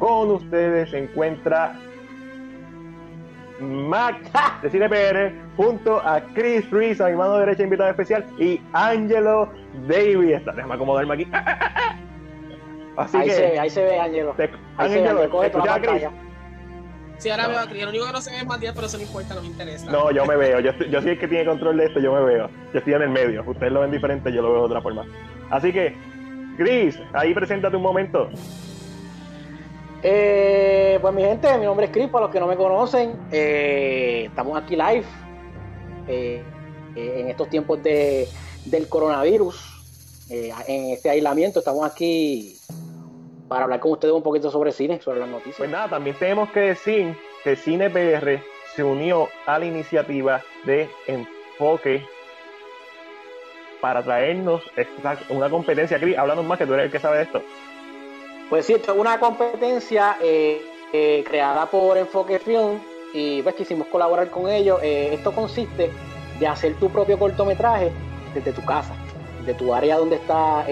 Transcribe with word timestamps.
con 0.00 0.30
ustedes 0.32 0.90
se 0.90 0.98
encuentra 1.04 1.78
Max 3.60 4.18
de 4.62 4.70
CinePR 4.70 5.32
junto 5.56 6.00
a 6.00 6.20
Chris 6.34 6.68
Reese, 6.70 7.04
a 7.04 7.08
mi 7.08 7.16
mano 7.16 7.38
derecha 7.38 7.62
invitado 7.62 7.90
especial, 7.90 8.24
y 8.38 8.60
Angelo 8.72 9.50
Davis. 9.86 10.38
Está, 10.38 10.52
déjame 10.52 10.74
acomodarme 10.74 11.14
aquí. 11.14 11.28
Así 12.96 13.16
ahí 13.16 13.28
que, 13.28 13.34
se 13.34 13.42
ve, 13.42 13.58
ahí 13.58 13.70
se 13.70 13.84
ve 13.84 14.00
Angelo. 14.00 14.32
Te, 14.36 14.44
ahí 14.78 14.98
Angelo, 14.98 15.20
se 15.20 15.28
ve, 15.28 15.70
a 15.70 15.80
Chris? 15.80 16.08
Sí, 17.18 17.28
ahora 17.28 17.48
veo 17.48 17.58
a 17.58 17.66
Chris. 17.66 17.82
Lo 17.82 17.90
único 17.90 18.06
que 18.06 18.12
no 18.12 18.20
se 18.22 18.30
ve 18.30 18.38
es 18.38 18.46
Matías, 18.46 18.74
pero 18.74 18.86
eso 18.86 18.96
no 18.96 19.02
importa, 19.02 19.34
no 19.34 19.42
me 19.42 19.48
interesa. 19.48 19.90
No, 19.90 20.10
yo 20.10 20.24
me 20.24 20.36
veo. 20.36 20.60
Yo, 20.60 20.72
yo 20.72 21.02
soy 21.02 21.10
el 21.10 21.18
que 21.18 21.28
tiene 21.28 21.44
control 21.44 21.76
de 21.76 21.84
esto, 21.84 22.00
yo 22.00 22.14
me 22.14 22.22
veo. 22.22 22.48
Yo 22.72 22.78
estoy 22.78 22.94
en 22.94 23.02
el 23.02 23.10
medio. 23.10 23.44
Ustedes 23.46 23.72
lo 23.72 23.80
ven 23.80 23.90
diferente, 23.90 24.32
yo 24.32 24.40
lo 24.40 24.52
veo 24.52 24.60
de 24.60 24.66
otra 24.66 24.80
forma. 24.80 25.04
Así 25.50 25.70
que, 25.70 25.94
Chris, 26.56 26.98
ahí 27.12 27.34
preséntate 27.34 27.76
un 27.76 27.82
momento. 27.82 28.30
Eh, 30.02 30.98
pues 31.00 31.14
mi 31.14 31.22
gente, 31.22 31.58
mi 31.58 31.66
nombre 31.66 31.86
es 31.86 31.92
Chris, 31.92 32.08
para 32.08 32.24
los 32.24 32.32
que 32.32 32.40
no 32.40 32.46
me 32.46 32.56
conocen, 32.56 33.12
eh, 33.30 34.24
estamos 34.28 34.56
aquí 34.56 34.74
live 34.74 35.04
eh, 36.08 36.42
en 36.96 37.28
estos 37.28 37.50
tiempos 37.50 37.82
de, 37.82 38.26
del 38.64 38.88
coronavirus, 38.88 39.66
en 40.30 40.90
este 40.90 41.10
aislamiento, 41.10 41.58
estamos 41.58 41.84
aquí 41.84 42.56
para 43.48 43.64
hablar 43.64 43.80
con 43.80 43.92
ustedes 43.92 44.14
un 44.14 44.22
poquito 44.22 44.48
sobre 44.48 44.70
cine, 44.70 45.00
sobre 45.00 45.18
las 45.18 45.28
noticias. 45.28 45.56
Pues 45.58 45.70
nada, 45.70 45.88
también 45.88 46.16
tenemos 46.16 46.50
que 46.50 46.60
decir 46.60 47.16
que 47.42 47.56
Cine 47.56 47.90
PR 47.90 48.40
se 48.76 48.84
unió 48.84 49.28
a 49.44 49.58
la 49.58 49.66
iniciativa 49.66 50.40
de 50.64 50.88
enfoque 51.08 52.06
para 53.80 54.04
traernos 54.04 54.62
una 55.30 55.50
competencia. 55.50 55.98
Chris, 55.98 56.16
háblanos 56.16 56.44
más 56.44 56.58
que 56.58 56.66
tú 56.66 56.74
eres 56.74 56.86
el 56.86 56.92
que 56.92 57.00
sabe 57.00 57.16
de 57.16 57.22
esto. 57.24 57.42
Pues 58.50 58.66
sí, 58.66 58.72
esto 58.72 58.92
es 58.92 58.98
una 58.98 59.20
competencia 59.20 60.16
eh, 60.20 60.60
eh, 60.92 61.22
creada 61.24 61.70
por 61.70 61.96
Enfoque 61.96 62.40
Film 62.40 62.80
y 63.14 63.42
pues 63.42 63.54
quisimos 63.54 63.86
colaborar 63.86 64.28
con 64.28 64.50
ellos. 64.50 64.80
Eh, 64.82 65.10
esto 65.14 65.30
consiste 65.30 65.88
de 66.40 66.46
hacer 66.48 66.74
tu 66.80 66.90
propio 66.90 67.16
cortometraje 67.16 67.92
desde 68.34 68.52
tu 68.52 68.64
casa, 68.64 68.92
de 69.46 69.54
tu 69.54 69.72
área 69.72 69.98
donde 69.98 70.16
está 70.16 70.66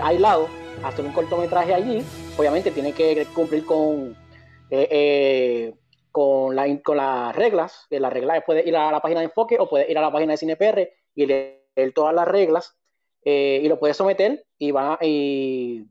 aislado, 0.00 0.46
hacer 0.84 1.04
un 1.04 1.12
cortometraje 1.12 1.74
allí. 1.74 2.04
Obviamente 2.38 2.70
tiene 2.70 2.92
que 2.92 3.26
cumplir 3.34 3.66
con, 3.66 4.16
con, 6.12 6.54
la, 6.54 6.82
con 6.84 6.96
las 6.96 7.34
reglas. 7.34 7.88
Las 7.90 8.12
reglas 8.12 8.44
puede 8.46 8.62
ir 8.64 8.76
a 8.76 8.92
la 8.92 9.02
página 9.02 9.22
de 9.22 9.26
Enfoque 9.26 9.56
o 9.58 9.68
puede 9.68 9.90
ir 9.90 9.98
a 9.98 10.02
la 10.02 10.12
página 10.12 10.34
de 10.34 10.38
CinePR 10.38 10.88
y 11.16 11.26
leer 11.26 11.92
todas 11.92 12.14
las 12.14 12.28
reglas 12.28 12.76
y 13.24 13.66
lo 13.66 13.80
puedes 13.80 13.96
someter 13.96 14.46
y 14.56 14.70
va 14.70 14.98
y 15.02 15.88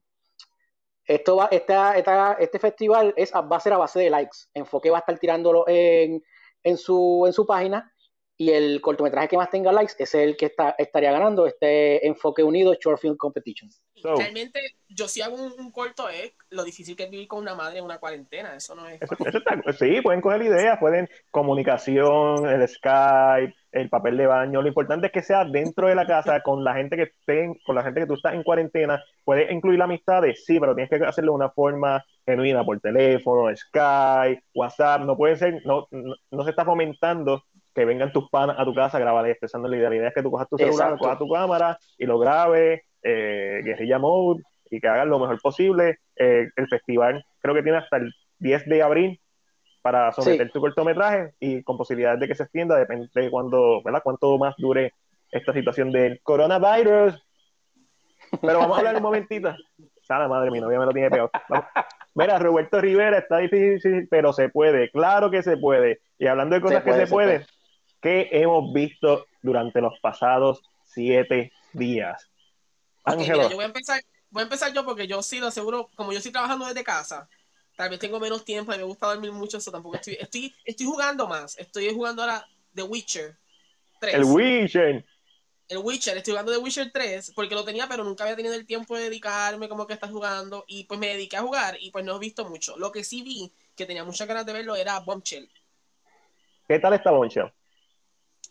esto 1.06 1.36
va, 1.36 1.48
esta, 1.52 1.98
esta, 1.98 2.34
este 2.40 2.60
festival 2.60 3.14
es, 3.18 3.34
va 3.34 3.58
a 3.58 3.60
ser 3.60 3.74
a 3.74 3.78
base 3.78 4.00
de 4.00 4.10
likes. 4.10 4.38
Enfoque 4.54 4.90
va 4.90 4.98
a 4.98 5.00
estar 5.00 5.18
tirándolo 5.20 5.66
en, 5.68 6.24
en, 6.64 6.78
su, 6.78 7.24
en 7.26 7.34
su 7.34 7.46
página 7.46 7.94
y 8.38 8.50
el 8.50 8.82
cortometraje 8.82 9.28
que 9.28 9.38
más 9.38 9.50
tenga 9.50 9.72
likes 9.72 9.94
es 10.00 10.16
el 10.16 10.36
que 10.36 10.48
está, 10.48 10.76
estaría 10.78 11.12
ganando 11.12 11.46
este 11.46 12.06
Enfoque 12.06 12.44
Unido 12.44 12.74
Short 12.74 13.00
Film 13.00 13.16
Competition. 13.16 13.70
Realmente, 14.04 14.60
yo 14.90 15.08
si 15.08 15.22
hago 15.22 15.36
un, 15.36 15.72
corto 15.72 16.10
es 16.10 16.34
lo 16.50 16.64
difícil 16.64 16.96
que 16.96 17.04
es 17.04 17.10
vivir 17.10 17.28
con 17.28 17.40
una 17.40 17.56
madre 17.56 17.80
en 17.80 17.86
una 17.86 18.00
cuarentena. 18.00 18.56
Eso 18.56 18.76
no 18.76 18.88
es. 18.88 19.00
sí, 19.80 20.02
pueden 20.02 20.22
coger 20.22 20.42
ideas, 20.42 20.78
pueden 20.80 21.10
comunicación, 21.32 22.50
el 22.50 22.68
Skype, 22.68 23.56
el 23.74 23.90
papel 23.90 24.18
de 24.18 24.28
baño. 24.28 24.62
Lo 24.62 24.68
importante 24.68 25.08
es 25.08 25.12
que 25.12 25.22
sea 25.22 25.44
dentro 25.46 25.88
de 25.88 25.96
la 25.96 26.06
casa 26.06 26.42
con 26.42 26.64
la 26.64 26.76
gente 26.76 26.96
que 26.96 27.04
esté, 27.04 27.60
con 27.66 27.76
la 27.76 27.84
gente 27.84 28.02
que 28.02 28.08
tú 28.08 28.14
estás 28.14 28.36
en 28.36 28.44
cuarentena. 28.44 29.04
Puedes 29.26 29.52
incluir 29.52 29.80
la 29.80 29.86
amistades, 29.86 30.46
sí, 30.46 30.60
pero 30.60 30.76
tienes 30.76 30.90
que 30.90 31.04
hacerlo 31.06 31.32
de 31.32 31.38
una 31.38 31.50
forma 31.50 32.04
genuina 32.26 32.64
por 32.64 32.80
teléfono, 32.80 33.54
Skype, 33.56 34.44
WhatsApp. 34.54 35.02
No 35.02 35.18
puede 35.18 35.36
ser, 35.36 35.62
no, 35.66 35.88
no, 35.92 36.44
se 36.44 36.50
está 36.52 36.64
fomentando 36.64 37.44
que 37.74 37.86
vengan 37.86 38.14
tus 38.14 38.30
panas 38.30 38.56
a 38.60 38.66
tu 38.66 38.74
casa 38.74 38.98
a 38.98 39.02
grabar 39.02 39.28
expresando 39.28 39.68
la 39.68 39.76
idea. 39.76 39.90
La 39.90 39.96
idea 39.96 40.08
es 40.10 40.14
que 40.14 40.22
tú 40.22 40.32
cojas 40.32 40.48
tu 40.48 40.58
celular, 40.58 40.98
cojas 40.98 41.18
tu 41.18 41.28
cámara 41.28 41.78
y 41.98 42.06
lo 42.06 42.20
grabes, 42.20 42.82
eh, 43.02 43.62
guerrilla 43.64 43.98
mode 43.98 44.44
y 44.70 44.80
que 44.80 44.88
hagas 44.88 45.08
lo 45.08 45.20
mejor 45.20 45.42
posible. 45.42 45.98
Eh, 46.16 46.48
el 46.56 46.68
festival 46.68 47.26
creo 47.42 47.56
que 47.56 47.64
tiene 47.64 47.80
hasta 47.80 47.98
el 47.98 48.14
10 48.38 48.66
de 48.66 48.84
abril 48.84 49.20
para 49.84 50.14
someter 50.14 50.50
tu 50.50 50.62
cortometraje 50.62 51.34
y 51.42 51.62
con 51.62 51.78
posibilidades 51.78 52.22
de 52.22 52.28
que 52.30 52.36
se 52.36 52.44
extienda, 52.44 52.78
depende 52.78 53.10
de 53.14 53.30
cuándo, 53.30 53.84
¿verdad? 53.84 54.02
Cuánto 54.02 54.38
más 54.38 54.56
dure 54.58 54.94
esta 55.30 55.52
situación 55.52 55.92
del 55.92 56.22
coronavirus. 56.24 57.22
Pero 58.42 58.60
vamos 58.60 58.78
a 58.78 58.80
hablar 58.80 58.96
un 58.96 59.04
momentito. 59.04 59.54
Sala 60.02 60.30
madre, 60.30 60.52
mi 60.52 60.62
novia 60.62 60.80
me 60.80 60.86
lo 60.86 60.94
tiene 60.94 61.10
peor. 61.10 61.30
Mira, 62.16 62.40
Roberto 62.40 62.80
Rivera 62.80 63.18
está 63.18 63.40
difícil, 63.40 64.08
pero 64.10 64.32
se 64.32 64.48
puede. 64.48 64.90
Claro 64.90 65.30
que 65.30 65.44
se 65.44 65.58
puede. 65.58 66.00
Y 66.18 66.28
hablando 66.28 66.56
de 66.56 66.62
cosas 66.62 66.84
que 66.84 66.94
se, 66.94 67.08
pueden, 67.08 67.46
¿qué 68.02 68.30
hemos 68.32 68.72
visto 68.74 69.28
durante 69.42 69.82
los 69.82 70.00
pasados 70.00 70.62
siete 70.84 71.52
días? 71.74 72.30
Ángelo. 73.04 73.50
yo 73.50 73.56
voy 73.56 73.64
a 73.64 73.68
empezar, 73.68 74.00
voy 74.30 74.42
a 74.42 74.44
empezar 74.44 74.72
yo 74.72 74.86
porque 74.86 75.08
yo 75.08 75.22
sí 75.22 75.40
lo 75.40 75.48
aseguro, 75.48 75.90
como 75.96 76.14
yo 76.14 76.20
estoy 76.20 76.32
trabajando 76.32 76.66
desde 76.66 76.86
casa, 76.86 77.28
Tal 77.76 77.90
vez 77.90 78.00
tengo 78.00 78.20
menos 78.20 78.46
tiempo 78.46 78.74
y 78.74 78.78
me 78.78 78.84
gusta 78.84 79.08
dormir 79.08 79.32
mucho, 79.32 79.58
eso 79.58 79.72
tampoco 79.72 79.96
estoy, 79.96 80.18
estoy, 80.20 80.56
estoy 80.64 80.86
jugando 80.86 81.28
más. 81.28 81.58
Estoy 81.58 81.92
jugando 81.94 82.22
ahora 82.22 82.48
The 82.74 82.84
Witcher 82.84 83.38
3. 84.00 84.14
El 84.14 84.24
Witcher. 84.26 85.06
El 85.68 85.78
Witcher, 85.80 86.18
estoy 86.18 86.34
jugando 86.34 86.52
The 86.52 86.60
Witcher 86.60 86.92
3 86.92 87.32
porque 87.36 87.56
lo 87.56 87.64
tenía, 87.64 87.88
pero 87.88 88.04
nunca 88.04 88.26
había 88.26 88.36
tenido 88.36 88.54
el 88.54 88.68
tiempo 88.68 88.96
de 88.96 89.04
dedicarme 89.04 89.70
como 89.70 89.88
que 89.88 89.94
está 89.94 90.08
jugando. 90.08 90.66
Y 90.68 90.84
pues 90.84 91.00
me 91.00 91.08
dediqué 91.08 91.38
a 91.38 91.42
jugar 91.42 91.78
y 91.80 91.90
pues 91.90 92.06
no 92.06 92.16
he 92.16 92.20
visto 92.20 92.46
mucho. 92.46 92.78
Lo 92.78 92.92
que 92.92 93.04
sí 93.04 93.24
vi, 93.24 93.52
que 93.76 93.86
tenía 93.86 94.04
muchas 94.04 94.28
ganas 94.28 94.46
de 94.46 94.54
verlo, 94.54 94.76
era 94.76 95.00
Bombshell. 95.00 95.50
¿Qué 96.68 96.80
tal 96.80 96.94
está 96.94 97.12
Bombshell? 97.12 97.52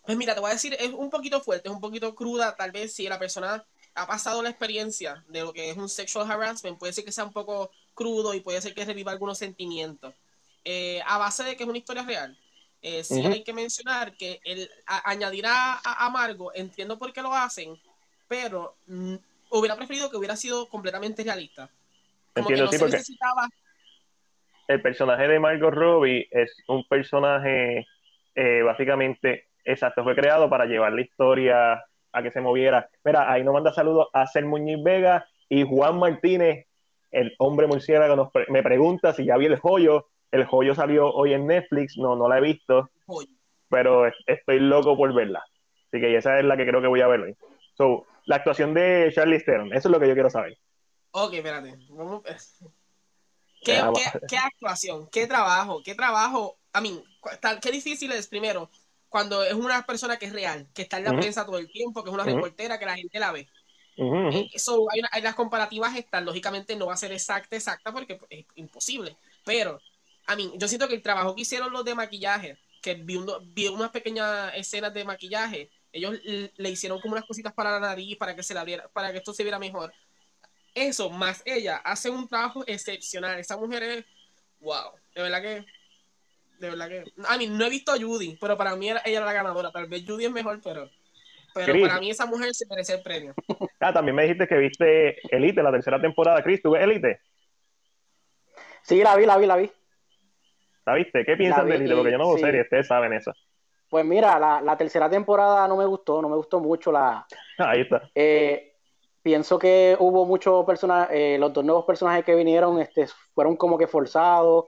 Pues 0.05 0.19
mira, 0.19 0.35
te 0.35 0.41
voy 0.41 0.51
a 0.51 0.55
decir, 0.55 0.77
es 0.81 0.93
un 0.93 1.11
poquito 1.11 1.41
fuerte, 1.41 1.69
es 1.69 1.75
un 1.75 1.81
poquito 1.81 2.13
cruda, 2.15 2.57
tal 2.57 2.73
vez 2.73 2.93
si 2.93 3.07
la 3.09 3.21
persona 3.21 3.65
ha 3.95 4.07
pasado 4.07 4.43
la 4.43 4.49
experiencia 4.49 5.25
de 5.29 5.43
lo 5.43 5.53
que 5.53 5.71
es 5.71 5.77
un 5.77 5.89
sexual 5.89 6.29
harassment, 6.31 6.79
puede 6.79 6.93
ser 6.93 7.05
que 7.05 7.13
sea 7.13 7.25
un 7.25 7.33
poco 7.33 7.71
crudo 7.95 8.35
y 8.35 8.41
puede 8.41 8.61
ser 8.61 8.75
que 8.75 8.85
reviva 8.85 9.13
algunos 9.13 9.39
sentimientos. 9.39 10.15
Eh, 10.65 11.01
a 11.07 11.19
base 11.19 11.45
de 11.45 11.57
que 11.57 11.65
es 11.65 11.69
una 11.69 11.79
historia 11.79 12.05
real, 12.05 12.37
eh, 12.83 13.05
sí 13.05 13.25
hay 13.25 13.45
que 13.45 13.53
mencionar 13.53 14.17
que 14.17 14.41
el 14.45 14.69
añadirá 14.87 15.75
a, 15.85 16.07
Amargo, 16.07 16.53
entiendo 16.55 16.99
por 16.99 17.13
qué 17.13 17.23
lo 17.23 17.33
hacen, 17.33 17.77
pero 18.29 18.77
mm, 18.87 19.15
hubiera 19.51 19.77
preferido 19.77 20.11
que 20.11 20.17
hubiera 20.17 20.37
sido 20.37 20.69
completamente 20.69 21.23
realista. 21.23 21.71
entiendo, 22.35 22.69
sí, 22.69 22.79
porque 22.79 23.03
el 24.69 24.81
personaje 24.81 25.29
de 25.29 25.39
Margot 25.39 25.75
Robbie 25.75 26.29
es 26.31 26.57
un 26.69 26.87
personaje 26.87 27.87
eh, 28.35 28.63
básicamente 28.63 29.49
exacto, 29.65 30.03
fue 30.03 30.15
creado 30.15 30.49
para 30.49 30.67
llevar 30.67 30.93
la 30.93 31.03
historia 31.03 31.85
a 32.13 32.23
que 32.23 32.31
se 32.31 32.41
moviera. 32.41 32.89
Mira, 33.05 33.31
ahí 33.31 33.43
nos 33.43 33.55
manda 33.55 33.73
saludos 33.73 34.09
a 34.13 34.27
Ser 34.27 34.45
Muñiz 34.45 34.83
Vega 34.83 35.27
y 35.49 35.65
Juan 35.65 35.99
Martínez 35.99 36.67
el 37.13 37.35
hombre 37.39 37.67
murciélago 37.67 38.33
me 38.49 38.63
pregunta 38.63 39.13
si 39.13 39.25
ya 39.25 39.37
vi 39.37 39.47
el 39.47 39.59
joyo. 39.59 40.09
El 40.31 40.47
joyo 40.47 40.75
salió 40.75 41.11
hoy 41.13 41.35
en 41.35 41.47
Netflix, 41.47 41.97
no, 41.99 42.17
no 42.17 42.29
la 42.29 42.39
he 42.39 42.41
visto, 42.41 42.91
pero 43.69 44.11
estoy 44.27 44.61
loco 44.61 44.97
por 44.97 45.13
verla. 45.15 45.45
Así 45.89 46.01
que 46.01 46.17
esa 46.17 46.39
es 46.39 46.45
la 46.45 46.57
que 46.57 46.67
creo 46.67 46.81
que 46.81 46.89
voy 46.89 47.03
a 47.03 47.07
ver 47.07 47.21
hoy. 47.21 47.37
So, 47.77 48.07
la 48.25 48.37
actuación 48.37 48.73
de 48.73 49.13
Charlie 49.15 49.41
Theron, 49.41 49.75
eso 49.75 49.89
es 49.89 49.93
lo 49.93 50.01
que 50.01 50.09
yo 50.09 50.15
quiero 50.15 50.31
saber. 50.31 50.59
Ok, 51.11 51.35
espérate. 51.35 51.77
¿Qué, 53.65 53.81
qué, 54.27 54.37
actuación? 54.39 55.09
¿Qué 55.13 55.27
trabajo? 55.27 55.83
¿Qué 55.85 55.95
trabajo? 55.95 56.57
A 56.73 56.81
mí, 56.81 57.05
qué 57.61 57.71
difícil 57.71 58.11
es 58.11 58.27
primero 58.27 58.71
cuando 59.09 59.45
es 59.45 59.53
una 59.53 59.85
persona 59.85 60.17
que 60.17 60.27
es 60.27 60.33
real, 60.33 60.67
que 60.75 60.83
está 60.83 60.97
en 60.97 61.05
la 61.05 61.13
prensa 61.13 61.45
todo 61.45 61.59
el 61.59 61.71
tiempo, 61.71 62.03
que 62.03 62.09
es 62.09 62.15
una 62.15 62.25
reportera, 62.25 62.79
que 62.79 62.87
la 62.87 62.97
gente 62.97 63.21
la 63.21 63.31
ve. 63.31 63.47
Eso, 63.97 64.87
hay, 64.91 65.23
las 65.23 65.35
comparativas 65.35 65.97
están, 65.97 66.25
lógicamente 66.25 66.77
no 66.77 66.87
va 66.87 66.95
a 66.95 66.97
ser 66.97 67.13
exacta, 67.13 67.57
exacta, 67.57 67.93
porque 67.93 68.19
es 68.31 68.47
imposible. 68.55 69.17
Pero, 69.45 69.81
a 70.27 70.37
mí, 70.37 70.53
yo 70.57 70.69
siento 70.69 70.89
que 70.89 70.95
el 70.95 71.03
trabajo 71.03 71.35
que 71.35 71.43
hicieron 71.43 71.73
los 71.73 71.85
de 71.85 71.95
maquillaje, 71.95 72.59
que 72.81 72.95
vi, 72.95 73.19
vi 73.53 73.69
unas 73.69 73.91
pequeñas 73.91 74.53
escenas 74.55 74.95
de 74.95 75.05
maquillaje, 75.05 75.71
ellos 75.93 76.19
le 76.57 76.71
hicieron 76.71 77.01
como 77.01 77.15
unas 77.15 77.27
cositas 77.27 77.53
para 77.53 77.73
la 77.73 77.81
nariz, 77.81 78.17
para 78.17 78.35
que 78.35 78.43
se 78.43 78.55
la 78.55 78.65
viera, 78.65 78.89
para 78.89 79.13
que 79.13 79.19
esto 79.19 79.35
se 79.35 79.43
viera 79.43 79.59
mejor. 79.59 79.93
Eso, 80.75 81.11
más 81.11 81.43
ella, 81.45 81.77
hace 81.77 82.09
un 82.09 82.27
trabajo 82.27 82.65
excepcional. 82.67 83.39
Esa 83.39 83.59
mujer 83.59 83.83
es, 83.83 84.05
wow, 84.61 84.93
de 85.15 85.23
verdad 85.23 85.43
que, 85.43 85.67
de 86.59 86.71
verdad 86.71 86.89
que, 86.89 87.13
a 87.27 87.37
mí 87.37 87.47
no 87.47 87.67
he 87.67 87.69
visto 87.69 87.93
a 87.93 87.99
Judy, 87.99 88.39
pero 88.41 88.57
para 88.57 88.75
mí 88.75 88.89
ella 88.89 89.03
era 89.05 89.27
la 89.27 89.35
ganadora. 89.35 89.71
Tal 89.71 89.87
vez 89.87 90.03
Judy 90.07 90.25
es 90.25 90.31
mejor, 90.31 90.61
pero 90.63 90.91
pero 91.55 91.81
para 91.81 92.01
mí 92.01 92.11
esa 92.11 92.27
mujer 92.27 92.55
se 92.55 92.67
merece 92.67 92.95
el 92.95 93.03
premio. 93.03 93.35
Ah, 93.81 93.93
también 93.93 94.15
me 94.15 94.23
dijiste 94.23 94.47
que 94.47 94.57
viste 94.59 95.17
Elite, 95.35 95.61
la 95.61 95.73
tercera 95.73 96.01
temporada. 96.01 96.41
Chris, 96.43 96.63
¿tú 96.63 96.71
ves 96.71 96.85
Elite? 96.85 97.21
Sí, 98.83 99.03
la 99.03 99.17
vi, 99.17 99.27
la 99.27 99.37
vi, 99.37 99.47
la 99.47 99.57
vi. 99.57 99.71
¿La 100.87 100.95
viste? 100.95 101.25
¿Qué 101.25 101.37
piensas 101.37 101.65
de 101.67 101.75
Elite? 101.75 101.95
Porque 101.95 102.13
yo 102.13 102.19
no 102.19 102.29
veo 102.29 102.39
serie, 102.39 102.63
ustedes 102.63 102.87
saben 102.87 103.13
eso. 103.13 103.33
Pues 103.89 104.05
mira, 104.05 104.39
la, 104.39 104.77
tercera 104.77 105.11
temporada 105.11 105.67
no 105.69 105.77
me 105.77 105.85
gustó, 105.85 106.23
no 106.23 106.29
me 106.29 106.37
gustó 106.37 106.61
mucho 106.61 106.93
la... 106.93 107.27
Ahí 107.59 107.83
está. 107.83 108.09
Eh, 108.15 108.73
pienso 109.23 109.59
que 109.59 109.97
hubo 109.99 110.25
muchos 110.25 110.65
personajes, 110.65 111.15
eh, 111.15 111.37
los 111.39 111.53
dos 111.53 111.65
nuevos 111.65 111.85
personajes 111.85 112.25
que 112.25 112.35
vinieron 112.35 112.81
este, 112.81 113.07
fueron 113.35 113.57
como 113.57 113.77
que 113.77 113.87
forzados, 113.87 114.67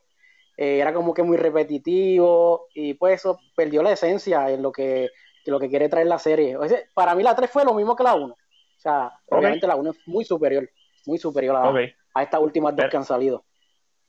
eh, 0.56 0.78
era 0.78 0.92
como 0.92 1.14
que 1.14 1.22
muy 1.22 1.36
repetitivo 1.36 2.68
y 2.74 2.94
pues 2.94 3.20
eso 3.20 3.40
perdió 3.56 3.82
la 3.82 3.92
esencia 3.92 4.50
en 4.50 4.62
lo 4.62 4.70
que, 4.70 5.08
lo 5.50 5.60
que 5.60 5.68
quiere 5.68 5.88
traer 5.88 6.06
la 6.06 6.18
serie. 6.18 6.56
para 6.94 7.14
mí 7.14 7.22
la 7.22 7.34
3 7.34 7.50
fue 7.50 7.64
lo 7.64 7.74
mismo 7.74 7.94
que 7.96 8.02
la 8.02 8.14
1. 8.14 8.26
O 8.26 8.36
sea, 8.76 9.12
obviamente 9.28 9.66
la 9.66 9.76
1 9.76 9.90
es 9.90 9.96
muy 10.06 10.24
superior, 10.24 10.68
muy 11.06 11.18
superior 11.18 11.56
a, 11.56 11.72
a 12.14 12.22
estas 12.22 12.40
últimas 12.40 12.74
dos 12.76 12.86
que 12.90 12.96
han 12.96 13.04
salido. 13.04 13.44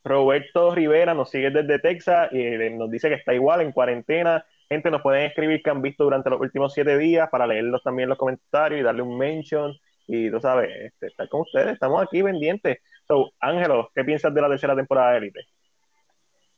Roberto 0.05 0.75
Rivera 0.75 1.15
nos 1.15 1.31
sigue 1.31 1.49
desde 1.49 1.79
Texas 1.79 2.29
y 2.31 2.39
eh, 2.39 2.69
nos 2.69 2.91
dice 2.91 3.09
que 3.09 3.15
está 3.15 3.33
igual 3.33 3.61
en 3.61 3.71
cuarentena. 3.71 4.45
Gente, 4.69 4.91
nos 4.91 5.01
pueden 5.01 5.25
escribir 5.25 5.63
que 5.63 5.71
han 5.71 5.81
visto 5.81 6.03
durante 6.03 6.29
los 6.29 6.39
últimos 6.39 6.73
siete 6.73 6.97
días 6.97 7.27
para 7.29 7.47
leerlos 7.47 7.81
también 7.81 8.05
en 8.05 8.09
los 8.09 8.17
comentarios 8.19 8.79
y 8.79 8.83
darle 8.83 9.01
un 9.01 9.17
mention. 9.17 9.75
Y 10.07 10.29
tú 10.29 10.39
sabes, 10.39 10.69
este, 10.69 11.07
estar 11.07 11.27
con 11.27 11.41
ustedes, 11.41 11.73
estamos 11.73 12.03
aquí 12.03 12.21
pendientes. 12.21 12.79
So, 13.07 13.31
Ángelo, 13.39 13.89
¿qué 13.95 14.03
piensas 14.03 14.31
de 14.31 14.41
la 14.41 14.49
tercera 14.49 14.75
temporada 14.75 15.11
de 15.11 15.17
Elite? 15.17 15.47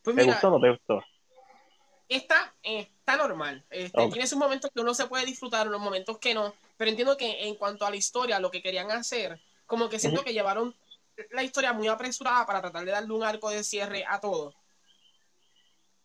Pues 0.03 0.15
¿Te 0.17 0.23
gustó 0.23 0.47
o 0.49 0.51
no 0.51 0.59
te 0.59 0.69
gustó? 0.69 1.01
Está, 2.09 2.53
eh, 2.63 2.87
está 3.07 3.15
normal. 3.15 3.63
Este, 3.69 4.09
Tiene 4.09 4.27
sus 4.27 4.37
momentos 4.37 4.69
que 4.73 4.81
uno 4.81 4.93
se 4.93 5.07
puede 5.07 5.25
disfrutar, 5.25 5.67
unos 5.67 5.79
momentos 5.79 6.17
que 6.17 6.33
no. 6.33 6.53
Pero 6.75 6.89
entiendo 6.89 7.15
que 7.15 7.47
en 7.47 7.55
cuanto 7.55 7.85
a 7.85 7.89
la 7.89 7.95
historia, 7.95 8.39
lo 8.39 8.51
que 8.51 8.61
querían 8.61 8.91
hacer, 8.91 9.39
como 9.65 9.87
que 9.87 9.97
siento 9.97 10.23
que 10.23 10.33
llevaron 10.33 10.75
la 11.31 11.41
historia 11.41 11.71
muy 11.71 11.87
apresurada 11.87 12.45
para 12.45 12.61
tratar 12.61 12.83
de 12.83 12.91
darle 12.91 13.13
un 13.13 13.23
arco 13.23 13.49
de 13.49 13.63
cierre 13.63 14.03
a 14.07 14.19
todo. 14.19 14.53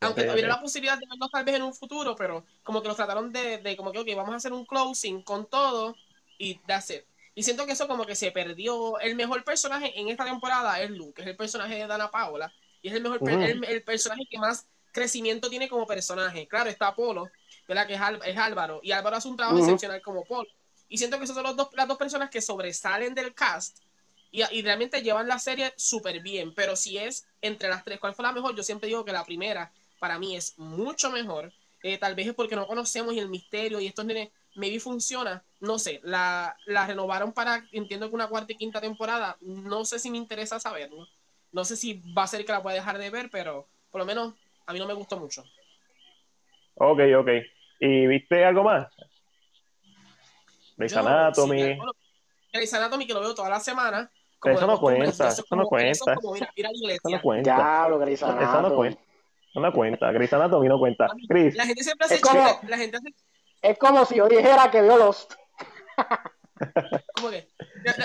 Aunque 0.00 0.24
tuviera 0.24 0.48
la 0.48 0.60
posibilidad 0.60 0.98
de 0.98 1.06
verlo 1.06 1.28
tal 1.28 1.44
vez 1.44 1.56
en 1.56 1.62
un 1.62 1.74
futuro, 1.74 2.14
pero 2.16 2.44
como 2.62 2.80
que 2.82 2.88
los 2.88 2.96
trataron 2.96 3.32
de, 3.32 3.58
de 3.58 3.76
como 3.76 3.92
que, 3.92 3.98
ok, 3.98 4.08
vamos 4.16 4.32
a 4.32 4.36
hacer 4.36 4.52
un 4.52 4.64
closing 4.64 5.22
con 5.22 5.46
todo 5.46 5.96
y 6.38 6.54
that's 6.66 6.90
it. 6.90 7.04
Y 7.34 7.42
siento 7.42 7.66
que 7.66 7.72
eso 7.72 7.88
como 7.88 8.06
que 8.06 8.14
se 8.14 8.30
perdió. 8.30 8.98
El 9.00 9.16
mejor 9.16 9.42
personaje 9.44 9.98
en 9.98 10.08
esta 10.08 10.24
temporada 10.24 10.80
es 10.80 10.90
Luke, 10.90 11.20
es 11.20 11.26
el 11.26 11.36
personaje 11.36 11.74
de 11.74 11.86
Dana 11.86 12.10
Paola. 12.10 12.52
Y 12.80 12.88
es 12.88 12.94
el 12.94 13.02
mejor 13.02 13.20
el, 13.28 13.82
personaje 13.84 14.26
que 14.28 14.38
más 14.38 14.66
crecimiento 14.92 15.50
tiene 15.50 15.68
como 15.68 15.86
personaje. 15.86 16.46
Claro, 16.46 16.70
está 16.70 16.88
Apolo, 16.88 17.30
¿verdad? 17.66 17.86
Que 17.86 17.94
es, 17.94 18.38
Álvaro. 18.38 18.80
Y 18.82 18.92
Álvaro 18.92 19.16
hace 19.16 19.28
un 19.28 19.36
trabajo 19.36 19.58
excepcional 19.58 20.00
como 20.02 20.24
Polo. 20.24 20.48
Y 20.88 20.98
siento 20.98 21.18
que 21.18 21.24
esas 21.24 21.34
son 21.34 21.44
los 21.44 21.56
dos, 21.56 21.68
las 21.72 21.88
dos 21.88 21.98
personas 21.98 22.30
que 22.30 22.42
sobresalen 22.42 23.14
del 23.14 23.34
cast 23.34 23.78
y, 24.32 24.62
realmente 24.62 25.02
llevan 25.02 25.28
la 25.28 25.38
serie 25.38 25.74
súper 25.76 26.20
bien, 26.20 26.54
pero 26.54 26.74
si 26.74 26.96
es 26.96 27.26
entre 27.42 27.68
las 27.68 27.84
tres, 27.84 28.00
¿cuál 28.00 28.14
fue 28.14 28.22
la 28.22 28.32
mejor? 28.32 28.56
Yo 28.56 28.62
siempre 28.62 28.88
digo 28.88 29.04
que 29.04 29.12
la 29.12 29.26
primera 29.26 29.70
para 30.00 30.18
mí 30.18 30.34
es 30.34 30.58
mucho 30.58 31.10
mejor. 31.10 31.52
Eh, 31.82 31.98
tal 31.98 32.14
vez 32.14 32.28
es 32.28 32.34
porque 32.34 32.56
no 32.56 32.66
conocemos 32.66 33.12
y 33.14 33.18
el 33.18 33.28
misterio 33.28 33.78
y 33.78 33.86
estos 33.86 34.06
nenes, 34.06 34.30
maybe 34.54 34.80
funciona. 34.80 35.44
No 35.60 35.78
sé, 35.78 36.00
la, 36.02 36.56
la 36.64 36.86
renovaron 36.86 37.34
para, 37.34 37.68
entiendo 37.72 38.08
que 38.08 38.14
una 38.14 38.28
cuarta 38.28 38.54
y 38.54 38.56
quinta 38.56 38.80
temporada. 38.80 39.36
No 39.42 39.84
sé 39.84 39.98
si 39.98 40.10
me 40.10 40.16
interesa 40.16 40.58
saberlo. 40.58 41.06
No 41.52 41.66
sé 41.66 41.76
si 41.76 42.02
va 42.16 42.22
a 42.22 42.26
ser 42.26 42.46
que 42.46 42.52
la 42.52 42.62
pueda 42.62 42.76
dejar 42.76 42.96
de 42.96 43.10
ver, 43.10 43.28
pero 43.30 43.68
por 43.90 44.00
lo 44.00 44.06
menos 44.06 44.32
a 44.66 44.72
mí 44.72 44.78
no 44.78 44.86
me 44.86 44.94
gustó 44.94 45.18
mucho. 45.18 45.42
Ok, 46.74 47.00
ok. 47.18 47.28
¿Y 47.80 48.06
viste 48.06 48.44
algo 48.44 48.64
más? 48.64 48.86
Grey's 50.76 50.96
Anatomy. 50.96 51.78
Grey's 52.52 52.74
Anatomy 52.74 53.06
que 53.06 53.14
lo 53.14 53.20
veo 53.20 53.34
toda 53.34 53.50
la 53.50 53.60
semana 53.60 54.10
eso 54.50 54.66
no 54.66 54.78
cuenta, 54.78 55.28
eso, 55.28 55.44
no 55.54 55.64
cuenta. 55.64 55.90
Eso, 55.90 56.04
no 56.06 57.20
cuenta. 57.20 57.42
Diablo, 57.42 57.98
Grey's 57.98 58.22
Anatomy. 58.22 58.44
Eso 58.44 58.62
no 58.62 58.74
cuenta. 58.74 59.00
No 59.54 59.72
cuenta. 59.72 60.12
Grey's 60.12 60.32
Anatomy 60.32 60.68
no 60.68 60.78
cuenta. 60.78 61.08
Chris. 61.28 61.54
La 61.54 61.66
gente 61.66 61.84
siempre 61.84 62.06
hace 62.06 62.16
es 62.16 62.20
como, 62.20 62.60
la 62.66 62.76
gente 62.76 62.96
hace... 62.96 63.14
Es 63.60 63.78
como 63.78 64.04
si 64.04 64.16
yo 64.16 64.28
dijera 64.28 64.70
que 64.70 64.82
vio 64.82 64.96
Lost. 64.96 65.34
¿Cómo 67.14 67.30
que? 67.30 67.48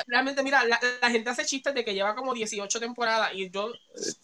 Realmente, 0.08 0.44
mira, 0.44 0.64
la, 0.66 0.80
la, 1.02 1.10
gente 1.10 1.30
hace 1.30 1.46
chistes 1.46 1.74
de 1.74 1.86
que 1.86 1.94
lleva 1.94 2.16
como 2.16 2.34
18 2.34 2.80
temporadas 2.80 3.32
y 3.34 3.50
yo 3.50 3.72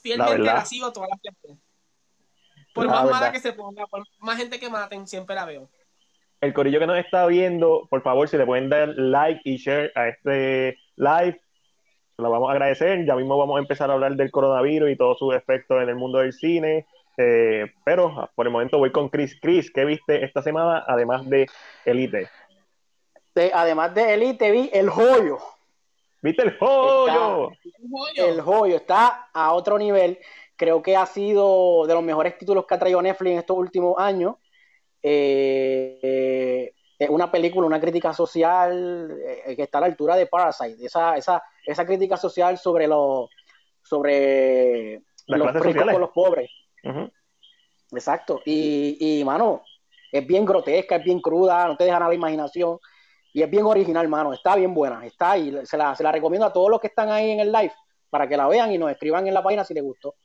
fielmente 0.02 0.40
la, 0.40 0.56
la 0.56 0.66
sigo 0.66 0.92
todas 0.92 1.10
las 1.10 1.22
temporadas. 1.22 1.64
Por 2.74 2.88
más 2.88 3.10
mala 3.10 3.32
que 3.32 3.40
se 3.40 3.54
ponga, 3.54 3.86
por 3.88 4.04
más 4.20 4.38
gente 4.38 4.60
que 4.60 4.70
maten, 4.70 5.08
siempre 5.08 5.36
la 5.36 5.46
veo. 5.46 5.70
El 6.42 6.54
corillo 6.54 6.80
que 6.80 6.88
nos 6.88 6.98
está 6.98 7.26
viendo, 7.28 7.88
por 7.90 8.02
favor, 8.02 8.28
si 8.28 8.38
le 8.38 8.46
pueden 8.46 8.70
dar 8.70 8.90
like 8.90 9.42
y 9.46 9.58
share 9.58 9.92
a 9.96 10.10
este 10.10 10.78
live, 10.98 11.40
lo 12.18 12.30
vamos 12.30 12.50
a 12.50 12.54
agradecer. 12.54 13.06
Ya 13.06 13.16
mismo 13.16 13.38
vamos 13.38 13.58
a 13.58 13.60
empezar 13.60 13.90
a 13.90 13.94
hablar 13.94 14.16
del 14.16 14.32
coronavirus 14.32 14.92
y 14.92 14.96
todos 14.96 15.18
sus 15.20 15.34
efectos 15.36 15.82
en 15.82 15.90
el 15.90 15.96
mundo 15.96 16.20
del 16.20 16.34
cine. 16.34 16.86
Eh, 17.18 17.72
pero 17.86 18.30
por 18.36 18.48
el 18.48 18.52
momento 18.52 18.78
voy 18.78 18.92
con 18.92 19.10
Chris. 19.10 19.38
Chris, 19.42 19.72
¿qué 19.72 19.86
viste 19.86 20.26
esta 20.26 20.42
semana 20.42 20.84
además 20.88 21.30
de 21.30 21.48
Elite? 21.86 22.30
además 23.54 23.96
de 23.96 24.14
Elite 24.14 24.52
vi 24.52 24.70
El 24.74 24.90
Joyo. 24.90 25.38
¿Viste 26.22 26.44
El 26.44 26.58
Joyo? 26.58 27.52
el 28.16 28.42
Joyo 28.42 28.76
está 28.76 29.30
a 29.34 29.54
otro 29.54 29.78
nivel. 29.78 30.20
Creo 30.56 30.82
que 30.82 30.96
ha 30.96 31.06
sido 31.06 31.86
de 31.88 31.94
los 31.94 32.04
mejores 32.04 32.38
títulos 32.38 32.66
que 32.66 32.76
ha 32.76 32.80
traído 32.80 33.02
Netflix 33.02 33.32
en 33.32 33.40
estos 33.40 33.58
últimos 33.58 33.96
años. 33.98 34.36
Eh, 35.02 36.72
eh, 37.00 37.10
una 37.10 37.32
película, 37.32 37.68
una 37.68 37.82
crítica 37.82 38.14
social 38.14 39.18
que 39.46 39.64
está 39.64 39.80
a 39.80 39.82
la 39.82 39.88
altura 39.88 40.16
de 40.16 40.28
Parasite. 40.28 40.86
Esa, 40.86 41.18
esa, 41.18 41.44
esa 41.66 41.86
crítica 41.86 42.18
social 42.18 42.58
sobre 42.58 42.88
los 42.88 43.30
sobre 43.82 45.04
los 45.28 45.54
ricos 45.56 45.84
con 45.84 46.02
los 46.02 46.10
pobres. 46.12 46.50
Exacto. 47.92 48.42
Y, 48.46 49.20
y, 49.20 49.24
mano, 49.24 49.64
es 50.12 50.26
bien 50.26 50.46
grotesca, 50.46 50.96
es 50.96 51.04
bien 51.04 51.20
cruda, 51.20 51.68
no 51.68 51.78
te 51.78 51.84
dejan 51.84 52.04
a 52.04 52.08
la 52.08 52.16
imaginación. 52.16 52.80
Y 53.34 53.42
es 53.42 53.50
bien 53.50 53.66
original, 53.66 54.08
mano. 54.08 54.34
Está 54.34 54.56
bien 54.56 54.74
buena. 54.74 55.06
Está 55.06 55.32
ahí. 55.32 55.54
Se 55.66 55.76
la, 55.76 55.96
se 55.96 56.04
la 56.04 56.12
recomiendo 56.12 56.46
a 56.46 56.54
todos 56.54 56.70
los 56.70 56.80
que 56.80 56.88
están 56.88 57.10
ahí 57.10 57.32
en 57.32 57.40
el 57.40 57.52
live 57.52 57.74
para 58.10 58.28
que 58.28 58.38
la 58.38 58.48
vean 58.48 58.72
y 58.72 58.78
nos 58.78 58.92
escriban 58.92 59.28
en 59.28 59.34
la 59.34 59.42
página 59.42 59.64
si 59.64 59.74
les 59.74 59.84
gustó. 59.84 60.16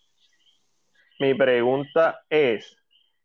Mi 1.18 1.34
pregunta 1.34 2.20
es, 2.30 2.76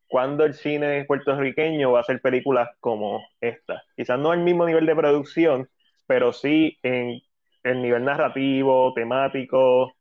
¿cuándo 0.08 0.46
el 0.46 0.56
cine 0.56 1.06
puertorriqueño 1.06 1.92
va 1.92 2.00
a 2.00 2.02
hacer 2.02 2.22
películas 2.22 2.70
como 2.80 3.24
esta? 3.40 3.84
Quizás 3.96 4.18
no 4.18 4.32
al 4.32 4.40
mismo 4.40 4.66
nivel 4.66 4.88
de 4.88 4.96
producción, 4.96 5.70
pero 6.08 6.34
sí 6.34 6.80
en 6.82 7.22
el 7.64 7.82
nivel 7.82 8.04
narrativo, 8.04 8.94
temático, 8.94 9.94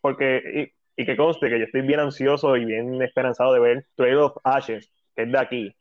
porque, 0.00 0.72
y, 0.96 1.04
que 1.04 1.16
conste 1.16 1.50
que 1.50 1.58
yo 1.58 1.66
estoy 1.66 1.82
bien 1.82 2.00
ansioso 2.00 2.56
y 2.56 2.64
bien 2.64 3.02
esperanzado 3.02 3.52
de 3.52 3.60
ver 3.60 3.86
Trail 3.96 4.16
of 4.16 4.36
Ashes, 4.42 4.90
que 5.14 5.24
es 5.24 5.32
de 5.32 5.38
aquí, 5.38 5.76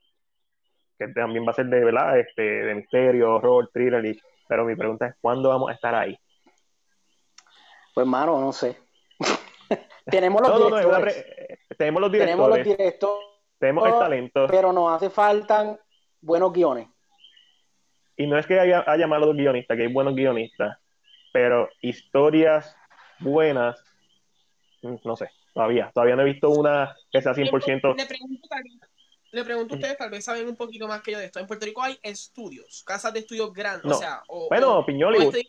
que 1.00 1.08
también 1.10 1.46
va 1.46 1.52
a 1.52 1.56
ser 1.56 1.68
de, 1.68 1.86
¿verdad? 1.86 2.20
Este, 2.20 2.42
de 2.42 2.76
misterio, 2.76 3.36
horror, 3.36 3.70
thriller, 3.74 4.16
pero 4.50 4.66
mi 4.66 4.76
pregunta 4.76 5.08
es, 5.08 5.16
¿cuándo 5.22 5.50
vamos 5.50 5.70
a 5.70 5.74
estar 5.74 5.96
ahí? 5.96 6.18
Pues, 7.94 8.06
mano, 8.06 8.42
no 8.42 8.52
sé. 8.52 8.78
Tenemos 10.06 10.42
los 10.42 10.72
directores. 10.72 11.26
tenemos 11.78 12.02
los 12.02 12.12
directores. 12.12 12.38
Tenemos 12.38 12.50
los 12.50 12.64
directores. 12.64 13.26
Tenemos 13.60 13.88
el 13.88 13.94
talento. 13.94 14.48
Pero 14.50 14.74
nos 14.74 14.96
hace 14.96 15.10
falta 15.10 15.80
buenos 16.22 16.54
guiones. 16.54 16.88
Y 18.18 18.28
no 18.28 18.38
es 18.38 18.46
que 18.48 18.60
haya, 18.60 18.84
haya 18.88 19.08
malos 19.08 19.36
guionistas, 19.36 19.76
que 19.76 19.84
hay 19.84 19.92
buenos 19.92 20.16
guionistas 20.16 20.78
pero 21.36 21.70
historias 21.82 22.78
buenas, 23.20 23.78
mm, 24.84 24.96
no 25.04 25.18
sé, 25.18 25.30
todavía, 25.54 25.92
todavía 25.94 26.16
no 26.16 26.22
he 26.22 26.32
visto 26.32 26.50
una 26.50 26.96
que 27.12 27.22
sea 27.22 27.34
100%. 27.34 27.94
Le 27.94 28.06
pregunto, 28.06 28.48
le 29.34 29.44
pregunto 29.44 29.74
a 29.74 29.78
ustedes, 29.78 29.98
tal 29.98 30.12
vez 30.12 30.24
saben 30.24 30.48
un 30.48 30.56
poquito 30.56 30.88
más 30.88 31.02
que 31.02 31.12
yo 31.12 31.20
de 31.20 31.26
esto. 31.26 31.42
En 31.42 31.46
Puerto 31.46 31.66
Rico 31.66 31.84
hay 31.84 32.00
estudios, 32.02 32.86
casas 32.88 33.12
de 33.12 33.20
estudios 33.20 33.52
grandes, 33.52 33.92
o 33.92 33.96
sea, 33.96 34.24
o, 34.30 34.48
bueno, 34.48 34.86
Piñoli. 34.86 35.26
Este 35.26 35.46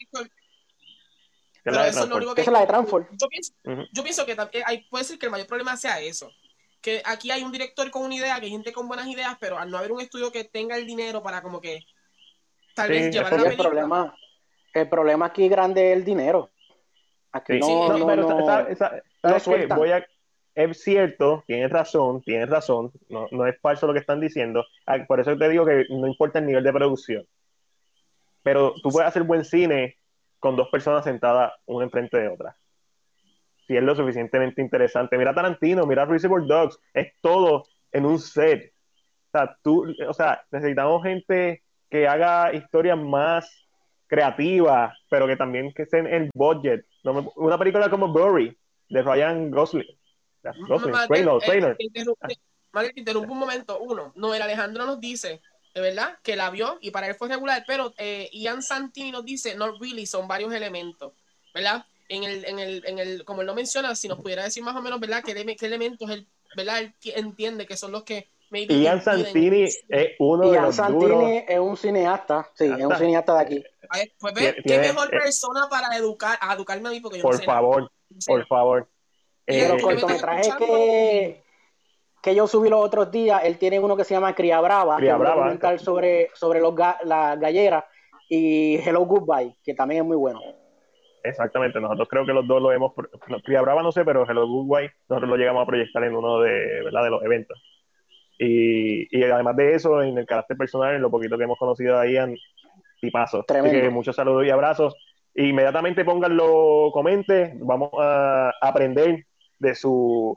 pero 1.66 1.84
eso 1.84 2.04
es 2.04 2.08
lo 2.08 2.16
único 2.16 2.34
que. 2.34 2.42
es 2.42 2.46
la 2.46 2.60
de 2.60 2.66
Transform. 2.66 3.06
Yo 3.12 3.28
pienso, 3.28 3.52
yo 3.92 4.02
pienso 4.02 4.24
que 4.24 4.36
hay, 4.64 4.86
puede 4.88 5.04
ser 5.04 5.18
que 5.18 5.26
el 5.26 5.32
mayor 5.32 5.48
problema 5.48 5.76
sea 5.76 6.00
eso. 6.00 6.30
Que 6.80 7.02
aquí 7.04 7.32
hay 7.32 7.42
un 7.42 7.50
director 7.50 7.90
con 7.90 8.02
una 8.04 8.14
idea, 8.14 8.38
que 8.38 8.46
hay 8.46 8.52
gente 8.52 8.72
con 8.72 8.86
buenas 8.86 9.08
ideas, 9.08 9.36
pero 9.40 9.58
al 9.58 9.70
no 9.70 9.78
haber 9.78 9.90
un 9.90 10.00
estudio 10.00 10.30
que 10.30 10.44
tenga 10.44 10.76
el 10.76 10.86
dinero 10.86 11.22
para 11.22 11.42
como 11.42 11.60
que 11.60 11.84
tal 12.74 12.90
vez 12.90 13.12
llevar 13.12 13.32
la 13.32 13.42
película. 13.42 13.70
Problema 13.70 14.14
el 14.72 14.88
problema 14.88 15.26
aquí 15.26 15.48
grande 15.48 15.90
es 15.90 15.98
el 15.98 16.04
dinero. 16.04 16.50
Aquí 17.32 17.58
no, 17.58 17.98
no, 17.98 18.16
no, 18.16 19.76
Voy 19.76 19.90
a, 19.90 20.06
es 20.54 20.82
cierto, 20.82 21.42
tienes 21.46 21.70
razón, 21.70 22.22
tienes 22.22 22.48
razón, 22.48 22.92
no, 23.08 23.26
no 23.30 23.46
es 23.46 23.58
falso 23.60 23.86
lo 23.86 23.92
que 23.92 23.98
están 23.98 24.20
diciendo. 24.20 24.64
Ah, 24.86 25.04
por 25.06 25.20
eso 25.20 25.36
te 25.36 25.48
digo 25.48 25.66
que 25.66 25.86
no 25.90 26.06
importa 26.06 26.38
el 26.38 26.46
nivel 26.46 26.64
de 26.64 26.72
producción. 26.72 27.26
Pero 28.42 28.74
tú 28.82 28.90
puedes 28.90 29.08
hacer 29.08 29.24
buen 29.24 29.44
cine 29.44 29.96
con 30.38 30.56
dos 30.56 30.68
personas 30.68 31.04
sentadas 31.04 31.52
una 31.66 31.84
enfrente 31.84 32.18
de 32.18 32.28
otra. 32.28 32.56
Si 33.66 33.76
es 33.76 33.82
lo 33.82 33.96
suficientemente 33.96 34.62
interesante. 34.62 35.18
Mira 35.18 35.34
Tarantino, 35.34 35.86
mira 35.86 36.04
Reservoir 36.04 36.46
Dogs, 36.46 36.78
es 36.94 37.12
todo 37.20 37.64
en 37.92 38.06
un 38.06 38.18
set. 38.18 38.72
O 39.28 39.30
sea, 39.38 39.58
tú, 39.62 39.92
o 40.08 40.14
sea, 40.14 40.42
necesitamos 40.50 41.02
gente 41.02 41.62
que 41.90 42.06
haga 42.06 42.52
historias 42.52 42.98
más 42.98 43.66
creativa, 44.06 44.94
pero 45.10 45.26
que 45.26 45.36
también 45.36 45.72
que 45.72 45.82
esté 45.82 45.98
en 45.98 46.30
budget. 46.34 46.86
una 47.36 47.58
película 47.58 47.90
como 47.90 48.08
Burry, 48.08 48.56
de 48.88 49.02
Ryan 49.02 49.50
Gosling. 49.50 49.86
Gosling, 50.68 50.94
Trainer, 51.08 51.38
Trainer. 51.40 51.76
Te 51.76 53.00
interrumpo 53.00 53.32
un 53.32 53.38
momento. 53.38 53.78
Uno, 53.80 54.12
no, 54.14 54.34
el 54.34 54.42
Alejandro 54.42 54.84
nos 54.84 55.00
dice 55.00 55.40
verdad, 55.82 56.18
que 56.22 56.36
la 56.36 56.48
vio 56.50 56.78
y 56.80 56.90
para 56.90 57.06
él 57.06 57.14
fue 57.14 57.28
regular, 57.28 57.64
pero 57.66 57.92
eh, 57.98 58.30
Ian 58.32 58.62
Santini 58.62 59.10
nos 59.10 59.24
dice, 59.24 59.54
no 59.54 59.78
really, 59.78 60.06
son 60.06 60.26
varios 60.26 60.52
elementos, 60.54 61.12
¿verdad? 61.52 61.84
En 62.08 62.24
el, 62.24 62.44
en 62.44 62.58
el, 62.58 62.82
en 62.86 62.98
el, 62.98 63.24
como 63.24 63.42
él 63.42 63.46
lo 63.46 63.54
menciona, 63.54 63.94
si 63.94 64.08
nos 64.08 64.20
pudiera 64.20 64.44
decir 64.44 64.62
más 64.62 64.74
o 64.74 64.80
menos, 64.80 65.00
¿verdad? 65.00 65.22
¿Qué, 65.24 65.34
qué 65.56 65.66
elementos 65.66 66.08
él, 66.10 66.26
¿verdad? 66.56 66.80
Él 66.80 66.94
entiende 67.14 67.66
que 67.66 67.76
son 67.76 67.92
los 67.92 68.04
que... 68.04 68.28
Ian 68.50 69.02
Santini 69.02 69.64
es 69.64 69.84
uno 70.20 70.50
de 70.50 70.60
los 70.60 70.76
Santini 70.76 71.44
es 71.48 71.58
un 71.58 71.76
cineasta, 71.76 72.48
sí, 72.54 72.64
es 72.64 72.86
un 72.86 72.96
cineasta 72.96 73.34
de 73.34 73.40
aquí. 73.40 73.64
pues 74.20 74.34
ve, 74.34 74.56
qué 74.64 74.78
mejor 74.78 75.10
persona 75.10 75.68
para 75.68 75.96
educar, 75.96 76.38
a 76.40 76.54
educarme 76.54 76.88
a 76.88 76.92
mí 76.92 77.00
porque 77.00 77.18
yo 77.18 77.22
Por 77.22 77.34
no 77.34 77.38
sé 77.40 77.44
favor, 77.44 77.92
por 78.24 78.46
favor. 78.46 78.88
Eh, 79.46 79.68
los 79.68 79.82
cortometrajes 79.82 80.54
que, 80.56 81.42
que 82.26 82.34
yo 82.34 82.48
subí 82.48 82.68
los 82.68 82.84
otros 82.84 83.12
días, 83.12 83.40
él 83.44 83.56
tiene 83.56 83.78
uno 83.78 83.96
que 83.96 84.02
se 84.02 84.12
llama 84.12 84.34
Cría 84.34 84.60
Brava, 84.60 84.96
que 84.96 85.06
es 85.06 85.14
un 85.14 85.22
documental 85.22 85.78
sobre, 85.78 86.28
sobre 86.34 86.58
los 86.58 86.74
las 87.04 87.38
galleras, 87.38 87.84
y 88.28 88.78
Hello 88.78 89.02
Goodbye, 89.02 89.54
que 89.62 89.74
también 89.74 90.00
es 90.00 90.06
muy 90.08 90.16
bueno. 90.16 90.40
Exactamente, 91.22 91.80
nosotros 91.80 92.08
creo 92.10 92.26
que 92.26 92.32
los 92.32 92.44
dos 92.48 92.60
lo 92.60 92.72
hemos. 92.72 92.94
Cría 93.44 93.62
Brava 93.62 93.80
no 93.80 93.92
sé, 93.92 94.04
pero 94.04 94.28
Hello 94.28 94.44
Goodbye 94.44 94.90
nosotros 95.08 95.30
lo 95.30 95.36
llegamos 95.36 95.62
a 95.62 95.66
proyectar 95.66 96.02
en 96.02 96.16
uno 96.16 96.40
de, 96.40 96.82
¿verdad? 96.82 97.04
de 97.04 97.10
los 97.10 97.22
eventos. 97.22 97.62
Y, 98.40 99.06
y, 99.16 99.22
además 99.22 99.54
de 99.54 99.74
eso, 99.74 100.02
en 100.02 100.18
el 100.18 100.26
carácter 100.26 100.56
personal, 100.56 100.96
en 100.96 101.02
lo 101.02 101.12
poquito 101.12 101.38
que 101.38 101.44
hemos 101.44 101.58
conocido 101.58 101.96
ahí, 101.96 102.16
en 102.16 102.36
tipazo. 103.00 103.44
Así 103.48 103.70
que 103.70 103.88
muchos 103.88 104.16
saludos 104.16 104.44
y 104.44 104.50
abrazos. 104.50 104.96
Inmediatamente 105.36 106.04
pónganlo, 106.04 106.90
comente, 106.92 107.52
vamos 107.60 107.90
a 108.00 108.50
aprender 108.60 109.26
de 109.60 109.76
su 109.76 110.36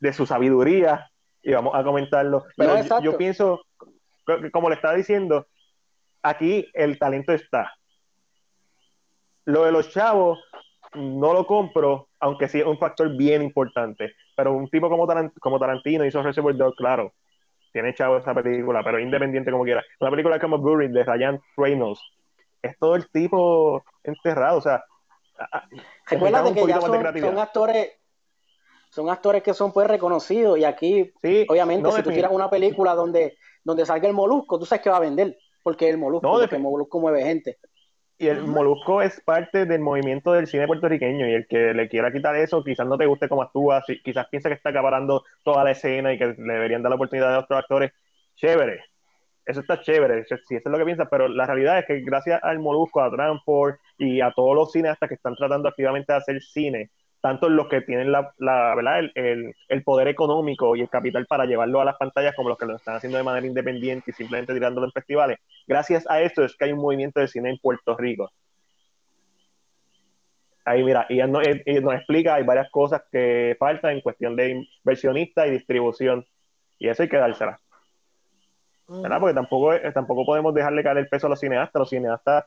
de 0.00 0.12
su 0.12 0.26
sabiduría 0.26 1.10
y 1.42 1.52
vamos 1.52 1.74
a 1.74 1.84
comentarlo. 1.84 2.44
Pero 2.56 3.00
yo, 3.00 3.16
pienso, 3.16 3.62
como 4.52 4.68
le 4.68 4.74
estaba 4.74 4.94
diciendo, 4.94 5.46
aquí 6.22 6.68
el 6.74 6.98
talento 6.98 7.32
está. 7.32 7.72
Lo 9.44 9.64
de 9.64 9.72
los 9.72 9.90
chavos 9.90 10.40
no 10.94 11.32
lo 11.32 11.46
compro, 11.46 12.08
aunque 12.18 12.48
sí 12.48 12.60
es 12.60 12.66
un 12.66 12.78
factor 12.78 13.16
bien 13.16 13.42
importante. 13.42 14.14
Pero 14.36 14.52
un 14.52 14.68
tipo 14.68 14.88
como, 14.88 15.06
como 15.40 15.58
Tarantino 15.58 16.04
hizo 16.04 16.22
Reservoir 16.22 16.56
Dogs, 16.56 16.76
claro, 16.76 17.12
tiene 17.72 17.94
chavo 17.94 18.16
esa 18.16 18.34
película, 18.34 18.82
pero 18.82 18.98
independiente 18.98 19.50
como 19.50 19.64
quiera. 19.64 19.84
Una 20.00 20.10
película 20.10 20.40
como 20.40 20.58
Buried 20.58 20.90
de 20.90 21.04
Ryan 21.04 21.40
Reynolds, 21.56 22.00
es 22.62 22.76
todo 22.78 22.96
el 22.96 23.08
tipo 23.10 23.84
enterrado, 24.02 24.58
o 24.58 24.60
sea, 24.60 24.84
recuerda 26.08 26.52
que 26.52 26.66
ya 26.66 26.80
son 26.80 27.38
actores 27.38 27.92
son 28.96 29.10
actores 29.10 29.42
que 29.42 29.52
son 29.52 29.72
pues 29.72 29.86
reconocidos 29.86 30.58
y 30.58 30.64
aquí, 30.64 31.12
obviamente, 31.48 31.92
si 31.92 32.02
tú 32.02 32.10
tiras 32.10 32.32
una 32.32 32.48
película 32.48 32.94
donde, 32.94 33.36
donde 33.62 33.84
salga 33.84 34.08
el 34.08 34.14
molusco, 34.14 34.58
tú 34.58 34.64
sabes 34.64 34.82
que 34.82 34.88
va 34.88 34.96
a 34.96 35.00
vender, 35.00 35.36
porque 35.62 35.90
el 35.90 35.98
molusco, 35.98 36.40
el 36.40 36.60
molusco 36.60 36.98
mueve 36.98 37.22
gente. 37.22 37.58
Y 38.16 38.28
el 38.28 38.44
molusco 38.44 39.02
es 39.02 39.20
parte 39.20 39.66
del 39.66 39.82
movimiento 39.82 40.32
del 40.32 40.46
cine 40.46 40.66
puertorriqueño 40.66 41.28
y 41.28 41.34
el 41.34 41.46
que 41.46 41.74
le 41.74 41.90
quiera 41.90 42.10
quitar 42.10 42.36
eso, 42.36 42.64
quizás 42.64 42.86
no 42.86 42.96
te 42.96 43.04
guste 43.04 43.28
cómo 43.28 43.42
actúa, 43.42 43.84
quizás 44.02 44.28
piensa 44.30 44.48
que 44.48 44.54
está 44.54 44.70
acaparando 44.70 45.22
toda 45.44 45.62
la 45.62 45.72
escena 45.72 46.14
y 46.14 46.18
que 46.18 46.28
le 46.28 46.54
deberían 46.54 46.82
dar 46.82 46.88
la 46.88 46.96
oportunidad 46.96 47.34
a 47.34 47.40
otros 47.40 47.58
actores, 47.58 47.92
chévere, 48.34 48.80
eso 49.44 49.60
está 49.60 49.78
chévere, 49.82 50.24
si 50.24 50.34
eso 50.34 50.42
es 50.48 50.72
lo 50.72 50.78
que 50.78 50.86
piensas, 50.86 51.08
pero 51.10 51.28
la 51.28 51.44
realidad 51.44 51.78
es 51.80 51.84
que 51.84 52.00
gracias 52.00 52.40
al 52.42 52.60
Molusco, 52.60 53.02
a 53.02 53.10
Transport 53.10 53.78
y 53.98 54.22
a 54.22 54.32
todos 54.32 54.56
los 54.56 54.72
cineastas 54.72 55.06
que 55.06 55.16
están 55.16 55.36
tratando 55.36 55.68
activamente 55.68 56.14
de 56.14 56.18
hacer 56.18 56.40
cine, 56.40 56.90
tanto 57.26 57.48
los 57.48 57.66
que 57.66 57.80
tienen 57.80 58.12
la, 58.12 58.32
¿verdad? 58.38 59.00
El, 59.16 59.82
poder 59.84 60.06
económico 60.06 60.76
y 60.76 60.82
el 60.82 60.88
capital 60.88 61.26
para 61.26 61.44
llevarlo 61.44 61.80
a 61.80 61.84
las 61.84 61.96
pantallas 61.96 62.36
como 62.36 62.50
los 62.50 62.56
que 62.56 62.66
lo 62.66 62.76
están 62.76 62.94
haciendo 62.94 63.18
de 63.18 63.24
manera 63.24 63.44
independiente 63.44 64.12
y 64.12 64.14
simplemente 64.14 64.54
tirándolo 64.54 64.86
en 64.86 64.92
festivales. 64.92 65.38
Gracias 65.66 66.08
a 66.08 66.20
esto 66.20 66.44
es 66.44 66.54
que 66.56 66.66
hay 66.66 66.72
un 66.72 66.78
movimiento 66.78 67.18
de 67.18 67.26
cine 67.26 67.50
en 67.50 67.58
Puerto 67.58 67.96
Rico. 67.96 68.30
Ahí 70.64 70.84
mira, 70.84 71.06
y 71.08 71.16
nos, 71.18 71.42
nos 71.82 71.94
explica, 71.94 72.36
hay 72.36 72.44
varias 72.44 72.70
cosas 72.70 73.02
que 73.10 73.56
faltan 73.58 73.94
en 73.94 74.02
cuestión 74.02 74.36
de 74.36 74.64
inversionista 74.84 75.48
y 75.48 75.50
distribución. 75.50 76.24
Y 76.78 76.88
eso 76.88 77.02
hay 77.02 77.08
que 77.08 77.16
dársela. 77.16 77.58
¿verdad? 78.86 79.18
Porque 79.18 79.34
tampoco, 79.34 79.72
tampoco 79.92 80.24
podemos 80.24 80.54
dejarle 80.54 80.84
caer 80.84 80.98
el 80.98 81.08
peso 81.08 81.26
a 81.26 81.30
los 81.30 81.40
cineastas. 81.40 81.80
Los 81.80 81.90
cineastas 81.90 82.44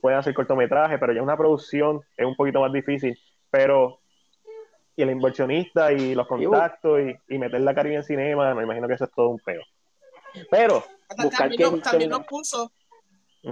pueden 0.00 0.18
hacer 0.18 0.32
cortometrajes, 0.32 0.98
pero 0.98 1.12
ya 1.12 1.22
una 1.22 1.36
producción 1.36 2.00
es 2.16 2.24
un 2.24 2.34
poquito 2.34 2.62
más 2.62 2.72
difícil 2.72 3.14
pero 3.54 4.00
y 4.96 5.02
el 5.02 5.10
inversionista 5.10 5.92
y 5.92 6.12
los 6.16 6.26
contactos 6.26 7.00
y, 7.28 7.38
meter 7.38 7.60
la 7.60 7.72
Caribe 7.72 7.94
en 7.94 8.02
cinema, 8.02 8.52
me 8.52 8.64
imagino 8.64 8.88
que 8.88 8.94
eso 8.94 9.04
es 9.04 9.12
todo 9.12 9.28
un 9.28 9.38
peo. 9.38 9.62
Pero 10.50 10.84
también, 11.38 12.10
nos, 12.10 12.26
puso 12.26 12.72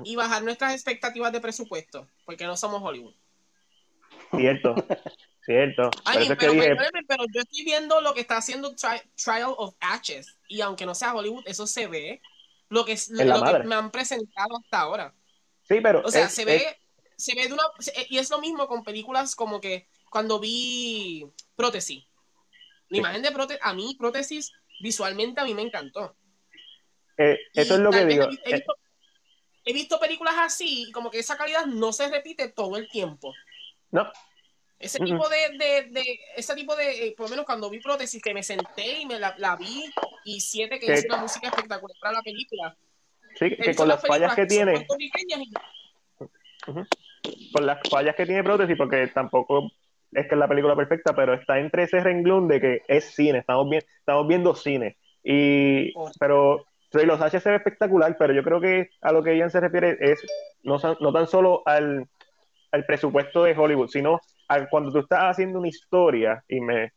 y 0.03 0.17
bajar 0.17 0.43
nuestras 0.43 0.75
expectativas 0.75 1.33
de 1.33 1.41
presupuesto, 1.41 2.09
porque 2.25 2.47
no 2.47 2.57
somos 2.57 2.83
Hollywood. 2.83 3.15
Cierto, 4.33 4.75
cierto. 5.47 5.91
pero, 6.37 6.53
yo 7.33 7.41
estoy 7.41 7.65
viendo 7.65 8.01
lo 8.01 8.13
que 8.13 8.23
está 8.23 8.39
haciendo 8.39 8.75
Trial 8.75 9.55
of 9.57 9.77
Ashes 9.79 10.37
y 10.49 10.63
aunque 10.63 10.85
no 10.85 10.97
sea 10.97 11.15
Hollywood, 11.15 11.45
eso 11.47 11.69
se 11.69 11.87
ve 11.87 12.21
lo 12.71 12.85
que, 12.85 12.97
lo 13.11 13.45
que 13.45 13.59
me 13.65 13.77
han 13.77 13.93
presentado 13.93 14.57
hasta 14.57 14.81
ahora. 14.81 15.15
Sí, 15.63 15.79
pero 15.81 16.03
o 16.05 16.11
sea, 16.11 16.29
se 16.29 16.45
ve 16.45 16.82
se 17.17 17.35
ve 17.35 17.47
de 17.47 17.55
una. 17.55 17.65
Y 18.09 18.19
es 18.19 18.31
lo 18.31 18.41
mismo 18.41 18.67
con 18.67 18.83
películas 18.83 19.35
como 19.35 19.61
que 19.61 19.87
cuando 20.11 20.39
vi 20.39 21.27
Prótesis. 21.57 22.05
La 22.93 22.99
imagen 22.99 23.23
de 23.23 23.33
prótesis, 23.33 23.63
a 23.65 23.73
mí, 23.73 23.97
Prótesis, 23.99 24.53
visualmente 24.81 25.41
a 25.41 25.45
mí 25.45 25.55
me 25.55 25.63
encantó. 25.63 26.15
Eh, 27.17 27.39
eso 27.55 27.75
es 27.75 27.81
lo 27.81 27.91
que 27.91 28.05
digo. 28.05 28.25
Eh. 28.45 28.63
He 29.65 29.73
visto, 29.73 29.99
películas 29.99 30.35
así 30.39 30.89
y 30.89 30.93
como 30.93 31.11
que 31.11 31.21
esa 31.21 31.39
calidad 31.39 31.65
no 31.65 31.93
se 31.93 32.09
repite 32.09 32.49
todo 32.49 32.77
el 32.77 32.89
tiempo. 32.89 33.33
No. 33.91 34.13
Ese 34.79 34.99
tipo 34.99 35.29
de, 35.29 35.89
de, 35.91 36.21
ese 36.37 36.55
tipo 36.55 36.75
de, 36.75 37.07
eh, 37.07 37.15
por 37.17 37.27
lo 37.27 37.31
menos 37.31 37.47
cuando 37.47 37.71
vi 37.71 37.79
prótesis, 37.79 38.21
que 38.21 38.35
me 38.35 38.43
senté 38.43 39.01
y 39.01 39.07
me 39.07 39.19
la, 39.19 39.57
vi, 39.57 39.91
y 40.25 40.41
siete 40.41 40.81
que, 40.81 40.93
es 40.93 41.05
una 41.05 41.19
música 41.19 41.49
espectacular 41.49 41.97
para 42.01 42.15
la 42.15 42.23
película. 42.23 42.77
Sí, 43.39 43.57
que 43.57 43.75
con 43.75 43.89
las 43.89 44.03
fallas 44.03 44.35
que 44.35 44.45
tiene 44.47 44.85
por 47.53 47.63
las 47.63 47.79
fallas 47.89 48.17
que 48.17 48.27
tiene 48.27 48.43
prótesis, 48.43 48.77
porque 48.77 49.07
tampoco 49.09 49.71
es 50.13 50.27
que 50.29 50.35
es 50.35 50.39
la 50.39 50.49
película 50.49 50.77
perfecta, 50.77 51.15
pero 51.15 51.35
está 51.35 51.59
entre 51.59 51.85
ese 51.85 52.01
renglón 52.01 52.49
de 52.49 52.61
que 52.61 52.83
es 52.89 53.15
cine, 53.15 53.39
estamos, 53.39 53.69
bien, 53.69 53.83
estamos 53.99 54.29
viendo 54.29 54.55
cine. 54.55 54.97
Y, 55.25 55.93
pero 56.19 56.67
Trey 56.91 57.07
Los 57.07 57.21
H 57.21 57.41
se 57.41 57.51
ve 57.51 57.57
espectacular, 57.57 58.17
pero 58.19 58.35
yo 58.35 58.43
creo 58.43 58.61
que 58.61 58.91
a 59.01 59.13
lo 59.13 59.23
que 59.23 59.37
Ian 59.37 59.51
se 59.51 59.61
refiere 59.61 59.97
es 60.01 60.21
no, 60.63 60.79
no 61.01 61.13
tan 61.13 61.27
solo 61.27 61.63
al, 61.65 62.07
al, 62.71 62.85
presupuesto 62.85 63.45
de 63.45 63.57
Hollywood, 63.57 63.89
sino 63.89 64.21
a 64.49 64.69
cuando 64.69 64.93
tú 64.93 64.99
estás 64.99 65.21
haciendo 65.23 65.59
una 65.59 65.69
historia 65.69 66.45
y 66.49 66.61
me. 66.61 66.93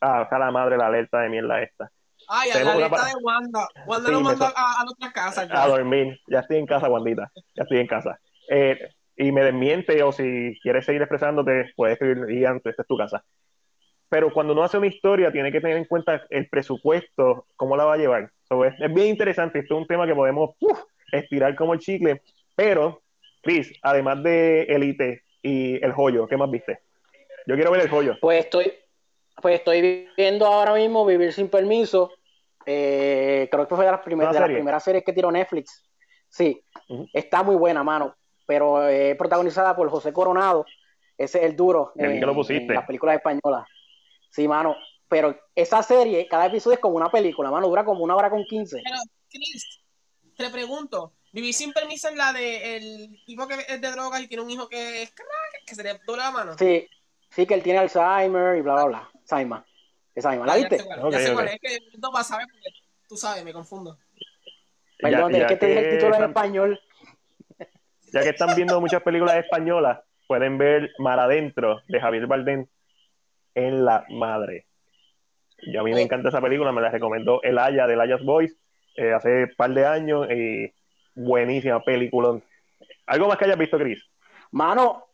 Ah, 0.00 0.28
a 0.30 0.38
la 0.38 0.50
madre 0.50 0.76
la 0.76 0.86
alerta 0.86 1.20
de 1.20 1.28
mierda 1.30 1.62
esta. 1.62 1.90
Ay, 2.28 2.50
a 2.50 2.64
la 2.64 2.72
alerta 2.72 3.06
de 3.06 3.14
Wanda. 3.22 3.68
Wanda 3.86 4.10
lo 4.10 4.20
manda 4.20 4.52
a, 4.54 4.80
a, 4.80 4.84
nuestra 4.84 5.12
casa. 5.12 5.46
A 5.50 5.68
dormir. 5.68 6.18
Ya 6.26 6.40
estoy 6.40 6.58
en 6.58 6.66
casa, 6.66 6.88
Wandita. 6.88 7.30
Ya 7.54 7.62
estoy 7.62 7.78
en 7.78 7.86
casa. 7.86 8.18
Eh, 8.50 8.78
y 9.16 9.32
me 9.32 9.44
desmiente 9.44 10.02
o 10.02 10.12
si 10.12 10.58
quieres 10.62 10.84
seguir 10.84 11.02
expresándote, 11.02 11.72
puedes 11.76 11.94
escribir 11.94 12.30
y 12.30 12.44
antes, 12.44 12.70
esta 12.70 12.82
es 12.82 12.88
tu 12.88 12.96
casa. 12.96 13.24
Pero 14.08 14.32
cuando 14.32 14.52
uno 14.52 14.64
hace 14.64 14.78
una 14.78 14.86
historia, 14.86 15.32
tiene 15.32 15.50
que 15.50 15.60
tener 15.60 15.76
en 15.76 15.86
cuenta 15.86 16.24
el 16.30 16.48
presupuesto, 16.48 17.46
cómo 17.56 17.76
la 17.76 17.84
va 17.84 17.94
a 17.94 17.98
llevar. 17.98 18.30
es, 18.50 18.94
bien 18.94 19.08
interesante, 19.08 19.60
esto 19.60 19.74
es 19.74 19.80
un 19.80 19.86
tema 19.86 20.06
que 20.06 20.14
podemos 20.14 20.56
estirar 21.12 21.54
como 21.54 21.74
el 21.74 21.80
chicle, 21.80 22.22
pero, 22.54 23.02
Chris, 23.42 23.72
además 23.82 24.22
de 24.22 24.62
Elite 24.62 25.22
y 25.42 25.82
El 25.84 25.92
Joyo, 25.92 26.26
¿qué 26.26 26.36
más 26.36 26.50
viste? 26.50 26.80
Yo 27.46 27.54
quiero 27.54 27.70
ver 27.70 27.82
El 27.82 27.90
Joyo. 27.90 28.16
Pues 28.20 28.44
estoy, 28.44 28.72
pues 29.40 29.56
estoy 29.56 30.08
viendo 30.16 30.46
ahora 30.46 30.74
mismo 30.74 31.04
Vivir 31.04 31.32
sin 31.32 31.48
Permiso. 31.48 32.12
Eh, 32.66 33.48
creo 33.50 33.68
que 33.68 33.74
fue 33.74 33.84
de 33.84 33.90
las, 33.90 34.00
primeras, 34.00 34.32
de 34.32 34.40
las 34.40 34.48
primeras 34.48 34.82
series 34.82 35.04
que 35.04 35.12
tiró 35.12 35.30
Netflix. 35.30 35.84
Sí, 36.28 36.64
está 37.12 37.42
muy 37.42 37.56
buena, 37.56 37.84
mano 37.84 38.16
pero 38.46 38.86
es 38.88 39.16
protagonizada 39.16 39.74
por 39.76 39.88
José 39.90 40.12
Coronado. 40.12 40.66
Ese 41.16 41.38
es 41.38 41.44
el 41.44 41.56
duro 41.56 41.92
en, 41.96 42.20
lo 42.20 42.34
pusiste? 42.34 42.74
las 42.74 42.86
películas 42.86 43.16
españolas. 43.16 43.66
Sí, 44.30 44.48
mano. 44.48 44.76
Pero 45.08 45.38
esa 45.54 45.82
serie, 45.82 46.26
cada 46.28 46.46
episodio 46.46 46.74
es 46.74 46.80
como 46.80 46.96
una 46.96 47.10
película, 47.10 47.50
mano. 47.50 47.68
Dura 47.68 47.84
como 47.84 48.02
una 48.02 48.16
hora 48.16 48.30
con 48.30 48.44
quince. 48.44 48.80
Pero, 48.82 48.96
Chris, 49.30 49.80
te 50.36 50.50
pregunto. 50.50 51.12
Vivir 51.32 51.52
sin 51.52 51.72
permiso 51.72 52.08
en 52.08 52.16
la 52.16 52.32
de 52.32 52.76
el 52.76 53.24
tipo 53.26 53.48
que 53.48 53.56
es 53.68 53.80
de 53.80 53.90
drogas 53.90 54.20
y 54.22 54.28
tiene 54.28 54.42
un 54.44 54.50
hijo 54.50 54.68
que 54.68 55.02
es 55.02 55.12
que 55.66 55.74
se 55.74 55.82
le 55.82 56.00
doble 56.06 56.22
la 56.22 56.30
mano. 56.30 56.56
Sí, 56.56 56.88
sí, 57.30 57.46
que 57.46 57.54
él 57.54 57.62
tiene 57.62 57.80
Alzheimer 57.80 58.56
y 58.56 58.60
bla, 58.60 58.74
bla, 58.74 58.84
bla. 58.84 59.10
Alzheimer. 59.20 59.64
Alzheimer. 60.14 60.46
¿La 60.46 60.54
viste? 60.54 60.78
Ya 60.78 61.18
sé 61.18 61.32
cuál, 61.32 61.48
Es 61.48 61.60
que 61.60 61.78
no 61.98 62.12
vas 62.12 62.26
a 62.26 62.34
saber 62.34 62.46
porque 62.52 62.68
tú 63.08 63.16
sabes, 63.16 63.44
me 63.44 63.52
confundo. 63.52 63.98
Perdón, 64.98 65.34
es 65.34 65.46
que 65.46 65.56
te 65.56 65.66
dije 65.66 65.80
el 65.80 65.98
título 65.98 66.16
en 66.16 66.24
español 66.24 66.80
ya 68.14 68.22
que 68.22 68.28
están 68.28 68.54
viendo 68.54 68.80
muchas 68.80 69.02
películas 69.02 69.36
españolas, 69.36 69.98
pueden 70.28 70.56
ver 70.56 70.92
Mar 70.98 71.18
Adentro 71.18 71.80
de 71.88 72.00
Javier 72.00 72.28
Bardem 72.28 72.66
en 73.54 73.84
La 73.84 74.04
Madre. 74.08 74.66
Yo 75.72 75.80
a 75.80 75.84
mí 75.84 75.90
me 75.90 76.00
oh. 76.00 76.04
encanta 76.04 76.28
esa 76.28 76.40
película, 76.40 76.70
me 76.70 76.80
la 76.80 76.90
recomendó 76.90 77.42
El 77.42 77.58
Haya 77.58 77.86
de 77.88 78.00
Aya's 78.00 78.22
Boys 78.22 78.56
eh, 78.96 79.12
hace 79.12 79.44
un 79.44 79.54
par 79.56 79.70
de 79.70 79.84
años 79.84 80.28
y 80.30 80.72
buenísima 81.16 81.82
película. 81.82 82.40
¿Algo 83.06 83.26
más 83.26 83.36
que 83.36 83.46
hayas 83.46 83.58
visto, 83.58 83.78
Chris? 83.78 84.00
Mano, 84.52 85.06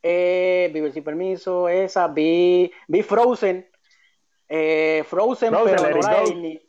eh, 0.00 0.70
Vivir 0.72 0.92
sin 0.92 1.02
permiso, 1.02 1.68
esa, 1.68 2.06
vi, 2.06 2.70
vi 2.86 3.02
Frozen, 3.02 3.68
eh, 4.48 5.04
Frozen, 5.08 5.50
pero 5.64 5.76
no 5.76 6.00
la 6.00 6.22
ni... 6.36 6.60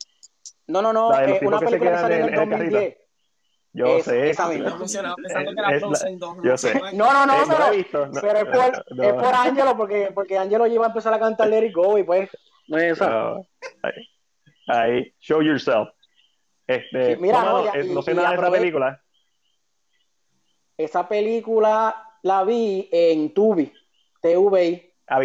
No, 0.66 0.82
no, 0.82 0.94
no, 0.94 1.20
eh, 1.20 1.40
una 1.42 1.60
película 1.60 1.92
que 1.92 1.98
salió 1.98 2.18
en 2.18 2.34
el 2.34 2.50
2010. 2.50 2.98
Yo 3.74 4.00
sé. 4.00 4.30
Esa 4.32 4.48
misma. 4.50 4.78
Yo 6.44 6.58
sé. 6.58 6.74
No, 6.94 7.14
no, 7.14 7.26
no, 7.26 7.34
pero, 7.48 7.66
pero 8.22 8.40
es 8.40 8.46
por, 8.46 8.86
no. 8.96 9.04
es 9.04 9.14
por 9.14 9.34
Angelo, 9.36 9.78
porque, 9.78 10.12
porque 10.14 10.38
Angelo 10.38 10.68
iba 10.68 10.86
a 10.86 10.90
empezar 10.90 11.14
a 11.14 11.20
cantar 11.20 11.48
Let 11.48 11.68
It 11.68 11.76
Go 11.76 11.98
y 11.98 12.04
pues, 12.04 12.30
no 12.68 12.78
es 12.78 12.94
esa. 12.94 13.36
ahí, 13.84 13.94
ahí, 14.68 15.14
show 15.20 15.42
yourself. 15.42 15.90
Este, 16.68 17.16
Sí, 17.16 17.22
mira, 17.22 17.44
no, 17.44 17.60
no, 17.60 17.66
ya- 17.66 17.80
eh, 17.80 17.84
no 17.94 18.02
sé 18.02 18.12
y- 18.12 18.14
y 18.14 18.18
nada 18.18 18.30
de 18.30 18.36
esa 18.36 18.52
película. 18.52 19.02
Esa 20.78 21.08
película 21.10 21.96
la 22.24 22.44
vi 22.44 22.88
en 22.92 23.34
Tubi, 23.34 23.72
TVI. 24.22 24.94
Ah, 25.08 25.20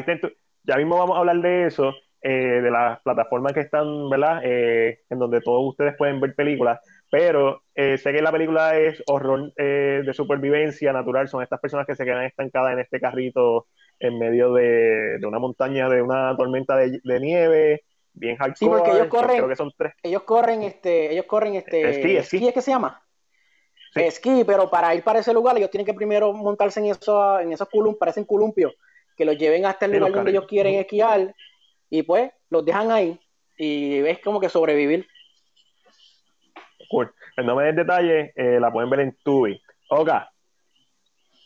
ya 0.67 0.77
mismo 0.79 0.99
vamos 0.99 1.17
a 1.17 1.21
hablar 1.21 1.37
de 1.37 1.67
eso, 1.67 1.93
eh, 2.23 2.31
de 2.63 2.71
las 2.71 3.01
plataformas 3.03 3.53
que 3.53 3.61
están, 3.61 4.09
¿verdad? 4.09 4.41
Eh, 4.43 5.01
en 5.11 5.19
donde 5.19 5.41
todos 5.43 5.61
ustedes 5.69 5.95
pueden 5.99 6.21
ver 6.21 6.35
películas, 6.35 6.81
pero 7.17 7.63
eh, 7.75 7.97
sé 7.99 8.13
que 8.13 8.23
la 8.23 8.33
película 8.33 8.77
es 8.77 9.03
horror 9.07 9.53
eh, 9.57 10.03
de 10.05 10.13
supervivencia 10.15 10.93
natural, 10.93 11.29
son 11.29 11.43
estas 11.43 11.61
personas 11.61 11.87
que 11.87 11.95
se 11.95 12.05
quedan 12.05 12.25
estancadas 12.25 12.73
en 12.73 12.81
este 12.81 12.99
carrito 13.01 13.69
en 14.01 14.19
medio 14.19 14.53
de, 14.53 15.19
de 15.19 15.27
una 15.27 15.39
montaña, 15.39 15.89
de 15.89 16.03
una 16.03 16.37
tormenta 16.37 16.77
de, 16.77 17.01
de 17.05 17.21
nieve, 17.21 17.85
bien 18.13 18.37
hardcore. 18.37 18.57
Sí, 18.59 18.67
porque 18.67 18.91
ellos 18.91 19.09
corren- 19.09 19.37
Creo 19.37 19.49
que 19.49 19.57
son 19.57 19.73
tres. 19.77 19.95
Ellos 20.03 20.23
corren, 20.25 20.63
este, 20.63 21.13
ellos 21.13 21.27
corren, 21.27 21.55
este, 21.55 21.89
Esquí, 21.91 22.17
esquí. 22.17 22.49
¿es 22.49 22.55
que 22.55 22.61
se 22.63 22.73
llama? 22.73 23.01
Sí. 23.93 24.01
Esquí, 24.03 24.43
pero 24.45 24.69
para 24.69 24.93
ir 24.95 25.05
para 25.05 25.21
ese 25.21 25.33
lugar 25.33 25.57
ellos 25.57 25.71
tienen 25.71 25.87
que 25.87 25.95
primero 25.95 26.33
montarse 26.33 26.81
en 26.81 26.87
esos, 26.87 27.41
en 27.41 27.53
esos 27.53 27.69
columpios, 27.69 27.99
parecen 28.01 28.25
columpios, 28.25 28.73
que 29.17 29.25
los 29.25 29.39
lleven 29.39 29.67
hasta 29.67 29.87
el 29.87 29.93
Sí, 29.93 29.99
lugar 29.99 30.13
donde 30.15 30.31
ellos 30.33 30.47
quieren 30.49 30.75
esquiar 30.75 31.33
y 31.91 32.03
pues 32.03 32.33
los 32.51 32.65
dejan 32.65 32.91
ahí 32.91 33.21
y 33.57 33.99
es 34.05 34.19
como 34.19 34.41
que 34.41 34.49
sobrevivir. 34.49 35.07
Cool. 36.89 37.13
Pues 37.35 37.47
no 37.47 37.57
me 37.57 37.65
des 37.65 37.77
detalles, 37.77 38.33
eh, 38.37 38.59
la 38.61 38.73
pueden 38.73 38.91
ver 38.91 39.01
en 39.01 39.17
Tubi. 39.25 39.61
Ok. 39.91 40.11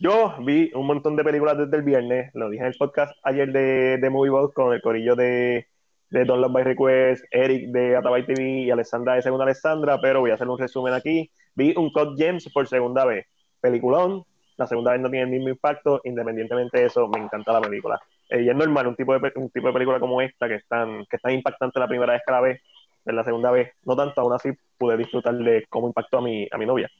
Yo 0.00 0.34
vi 0.40 0.70
un 0.74 0.86
montón 0.86 1.16
de 1.16 1.24
películas 1.24 1.58
desde 1.58 1.76
el 1.76 1.82
viernes, 1.82 2.30
lo 2.34 2.48
dije 2.50 2.62
en 2.62 2.68
el 2.68 2.78
podcast 2.78 3.12
ayer 3.24 3.50
de, 3.50 3.98
de 3.98 4.10
Movie 4.10 4.30
Box 4.30 4.54
con 4.54 4.72
el 4.72 4.80
corillo 4.80 5.16
de, 5.16 5.66
de 6.10 6.24
Don't 6.24 6.40
Love 6.40 6.52
by 6.52 6.64
Request, 6.64 7.24
Eric 7.30 7.70
de 7.70 7.96
Atabay 7.96 8.24
TV 8.24 8.60
y 8.60 8.70
Alessandra 8.70 9.14
de 9.14 9.22
Segunda 9.22 9.44
Alessandra, 9.44 10.00
pero 10.00 10.20
voy 10.20 10.30
a 10.30 10.34
hacer 10.34 10.48
un 10.48 10.58
resumen 10.58 10.94
aquí. 10.94 11.30
Vi 11.54 11.74
un 11.76 11.90
Code 11.90 12.14
Gems 12.16 12.48
por 12.52 12.68
segunda 12.68 13.04
vez. 13.04 13.26
Peliculón, 13.60 14.24
la 14.56 14.66
segunda 14.66 14.92
vez 14.92 15.00
no 15.00 15.10
tiene 15.10 15.24
el 15.24 15.30
mismo 15.30 15.48
impacto, 15.48 16.00
independientemente 16.04 16.78
de 16.78 16.86
eso, 16.86 17.08
me 17.08 17.20
encanta 17.20 17.52
la 17.52 17.60
película. 17.60 18.00
Eh, 18.28 18.42
y 18.42 18.48
es 18.48 18.56
normal, 18.56 18.86
un 18.86 18.96
tipo, 18.96 19.18
de, 19.18 19.32
un 19.36 19.50
tipo 19.50 19.66
de 19.66 19.72
película 19.72 20.00
como 20.00 20.20
esta, 20.20 20.48
que 20.48 20.56
es 20.56 20.68
tan, 20.68 21.04
que 21.06 21.16
es 21.16 21.22
tan 21.22 21.32
impactante 21.32 21.80
la 21.80 21.88
primera 21.88 22.12
vez 22.12 22.22
que 22.26 22.32
la 22.32 22.40
ves, 22.40 22.60
en 23.08 23.16
la 23.16 23.24
segunda 23.24 23.50
vez, 23.50 23.72
no 23.84 23.96
tanto, 23.96 24.20
aún 24.20 24.32
así 24.32 24.50
pude 24.76 24.96
disfrutar 24.96 25.34
de 25.34 25.64
cómo 25.68 25.88
impactó 25.88 26.18
a 26.18 26.22
mi, 26.22 26.46
a 26.50 26.58
mi 26.58 26.66
novia. 26.66 26.90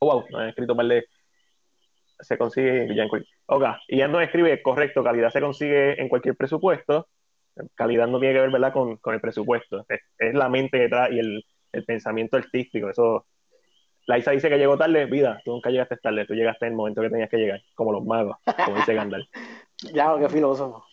Oh, 0.00 0.06
wow, 0.10 0.24
nos 0.30 0.40
han 0.40 0.48
escrito 0.48 0.74
par 0.74 0.86
de... 0.86 1.04
Se 2.20 2.38
consigue 2.38 2.86
Villan. 2.86 3.08
Ok, 3.46 3.64
y 3.88 3.98
ya 3.98 4.08
nos 4.08 4.22
escribe, 4.22 4.62
correcto, 4.62 5.04
calidad 5.04 5.30
se 5.30 5.40
consigue 5.40 6.00
en 6.00 6.08
cualquier 6.08 6.36
presupuesto. 6.36 7.08
Calidad 7.74 8.08
no 8.08 8.18
tiene 8.18 8.34
que 8.34 8.40
ver, 8.40 8.50
¿verdad?, 8.50 8.72
con, 8.72 8.96
con 8.96 9.14
el 9.14 9.20
presupuesto. 9.20 9.84
Es, 9.88 10.00
es 10.18 10.34
la 10.34 10.48
mente 10.48 10.78
detrás 10.78 11.10
y 11.12 11.18
el, 11.18 11.44
el 11.72 11.84
pensamiento 11.84 12.36
artístico. 12.36 12.88
Eso... 12.88 13.26
Laisa 14.06 14.32
dice 14.32 14.50
que 14.50 14.58
llegó 14.58 14.76
tarde, 14.76 15.06
vida, 15.06 15.40
tú 15.44 15.52
nunca 15.52 15.70
llegaste 15.70 15.96
tarde, 15.96 16.26
tú 16.26 16.34
llegaste 16.34 16.66
en 16.66 16.72
el 16.72 16.76
momento 16.76 17.00
que 17.00 17.08
tenías 17.08 17.30
que 17.30 17.38
llegar, 17.38 17.62
como 17.74 17.90
los 17.90 18.04
magos, 18.04 18.36
como 18.64 18.76
dice 18.76 18.94
Gandalf. 18.94 19.28
Ya, 19.92 20.14
qué 20.18 20.28
filósofo. 20.28 20.84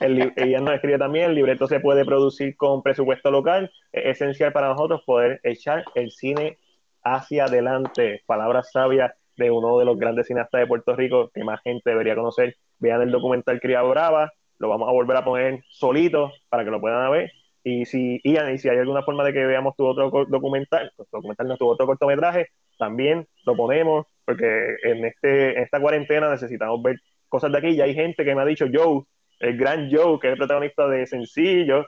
El 0.00 0.32
ella 0.36 0.60
nos 0.60 0.74
escribe 0.74 0.98
también, 0.98 1.30
el 1.30 1.34
libreto 1.34 1.66
se 1.66 1.80
puede 1.80 2.04
producir 2.04 2.56
con 2.56 2.82
presupuesto 2.82 3.30
local, 3.30 3.70
es 3.92 4.16
esencial 4.16 4.52
para 4.52 4.68
nosotros 4.68 5.02
poder 5.04 5.40
echar 5.42 5.84
el 5.94 6.10
cine 6.10 6.58
hacia 7.02 7.44
adelante. 7.44 8.22
Palabras 8.26 8.70
sabias 8.72 9.12
de 9.36 9.50
uno 9.50 9.78
de 9.78 9.84
los 9.84 9.98
grandes 9.98 10.26
cineastas 10.26 10.60
de 10.60 10.66
Puerto 10.66 10.96
Rico 10.96 11.30
que 11.32 11.44
más 11.44 11.60
gente 11.62 11.90
debería 11.90 12.16
conocer. 12.16 12.56
Vean 12.78 13.02
el 13.02 13.10
documental 13.10 13.60
Criado 13.60 13.88
Brava, 13.90 14.32
lo 14.58 14.68
vamos 14.68 14.88
a 14.88 14.92
volver 14.92 15.16
a 15.16 15.24
poner 15.24 15.62
solito 15.68 16.32
para 16.48 16.64
que 16.64 16.70
lo 16.70 16.80
puedan 16.80 17.10
ver. 17.12 17.30
Y 17.62 17.84
si, 17.84 18.20
Ian, 18.22 18.54
y 18.54 18.58
si 18.58 18.68
hay 18.68 18.78
alguna 18.78 19.02
forma 19.02 19.24
de 19.24 19.32
que 19.32 19.44
veamos 19.44 19.74
tu 19.76 19.84
otro 19.86 20.26
documental, 20.28 20.92
pues, 20.96 21.08
documental 21.10 21.48
no 21.48 21.56
tu 21.56 21.66
otro 21.68 21.86
cortometraje, 21.86 22.48
también 22.78 23.26
lo 23.44 23.56
ponemos, 23.56 24.06
porque 24.24 24.76
en, 24.84 25.04
este, 25.04 25.56
en 25.56 25.64
esta 25.64 25.80
cuarentena 25.80 26.30
necesitamos 26.30 26.80
ver 26.82 27.00
cosas 27.28 27.52
de 27.52 27.58
aquí. 27.58 27.68
Y 27.68 27.80
hay 27.80 27.94
gente 27.94 28.24
que 28.24 28.34
me 28.34 28.42
ha 28.42 28.44
dicho, 28.44 28.66
Joe, 28.72 29.02
el 29.40 29.56
gran 29.56 29.90
Joe, 29.90 30.18
que 30.18 30.28
es 30.28 30.32
el 30.32 30.38
protagonista 30.38 30.88
de 30.88 31.06
Sencillo, 31.06 31.86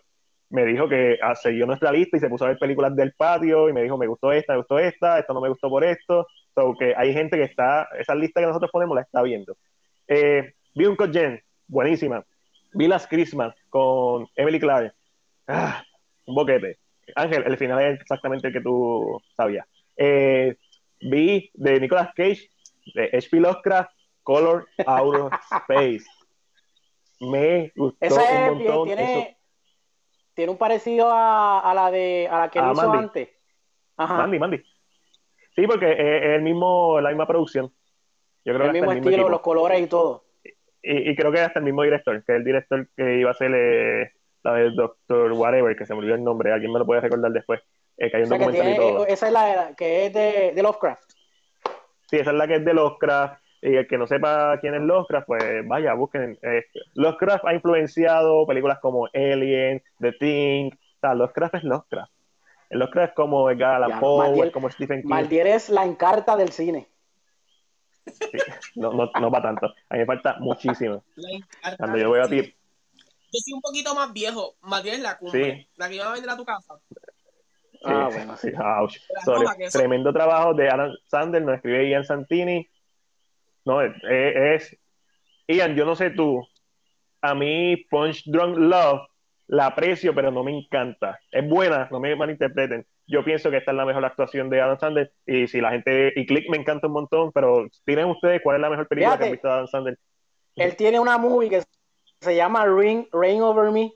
me 0.50 0.64
dijo 0.64 0.88
que 0.88 1.18
ah, 1.22 1.34
siguió 1.34 1.66
nuestra 1.66 1.92
lista 1.92 2.16
y 2.16 2.20
se 2.20 2.28
puso 2.28 2.44
a 2.44 2.48
ver 2.48 2.58
películas 2.58 2.96
del 2.96 3.12
patio 3.12 3.68
y 3.68 3.72
me 3.72 3.82
dijo, 3.82 3.98
me 3.98 4.06
gustó 4.06 4.32
esta, 4.32 4.54
me 4.54 4.58
gustó 4.58 4.78
esta, 4.78 5.18
esta 5.18 5.34
no 5.34 5.40
me 5.40 5.48
gustó 5.48 5.68
por 5.68 5.84
esto. 5.84 6.26
So, 6.54 6.74
que 6.78 6.94
hay 6.96 7.12
gente 7.12 7.36
que 7.36 7.44
está, 7.44 7.88
esa 7.98 8.14
lista 8.14 8.40
que 8.40 8.46
nosotros 8.46 8.70
ponemos 8.72 8.94
la 8.94 9.02
está 9.02 9.22
viendo. 9.22 9.56
Eh, 10.06 10.54
vi 10.74 10.86
un 10.86 10.96
Gen, 10.96 11.40
buenísima. 11.66 12.24
Vi 12.72 12.88
Las 12.88 13.06
Christmas 13.06 13.54
con 13.68 14.26
Emily 14.34 14.58
Clark. 14.58 14.94
Ah, 15.46 15.82
un 16.26 16.34
boquete. 16.34 16.78
Ángel, 17.14 17.44
el 17.46 17.56
final 17.56 17.80
es 17.80 18.00
exactamente 18.00 18.48
el 18.48 18.52
que 18.52 18.60
tú 18.60 19.20
sabías. 19.36 19.66
Eh, 19.96 20.56
vi 21.00 21.50
de 21.54 21.80
Nicolas 21.80 22.10
Cage, 22.14 22.50
de 22.94 23.04
H.P. 23.04 23.40
Lovecraft, 23.40 23.90
Color 24.28 24.68
Out 24.86 25.14
of 25.16 25.32
Space. 25.62 26.04
Me 27.20 27.72
gustó 27.74 27.96
Esa 28.04 28.22
es, 28.44 28.50
un 28.50 28.58
montón. 28.58 28.84
tiene, 28.86 29.20
Eso- 29.22 29.36
tiene 30.34 30.52
un 30.52 30.58
parecido 30.58 31.10
a, 31.10 31.60
a 31.60 31.72
la 31.74 31.90
de 31.90 32.28
a 32.30 32.40
la 32.40 32.50
que 32.50 32.58
él 32.58 32.64
A 32.66 32.72
hizo 32.72 32.82
Mandy. 32.88 32.98
antes. 32.98 33.28
Ajá. 33.96 34.16
Mandy, 34.18 34.38
Mandy. 34.38 34.62
Sí, 35.56 35.66
porque 35.66 35.92
es, 35.92 36.24
el 36.36 36.42
mismo, 36.42 37.00
la 37.00 37.08
misma 37.08 37.26
producción. 37.26 37.72
Yo 38.44 38.52
creo 38.52 38.66
el 38.66 38.68
que 38.68 38.72
mismo 38.74 38.90
hasta 38.90 38.98
el 38.98 39.00
mismo 39.00 39.10
estilo, 39.10 39.28
los 39.30 39.40
colores 39.40 39.80
y 39.80 39.86
todo. 39.86 40.24
Y, 40.82 41.10
y 41.10 41.16
creo 41.16 41.32
que 41.32 41.40
hasta 41.40 41.58
el 41.60 41.64
mismo 41.64 41.82
director, 41.82 42.22
que 42.22 42.32
es 42.32 42.36
el 42.38 42.44
director 42.44 42.86
que 42.94 43.18
iba 43.20 43.30
a 43.30 43.32
hacer 43.32 43.50
eh, 43.54 44.12
la 44.42 44.52
de 44.52 44.70
Doctor 44.72 45.32
Whatever, 45.32 45.74
que 45.74 45.86
se 45.86 45.94
me 45.94 46.00
olvidó 46.00 46.16
el 46.16 46.22
nombre, 46.22 46.52
alguien 46.52 46.70
me 46.70 46.78
lo 46.78 46.84
puede 46.86 47.00
recordar 47.00 47.32
después, 47.32 47.62
eh, 47.96 48.10
que 48.10 48.16
hay 48.18 48.22
O 48.24 48.26
un 48.26 48.28
sea, 48.28 48.38
que 48.38 48.44
documental 48.44 48.72
y 48.74 48.76
todo. 48.76 49.06
esa 49.06 49.26
es 49.26 49.32
la 49.32 49.74
que 49.74 50.04
es 50.06 50.12
de, 50.12 50.52
de 50.54 50.62
Lovecraft. 50.62 51.10
Sí, 52.10 52.16
esa 52.18 52.30
es 52.30 52.36
la 52.36 52.46
que 52.46 52.54
es 52.56 52.64
de 52.64 52.74
Lovecraft. 52.74 53.42
Y 53.60 53.74
el 53.74 53.86
que 53.88 53.98
no 53.98 54.06
sepa 54.06 54.58
quién 54.60 54.74
es 54.74 54.82
Lovecraft, 54.82 55.26
pues 55.26 55.66
vaya, 55.66 55.94
busquen. 55.94 56.38
eh, 56.42 56.64
Lovecraft 56.94 57.44
ha 57.44 57.54
influenciado 57.54 58.46
películas 58.46 58.78
como 58.80 59.06
Alien, 59.12 59.82
The 60.00 60.12
Thing. 60.12 60.70
O 60.72 61.00
sea, 61.00 61.14
Lovecraft 61.14 61.54
es 61.56 61.64
Lovecraft. 61.64 62.12
El 62.70 62.78
Lovecraft 62.80 63.08
es 63.10 63.14
como 63.16 63.50
Edgar 63.50 63.82
Allan 63.82 63.98
Poe, 64.00 64.46
es 64.46 64.52
como 64.52 64.70
Stephen 64.70 65.02
King. 65.02 65.08
Maldier 65.08 65.46
es 65.48 65.70
la 65.70 65.84
encarta 65.84 66.36
del 66.36 66.50
cine. 66.52 66.86
Sí, 68.06 68.38
no, 68.76 68.92
no, 68.92 69.10
no 69.20 69.30
va 69.30 69.42
tanto. 69.42 69.66
A 69.66 69.94
mí 69.94 70.00
me 70.00 70.06
falta 70.06 70.36
muchísimo. 70.38 71.02
La 71.16 71.30
encarta 71.30 71.76
Cuando 71.78 71.98
yo 71.98 72.08
voy 72.08 72.20
a 72.20 72.28
ti. 72.28 72.54
Yo 73.30 73.40
soy 73.44 73.52
un 73.54 73.60
poquito 73.60 73.94
más 73.94 74.12
viejo. 74.12 74.54
Matías 74.62 74.96
es 74.96 75.02
la 75.02 75.18
cumbre. 75.18 75.54
Sí. 75.56 75.68
La 75.76 75.88
que 75.88 75.96
iba 75.96 76.06
a 76.08 76.12
vender 76.12 76.30
a 76.30 76.36
tu 76.36 76.44
casa. 76.44 76.74
Ah, 77.84 78.08
Sí, 78.40 78.50
bueno, 78.50 78.80
ouch. 78.82 78.96
Sorry. 79.24 79.46
que 79.58 79.64
eso- 79.64 79.78
Tremendo 79.78 80.12
trabajo 80.12 80.54
de 80.54 80.68
Alan 80.70 80.92
Sander, 81.06 81.42
nos 81.42 81.56
escribe 81.56 81.88
Ian 81.90 82.04
Santini. 82.04 82.66
No, 83.68 83.82
es, 83.82 83.92
es- 84.02 84.78
Ian, 85.46 85.74
yo 85.76 85.84
no 85.84 85.94
sé 85.94 86.10
tú. 86.10 86.42
A 87.20 87.34
mí, 87.34 87.76
Punch 87.90 88.22
Drunk 88.26 88.56
Love 88.56 89.02
la 89.48 89.66
aprecio, 89.66 90.14
pero 90.14 90.30
no 90.30 90.42
me 90.42 90.56
encanta. 90.56 91.18
Es 91.30 91.46
buena, 91.46 91.86
no 91.90 92.00
me 92.00 92.16
malinterpreten. 92.16 92.86
Yo 93.06 93.24
pienso 93.24 93.50
que 93.50 93.58
esta 93.58 93.70
es 93.72 93.76
la 93.76 93.84
mejor 93.84 94.04
actuación 94.04 94.48
de 94.48 94.60
Adam 94.60 94.78
Sandler. 94.78 95.12
Y 95.26 95.46
si 95.48 95.60
la 95.60 95.70
gente. 95.70 96.12
Y 96.16 96.24
Click 96.26 96.48
me 96.50 96.56
encanta 96.56 96.86
un 96.86 96.94
montón, 96.94 97.30
pero 97.32 97.66
tienen 97.84 98.06
ustedes 98.06 98.40
cuál 98.42 98.56
es 98.56 98.62
la 98.62 98.70
mejor 98.70 98.88
película 98.88 99.18
que 99.18 99.24
han 99.24 99.32
visto 99.32 99.48
de 99.48 99.54
Adam 99.54 99.66
Sandler. 99.66 99.98
Él 100.56 100.76
tiene 100.76 100.98
una 100.98 101.18
movie 101.18 101.50
que 101.50 101.62
se 102.20 102.34
llama 102.36 102.64
Ring, 102.66 103.06
Rain 103.12 103.42
Over 103.42 103.70
Me, 103.70 103.92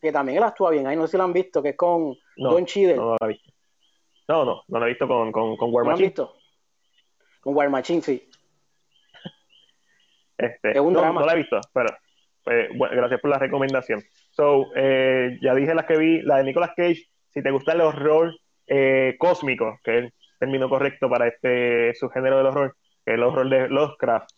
que 0.00 0.10
también 0.12 0.38
él 0.38 0.44
actúa 0.44 0.70
bien. 0.70 0.86
Ahí 0.86 0.96
no 0.96 1.06
sé 1.06 1.12
si 1.12 1.16
lo 1.16 1.24
han 1.24 1.32
visto, 1.32 1.62
que 1.62 1.70
es 1.70 1.76
con 1.76 2.14
No, 2.36 2.50
Don 2.52 2.66
Cheadle. 2.66 2.96
No, 2.96 3.02
no 3.10 3.16
la 3.20 3.26
he 3.26 3.28
visto. 3.28 3.52
No, 4.28 4.44
no, 4.44 4.62
no 4.68 4.78
la 4.80 4.86
he 4.86 4.88
visto 4.90 5.06
con, 5.06 5.30
con, 5.32 5.56
con 5.56 5.72
War 5.72 5.84
¿No 5.84 5.90
Machine. 5.92 6.08
visto? 6.08 6.34
Con 7.40 7.56
War 7.56 7.70
Machine, 7.70 8.02
sí. 8.02 8.28
Este, 10.42 10.72
Es 10.72 10.80
un 10.80 10.92
no, 10.92 11.00
drama. 11.00 11.20
no 11.20 11.26
la 11.26 11.34
he 11.34 11.36
visto, 11.36 11.60
pero 11.72 11.88
pues, 12.44 12.68
bueno, 12.76 12.96
gracias 12.96 13.20
por 13.20 13.30
la 13.30 13.38
recomendación. 13.38 14.02
So, 14.32 14.66
eh, 14.74 15.38
ya 15.40 15.54
dije 15.54 15.74
las 15.74 15.86
que 15.86 15.96
vi, 15.96 16.22
la 16.22 16.38
de 16.38 16.44
Nicolas 16.44 16.72
Cage, 16.76 17.04
si 17.30 17.42
te 17.42 17.50
gusta 17.50 17.72
el 17.72 17.80
horror 17.80 18.34
eh, 18.66 19.14
cósmico, 19.18 19.78
que 19.84 19.98
es 19.98 20.04
el 20.04 20.12
término 20.38 20.68
correcto 20.68 21.08
para 21.08 21.28
este 21.28 21.94
subgénero 21.94 22.38
del 22.38 22.46
horror, 22.46 22.76
que 23.04 23.12
es 23.12 23.14
el 23.14 23.22
horror 23.22 23.48
de 23.48 23.68
Lovecraft, 23.68 24.30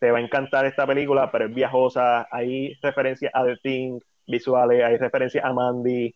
te 0.00 0.10
va 0.10 0.18
a 0.18 0.22
encantar 0.22 0.64
esta 0.64 0.86
película, 0.86 1.30
pero 1.30 1.46
es 1.46 1.54
viajosa, 1.54 2.26
hay 2.30 2.74
referencias 2.82 3.30
a 3.34 3.44
The 3.44 3.56
Thing 3.62 4.00
visuales, 4.26 4.82
hay 4.82 4.96
referencias 4.96 5.44
a 5.44 5.52
Mandy, 5.52 6.14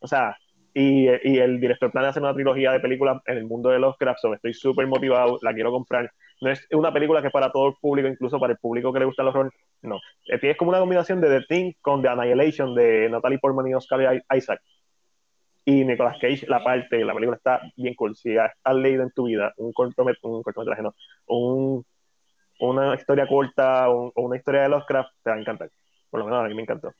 o 0.00 0.06
sea, 0.06 0.36
y, 0.72 1.06
y, 1.08 1.38
el 1.38 1.60
director 1.60 1.92
planea 1.92 2.10
hacer 2.10 2.22
una 2.22 2.34
trilogía 2.34 2.72
de 2.72 2.80
películas 2.80 3.22
en 3.26 3.36
el 3.36 3.44
mundo 3.44 3.68
de 3.70 3.78
los 3.78 3.96
crafts, 3.96 4.24
estoy 4.24 4.54
súper 4.54 4.86
motivado, 4.88 5.38
la 5.42 5.54
quiero 5.54 5.70
comprar. 5.70 6.10
No 6.40 6.50
es 6.50 6.66
una 6.72 6.92
película 6.92 7.20
que 7.20 7.28
es 7.28 7.32
para 7.32 7.50
todo 7.50 7.68
el 7.68 7.74
público, 7.80 8.08
incluso 8.08 8.38
para 8.38 8.52
el 8.52 8.58
público 8.58 8.92
que 8.92 8.98
le 8.98 9.04
gusta 9.04 9.22
el 9.22 9.28
horror, 9.28 9.52
no. 9.82 9.96
Eh, 10.26 10.38
es 10.42 10.56
como 10.56 10.70
una 10.70 10.80
combinación 10.80 11.20
de 11.20 11.28
The 11.28 11.46
Thing 11.46 11.72
con 11.80 12.02
The 12.02 12.08
Annihilation 12.08 12.74
de 12.74 13.08
Natalie 13.08 13.38
Portman 13.38 13.68
y 13.68 13.74
Oscar 13.74 14.22
Isaac. 14.34 14.60
Y 15.66 15.84
Nicolas 15.84 16.18
Cage, 16.20 16.46
la 16.46 16.62
parte, 16.62 17.04
la 17.04 17.14
película 17.14 17.36
está 17.36 17.62
bien 17.76 17.94
cool. 17.94 18.14
Si 18.16 18.36
has 18.36 18.74
leído 18.74 19.02
en 19.02 19.10
tu 19.12 19.24
vida 19.24 19.54
un, 19.56 19.72
cortometraje, 19.72 20.26
un 20.26 20.42
cortometraje, 20.42 20.82
no, 20.82 20.94
un, 21.26 21.86
una 22.60 22.94
historia 22.94 23.26
corta 23.26 23.88
o, 23.88 24.12
una 24.16 24.36
historia 24.36 24.62
de 24.62 24.68
los 24.68 24.84
crafts, 24.84 25.14
te 25.22 25.30
va 25.30 25.36
a 25.36 25.40
encantar. 25.40 25.70
Por 26.10 26.20
lo 26.20 26.26
menos 26.26 26.44
a 26.44 26.48
mí 26.48 26.54
me 26.54 26.62
encantó. 26.62 26.92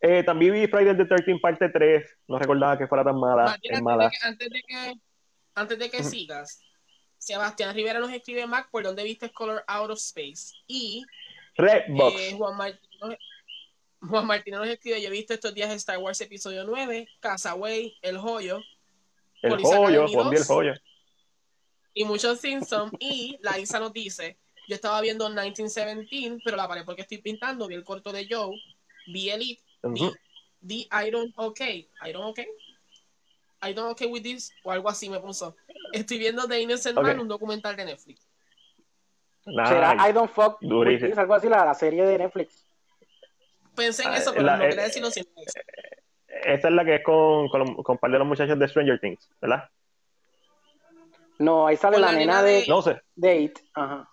Eh, 0.00 0.24
también 0.24 0.52
vi 0.54 0.66
Friday 0.66 0.96
the 0.96 1.04
13 1.04 1.38
parte 1.38 1.68
3. 1.68 2.18
No 2.28 2.38
recordaba 2.38 2.78
que 2.78 2.88
fuera 2.88 3.04
tan 3.04 3.18
mala. 3.18 3.52
antes, 3.52 4.50
De 4.50 4.62
que, 4.66 4.94
antes, 5.54 5.78
de 5.78 5.90
que, 5.90 6.02
sigas, 6.02 6.60
Sebastián 7.22 7.72
Rivera 7.74 8.00
nos 8.00 8.12
escribe 8.12 8.46
Mac 8.48 8.68
por 8.70 8.82
dónde 8.82 9.04
viste 9.04 9.30
Color 9.30 9.62
Out 9.68 9.90
of 9.92 9.98
Space. 9.98 10.56
Y 10.66 11.04
Redbox. 11.56 12.20
Eh, 12.20 12.34
Juan, 12.36 12.56
Martín, 12.56 12.90
Juan 14.00 14.26
Martín 14.26 14.54
nos 14.54 14.66
escribe: 14.66 15.00
Yo 15.00 15.06
he 15.08 15.12
visto 15.12 15.32
estos 15.32 15.54
días 15.54 15.70
Star 15.70 15.98
Wars 15.98 16.20
Episodio 16.20 16.64
9, 16.64 17.08
Casaway, 17.20 17.96
El 18.02 18.18
Joyo. 18.18 18.60
El 19.40 19.62
Joyo, 19.62 20.06
el 20.32 20.44
Joyo. 20.44 20.74
Y 21.94 22.04
muchos 22.04 22.40
Simpsons. 22.40 22.92
y 22.98 23.38
la 23.40 23.56
Isa 23.60 23.78
nos 23.78 23.92
dice: 23.92 24.36
Yo 24.66 24.74
estaba 24.74 25.00
viendo 25.00 25.28
1917, 25.28 26.38
pero 26.44 26.56
la 26.56 26.66
paré 26.66 26.82
porque 26.82 27.02
estoy 27.02 27.18
pintando. 27.18 27.68
Vi 27.68 27.76
el 27.76 27.84
corto 27.84 28.10
de 28.10 28.26
Joe, 28.28 28.60
vi 29.06 29.30
Elite 29.30 29.62
the, 30.62 30.86
I 30.90 31.10
don't 31.10 31.32
okay, 31.36 31.88
I 32.00 32.12
don't 32.12 32.24
okay, 32.30 32.46
I 33.60 33.72
don't 33.72 33.90
okay 33.90 34.06
with 34.06 34.22
this, 34.22 34.50
o 34.64 34.70
algo 34.70 34.88
así 34.88 35.08
me 35.08 35.18
puso. 35.20 35.54
Estoy 35.92 36.18
viendo 36.18 36.46
The 36.46 36.60
Innocent 36.60 36.98
Man, 36.98 37.20
un 37.20 37.28
documental 37.28 37.76
de 37.76 37.84
Netflix. 37.84 38.28
¿Será 39.44 40.08
I 40.08 40.12
don't 40.12 40.30
fuck 40.30 40.58
with 40.62 41.00
this, 41.00 41.18
algo 41.18 41.34
así, 41.34 41.48
la, 41.48 41.74
serie 41.74 42.04
de 42.04 42.18
Netflix? 42.18 42.66
Pensé 43.74 44.04
en 44.04 44.14
eso, 44.14 44.32
pero 44.32 44.44
no 44.44 44.58
quería 44.58 44.84
decirlo 44.84 45.10
sin 45.10 45.24
eso. 45.36 45.60
Esta 46.44 46.68
es 46.68 46.74
la 46.74 46.84
que 46.84 46.96
es 46.96 47.04
con, 47.04 47.48
con, 47.48 47.74
con 47.82 47.98
par 47.98 48.10
de 48.10 48.18
los 48.18 48.26
muchachos 48.26 48.58
de 48.58 48.68
Stranger 48.68 49.00
Things, 49.00 49.28
¿verdad? 49.40 49.68
No, 51.38 51.66
ahí 51.66 51.76
sale 51.76 51.98
la, 51.98 52.12
nena 52.12 52.42
de, 52.42 52.64
no 52.68 52.82
sé. 52.82 53.00
de 53.16 53.40
It. 53.40 53.58
Ajá. 53.74 54.08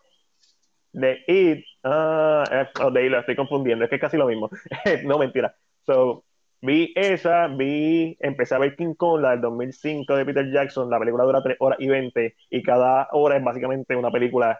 De 0.92 1.24
It. 1.28 1.66
Ah, 1.84 2.44
eh, 2.52 2.68
oh, 2.82 2.92
de 2.92 3.02
ahí 3.02 3.10
lo 3.10 3.20
estoy 3.20 3.36
confundiendo, 3.36 3.86
es 3.86 3.90
que 3.90 3.96
es 3.96 4.02
casi 4.02 4.18
lo 4.18 4.26
mismo. 4.26 4.50
no, 5.04 5.20
mentira. 5.20 5.56
So, 5.86 6.26
vi 6.62 6.94
esa, 6.96 7.48
vi, 7.48 8.18
empecé 8.20 8.56
a 8.56 8.60
ver 8.60 8.76
King 8.76 8.94
Kong, 8.96 9.22
la 9.22 9.32
del 9.32 9.42
2005 9.42 10.16
de 10.16 10.26
Peter 10.26 10.52
Jackson, 10.52 10.90
la 10.90 11.00
película 11.00 11.24
dura 11.24 11.42
3 11.42 11.58
horas 11.60 11.80
y 11.80 11.88
20 11.88 12.36
y 12.50 12.64
cada 12.64 13.08
hora 13.12 13.38
es 13.38 13.44
básicamente 13.44 13.96
una 13.96 14.12
película 14.12 14.60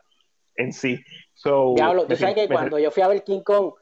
en 0.56 0.74
sí. 0.74 1.00
So, 1.34 1.74
Diablo, 1.76 2.06
tú 2.06 2.16
sabes 2.16 2.36
que 2.36 2.48
cuando 2.48 2.80
yo 2.80 2.92
fui 2.92 3.04
a 3.04 3.08
ver 3.08 3.24
King 3.24 3.42
Kong, 3.42 3.74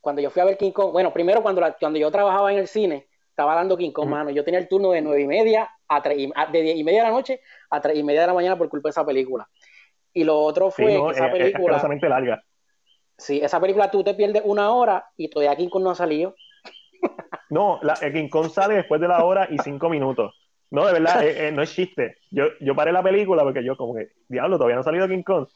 cuando 0.00 0.20
yo 0.20 0.30
fui 0.30 0.42
a 0.42 0.44
ver 0.44 0.56
King 0.56 0.72
Kong, 0.72 0.92
bueno, 0.92 1.12
primero 1.12 1.42
cuando, 1.42 1.62
cuando 1.80 1.98
yo 1.98 2.10
trabajaba 2.10 2.52
en 2.52 2.58
el 2.58 2.68
cine, 2.68 3.08
estaba 3.28 3.54
dando 3.54 3.76
King 3.76 3.90
Kong, 3.90 4.08
mano, 4.08 4.30
yo 4.30 4.44
tenía 4.44 4.60
el 4.60 4.68
turno 4.68 4.92
de 4.92 5.02
nueve 5.02 5.22
y 5.22 5.26
media 5.26 5.68
a 5.88 6.02
3 6.02 6.18
y, 6.18 6.32
de 6.52 6.62
10 6.62 6.76
y 6.76 6.84
media 6.84 7.00
de 7.00 7.08
la 7.08 7.14
noche 7.14 7.40
a 7.70 7.80
3 7.80 7.98
y 7.98 8.02
media 8.02 8.22
de 8.22 8.26
la 8.28 8.34
mañana 8.34 8.56
por 8.56 8.68
culpa 8.68 8.88
de 8.88 8.90
esa 8.90 9.04
película. 9.04 9.48
Y 10.12 10.22
lo 10.22 10.38
otro 10.38 10.70
fue 10.70 10.86
que 10.86 11.10
esa 11.10 11.30
película. 11.32 11.76
Es, 11.76 12.02
larga. 12.02 12.44
Sí, 13.16 13.40
esa 13.42 13.60
película 13.60 13.90
tú 13.90 14.04
te 14.04 14.14
pierdes 14.14 14.42
una 14.44 14.70
hora 14.70 15.10
y 15.16 15.28
todavía 15.28 15.56
King 15.56 15.68
Kong 15.68 15.82
no 15.82 15.90
ha 15.90 15.94
salido. 15.96 16.36
No, 17.54 17.78
la, 17.82 17.94
el 18.02 18.12
King 18.12 18.28
Kong 18.28 18.50
sale 18.50 18.74
después 18.74 19.00
de 19.00 19.06
la 19.06 19.24
hora 19.24 19.46
y 19.48 19.58
cinco 19.58 19.88
minutos. 19.88 20.34
No, 20.72 20.84
de 20.86 20.92
verdad, 20.92 21.24
eh, 21.24 21.46
eh, 21.46 21.52
no 21.52 21.62
es 21.62 21.72
chiste. 21.72 22.16
Yo, 22.32 22.46
yo 22.60 22.74
paré 22.74 22.90
la 22.90 23.00
película 23.00 23.44
porque 23.44 23.62
yo, 23.62 23.76
como 23.76 23.94
que, 23.94 24.08
diablo, 24.28 24.56
todavía 24.56 24.74
no 24.74 24.80
ha 24.80 24.84
salido 24.84 25.06
King 25.06 25.22
Kong. 25.22 25.46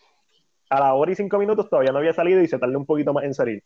A 0.70 0.78
la 0.78 0.94
hora 0.94 1.10
y 1.10 1.16
cinco 1.16 1.40
minutos 1.40 1.68
todavía 1.68 1.90
no 1.90 1.98
había 1.98 2.12
salido 2.12 2.40
y 2.40 2.46
se 2.46 2.56
tardó 2.56 2.78
un 2.78 2.86
poquito 2.86 3.12
más 3.12 3.24
en 3.24 3.34
salir. 3.34 3.64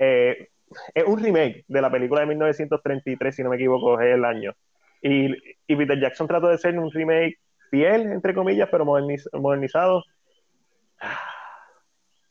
Eh, 0.00 0.48
es 0.92 1.04
un 1.04 1.22
remake 1.22 1.64
de 1.68 1.80
la 1.80 1.92
película 1.92 2.22
de 2.22 2.26
1933, 2.26 3.36
si 3.36 3.44
no 3.44 3.50
me 3.50 3.56
equivoco, 3.56 4.00
es 4.00 4.12
el 4.12 4.24
año. 4.24 4.56
Y, 5.00 5.32
y 5.68 5.76
Peter 5.76 6.00
Jackson 6.00 6.26
trató 6.26 6.48
de 6.48 6.58
ser 6.58 6.76
un 6.76 6.90
remake 6.90 7.38
fiel, 7.70 8.10
entre 8.10 8.34
comillas, 8.34 8.68
pero 8.68 8.84
modernizado. 8.84 10.02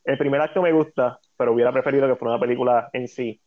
El 0.04 0.18
primer 0.18 0.42
acto 0.42 0.62
me 0.62 0.74
gusta, 0.74 1.18
pero 1.38 1.54
hubiera 1.54 1.72
preferido 1.72 2.10
que 2.10 2.18
fuera 2.18 2.36
una 2.36 2.42
película 2.42 2.90
en 2.92 3.08
sí. 3.08 3.40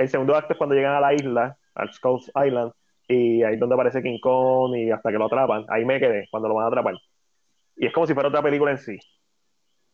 El 0.00 0.08
segundo 0.08 0.34
acto 0.34 0.54
es 0.54 0.58
cuando 0.58 0.74
llegan 0.74 0.94
a 0.94 1.00
la 1.00 1.14
isla, 1.14 1.56
al 1.74 1.92
Skulls 1.92 2.30
Island, 2.34 2.72
y 3.06 3.42
ahí 3.42 3.54
es 3.54 3.60
donde 3.60 3.74
aparece 3.74 4.02
King 4.02 4.18
Kong 4.20 4.74
y 4.76 4.90
hasta 4.90 5.10
que 5.10 5.18
lo 5.18 5.26
atrapan. 5.26 5.64
Ahí 5.68 5.84
me 5.84 6.00
quedé, 6.00 6.26
cuando 6.30 6.48
lo 6.48 6.54
van 6.54 6.64
a 6.64 6.68
atrapar. 6.68 6.94
Y 7.76 7.86
es 7.86 7.92
como 7.92 8.06
si 8.06 8.14
fuera 8.14 8.28
otra 8.28 8.42
película 8.42 8.70
en 8.70 8.78
sí. 8.78 8.98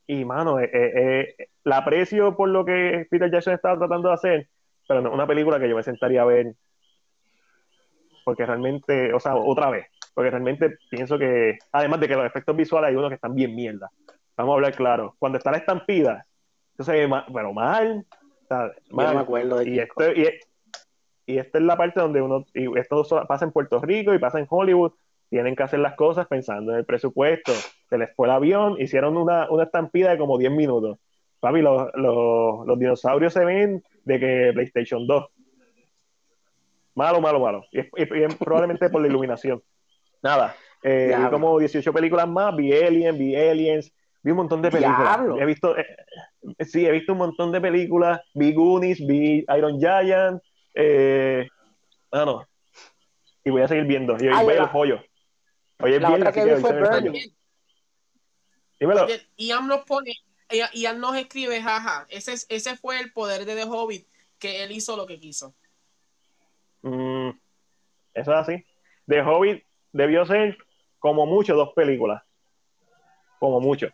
Y, 0.06 0.24
mano, 0.24 0.60
eh, 0.60 0.70
eh, 0.72 1.34
eh, 1.38 1.48
la 1.64 1.78
aprecio 1.78 2.36
por 2.36 2.48
lo 2.48 2.64
que 2.64 3.06
Peter 3.10 3.30
Jackson 3.30 3.54
estaba 3.54 3.78
tratando 3.78 4.08
de 4.08 4.14
hacer, 4.14 4.48
pero 4.86 5.00
no 5.00 5.10
una 5.10 5.26
película 5.26 5.58
que 5.58 5.68
yo 5.68 5.76
me 5.76 5.82
sentaría 5.82 6.22
a 6.22 6.26
ver. 6.26 6.54
Porque 8.24 8.46
realmente, 8.46 9.12
o 9.12 9.20
sea, 9.20 9.34
otra 9.36 9.70
vez 9.70 9.86
porque 10.16 10.30
realmente 10.30 10.78
pienso 10.88 11.18
que, 11.18 11.58
además 11.72 12.00
de 12.00 12.08
que 12.08 12.16
los 12.16 12.24
efectos 12.24 12.56
visuales 12.56 12.88
hay 12.88 12.96
unos 12.96 13.10
que 13.10 13.16
están 13.16 13.34
bien 13.34 13.54
mierda. 13.54 13.90
Vamos 14.34 14.52
a 14.52 14.54
hablar 14.54 14.74
claro. 14.74 15.14
Cuando 15.18 15.36
está 15.36 15.50
la 15.50 15.58
estampida, 15.58 16.26
entonces, 16.70 17.06
bueno, 17.28 17.52
mal. 17.52 18.06
Me 18.90 19.04
acuerdo 19.04 19.58
de 19.58 19.70
y, 19.70 19.78
esto, 19.78 20.12
y, 20.12 20.28
y, 21.26 21.38
esta 21.38 21.58
es 21.58 21.64
la 21.64 21.76
parte 21.76 22.00
donde 22.00 22.20
uno, 22.20 22.44
y 22.54 22.78
esto 22.78 23.04
pasa 23.26 23.44
en 23.44 23.52
Puerto 23.52 23.80
Rico 23.80 24.14
y 24.14 24.18
pasa 24.18 24.38
en 24.38 24.46
Hollywood, 24.48 24.92
tienen 25.28 25.56
que 25.56 25.62
hacer 25.62 25.80
las 25.80 25.94
cosas 25.94 26.26
pensando 26.26 26.72
en 26.72 26.78
el 26.78 26.84
presupuesto. 26.84 27.52
Se 27.88 27.98
les 27.98 28.14
fue 28.14 28.28
el 28.28 28.32
avión, 28.32 28.80
hicieron 28.80 29.16
una, 29.16 29.50
una 29.50 29.64
estampida 29.64 30.10
de 30.10 30.18
como 30.18 30.38
10 30.38 30.52
minutos. 30.52 30.98
Papi, 31.40 31.60
los, 31.60 31.90
los, 31.94 32.66
los 32.66 32.78
dinosaurios 32.78 33.32
se 33.32 33.44
ven 33.44 33.82
de 34.04 34.20
que 34.20 34.50
PlayStation 34.54 35.06
2. 35.06 35.26
Malo, 36.94 37.20
malo, 37.20 37.40
malo. 37.40 37.64
y 37.72 37.82
probablemente 38.38 38.88
por 38.88 39.02
la 39.02 39.08
iluminación 39.08 39.62
nada. 40.22 40.56
Eh, 40.82 41.14
vi 41.18 41.30
como 41.30 41.58
18 41.58 41.92
películas 41.92 42.28
más, 42.28 42.54
vi 42.54 42.72
Alien, 42.72 43.18
vi 43.18 43.34
Aliens, 43.34 43.92
vi 44.26 44.32
un 44.32 44.38
montón 44.38 44.60
de 44.60 44.72
películas. 44.72 45.20
He 45.38 45.44
visto, 45.46 45.78
eh, 45.78 45.86
sí, 46.66 46.84
he 46.84 46.90
visto 46.90 47.12
un 47.12 47.18
montón 47.18 47.52
de 47.52 47.60
películas, 47.60 48.20
vi 48.34 48.52
Goonies, 48.52 48.98
vi 49.06 49.46
Iron 49.56 49.78
Giant, 49.78 50.42
eh, 50.74 51.46
ah, 52.10 52.24
no. 52.24 52.44
Y 53.44 53.50
voy 53.50 53.62
a 53.62 53.68
seguir 53.68 53.84
viendo. 53.84 54.16
Y 54.18 54.26
hoy 54.26 54.46
veo 54.46 54.64
el 54.64 54.70
pollo. 54.70 55.00
Hoy 55.78 55.94
es 55.94 56.00
viernes, 56.00 56.34
que 56.34 56.44
vi 56.44 56.60
fue 56.60 57.22
Dímelo. 58.80 59.06
Ian 59.36 59.68
nos 59.68 59.84
pone, 59.84 60.12
Ian 60.72 60.98
nos 60.98 61.16
escribe, 61.16 61.62
jaja, 61.62 62.04
ese, 62.08 62.34
ese 62.48 62.76
fue 62.76 62.98
el 62.98 63.12
poder 63.12 63.44
de 63.44 63.54
The 63.54 63.64
Hobbit, 63.64 64.08
que 64.40 64.64
él 64.64 64.72
hizo 64.72 64.96
lo 64.96 65.06
que 65.06 65.20
quiso. 65.20 65.54
Mm, 66.82 67.30
eso 68.12 68.32
es 68.32 68.38
así. 68.38 68.66
The 69.06 69.22
Hobbit 69.22 69.64
debió 69.92 70.26
ser 70.26 70.58
como 70.98 71.26
mucho 71.26 71.54
dos 71.54 71.72
películas. 71.74 72.24
Como 73.38 73.60
mucho. 73.60 73.88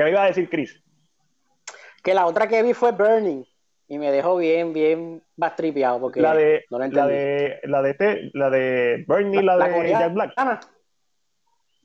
¿Qué 0.00 0.04
me 0.04 0.12
iba 0.12 0.22
a 0.22 0.28
decir 0.28 0.48
Chris? 0.48 0.82
Que 2.02 2.14
la 2.14 2.24
otra 2.24 2.48
que 2.48 2.62
vi 2.62 2.72
fue 2.72 2.92
Burning 2.92 3.44
y 3.86 3.98
me 3.98 4.10
dejó 4.10 4.38
bien, 4.38 4.72
bien 4.72 5.22
bastripeado 5.36 6.00
porque 6.00 6.22
la 6.22 6.34
de, 6.34 6.64
la 6.70 7.06
de 7.06 7.60
la 7.64 7.82
de 7.82 7.90
este, 7.90 8.30
la 8.32 8.48
de 8.48 9.04
Burning, 9.06 9.44
la, 9.44 9.58
de 9.58 9.90
Jack 9.90 10.14
Black. 10.14 10.32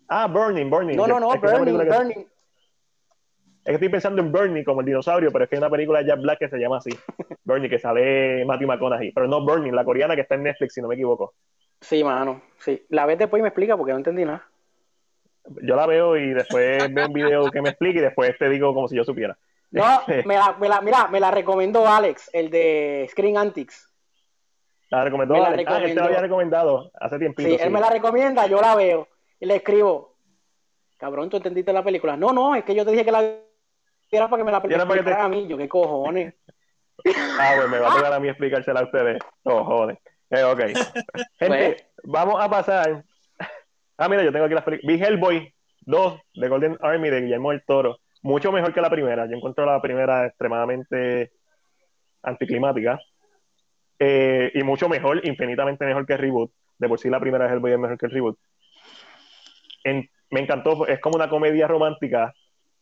Ah, 0.07 0.27
Burning, 0.27 0.69
Burning. 0.69 0.95
No, 0.95 1.07
no, 1.07 1.19
no, 1.19 1.27
Burning, 1.27 1.75
Burning. 1.75 2.19
Es 2.19 3.65
que 3.65 3.73
estoy 3.73 3.89
pensando 3.89 4.21
en 4.21 4.31
Burning 4.31 4.63
como 4.63 4.79
el 4.79 4.85
dinosaurio, 4.85 5.29
pero 5.29 5.43
es 5.43 5.49
que 5.49 5.57
hay 5.57 5.61
una 5.61 5.69
película 5.69 5.99
de 5.99 6.05
Jack 6.05 6.21
Black 6.21 6.39
que 6.39 6.47
se 6.47 6.57
llama 6.57 6.77
así. 6.77 6.91
Bernie, 7.43 7.69
que 7.69 7.79
sale 7.79 8.45
Matthew 8.45 8.69
McConaughey. 8.69 9.11
Pero 9.11 9.27
no 9.27 9.43
Burning, 9.43 9.73
la 9.73 9.83
coreana 9.83 10.15
que 10.15 10.21
está 10.21 10.35
en 10.35 10.43
Netflix, 10.43 10.73
si 10.73 10.81
no 10.81 10.87
me 10.87 10.95
equivoco. 10.95 11.33
Sí, 11.81 12.01
mano, 12.01 12.43
sí. 12.59 12.85
La 12.87 13.05
ves 13.05 13.17
después 13.17 13.41
y 13.41 13.43
me 13.43 13.49
explica 13.49 13.75
porque 13.75 13.91
no 13.91 13.97
entendí 13.97 14.23
nada. 14.23 14.47
Yo 15.61 15.75
la 15.75 15.85
veo 15.85 16.17
y 16.17 16.33
después 16.33 16.93
veo 16.93 17.07
un 17.07 17.13
video 17.13 17.51
que 17.51 17.61
me 17.61 17.69
explique 17.69 17.99
y 17.99 18.03
después 18.03 18.37
te 18.37 18.49
digo 18.49 18.73
como 18.73 18.87
si 18.87 18.95
yo 18.95 19.03
supiera. 19.03 19.37
No, 19.71 20.01
me 20.07 20.35
la, 20.35 20.55
me 20.59 20.69
la, 20.69 20.81
mira, 20.81 21.07
me 21.07 21.19
la 21.19 21.31
recomendó 21.31 21.87
Alex, 21.87 22.29
el 22.33 22.49
de 22.49 23.07
Screen 23.11 23.37
Antics. 23.37 23.91
La 24.89 25.03
recomendó 25.03 25.35
Alex. 25.43 25.69
Ah, 25.69 25.79
este 25.83 25.95
lo 25.95 26.05
había 26.05 26.21
recomendado 26.21 26.91
hace 26.99 27.19
tiempo. 27.19 27.41
Sí, 27.41 27.57
él 27.59 27.71
me 27.71 27.79
la 27.79 27.89
recomienda, 27.89 28.47
yo 28.47 28.61
la 28.61 28.75
veo 28.75 29.07
y 29.39 29.45
le 29.45 29.57
escribo. 29.57 30.15
Cabrón, 30.97 31.29
¿tú 31.29 31.37
entendiste 31.37 31.73
la 31.73 31.83
película? 31.83 32.15
No, 32.15 32.31
no, 32.31 32.55
es 32.55 32.63
que 32.63 32.73
yo 32.73 32.85
te 32.85 32.91
dije 32.91 33.03
que 33.03 33.11
la 33.11 33.19
viera 34.11 34.29
para 34.29 34.39
que 34.39 34.45
me 34.45 34.51
la 34.51 34.59
explicara 34.59 35.25
a 35.25 35.29
mí. 35.29 35.47
Yo, 35.47 35.57
¿qué 35.57 35.67
cojones? 35.67 36.33
Ah, 37.37 37.53
pues 37.57 37.69
me 37.69 37.77
va 37.77 37.91
a 37.91 37.95
tocar 37.95 38.13
a 38.13 38.19
mí 38.19 38.29
explicársela 38.29 38.79
a 38.79 38.83
ustedes. 38.85 39.21
Cojones. 39.43 39.99
Eh, 40.31 40.43
ok. 40.43 40.59
Gente, 41.37 41.75
pues. 41.75 41.85
vamos 42.05 42.41
a 42.41 42.49
pasar. 42.49 43.03
Ah, 43.97 44.09
mira, 44.09 44.23
yo 44.23 44.31
tengo 44.31 44.45
aquí 44.45 44.53
las 44.53 44.63
películas. 44.63 44.97
Vi 44.97 45.03
Hellboy 45.03 45.53
2 45.81 46.19
de 46.33 46.47
Golden 46.49 46.77
Army 46.81 47.09
de 47.09 47.21
Guillermo 47.21 47.51
del 47.51 47.63
Toro. 47.65 47.99
Mucho 48.21 48.51
mejor 48.51 48.73
que 48.73 48.81
la 48.81 48.89
primera. 48.89 49.25
Yo 49.27 49.35
encuentro 49.37 49.65
la 49.65 49.81
primera 49.81 50.25
extremadamente 50.25 51.31
anticlimática. 52.23 52.99
eh, 53.99 54.51
y 54.53 54.63
mucho 54.63 54.89
mejor, 54.89 55.25
infinitamente 55.25 55.85
mejor 55.85 56.05
que 56.05 56.13
el 56.13 56.19
reboot. 56.19 56.51
De 56.77 56.89
por 56.89 56.99
sí 56.99 57.09
la 57.09 57.19
primera 57.19 57.49
Hellboy 57.49 57.71
es 57.71 57.79
mejor 57.79 57.97
que 57.97 58.05
el 58.07 58.11
reboot. 58.11 58.37
me 59.83 60.39
encantó, 60.41 60.85
es 60.87 60.99
como 60.99 61.15
una 61.15 61.29
comedia 61.29 61.67
romántica 61.67 62.33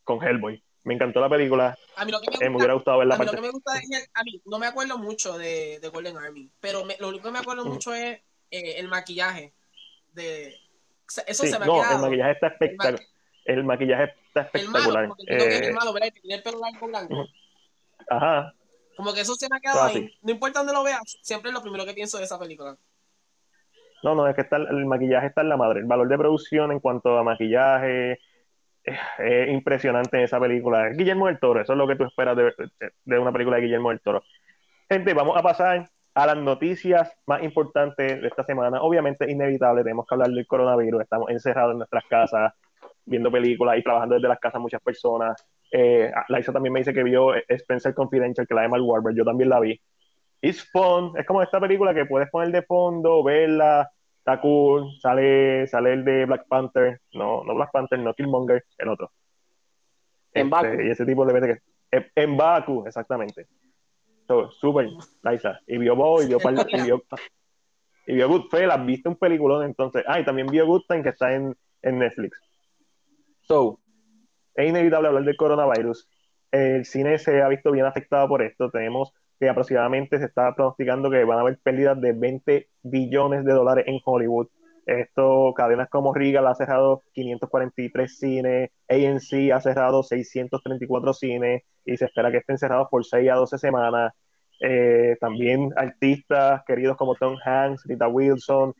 con 0.02 0.20
Hellboy. 0.22 0.60
Me 0.82 0.94
encantó 0.94 1.20
la 1.20 1.28
película. 1.28 1.78
A 1.96 2.04
mí 2.04 2.10
lo 2.10 2.20
que 2.20 2.26
me, 2.26 2.32
gusta, 2.32 2.44
eh, 2.44 2.50
me 2.50 2.56
hubiera 2.56 2.74
gustado 2.74 2.98
ver 2.98 3.06
la 3.06 3.14
a 3.14 3.18
mí 3.18 3.24
Lo 3.24 3.32
que 3.32 3.40
me 3.40 3.50
gusta 3.50 3.78
es, 3.78 4.10
a 4.12 4.22
mí 4.24 4.42
no 4.44 4.58
me 4.58 4.66
acuerdo 4.66 4.98
mucho 4.98 5.38
de, 5.38 5.78
de 5.80 5.88
Golden 5.88 6.16
Army, 6.18 6.50
pero 6.60 6.84
lo 6.98 7.08
único 7.08 7.24
que 7.24 7.30
me 7.30 7.38
acuerdo 7.38 7.64
mucho 7.64 7.94
es 7.94 8.20
eh, 8.50 8.74
el 8.78 8.88
maquillaje. 8.88 9.52
De, 10.12 10.54
eso 11.26 11.44
se 11.44 11.58
me 11.58 11.66
no, 11.66 11.80
ha 11.80 11.88
quedado. 11.88 11.96
el 11.96 12.10
maquillaje 12.10 12.32
está 12.32 12.46
espectacular. 12.48 13.00
El, 13.44 13.64
maquillaje 13.64 14.04
está 14.26 14.40
espectacular. 14.42 15.04
El 15.04 15.08
malo, 15.08 15.14
porque 15.16 15.34
eh, 15.34 15.66
el 15.68 15.74
malo, 15.74 15.92
¿verdad? 15.92 16.08
Que 16.12 16.20
tiene 16.20 16.36
el 16.36 16.42
pelo 16.42 16.58
blanco 16.58 16.86
blanco. 16.86 17.28
Ajá. 18.08 18.54
Como 18.96 19.12
que 19.12 19.20
eso 19.20 19.34
se 19.34 19.48
me 19.48 19.56
ha 19.56 19.60
quedado 19.60 19.82
ahí. 19.82 20.14
No 20.22 20.32
importa 20.32 20.60
dónde 20.60 20.72
lo 20.72 20.82
veas, 20.82 21.18
siempre 21.22 21.50
es 21.50 21.54
lo 21.54 21.62
primero 21.62 21.84
que 21.84 21.94
pienso 21.94 22.18
de 22.18 22.24
esa 22.24 22.38
película. 22.38 22.76
No, 24.02 24.14
no, 24.14 24.28
es 24.28 24.34
que 24.34 24.42
está, 24.42 24.56
el 24.56 24.86
maquillaje 24.86 25.28
está 25.28 25.40
en 25.40 25.48
la 25.48 25.56
madre. 25.56 25.80
El 25.80 25.86
valor 25.86 26.08
de 26.08 26.18
producción 26.18 26.70
en 26.72 26.80
cuanto 26.80 27.16
a 27.18 27.24
maquillaje 27.24 28.20
es, 28.84 29.48
impresionante 29.48 30.18
en 30.18 30.24
esa 30.24 30.38
película. 30.38 30.90
Guillermo 30.90 31.26
del 31.26 31.40
Toro, 31.40 31.60
eso 31.60 31.72
es 31.72 31.78
lo 31.78 31.88
que 31.88 31.96
tú 31.96 32.04
esperas 32.04 32.36
de, 32.36 32.52
de, 33.04 33.18
una 33.18 33.32
película 33.32 33.56
de 33.56 33.62
Guillermo 33.62 33.90
del 33.90 34.00
Toro. 34.00 34.22
Gente, 34.88 35.14
vamos 35.14 35.36
a 35.36 35.42
pasar 35.42 35.88
a 36.14 36.26
las 36.26 36.36
noticias 36.36 37.12
más 37.26 37.42
importantes 37.42 38.20
de 38.20 38.28
esta 38.28 38.44
semana. 38.44 38.80
Obviamente, 38.80 39.30
inevitable, 39.30 39.82
tenemos 39.82 40.06
que 40.06 40.14
hablar 40.14 40.30
del 40.30 40.46
coronavirus. 40.46 41.02
Estamos 41.02 41.30
encerrados 41.30 41.72
en 41.72 41.78
nuestras 41.78 42.04
casas, 42.06 42.52
viendo 43.04 43.30
películas 43.30 43.78
y 43.78 43.82
trabajando 43.82 44.14
desde 44.14 44.28
las 44.28 44.38
casas 44.38 44.60
muchas 44.60 44.80
personas. 44.80 45.44
Eh, 45.72 46.12
Laisa 46.28 46.52
también 46.52 46.72
me 46.72 46.80
dice 46.80 46.94
que 46.94 47.02
vio 47.02 47.34
Spencer 47.34 47.94
Confidential, 47.94 48.46
que 48.46 48.54
la 48.54 48.62
de 48.62 48.68
Mark 48.68 48.84
Wahlberg, 48.84 49.16
yo 49.16 49.24
también 49.24 49.50
la 49.50 49.58
vi. 49.58 49.80
It's 50.40 50.70
fun, 50.70 51.12
es 51.18 51.26
como 51.26 51.42
esta 51.42 51.58
película 51.58 51.92
que 51.94 52.06
puedes 52.06 52.30
poner 52.30 52.52
de 52.52 52.62
fondo, 52.62 53.24
verla, 53.24 53.90
está 54.18 54.40
cool, 54.40 54.90
sale, 55.00 55.66
sale 55.66 55.94
el 55.94 56.04
de 56.04 56.26
Black 56.26 56.46
Panther, 56.46 57.00
no, 57.14 57.42
no 57.44 57.54
Black 57.54 57.72
Panther, 57.72 57.98
no 57.98 58.14
Killmonger, 58.14 58.64
el 58.78 58.88
otro. 58.88 59.10
En 60.32 60.52
este, 60.52 60.86
Y 60.86 60.90
ese 60.90 61.06
tipo 61.06 61.24
de 61.24 61.40
que 61.40 61.58
en, 61.90 62.06
en 62.14 62.36
Baku, 62.36 62.84
exactamente. 62.86 63.46
So, 64.26 64.50
super, 64.50 64.88
Laisa. 65.22 65.60
Y 65.66 65.78
vio 65.78 65.96
Bo, 65.96 66.22
y 66.22 66.26
vio, 66.26 66.38
y 66.68 66.82
vio, 66.82 67.02
y 68.06 68.14
vio 68.14 68.28
Goodfellas, 68.28 68.84
viste 68.86 69.08
un 69.08 69.16
peliculón 69.16 69.64
entonces. 69.64 70.04
Ah, 70.06 70.20
y 70.20 70.24
también 70.24 70.46
vio 70.46 70.66
Good 70.66 70.82
Time 70.88 71.02
que 71.02 71.10
está 71.10 71.34
en, 71.34 71.56
en 71.82 71.98
Netflix. 71.98 72.40
So, 73.42 73.80
es 74.54 74.68
inevitable 74.68 75.08
hablar 75.08 75.24
del 75.24 75.36
coronavirus. 75.36 76.08
El 76.50 76.84
cine 76.84 77.18
se 77.18 77.42
ha 77.42 77.48
visto 77.48 77.72
bien 77.72 77.84
afectado 77.84 78.28
por 78.28 78.42
esto. 78.42 78.70
Tenemos 78.70 79.12
que 79.38 79.48
aproximadamente 79.48 80.18
se 80.18 80.26
está 80.26 80.54
pronosticando 80.54 81.10
que 81.10 81.24
van 81.24 81.38
a 81.38 81.40
haber 81.42 81.58
pérdidas 81.58 82.00
de 82.00 82.12
20 82.12 82.68
billones 82.82 83.44
de 83.44 83.52
dólares 83.52 83.84
en 83.88 84.00
Hollywood. 84.04 84.48
Esto, 84.86 85.54
cadenas 85.56 85.88
como 85.88 86.12
Regal 86.12 86.46
ha 86.46 86.54
cerrado 86.54 87.02
543 87.12 88.18
cines, 88.18 88.70
ANC 88.88 89.52
ha 89.52 89.60
cerrado 89.60 90.02
634 90.02 91.14
cines 91.14 91.62
y 91.84 91.96
se 91.96 92.04
espera 92.04 92.30
que 92.30 92.38
estén 92.38 92.58
cerrados 92.58 92.88
por 92.90 93.04
6 93.04 93.30
a 93.30 93.34
12 93.34 93.58
semanas. 93.58 94.12
Eh, 94.60 95.16
también 95.20 95.70
artistas 95.76 96.62
queridos 96.66 96.96
como 96.96 97.14
Tom 97.16 97.36
Hanks, 97.44 97.84
Rita 97.86 98.08
Wilson, 98.08 98.74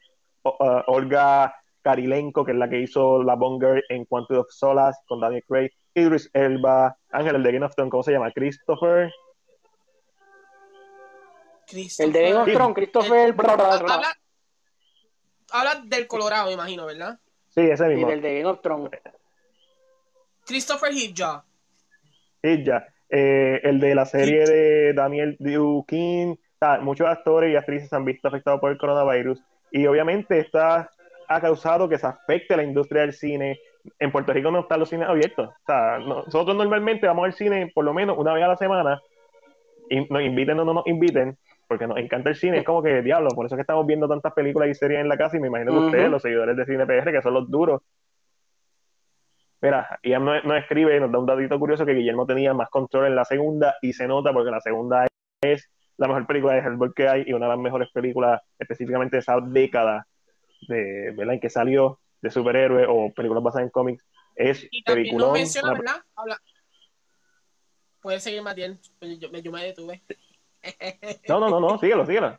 uh, 0.45 0.83
Olga 0.87 1.55
Karilenko, 1.83 2.45
que 2.45 2.53
es 2.53 2.59
la 2.59 2.69
que 2.69 2.81
hizo 2.81 3.23
La 3.23 3.35
Bonger 3.35 3.83
en 3.89 4.05
Quantum 4.05 4.39
of 4.39 4.47
Solace 4.51 5.01
con 5.07 5.21
Daniel 5.21 5.45
Craig, 5.47 5.71
Idris 5.95 6.31
Elba, 6.33 6.97
Ángel, 7.11 7.37
el 7.37 7.43
de 7.43 7.53
Game 7.53 7.67
of 7.67 7.75
Thrones, 7.75 7.91
¿cómo 7.91 8.03
se 8.03 8.13
llama? 8.13 8.31
Christopher. 8.33 9.13
El 11.99 12.13
de 12.13 12.23
Game 12.23 12.37
of 12.37 12.53
Thrones, 12.53 12.75
Christopher. 12.75 13.35
Habla, 15.55 15.83
del 15.85 16.07
Colorado, 16.07 16.47
me 16.47 16.53
imagino, 16.53 16.87
¿verdad? 16.87 17.19
Sí, 17.49 17.61
ese 17.63 17.87
mismo. 17.87 18.07
Y 18.07 18.11
del 18.11 18.23
de 18.23 18.35
Game 18.41 18.51
of 18.51 18.61
Thrones. 18.61 18.91
Christopher 20.47 20.93
Hidja. 20.93 21.45
Hidja. 22.43 22.87
Eh, 23.09 23.61
el 23.63 23.81
de 23.81 23.95
la 23.95 24.05
serie 24.05 24.45
de 24.45 24.93
Daniel 24.93 25.37
Dukin. 25.39 26.39
muchos 26.81 27.07
actores 27.07 27.53
y 27.53 27.57
actrices 27.57 27.89
se 27.89 27.97
han 27.97 28.05
visto 28.05 28.29
afectados 28.29 28.61
por 28.61 28.73
el 28.73 28.79
coronavirus. 28.79 29.41
Y 29.71 29.87
obviamente 29.87 30.39
está 30.39 30.91
ha 31.29 31.41
causado 31.41 31.89
que 31.89 31.99
se 31.99 32.07
afecte 32.07 32.57
la 32.57 32.63
industria 32.63 33.03
del 33.03 33.13
cine. 33.13 33.59
En 33.99 34.11
Puerto 34.11 34.33
Rico 34.33 34.51
no 34.51 34.61
están 34.61 34.81
los 34.81 34.89
cines 34.89 35.09
abiertos. 35.09 35.49
O 35.49 35.65
sea, 35.67 35.99
nosotros 35.99 36.57
normalmente 36.57 37.07
vamos 37.07 37.27
al 37.27 37.35
cine 37.35 37.71
por 37.75 37.85
lo 37.85 37.95
menos 37.95 38.17
una 38.19 38.33
vez 38.33 38.45
a 38.45 38.49
la 38.49 38.57
semana. 38.57 39.01
Y 39.91 40.01
nos 40.07 40.23
inviten 40.23 40.59
o 40.61 40.65
no 40.65 40.75
nos 40.75 40.87
inviten, 40.87 41.37
porque 41.75 41.89
nos 41.89 41.99
encanta 41.99 42.31
el 42.31 42.37
cine. 42.37 42.59
Es 42.59 42.65
como 42.65 42.83
que, 42.83 43.03
diablo, 43.03 43.31
por 43.31 43.47
eso 43.47 43.55
es 43.55 43.59
que 43.59 43.63
estamos 43.63 43.85
viendo 43.85 44.07
tantas 44.07 44.33
películas 44.33 44.69
y 44.69 44.75
series 44.75 45.01
en 45.01 45.09
la 45.09 45.17
casa. 45.17 45.37
Y 45.37 45.41
me 45.41 45.49
imagino 45.49 45.73
que 45.73 45.79
ustedes, 45.87 46.09
los 46.09 46.23
seguidores 46.23 46.57
de 46.57 46.65
Cine 46.65 46.87
PR, 46.87 47.11
que 47.11 47.21
son 47.21 47.35
los 47.35 47.51
duros. 47.51 47.83
Mira, 49.61 49.99
y 50.03 50.11
nos, 50.11 50.45
nos 50.45 50.57
escribe, 50.59 51.01
nos 51.01 51.11
da 51.11 51.19
un 51.19 51.27
datito 51.27 51.59
curioso 51.59 51.85
que 51.85 51.95
Guillermo 51.95 52.27
tenía 52.27 52.55
más 52.55 52.71
control 52.71 53.07
en 53.07 53.17
la 53.17 53.25
segunda 53.25 53.75
y 53.83 53.93
se 53.93 54.07
nota 54.07 54.33
porque 54.33 54.53
la 54.53 54.61
segunda 54.61 55.07
es 55.43 55.69
la 55.97 56.07
mejor 56.07 56.27
película 56.27 56.55
de 56.55 56.61
Hellboy 56.61 56.93
que 56.95 57.09
hay 57.09 57.25
y 57.27 57.33
una 57.33 57.47
de 57.47 57.53
las 57.53 57.61
mejores 57.61 57.89
películas 57.91 58.41
específicamente 58.59 59.17
de 59.17 59.21
esa 59.21 59.41
década 59.41 60.07
de, 60.69 61.13
¿verdad? 61.17 61.35
en 61.35 61.41
que 61.41 61.51
salió 61.51 61.99
de 62.21 62.31
superhéroe 62.31 62.87
o 62.89 63.13
películas 63.15 63.43
basadas 63.43 63.65
en 63.65 63.71
cómics 63.71 64.05
es 64.37 64.69
y 64.71 64.83
también 64.83 65.17
no 65.17 65.33
menciona, 65.33 65.73
¿verdad? 65.73 65.97
Habla... 66.15 66.39
Puedes 68.03 68.23
seguir, 68.23 68.43
Matiel, 68.43 68.79
yo, 69.19 69.31
yo 69.31 69.51
me 69.51 69.65
detuve. 69.65 70.03
no, 71.29 71.41
no, 71.41 71.49
no, 71.51 71.61
no, 71.61 71.79
síguelo, 71.79 72.07
síguelo. 72.07 72.39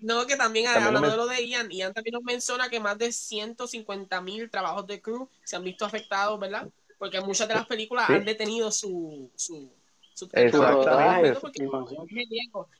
No, 0.00 0.26
que 0.26 0.36
también, 0.36 0.68
hablando 0.68 1.10
de 1.10 1.16
lo 1.16 1.26
de 1.26 1.46
Ian, 1.46 1.70
Ian 1.70 1.92
también 1.92 2.14
nos 2.14 2.22
menciona 2.22 2.68
que 2.68 2.78
más 2.78 2.96
de 2.98 3.10
150 3.10 4.20
mil 4.20 4.48
trabajos 4.48 4.86
de 4.86 5.02
crew 5.02 5.28
se 5.44 5.56
han 5.56 5.64
visto 5.64 5.84
afectados, 5.84 6.38
¿verdad? 6.38 6.68
Porque 6.98 7.20
muchas 7.20 7.48
de 7.48 7.54
las 7.54 7.66
películas 7.66 8.08
han 8.08 8.24
detenido 8.24 8.70
su, 8.70 9.30
su, 9.34 9.72
su 10.14 10.28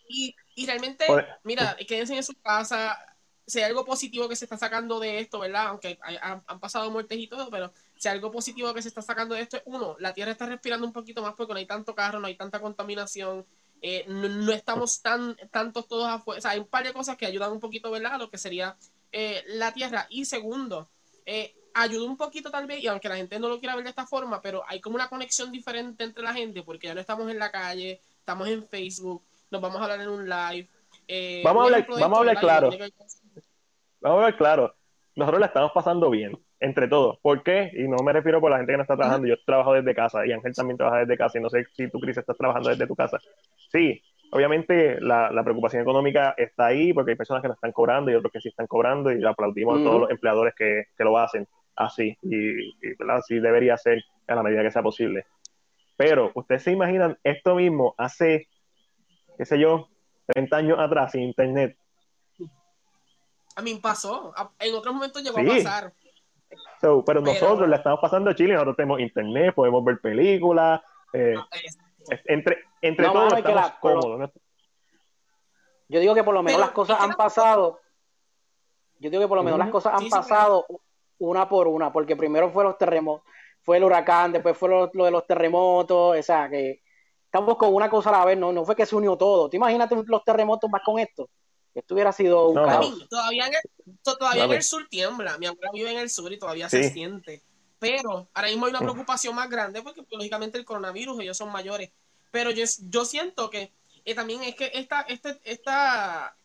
y, 0.08 0.34
y 0.54 0.66
realmente, 0.66 1.06
mira, 1.42 1.76
quédense 1.86 2.14
en 2.14 2.22
su 2.22 2.34
casa, 2.34 2.96
si 3.48 3.58
hay 3.58 3.64
algo 3.64 3.84
positivo 3.84 4.28
que 4.28 4.36
se 4.36 4.44
está 4.44 4.58
sacando 4.58 5.00
de 5.00 5.20
esto, 5.20 5.38
¿verdad? 5.38 5.68
Aunque 5.68 5.98
han, 6.20 6.60
pasado 6.60 6.90
muertes 6.90 7.18
y 7.18 7.26
todo, 7.26 7.48
pero 7.50 7.72
si 7.96 8.06
hay 8.06 8.14
algo 8.14 8.30
positivo 8.30 8.74
que 8.74 8.82
se 8.82 8.88
está 8.88 9.00
sacando 9.00 9.34
de 9.34 9.40
esto 9.40 9.56
es, 9.56 9.62
uno, 9.64 9.96
la 9.98 10.12
Tierra 10.12 10.32
está 10.32 10.46
respirando 10.46 10.86
un 10.86 10.92
poquito 10.92 11.22
más 11.22 11.34
porque 11.34 11.54
no 11.54 11.58
hay 11.58 11.66
tanto 11.66 11.94
carro, 11.94 12.20
no 12.20 12.26
hay 12.26 12.36
tanta 12.36 12.60
contaminación, 12.60 13.46
eh, 13.82 14.04
no, 14.08 14.52
estamos 14.52 15.02
tan 15.02 15.36
tantos 15.50 15.86
todos 15.86 16.08
afuera. 16.08 16.38
O 16.38 16.42
sea, 16.42 16.52
hay 16.52 16.58
un 16.58 16.66
par 16.66 16.84
de 16.84 16.92
cosas 16.92 17.16
que 17.16 17.26
ayudan 17.26 17.52
un 17.52 17.60
poquito, 17.60 17.90
¿verdad? 17.90 18.14
A 18.14 18.18
lo 18.18 18.30
que 18.30 18.38
sería 18.38 18.76
eh, 19.12 19.44
la 19.48 19.72
Tierra. 19.72 20.06
Y 20.10 20.24
segundo, 20.24 20.88
eh, 21.26 21.54
ayuda 21.74 22.06
un 22.06 22.16
poquito 22.16 22.50
tal 22.50 22.66
vez, 22.66 22.82
y 22.82 22.86
aunque 22.88 23.08
la 23.08 23.16
gente 23.16 23.38
no 23.38 23.48
lo 23.48 23.58
quiera 23.58 23.74
ver 23.74 23.84
de 23.84 23.90
esta 23.90 24.06
forma, 24.06 24.40
pero 24.40 24.62
hay 24.66 24.80
como 24.80 24.96
una 24.96 25.08
conexión 25.08 25.52
diferente 25.52 26.04
entre 26.04 26.22
la 26.22 26.34
gente 26.34 26.62
porque 26.62 26.88
ya 26.88 26.94
no 26.94 27.00
estamos 27.00 27.30
en 27.30 27.38
la 27.38 27.50
calle, 27.50 28.00
estamos 28.18 28.48
en 28.48 28.66
Facebook, 28.66 29.22
nos 29.50 29.60
vamos 29.60 29.80
a 29.80 29.84
hablar 29.84 30.00
en 30.00 30.08
un 30.08 30.28
live. 30.28 30.68
vamos 31.44 31.62
a 31.62 31.64
hablar, 31.66 31.86
vamos 31.88 32.16
a 32.16 32.20
hablar 32.20 32.40
claro 32.40 32.70
vamos 34.00 34.22
a 34.22 34.26
ver 34.26 34.36
claro, 34.36 34.74
nosotros 35.14 35.40
la 35.40 35.46
estamos 35.46 35.72
pasando 35.72 36.10
bien, 36.10 36.38
entre 36.60 36.88
todos. 36.88 37.18
¿Por 37.20 37.42
qué? 37.42 37.70
Y 37.74 37.88
no 37.88 37.98
me 38.02 38.12
refiero 38.12 38.40
por 38.40 38.50
la 38.50 38.58
gente 38.58 38.72
que 38.72 38.76
no 38.76 38.82
está 38.82 38.96
trabajando, 38.96 39.28
yo 39.28 39.36
trabajo 39.44 39.74
desde 39.74 39.94
casa 39.94 40.26
y 40.26 40.32
Ángel 40.32 40.54
también 40.54 40.76
trabaja 40.76 41.00
desde 41.00 41.16
casa 41.16 41.38
y 41.38 41.42
no 41.42 41.50
sé 41.50 41.66
si 41.72 41.88
tú, 41.88 42.00
Cris, 42.00 42.16
estás 42.16 42.36
trabajando 42.36 42.70
desde 42.70 42.86
tu 42.86 42.96
casa. 42.96 43.18
Sí, 43.70 44.02
obviamente 44.30 45.00
la, 45.00 45.30
preocupación 45.44 45.82
económica 45.82 46.34
está 46.36 46.66
ahí 46.66 46.92
porque 46.92 47.12
hay 47.12 47.16
personas 47.16 47.42
que 47.42 47.48
no 47.48 47.54
están 47.54 47.72
cobrando 47.72 48.10
y 48.10 48.14
otros 48.14 48.32
que 48.32 48.40
sí 48.40 48.48
están 48.48 48.66
cobrando 48.66 49.12
y 49.12 49.24
aplaudimos 49.24 49.80
a 49.80 49.84
todos 49.84 50.00
los 50.02 50.10
empleadores 50.10 50.54
que, 50.54 50.84
lo 50.98 51.16
hacen 51.18 51.46
así 51.76 52.16
y, 52.22 52.74
así 53.08 53.38
debería 53.38 53.76
ser 53.76 54.02
a 54.26 54.34
la 54.34 54.42
medida 54.42 54.62
que 54.62 54.70
sea 54.70 54.82
posible. 54.82 55.26
Pero 55.96 56.30
ustedes 56.34 56.62
se 56.62 56.72
imaginan 56.72 57.18
esto 57.24 57.54
mismo 57.56 57.94
hace, 57.98 58.48
qué 59.36 59.44
sé 59.44 59.58
yo, 59.58 59.88
30 60.26 60.56
años 60.56 60.78
atrás 60.78 61.12
sin 61.12 61.22
internet 61.22 61.76
a 63.58 63.62
mí 63.62 63.74
pasó. 63.74 64.32
En 64.60 64.72
otros 64.72 64.94
momentos 64.94 65.20
llegó 65.20 65.40
a 65.40 65.44
pasar. 65.44 65.92
Pero, 66.80 67.20
nosotros 67.20 67.68
la 67.68 67.76
estamos 67.76 68.00
pasando 68.00 68.30
a 68.30 68.34
Chile, 68.34 68.54
nosotros 68.54 68.76
tenemos 68.76 69.00
internet, 69.00 69.54
podemos 69.54 69.84
ver 69.84 70.00
películas. 70.00 70.80
Eh, 71.12 71.34
entre 72.26 72.58
entre 72.82 73.06
todos 73.06 73.32
estamos 73.32 73.72
cómodos. 73.80 74.30
Yo 75.88 76.00
digo 76.00 76.14
que 76.14 76.24
por 76.24 76.34
lo 76.34 76.42
menos 76.42 76.60
las 76.60 76.70
cosas 76.70 77.00
han 77.00 77.12
pasado. 77.12 77.80
Yo 78.98 79.10
digo 79.10 79.22
que 79.22 79.28
por 79.28 79.38
lo 79.38 79.42
menos 79.42 79.58
las 79.58 79.70
cosas 79.70 79.94
han 80.00 80.08
pasado 80.08 80.66
una 81.18 81.48
por 81.48 81.68
una, 81.68 81.92
porque 81.92 82.16
primero 82.16 82.50
fue 82.50 82.64
los 82.64 82.76
terremotos, 82.78 83.26
fue 83.62 83.76
el 83.76 83.84
huracán, 83.84 84.32
después 84.32 84.56
fue 84.56 84.68
lo, 84.68 84.86
de 84.88 85.10
los 85.10 85.26
terremotos, 85.26 86.18
o 86.18 86.22
sea, 86.22 86.48
que 86.48 86.82
estamos 87.24 87.56
con 87.56 87.74
una 87.74 87.88
cosa 87.88 88.10
a 88.10 88.18
la 88.18 88.24
vez, 88.24 88.38
no, 88.38 88.52
no 88.52 88.64
fue 88.64 88.76
que 88.76 88.86
se 88.86 88.96
unió 88.96 89.16
todo. 89.16 89.48
¿Te 89.48 89.56
imaginas 89.56 89.90
los 90.06 90.24
terremotos 90.24 90.70
más 90.70 90.82
con 90.84 90.98
esto? 90.98 91.28
Esto 91.74 91.94
hubiera 91.94 92.12
sido 92.12 92.48
un 92.48 92.54
Todavía, 92.54 93.46
en 93.46 93.54
el, 93.54 93.98
todavía 94.02 94.44
en 94.44 94.52
el 94.52 94.62
sur 94.62 94.86
tiembla. 94.88 95.38
Mi 95.38 95.46
abuela 95.46 95.70
vive 95.72 95.92
en 95.92 95.98
el 95.98 96.10
sur 96.10 96.32
y 96.32 96.38
todavía 96.38 96.68
se 96.68 96.90
siente. 96.90 97.42
Pero 97.78 98.28
ahora 98.34 98.48
mismo 98.48 98.66
hay 98.66 98.70
una 98.70 98.80
preocupación 98.80 99.34
más 99.34 99.48
grande 99.48 99.82
porque, 99.82 100.04
lógicamente, 100.10 100.58
el 100.58 100.64
coronavirus, 100.64 101.20
ellos 101.20 101.36
son 101.36 101.52
mayores. 101.52 101.90
Pero 102.30 102.50
yo, 102.50 102.64
yo 102.90 103.04
siento 103.04 103.50
que 103.50 103.72
eh, 104.04 104.14
también 104.14 104.42
es 104.42 104.54
que 104.54 104.70
esta, 104.74 105.02
este, 105.02 105.40
esta, 105.44 106.36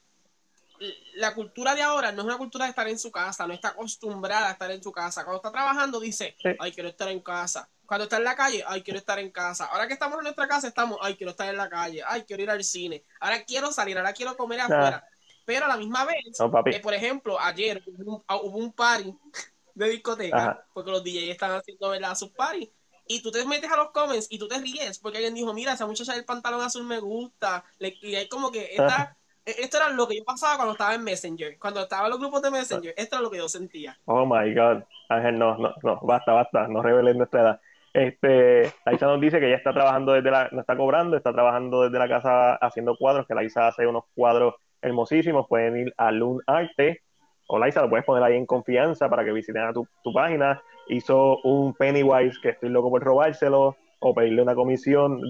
la 1.15 1.33
cultura 1.33 1.75
de 1.75 1.81
ahora 1.81 2.12
no 2.12 2.21
es 2.21 2.27
una 2.27 2.38
cultura 2.38 2.65
de 2.65 2.69
estar 2.69 2.88
en 2.88 2.99
su 2.99 3.12
casa, 3.12 3.47
no 3.47 3.53
está 3.53 3.69
acostumbrada 3.69 4.49
a 4.49 4.51
estar 4.51 4.71
en 4.71 4.83
su 4.83 4.91
casa. 4.91 5.23
Cuando 5.23 5.38
está 5.38 5.51
trabajando 5.51 5.99
dice, 5.99 6.36
ay, 6.59 6.71
quiero 6.71 6.89
estar 6.89 7.07
en 7.09 7.21
casa. 7.21 7.69
Cuando 7.86 8.03
está 8.05 8.17
en 8.17 8.23
la 8.23 8.36
calle, 8.36 8.63
ay, 8.67 8.81
quiero 8.81 8.99
estar 8.99 9.19
en 9.19 9.29
casa. 9.31 9.65
Ahora 9.65 9.88
que 9.88 9.93
estamos 9.93 10.17
en 10.17 10.23
nuestra 10.23 10.47
casa, 10.47 10.67
estamos, 10.67 10.97
ay, 11.01 11.15
quiero 11.15 11.31
estar 11.31 11.49
en 11.49 11.57
la 11.57 11.69
calle, 11.69 12.01
ay, 12.05 12.23
quiero 12.23 12.43
ir 12.43 12.49
al 12.49 12.63
cine. 12.63 13.03
Ahora 13.19 13.43
quiero 13.43 13.71
salir, 13.71 13.97
ahora 13.97 14.13
quiero 14.13 14.38
comer 14.38 14.62
afuera. 14.62 15.07
Pero 15.45 15.65
a 15.65 15.67
la 15.67 15.77
misma 15.77 16.06
vez, 16.06 16.39
eh, 16.65 16.79
por 16.79 16.93
ejemplo, 16.93 17.39
ayer 17.39 17.84
hubo 17.86 18.58
un, 18.58 18.71
party 18.71 19.13
de 19.75 19.89
discoteca, 19.89 20.65
porque 20.73 20.91
los 20.91 21.03
DJs 21.03 21.29
están 21.29 21.51
haciendo 21.51 21.89
¿verdad? 21.89 22.15
sus 22.15 22.29
parties. 22.32 22.69
Y 23.08 23.21
tú 23.21 23.32
te 23.32 23.45
metes 23.45 23.69
a 23.69 23.75
los 23.75 23.91
comments 23.91 24.27
y 24.29 24.39
tú 24.39 24.47
te 24.47 24.60
ríes 24.60 24.97
porque 24.99 25.17
alguien 25.17 25.34
dijo, 25.34 25.53
mira, 25.53 25.73
esa 25.73 25.86
muchacha 25.86 26.13
del 26.13 26.23
pantalón 26.23 26.62
azul 26.62 26.86
me 26.86 26.99
gusta. 26.99 27.65
y 27.79 28.15
es 28.15 28.29
como 28.29 28.51
que 28.51 28.69
esta, 28.75 29.17
e, 29.45 29.56
esto 29.60 29.77
era 29.77 29.89
lo 29.89 30.08
que 30.08 30.17
yo 30.17 30.23
pasaba 30.23 30.56
cuando 30.56 30.73
estaba 30.73 30.95
en 30.95 31.03
Messenger. 31.03 31.60
Cuando 31.60 31.82
estaba 31.82 32.06
en 32.06 32.12
los 32.12 32.19
grupos 32.19 32.41
de 32.41 32.51
Messenger, 32.51 32.93
esto 32.95 33.15
era 33.15 33.23
lo 33.23 33.29
que 33.29 33.38
yo 33.38 33.49
sentía. 33.49 33.97
Oh 34.06 34.25
my 34.25 34.53
God. 34.53 34.84
Ángel, 35.10 35.38
no, 35.38 35.58
no, 35.58 35.73
no, 35.84 35.99
basta, 36.01 36.32
basta, 36.32 36.67
no 36.67 36.82
reveles 36.82 37.15
nuestra 37.15 37.41
edad. 37.41 37.62
Este, 37.93 38.73
Laisa 38.86 39.06
nos 39.06 39.21
dice 39.21 39.39
que 39.39 39.47
ella 39.47 39.58
está 39.58 39.71
trabajando 39.71 40.13
desde 40.13 40.32
la, 40.32 40.49
no 40.51 40.62
está 40.62 40.75
cobrando, 40.75 41.15
está 41.15 41.32
trabajando 41.32 41.84
desde 41.84 41.99
la 41.99 42.08
casa 42.08 42.56
haciendo 42.56 42.95
cuadros, 42.97 43.27
que 43.27 43.36
Laisa 43.36 43.67
hace 43.67 43.86
unos 43.86 44.06
cuadros 44.15 44.56
hermosísimos, 44.84 45.48
pueden 45.48 45.78
ir 45.78 45.93
a 45.98 46.12
Loon 46.12 46.41
Arte, 46.46 47.02
o 47.48 47.58
Laisa 47.58 47.82
lo 47.82 47.89
puedes 47.89 48.06
poner 48.06 48.24
ahí 48.24 48.38
en 48.38 48.46
confianza 48.46 49.10
para 49.10 49.26
que 49.26 49.32
visiten 49.32 49.63
a 49.63 49.74
tu, 49.74 49.88
tu 50.04 50.13
página, 50.13 50.62
hizo 50.88 51.39
un 51.43 51.74
Pennywise 51.74 52.38
que 52.41 52.50
estoy 52.50 52.69
loco 52.69 52.89
por 52.89 53.04
robárselo, 53.04 53.78
o 54.00 54.13
pedirle 54.13 54.41
una 54.41 54.56
comisión, 54.56 55.22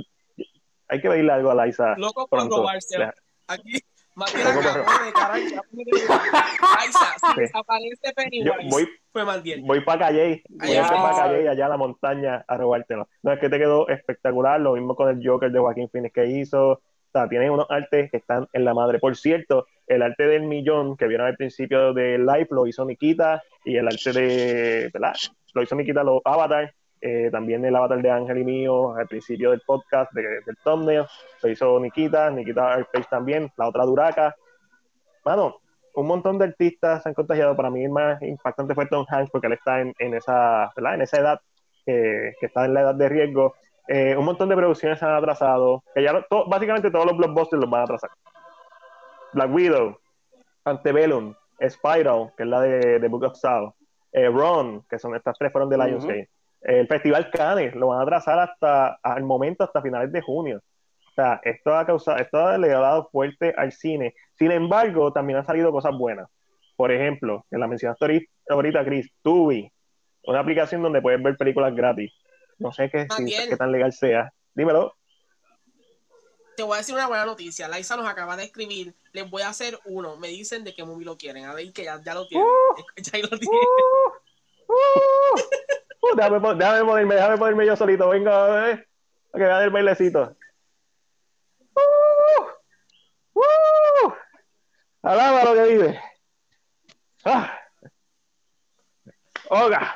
hay 0.88 1.02
que 1.02 1.10
pedirle 1.10 1.32
algo 1.32 1.52
a 1.52 1.56
Laisa. 1.56 1.96
Loco 1.98 2.28
por 2.28 2.50
robárselo. 2.50 3.12
Aquí 3.48 3.80
más 4.16 4.32
que 4.32 4.44
la 4.44 4.52
aparece 7.54 8.14
Pennywise, 8.16 8.70
voy, 8.70 8.88
fue 9.12 9.26
mal 9.26 9.42
bien. 9.42 9.66
Voy 9.66 9.82
para 9.84 10.06
Calle, 10.06 10.44
voy 10.50 10.76
para 10.76 11.16
Calle, 11.16 11.50
allá 11.50 11.66
a 11.66 11.70
la 11.70 11.78
montaña 11.78 12.46
a 12.48 12.58
robártelo. 12.58 13.08
No, 13.24 13.32
es 13.32 13.40
que 13.40 13.50
te 13.50 13.58
quedó 13.58 13.88
espectacular, 13.88 14.60
lo 14.60 14.74
mismo 14.74 14.96
con 14.96 15.10
el 15.10 15.28
Joker 15.28 15.52
de 15.52 15.60
Joaquín 15.60 15.90
Phoenix 15.90 16.14
que 16.14 16.28
hizo. 16.28 16.82
Sea, 17.14 17.30
tiene 17.30 17.50
unos 17.50 17.68
artes 17.70 18.10
que 18.10 18.18
están 18.18 18.48
en 18.54 18.66
la 18.66 18.74
madre. 18.74 18.98
Por 18.98 19.16
cierto, 19.16 19.68
el 19.86 20.02
arte 20.02 20.26
del 20.26 20.44
millón 20.44 20.98
que 20.98 21.08
vieron 21.08 21.28
al 21.28 21.36
principio 21.36 21.94
de 21.94 22.18
Live 22.18 22.48
lo 22.50 22.66
hizo 22.66 22.84
Nikita 22.84 23.44
y 23.64 23.78
el 23.78 23.88
arte 23.88 24.12
de, 24.14 24.90
¿verdad? 24.92 25.14
Lo 25.54 25.62
hizo 25.62 25.76
Nikita 25.76 26.04
los 26.04 26.22
Avatar. 26.26 26.74
Eh, 27.06 27.30
también 27.32 27.66
el 27.66 27.76
avatar 27.76 28.02
de 28.02 28.10
Ángel 28.10 28.38
y 28.38 28.44
mío 28.46 28.96
al 28.96 29.08
principio 29.08 29.52
del 29.52 29.60
podcast, 29.60 30.14
del 30.14 30.42
thumbnail, 30.64 31.04
lo 31.42 31.50
hizo 31.50 31.78
Nikita, 31.78 32.32
Nikita 32.32 32.76
Artpage 32.76 33.08
también, 33.10 33.52
la 33.58 33.68
otra 33.68 33.84
Duraca. 33.84 34.34
Mano, 35.26 35.58
un 35.96 36.08
montón 36.08 36.38
de 36.38 36.46
artistas 36.46 37.04
se 37.04 37.10
han 37.10 37.14
contagiado. 37.14 37.58
Para 37.58 37.70
mí 37.70 37.84
el 37.84 37.92
más 37.92 38.22
impactante 38.22 38.74
fue 38.74 38.86
Tom 38.86 39.06
Hanks, 39.08 39.30
porque 39.32 39.48
él 39.48 39.54
está 39.54 39.82
en, 39.82 39.94
esa, 40.14 40.72
en 40.76 41.02
esa 41.02 41.18
edad, 41.20 41.42
que 41.86 42.34
está 42.42 42.66
en 42.66 42.74
la 42.74 42.82
edad 42.82 42.96
de 42.96 43.10
riesgo. 43.10 43.54
Eh, 43.88 44.16
un 44.16 44.26
montón 44.26 44.50
de 44.50 44.56
producciones 44.56 45.00
se 45.00 45.06
han 45.06 45.16
atrasado. 45.16 45.84
Que 45.94 46.04
ya 46.04 46.26
básicamente 46.48 46.92
todos 46.92 47.06
los 47.06 47.18
blockbusters 47.18 47.62
los 47.62 47.70
van 47.70 47.82
a 47.82 47.84
atrasar. 47.84 48.10
Black 49.34 49.54
Widow, 49.54 49.98
Antebellum, 50.66 51.34
Spiral, 51.70 52.32
que 52.38 52.44
es 52.44 52.50
la 52.50 52.62
de, 52.62 53.00
de 53.00 53.08
Book 53.08 53.24
of 53.24 53.36
South, 53.36 53.74
eh, 54.12 54.30
Ron, 54.30 54.84
que 54.90 55.00
son 55.00 55.16
estas 55.16 55.38
tres 55.38 55.52
fueron 55.52 55.70
de 55.70 55.78
Lionsgate 55.78 56.30
el 56.64 56.88
Festival 56.88 57.30
Cannes 57.30 57.76
lo 57.76 57.88
van 57.88 58.02
a 58.02 58.06
trazar 58.06 58.40
hasta 58.40 58.98
al 59.04 59.24
momento 59.24 59.64
hasta 59.64 59.82
finales 59.82 60.12
de 60.12 60.22
junio. 60.22 60.62
O 61.10 61.14
sea, 61.14 61.40
esto 61.44 61.76
ha 61.76 61.86
causado, 61.86 62.18
esto 62.18 62.58
le 62.58 62.74
ha 62.74 62.80
dado 62.80 63.10
fuerte 63.12 63.54
al 63.56 63.72
cine. 63.72 64.16
Sin 64.38 64.52
embargo, 64.52 65.12
también 65.14 65.38
han 65.38 65.46
salido 65.46 65.72
cosas 65.72 65.96
buenas. 65.96 66.28
Por 66.76 66.92
ejemplo, 66.92 67.46
que 67.52 67.58
la 67.58 67.68
mencionaste 67.68 68.28
ahorita, 68.50 68.84
Chris, 68.84 69.12
Tubi, 69.22 69.70
una 70.26 70.40
aplicación 70.40 70.82
donde 70.82 71.02
puedes 71.02 71.22
ver 71.22 71.38
películas 71.38 71.76
gratis. 71.76 72.12
No 72.60 72.72
sé 72.72 72.90
qué, 72.90 73.08
qué 73.08 73.58
tan 73.58 73.72
legal 73.72 73.94
sea. 73.94 74.32
Dímelo. 74.54 74.96
Te 76.56 76.64
voy 76.64 76.76
a 76.76 76.78
decir 76.78 76.94
una 76.94 77.08
buena 77.08 77.26
noticia. 77.26 77.68
Laisa 77.68 77.96
nos 77.96 78.08
acaba 78.08 78.36
de 78.36 78.44
escribir. 78.44 78.94
Les 79.12 79.30
voy 79.30 79.42
a 79.42 79.50
hacer 79.50 79.80
uno. 79.86 80.18
Me 80.18 80.28
dicen 80.28 80.64
de 80.64 80.74
qué 80.74 80.84
movie 80.84 81.06
lo 81.06 81.18
quieren. 81.18 81.46
A 81.46 81.54
ver, 81.54 81.72
que 81.74 81.84
ya, 81.84 81.98
lo 82.14 82.28
tienen. 82.28 82.48
Uh, 82.48 82.76
ya 82.98 83.20
lo 83.20 83.30
tienen. 83.30 83.60
Uh, 84.68 84.74
uh. 84.74 85.42
Uh, 86.02 86.16
déjame, 86.16 86.40
déjame, 86.56 86.86
ponerme, 86.86 87.16
déjame 87.16 87.38
ponerme 87.38 87.66
yo 87.66 87.76
solito. 87.76 88.10
Venga, 88.10 88.72
eh, 88.72 88.88
a 89.34 89.38
que 89.38 89.44
vean 89.44 89.64
el 89.64 89.70
bailecito. 89.70 90.36
Uh, 91.76 93.40
uh, 93.40 94.14
alaba 95.02 95.44
lo 95.46 95.54
que 95.54 95.64
vive. 95.72 96.02
Ah. 97.26 97.58
Oga. 99.50 99.96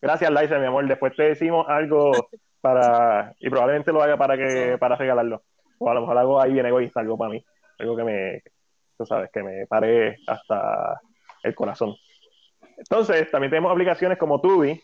Gracias, 0.00 0.30
Laisa, 0.30 0.58
mi 0.58 0.66
amor. 0.66 0.86
Después 0.86 1.14
te 1.16 1.24
decimos 1.24 1.66
algo 1.68 2.12
para. 2.60 3.34
Y 3.40 3.50
probablemente 3.50 3.92
lo 3.92 4.02
haga 4.02 4.16
para 4.16 4.36
que 4.36 4.76
para 4.78 4.96
regalarlo. 4.96 5.42
O 5.78 5.90
a 5.90 5.94
lo 5.94 6.00
mejor 6.00 6.18
algo 6.18 6.40
ahí 6.40 6.52
bien 6.52 6.66
egoísta, 6.66 7.00
algo 7.00 7.16
para 7.16 7.30
mí. 7.30 7.44
Algo 7.78 7.96
que 7.96 8.04
me. 8.04 8.42
Tú 8.96 9.06
sabes, 9.06 9.30
que 9.32 9.42
me 9.42 9.66
pare 9.66 10.16
hasta 10.26 11.00
el 11.42 11.54
corazón. 11.54 11.94
Entonces, 12.76 13.30
también 13.30 13.50
tenemos 13.50 13.72
aplicaciones 13.72 14.18
como 14.18 14.40
Tubi, 14.40 14.80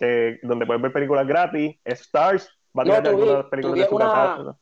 eh, 0.00 0.38
donde 0.42 0.66
puedes 0.66 0.82
ver 0.82 0.92
películas 0.92 1.26
gratis, 1.26 1.76
Stars, 1.84 2.50
va 2.76 2.82
a 2.82 2.98
algunas 2.98 3.46
películas 3.46 3.88
de 3.88 3.94
una, 3.94 4.56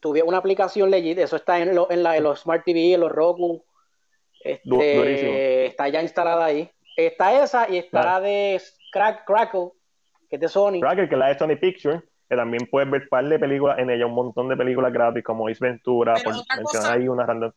tuve 0.00 0.22
una 0.22 0.38
aplicación 0.38 0.90
legit, 0.90 1.18
eso 1.18 1.36
está 1.36 1.58
en, 1.58 1.78
en, 1.90 2.02
la, 2.02 2.18
los 2.20 2.40
Smart 2.40 2.64
TV, 2.64 2.94
en 2.94 3.00
los 3.00 3.12
Roku, 3.12 3.64
este, 4.40 5.66
está 5.66 5.88
ya 5.88 6.02
instalada 6.02 6.44
ahí. 6.44 6.70
Está 6.96 7.42
esa 7.42 7.70
y 7.70 7.78
está 7.78 8.04
la 8.04 8.20
de 8.20 8.60
Crack, 8.92 9.24
Crackle, 9.24 9.70
que 10.28 10.36
es 10.36 10.40
de 10.40 10.48
Sony. 10.48 10.80
Crackle, 10.80 11.08
que 11.08 11.14
es 11.14 11.18
la 11.18 11.28
de 11.28 11.38
Sony 11.38 11.56
Pictures, 11.60 12.02
que 12.28 12.36
también 12.36 12.66
puedes 12.70 12.90
ver 12.90 13.02
un 13.02 13.08
par 13.08 13.28
de 13.28 13.38
películas 13.38 13.78
en 13.78 13.90
ella, 13.90 14.06
un 14.06 14.14
montón 14.14 14.48
de 14.48 14.56
películas 14.56 14.92
gratis, 14.92 15.24
como 15.24 15.48
Is 15.48 15.60
Ventura, 15.60 16.14
por 16.22 16.34
mencionar 16.56 16.98
ahí 16.98 17.08
una 17.08 17.26
random. 17.26 17.52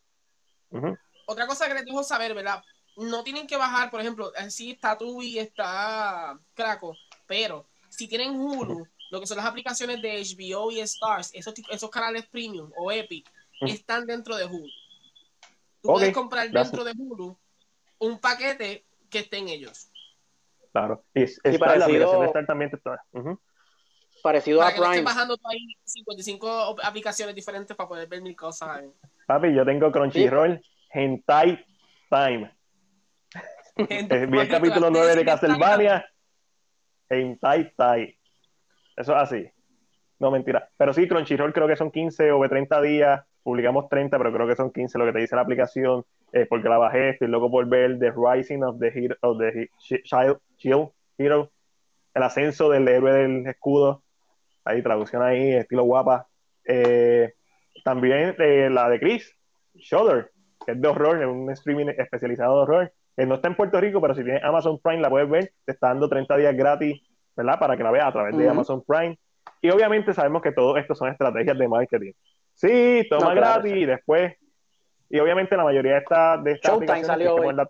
Otra 1.28 1.48
cosa 1.48 1.68
que 1.68 1.74
les 1.74 1.86
dejo 1.86 2.04
saber, 2.04 2.34
¿verdad? 2.34 2.62
no 2.98 3.24
tienen 3.24 3.48
que 3.48 3.58
bajar, 3.58 3.92
por 3.92 4.02
ejemplo, 4.02 4.32
sí 4.50 4.72
está 4.72 4.98
Tubi, 4.98 5.38
está 5.40 6.40
Craco, 6.54 6.96
pero 7.28 7.68
si 7.90 8.08
tienen 8.08 8.36
Hulu, 8.36 8.88
lo 9.12 9.20
que 9.20 9.28
son 9.28 9.38
las 9.38 9.46
aplicaciones 9.46 10.02
de 10.02 10.22
HBO 10.22 10.72
y 10.72 10.80
Stars, 10.82 11.32
esos, 11.34 11.54
esos 11.70 11.90
canales 11.90 12.26
premium 12.28 12.72
o 12.78 12.92
Epic, 12.92 13.30
están 13.62 14.06
dentro 14.06 14.36
de 14.36 14.46
Hulu. 14.46 14.70
Tú 15.82 15.90
puedes 15.90 16.14
comprar 16.14 16.50
dentro 16.50 16.84
de 16.84 16.94
Hulu 16.98 17.38
un 18.00 18.20
paquete 18.20 18.86
que 19.16 19.22
esté 19.22 19.38
en 19.38 19.48
ellos. 19.48 19.90
Claro, 20.74 21.06
y, 21.14 21.24
es, 21.24 21.40
parecido, 21.58 21.78
la 21.78 21.86
aplicación 21.86 22.20
de 22.20 22.26
Star 22.28 22.46
también 22.46 22.72
está. 22.74 23.02
Parecido 24.22 24.62
a 24.62 24.72
Prime. 24.72 25.04
bajando 25.04 25.38
ahí 25.46 25.78
55 25.86 26.76
aplicaciones 26.84 27.34
diferentes 27.34 27.78
para 27.78 27.88
poder 27.88 28.10
ver 28.10 28.22
mil 28.22 28.36
cosas. 28.36 28.84
Papi, 29.26 29.54
yo 29.54 29.64
tengo 29.64 29.90
Crunchyroll, 29.90 30.62
Hentai 30.92 31.66
Time. 32.10 32.52
Eh, 33.78 34.26
vi 34.30 34.40
el 34.40 34.50
capítulo 34.50 34.90
9 34.90 35.16
de 35.16 35.26
Castlevania 35.26 36.06
en 37.10 37.38
Tai 37.40 37.74
Tai. 37.76 38.18
Eso 38.96 39.16
es 39.16 39.22
así. 39.22 39.50
No, 40.20 40.32
mentira. 40.32 40.70
Pero 40.78 40.94
sí, 40.94 41.08
Crunchyroll 41.08 41.54
creo 41.54 41.68
que 41.68 41.76
son 41.76 41.92
15 41.92 42.32
o 42.32 42.48
30 42.48 42.82
días. 42.82 43.26
Publicamos 43.46 43.88
30, 43.90 44.18
pero 44.18 44.34
creo 44.34 44.48
que 44.48 44.56
son 44.56 44.72
15 44.72 44.98
lo 44.98 45.06
que 45.06 45.14
te 45.14 45.20
dice 45.20 45.36
la 45.36 45.44
aplicación. 45.44 46.04
Eh, 46.34 46.48
porque 46.50 46.68
la 46.68 46.80
bajé. 46.80 47.12
Estoy 47.12 47.28
loco 47.28 47.52
por 47.52 47.68
ver 47.68 48.00
The 48.00 48.12
Rising 48.12 48.64
of 48.64 48.80
the, 48.80 48.88
Hero, 48.88 49.16
of 49.22 49.38
the 49.38 49.70
Shield, 49.80 50.90
Hero. 51.18 51.52
El 52.14 52.24
ascenso 52.24 52.70
del 52.70 52.88
héroe 52.88 53.14
del 53.14 53.48
escudo. 53.48 54.02
Ahí, 54.64 54.82
traducción 54.82 55.22
ahí, 55.22 55.54
estilo 55.54 55.84
guapa. 55.84 56.28
Eh, 56.66 57.34
también 57.84 58.36
la 58.74 58.90
de 58.90 59.00
Chris, 59.00 59.38
Shudder, 59.76 60.32
que 60.66 60.72
es 60.72 60.82
de 60.82 60.88
horror, 60.88 61.22
es 61.22 61.28
un 61.28 61.52
streaming 61.52 61.90
especializado 61.90 62.56
de 62.56 62.62
horror 62.64 62.94
no 63.26 63.36
está 63.36 63.48
en 63.48 63.56
Puerto 63.56 63.80
Rico, 63.80 64.02
pero 64.02 64.14
si 64.14 64.24
tienes 64.24 64.44
Amazon 64.44 64.80
Prime 64.80 65.02
la 65.02 65.10
puedes 65.10 65.30
ver, 65.30 65.54
te 65.64 65.72
está 65.72 65.88
dando 65.88 66.10
30 66.10 66.36
días 66.36 66.56
gratis, 66.56 67.02
¿verdad? 67.36 67.58
Para 67.58 67.78
que 67.78 67.84
la 67.84 67.92
veas 67.92 68.08
a 68.08 68.12
través 68.12 68.36
de 68.36 68.50
Amazon 68.50 68.84
Prime. 68.86 69.18
Y 69.62 69.70
obviamente 69.70 70.14
sabemos 70.14 70.42
que 70.42 70.52
todo 70.52 70.76
esto 70.76 70.96
son 70.96 71.10
estrategias 71.10 71.58
de 71.58 71.68
marketing. 71.68 72.12
Sí, 72.56 73.06
toma 73.10 73.34
gratis 73.34 73.74
y 73.74 73.86
después. 73.86 74.34
Y 75.10 75.20
obviamente 75.20 75.56
la 75.56 75.64
mayoría 75.64 75.94
de, 75.94 75.98
esta, 76.00 76.38
de 76.38 76.52
estas 76.54 76.74
aplicaciones. 76.74 77.56
La, 77.56 77.70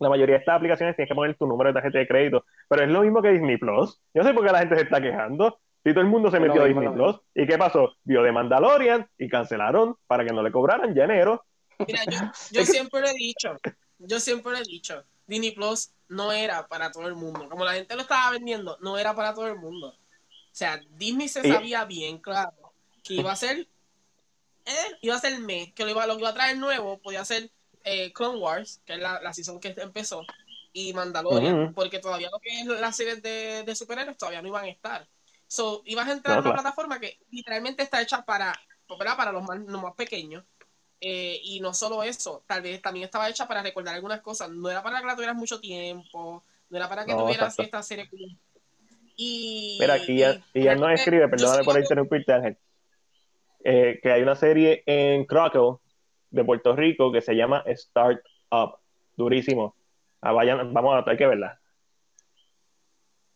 la, 0.00 0.08
mayoría 0.08 0.34
de 0.34 0.40
estas 0.40 0.56
aplicaciones 0.56 0.96
tienes 0.96 1.08
que 1.08 1.14
poner 1.14 1.36
tu 1.36 1.46
número 1.46 1.68
de 1.68 1.74
tarjeta 1.74 1.98
de 1.98 2.08
crédito. 2.08 2.44
Pero 2.68 2.82
es 2.82 2.90
lo 2.90 3.02
mismo 3.02 3.22
que 3.22 3.30
Disney 3.30 3.58
Plus. 3.58 4.00
Yo 4.14 4.24
sé 4.24 4.32
por 4.32 4.44
qué 4.44 4.52
la 4.52 4.60
gente 4.60 4.76
se 4.76 4.82
está 4.82 5.00
quejando. 5.00 5.60
Si 5.84 5.92
todo 5.92 6.00
el 6.00 6.08
mundo 6.08 6.30
se 6.30 6.40
metió 6.40 6.62
a 6.62 6.66
Disney 6.66 6.88
Plus. 6.88 7.20
¿Y 7.34 7.46
qué 7.46 7.56
pasó? 7.56 7.94
Vio 8.04 8.22
de 8.22 8.32
Mandalorian 8.32 9.08
y 9.16 9.28
cancelaron 9.28 9.96
para 10.06 10.24
que 10.24 10.32
no 10.32 10.42
le 10.42 10.50
cobraran 10.50 10.94
ya 10.94 11.04
enero. 11.04 11.44
Mira, 11.86 12.00
yo, 12.50 12.64
siempre 12.64 13.00
lo 13.00 13.08
he 13.08 13.14
dicho, 13.14 13.56
yo 13.98 14.18
siempre 14.18 14.52
lo 14.52 14.58
he 14.58 14.62
dicho, 14.62 15.04
Disney 15.26 15.52
Plus 15.52 15.92
no 16.08 16.32
era 16.32 16.66
para 16.66 16.90
todo 16.90 17.06
el 17.06 17.14
mundo. 17.14 17.48
Como 17.48 17.64
la 17.64 17.74
gente 17.74 17.94
lo 17.94 18.02
estaba 18.02 18.32
vendiendo, 18.32 18.76
no 18.80 18.98
era 18.98 19.14
para 19.14 19.34
todo 19.34 19.46
el 19.46 19.56
mundo. 19.56 19.88
O 19.88 20.58
sea, 20.58 20.80
Disney 20.90 21.28
se 21.28 21.48
sabía 21.48 21.84
bien, 21.84 22.18
claro, 22.18 22.50
que 23.08 23.14
iba 23.14 23.32
a 23.32 23.36
ser, 23.36 23.66
eh, 24.66 24.98
iba 25.00 25.16
a 25.16 25.20
ser 25.20 25.38
me, 25.40 25.72
que 25.72 25.84
lo, 25.84 25.90
iba, 25.90 26.06
lo 26.06 26.14
que 26.14 26.20
iba 26.20 26.30
a 26.30 26.34
traer 26.34 26.58
nuevo 26.58 26.98
podía 26.98 27.24
ser 27.24 27.50
eh, 27.84 28.12
Clone 28.12 28.38
Wars, 28.38 28.82
que 28.84 28.94
es 28.94 28.98
la, 28.98 29.20
la 29.20 29.32
season 29.32 29.60
que 29.60 29.74
empezó, 29.78 30.22
y 30.72 30.92
Mandalorian, 30.92 31.72
porque 31.74 31.98
todavía 31.98 32.30
lo 32.30 32.38
que 32.38 32.60
es 32.60 32.66
las 32.66 32.96
series 32.96 33.22
de, 33.22 33.64
de 33.64 33.74
superhéroes 33.74 34.16
todavía 34.16 34.42
no 34.42 34.48
iban 34.48 34.64
a 34.64 34.68
estar. 34.68 35.08
So, 35.46 35.82
ibas 35.86 36.06
a 36.06 36.12
entrar 36.12 36.36
a 36.36 36.40
una 36.42 36.52
plataforma 36.52 37.00
que 37.00 37.18
literalmente 37.30 37.82
está 37.82 38.02
hecha 38.02 38.22
para, 38.22 38.52
para 38.86 39.32
los 39.32 39.42
más, 39.42 39.58
los 39.58 39.82
más 39.82 39.94
pequeños. 39.94 40.44
Eh, 41.00 41.40
y 41.44 41.60
no 41.60 41.72
solo 41.72 42.02
eso, 42.02 42.42
tal 42.46 42.60
vez 42.60 42.82
también 42.82 43.04
estaba 43.04 43.28
hecha 43.28 43.46
para 43.48 43.62
recordar 43.62 43.94
algunas 43.94 44.20
cosas. 44.20 44.50
No 44.50 44.68
era 44.68 44.82
para 44.82 45.00
que 45.00 45.06
la 45.06 45.14
tuvieras 45.14 45.36
mucho 45.36 45.58
tiempo, 45.58 46.44
no 46.68 46.76
era 46.76 46.88
para 46.88 47.06
que 47.06 47.14
tuvieras 47.14 47.58
esta 47.58 47.82
serie. 47.82 48.10
Y, 49.16 49.78
Mira, 49.80 49.94
aquí 49.94 50.18
ya, 50.18 50.40
y 50.52 50.64
ya 50.64 50.74
no 50.74 50.88
escribe, 50.90 51.28
perdóname 51.28 51.64
por 51.64 51.78
interrumpirte, 51.78 52.32
Ángel, 52.32 52.58
eh, 53.64 53.98
que 54.02 54.12
hay 54.12 54.22
una 54.22 54.34
serie 54.34 54.82
en 54.86 55.24
Crackle 55.24 55.76
de 56.30 56.44
Puerto 56.44 56.74
Rico 56.76 57.12
que 57.12 57.20
se 57.20 57.34
llama 57.34 57.64
Start 57.74 58.22
Up. 58.50 58.78
Durísimo. 59.16 59.74
Ah, 60.20 60.32
vayan, 60.32 60.72
vamos 60.72 60.94
a, 60.94 61.10
hay 61.10 61.16
que 61.16 61.26
verla. 61.26 61.60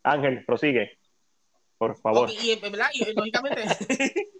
Ángel, 0.02 0.44
prosigue. 0.44 0.98
Por 1.78 1.96
favor. 1.96 2.30
y, 2.30 2.52
y, 2.52 3.12
lógicamente, 3.14 3.62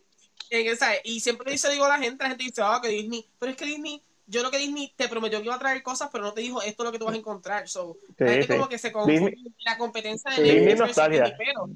en 0.51 0.67
esa, 0.67 0.93
y 1.03 1.21
siempre 1.21 1.51
dice, 1.51 1.71
digo 1.71 1.85
a 1.85 1.89
la 1.89 1.99
gente, 1.99 2.23
la 2.23 2.31
gente 2.31 2.45
dice, 2.45 2.63
ah, 2.63 2.81
que 2.83 2.89
Disney, 2.89 3.27
pero 3.39 3.51
es 3.51 3.57
que 3.57 3.65
Disney, 3.65 4.03
yo 4.27 4.43
lo 4.43 4.51
que 4.51 4.59
Disney 4.59 4.93
te 4.97 5.09
prometió 5.09 5.39
que 5.41 5.47
iba 5.47 5.55
a 5.55 5.59
traer 5.59 5.83
cosas, 5.83 6.09
pero 6.13 6.25
no 6.25 6.33
te 6.33 6.41
dijo 6.41 6.63
esto 6.63 6.83
es 6.83 6.87
lo 6.87 6.93
que 6.93 6.99
tú 6.99 7.07
vas 7.07 7.15
a 7.15 7.19
encontrar. 7.19 7.69
So, 7.69 7.97
gente 8.17 8.47
como 8.47 8.69
que 8.69 8.79
se 8.79 8.93
confunde 8.93 9.35
la 9.65 9.77
competencia 9.77 10.31
de 10.31 10.43
Disney, 10.43 10.75
Disney 10.75 11.33
pero, 11.37 11.69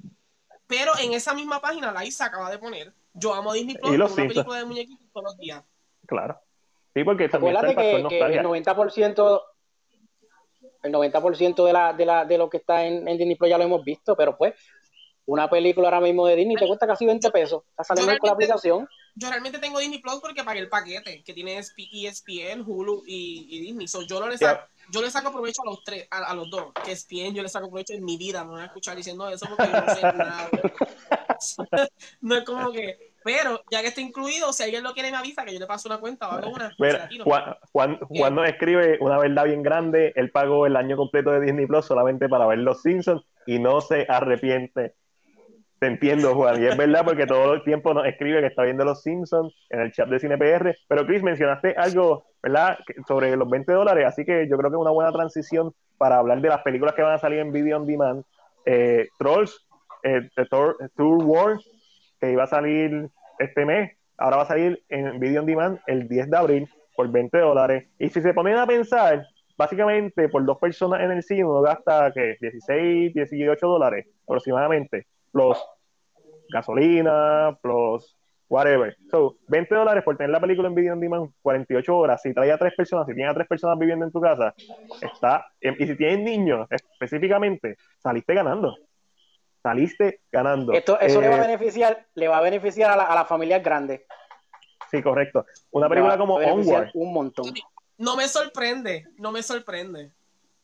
pero 0.67 0.99
en 0.99 1.13
esa 1.13 1.35
misma 1.35 1.61
página, 1.61 1.91
la 1.93 2.05
Isa 2.05 2.27
acaba 2.27 2.51
de 2.51 2.59
poner, 2.59 2.93
yo 3.17 3.35
amo 3.35 3.53
Disney 3.53 3.77
Plus, 3.77 3.95
una 3.95 4.09
película 4.09 4.59
de 4.59 4.65
muñequitos 4.65 5.07
todos 5.13 5.25
los 5.25 5.39
días. 5.39 5.65
Claro. 6.07 6.41
Sí, 6.95 7.05
porque 7.05 7.29
también 7.29 7.55
está 7.57 7.69
el, 7.69 7.77
que, 7.77 8.09
que 8.09 8.19
el 8.21 8.47
90% 8.47 9.41
el 10.83 10.93
90% 10.93 11.67
de, 11.67 11.73
la, 11.73 11.93
de, 11.93 12.07
la, 12.07 12.25
de 12.25 12.39
lo 12.39 12.49
que 12.49 12.59
está 12.59 12.85
en, 12.85 13.07
en, 13.09 13.19
Disney 13.19 13.37
Plus 13.37 13.51
ya 13.51 13.59
lo 13.59 13.65
hemos 13.65 13.85
visto, 13.85 14.17
pero 14.17 14.37
pues 14.37 14.55
una 15.27 15.51
película 15.51 15.89
ahora 15.89 16.01
mismo 16.01 16.27
de 16.27 16.37
Disney 16.37 16.57
te 16.57 16.67
cuesta 16.67 16.87
casi 16.87 17.05
20 17.05 17.31
pesos. 17.31 17.65
Está 17.71 17.83
saliendo 17.83 18.17
con 18.19 18.29
la 18.29 18.35
aplicación. 18.35 18.89
Yo 19.17 19.29
realmente 19.29 19.59
tengo 19.59 19.81
Disney 19.81 20.01
Plus 20.01 20.21
porque 20.21 20.45
pagué 20.45 20.61
el 20.61 20.69
paquete 20.69 21.25
que 21.25 21.35
tiene 21.35 21.59
ESPN, 21.59 22.63
Hulu 22.65 23.03
y, 23.07 23.47
y 23.51 23.61
Disney. 23.61 23.87
yo, 24.07 24.21
no 24.21 24.29
le 24.29 24.39
saco, 24.39 24.69
yo 24.93 25.03
le 25.03 25.11
saco 25.11 25.33
provecho 25.33 25.63
a 25.63 25.67
los 25.67 25.83
tres, 25.83 26.07
a, 26.11 26.33
los 26.33 26.49
dos. 26.49 26.73
Que 26.85 26.93
ESPN 26.93 27.35
yo 27.35 27.43
le 27.43 27.49
saco 27.49 27.69
provecho 27.69 27.93
en 27.93 28.05
mi 28.05 28.17
vida. 28.17 28.45
No 28.45 28.53
voy 28.53 28.61
a 28.61 28.67
escuchar 28.67 28.97
diciendo 28.97 29.29
eso 29.29 29.47
porque 29.49 29.73
yo 29.73 29.81
no 29.81 29.95
sé 29.95 30.03
nada. 30.03 30.51
no 32.21 32.37
es 32.37 32.45
como 32.45 32.73
que 32.73 33.17
pero 33.27 33.61
ya 33.73 33.81
que 33.81 33.89
está 33.89 34.01
incluido, 34.01 34.53
si 34.53 34.63
alguien 34.63 34.85
lo 34.85 34.93
quiere 34.93 35.11
me 35.11 35.17
avisa 35.17 35.45
que 35.45 35.53
yo 35.53 35.59
le 35.59 35.67
paso 35.67 35.89
una 35.89 35.99
cuenta 35.99 36.29
o 36.29 36.33
hago 36.33 36.51
una. 36.51 36.73
Juan, 37.73 37.99
Juan, 38.09 38.35
nos 38.37 38.49
escribe 38.49 38.99
una 39.01 39.19
verdad 39.19 39.47
bien 39.47 39.65
grande, 39.65 40.13
él 40.15 40.31
pagó 40.31 40.65
el 40.65 40.77
año 40.77 40.97
completo 40.97 41.33
de 41.33 41.41
Disney 41.41 41.67
Plus 41.67 41.87
solamente 41.87 42.29
para 42.29 42.47
ver 42.47 42.59
Los 42.59 42.83
Simpsons 42.83 43.25
y 43.45 43.59
no 43.59 43.81
se 43.81 44.07
arrepiente. 44.09 44.95
Te 45.81 45.89
entiendo, 45.89 46.37
Juan, 46.37 46.63
y 46.63 46.67
es 46.67 46.77
verdad 46.77 47.05
porque 47.05 47.27
todo 47.27 47.55
el 47.55 47.65
tiempo 47.65 47.93
nos 47.93 48.07
escribe 48.07 48.41
que 48.43 48.47
está 48.47 48.63
viendo 48.63 48.85
Los 48.85 49.03
Simpsons 49.03 49.53
en 49.71 49.81
el 49.81 49.91
chat 49.91 50.09
de 50.09 50.21
CinePR. 50.21 50.77
Pero 50.87 51.05
Chris, 51.05 51.25
mencionaste 51.25 51.75
algo, 51.77 52.27
¿verdad?, 52.41 52.79
sobre 53.09 53.35
los 53.35 53.51
20 53.51 53.73
dólares, 53.73 54.07
así 54.07 54.25
que 54.25 54.47
yo 54.49 54.57
creo 54.57 54.71
que 54.71 54.77
es 54.77 54.81
una 54.81 54.93
buena 54.93 55.11
transición 55.11 55.75
para 55.99 56.19
hablar 56.19 56.41
de 56.41 56.49
las 56.49 56.63
películas 56.63 56.95
que 56.95 57.03
van 57.03 57.15
a 57.15 57.19
salir 57.19 57.41
en 57.41 57.51
Video 57.51 57.79
On 57.79 57.87
Demand. 57.87 58.25
Eh, 58.65 59.09
Trolls, 59.19 59.66
eh, 60.07 60.31
Tour, 60.51 60.77
Tour 60.97 61.25
War, 61.25 61.59
que 62.21 62.31
iba 62.31 62.45
a 62.45 62.47
salir 62.47 63.11
este 63.39 63.65
mes, 63.65 63.93
ahora 64.17 64.37
va 64.37 64.43
a 64.45 64.47
salir 64.47 64.83
en 64.89 65.19
Video 65.19 65.41
On 65.41 65.47
Demand 65.47 65.81
el 65.87 66.09
10 66.09 66.31
de 66.31 66.37
abril 66.37 66.69
por 66.95 67.11
20 67.11 67.39
dólares. 67.39 67.89
Y 67.99 68.09
si 68.09 68.23
se 68.23 68.33
ponen 68.33 68.57
a 68.57 68.67
pensar, 68.67 69.27
básicamente 69.59 70.29
por 70.29 70.45
dos 70.45 70.59
personas 70.59 71.01
en 71.03 71.13
el 71.13 71.23
cine 71.23 71.45
uno 71.45 71.61
gasta 71.61 72.13
que 72.13 72.37
16, 72.41 73.15
18 73.15 73.67
dólares 73.67 74.07
aproximadamente, 74.25 75.07
plus 75.33 75.59
gasolina, 76.51 77.59
plus 77.61 78.17
whatever. 78.49 78.97
So, 79.11 79.37
20 79.49 79.75
dólares 79.75 80.05
por 80.05 80.17
tener 80.17 80.31
la 80.31 80.41
película 80.41 80.69
en 80.69 80.75
Video 80.75 80.93
On 80.93 81.01
Demand 81.01 81.31
48 81.43 81.97
horas. 81.97 82.23
Si 82.23 82.33
trae 82.33 82.53
a 82.53 82.59
tres 82.59 82.75
personas, 82.77 83.07
si 83.07 83.15
tienes 83.15 83.33
a 83.33 83.35
tres 83.35 83.49
personas 83.49 83.77
viviendo 83.77 84.05
en 84.05 84.13
tu 84.13 84.21
casa, 84.21 84.55
está. 85.03 85.47
Y 85.61 85.87
si 85.87 85.97
tienes 85.97 86.21
niños 86.21 86.69
específicamente, 86.71 87.77
saliste 87.99 88.35
ganando 88.35 88.77
saliste 89.67 90.21
ganando. 90.31 90.73
Esto, 90.73 91.01
eso 91.01 91.21
le 91.21 91.29
va 91.29 91.35
a 91.35 91.39
eh, 91.39 91.49
beneficiar, 91.49 92.07
le 92.15 92.29
va 92.29 92.39
a 92.39 92.41
beneficiar 92.41 92.93
a 92.93 92.97
la, 92.97 93.05
a 93.05 93.15
la 93.17 93.25
familia 93.25 93.59
grande. 93.59 94.07
Sí, 94.93 95.03
correcto. 95.03 95.45
Una 95.73 95.89
película 95.89 96.17
como 96.17 96.37
Onward. 96.37 96.91
Un 96.95 97.13
montón. 97.13 97.53
No 97.99 98.15
me 98.15 98.29
sorprende, 98.29 99.07
no 99.17 99.33
me 99.33 99.43
sorprende 99.43 100.13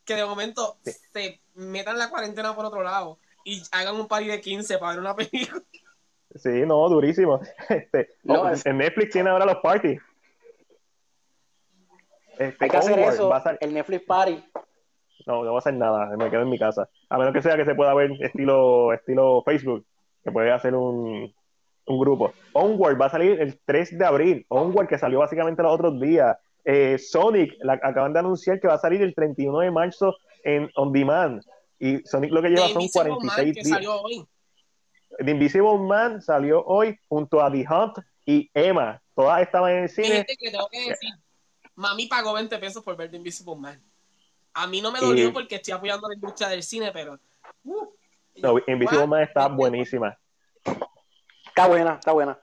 que 0.05 0.15
de 0.15 0.25
momento 0.25 0.77
se 0.85 1.41
metan 1.55 1.99
la 1.99 2.11
cuarentena 2.11 2.55
por 2.55 2.65
otro 2.65 2.83
lado 2.83 3.19
y 3.45 3.61
hagan 3.73 3.97
un 3.97 4.07
party 4.07 4.29
de 4.29 4.41
15 4.41 4.79
para 4.79 4.93
ver 4.93 5.01
una 5.01 5.17
película. 5.17 5.63
Sí, 6.37 6.63
no, 6.65 6.89
durísimo. 6.89 7.41
Este, 7.69 8.09
oh, 8.29 8.53
En 8.65 8.79
Netflix 8.79 9.13
tiene 9.13 9.31
ahora 9.31 9.47
los 9.47 9.57
parties. 9.57 10.01
Este, 12.39 12.65
Hay 12.65 12.71
que 12.71 12.77
hacer 12.77 12.99
eso, 13.01 13.33
el 13.61 13.75
Netflix 13.75 14.05
Party. 14.05 14.45
No, 15.27 15.45
no 15.45 15.51
voy 15.51 15.57
a 15.57 15.59
hacer 15.59 15.75
nada, 15.75 16.17
me 16.17 16.31
quedo 16.31 16.43
en 16.43 16.51
mi 16.51 16.59
casa. 16.59 16.89
A 17.09 17.19
menos 17.19 17.33
que 17.33 17.43
sea 17.43 17.57
que 17.57 17.65
se 17.65 17.75
pueda 17.75 17.95
ver 17.95 18.11
estilo, 18.21 18.93
estilo 18.93 19.43
Facebook, 19.45 19.85
que 20.25 20.33
puede 20.33 20.51
hacer 20.53 20.75
un, 20.75 21.33
un 21.87 21.99
grupo. 21.99 22.33
Onward 22.53 23.01
va 23.01 23.07
a 23.07 23.11
salir 23.11 23.41
el 23.41 23.59
3 23.65 23.99
de 23.99 24.05
abril. 24.05 24.47
Onward 24.49 24.89
que 24.89 24.99
salió 24.99 25.19
básicamente 25.19 25.63
los 25.63 25.73
otros 25.73 26.01
días. 26.01 26.37
Eh, 26.65 26.99
Sonic, 26.99 27.55
la, 27.61 27.75
acaban 27.75 28.13
de 28.13 28.21
anunciar 28.21 28.61
que 28.61 28.69
va 28.69 28.75
a 28.75 28.79
salir 28.79 29.03
el 29.03 29.15
31 29.15 29.61
de 29.61 29.71
marzo 29.71 30.15
en 30.45 30.71
On 30.77 30.93
Demand. 30.93 31.43
Y 31.79 31.99
Sonic 32.05 32.31
lo 32.31 32.43
que 32.43 32.51
lleva 32.51 32.69
son 32.69 32.89
46 32.89 33.55
días. 33.55 33.69
Salió 33.69 34.01
hoy. 34.01 34.25
The 35.19 35.31
Invisible 35.31 35.79
Man 35.79 36.23
salió 36.23 36.65
hoy 36.65 36.99
junto 37.09 37.43
a 37.43 37.51
The 37.51 37.67
Hunt 37.69 37.99
y 38.25 38.51
Emma. 38.55 39.03
Todas 39.15 39.43
estaban 39.43 39.73
en 39.73 39.83
el 39.85 39.89
cine. 39.89 40.25
que 40.27 40.51
tengo 40.51 40.69
que 40.71 40.89
decir, 40.89 41.11
mami 41.75 42.07
pagó 42.07 42.33
20 42.33 42.59
pesos 42.59 42.83
por 42.83 42.97
ver 42.97 43.11
The 43.11 43.17
Invisible 43.17 43.57
Man. 43.57 43.83
A 44.55 44.67
mí 44.67 44.81
no 44.81 44.93
me 44.93 45.01
dolió 45.01 45.33
porque 45.33 45.57
estoy 45.57 45.75
apoyando 45.75 46.09
la 46.09 46.15
industria 46.15 46.49
del 46.49 46.63
cine, 46.63 46.91
pero. 46.93 47.19
Uh, 47.65 47.87
no, 48.37 48.59
Invisible 48.67 49.07
Man 49.07 49.23
está 49.23 49.49
buenísima. 49.49 50.17
Está 51.47 51.67
buena, 51.69 51.95
está 51.95 52.13
buena. 52.13 52.39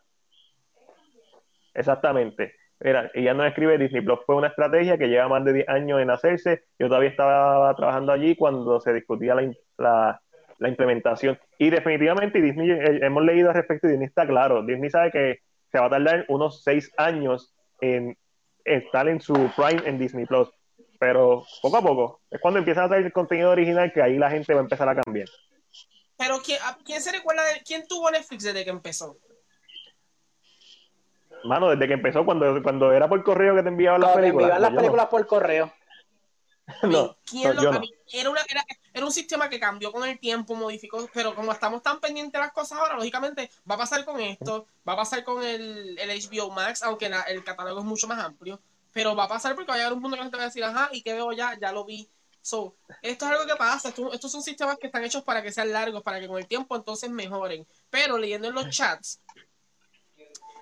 Exactamente. 1.74 2.56
Mira, 2.80 3.12
ella 3.14 3.34
no 3.34 3.46
escribe 3.46 3.78
Disney 3.78 4.02
Plus 4.02 4.20
fue 4.26 4.36
una 4.36 4.48
estrategia 4.48 4.98
que 4.98 5.08
lleva 5.08 5.28
más 5.28 5.44
de 5.44 5.54
10 5.54 5.70
años 5.70 6.02
en 6.02 6.10
hacerse. 6.10 6.64
Yo 6.78 6.88
todavía 6.88 7.10
estaba 7.10 7.76
trabajando 7.76 8.12
allí 8.12 8.36
cuando 8.36 8.80
se 8.80 8.94
discutía 8.94 9.36
la, 9.36 10.22
la, 10.58 10.70
implementación. 10.70 11.38
Y 11.58 11.70
definitivamente 11.70 12.42
Disney, 12.42 12.72
eh, 12.72 13.00
hemos 13.02 13.24
leído 13.24 13.50
al 13.50 13.56
respecto 13.56 13.88
y 13.88 13.92
Disney 13.92 14.08
está 14.08 14.26
claro. 14.26 14.64
Disney 14.64 14.90
sabe 14.90 15.12
que 15.12 15.40
se 15.72 15.80
va 15.80 15.88
a 15.88 15.90
tardar 15.90 16.26
unos 16.30 16.64
6 16.64 16.94
años 16.98 17.54
en 17.82 18.18
estar 18.64 19.10
en 19.10 19.20
su 19.20 19.34
prime 19.56 19.82
en 19.86 20.00
Disney 20.00 20.26
Plus 20.26 20.50
pero 21.00 21.46
poco 21.62 21.78
a 21.78 21.82
poco 21.82 22.22
es 22.30 22.40
cuando 22.42 22.60
empiezan 22.60 22.84
a 22.84 22.90
traer 22.90 23.06
el 23.06 23.14
contenido 23.14 23.50
original 23.50 23.92
que 23.94 24.02
ahí 24.02 24.18
la 24.18 24.30
gente 24.30 24.54
va 24.54 24.60
a 24.60 24.64
empezar 24.64 24.88
a 24.90 25.02
cambiar. 25.02 25.30
Pero 26.18 26.42
¿quién, 26.44 26.60
quién 26.84 27.02
se 27.02 27.14
recuerda 27.14 27.44
de 27.46 27.62
quién 27.64 27.88
tuvo 27.88 28.12
Netflix 28.12 28.44
desde 28.44 28.66
que 28.66 28.70
empezó? 28.70 29.18
Mano, 31.46 31.70
desde 31.70 31.88
que 31.88 31.94
empezó, 31.94 32.26
cuando, 32.26 32.62
cuando 32.62 32.92
era 32.92 33.08
por 33.08 33.24
correo 33.24 33.56
que 33.56 33.64
te 33.64 33.70
enviaban 33.70 34.02
las 34.02 34.14
películas. 34.14 34.50
Enviaban 34.50 34.62
las 34.62 34.74
películas 34.74 35.08
por 35.08 35.26
correo. 35.26 35.74
no, 36.84 37.18
¿quién 37.26 37.56
lo, 37.56 37.62
era, 37.62 38.30
una, 38.30 38.42
era, 38.48 38.64
era, 38.94 39.06
un 39.06 39.12
sistema 39.12 39.50
que 39.50 39.60
cambió 39.60 39.92
con 39.92 40.08
el 40.08 40.20
tiempo, 40.20 40.54
modificó, 40.54 41.10
pero 41.14 41.34
como 41.34 41.52
estamos 41.52 41.82
tan 41.82 42.00
pendientes 42.00 42.34
de 42.34 42.40
las 42.40 42.52
cosas 42.52 42.78
ahora, 42.78 42.96
lógicamente 42.96 43.50
va 43.68 43.74
a 43.74 43.80
pasar 43.80 44.06
con 44.06 44.20
esto, 44.20 44.68
va 44.88 44.94
a 44.94 44.98
pasar 44.98 45.24
con 45.24 45.42
el, 45.44 45.98
el 45.98 46.10
HBO 46.10 46.52
Max, 46.52 46.84
aunque 46.84 47.10
el 47.28 47.44
catálogo 47.44 47.80
es 47.80 47.86
mucho 47.86 48.08
más 48.08 48.20
amplio 48.20 48.60
pero 49.00 49.16
va 49.16 49.24
a 49.24 49.30
pasar 49.30 49.56
porque 49.56 49.70
va 49.70 49.76
a 49.76 49.78
llegar 49.78 49.94
un 49.94 50.02
punto 50.02 50.18
que 50.18 50.20
la 50.20 50.24
gente 50.26 50.38
va 50.38 50.44
a 50.44 50.48
decir, 50.48 50.62
ajá, 50.62 50.90
¿y 50.92 51.02
qué 51.02 51.14
veo 51.14 51.32
ya? 51.32 51.58
Ya 51.58 51.72
lo 51.72 51.86
vi. 51.86 52.12
So, 52.42 52.76
esto 53.02 53.26
es 53.26 53.32
algo 53.32 53.46
que 53.46 53.56
pasa, 53.56 53.94
estos 54.12 54.30
son 54.30 54.42
sistemas 54.42 54.78
que 54.78 54.88
están 54.88 55.06
hechos 55.06 55.24
para 55.24 55.42
que 55.42 55.54
sean 55.54 55.72
largos, 55.72 56.04
para 56.04 56.20
que 56.20 56.28
con 56.28 56.38
el 56.38 56.48
tiempo 56.48 56.76
entonces 56.76 57.10
mejoren. 57.10 57.66
Pero 57.90 58.18
leyendo 58.18 58.50
en 58.50 58.56
los 58.56 58.68
chats, 58.70 59.22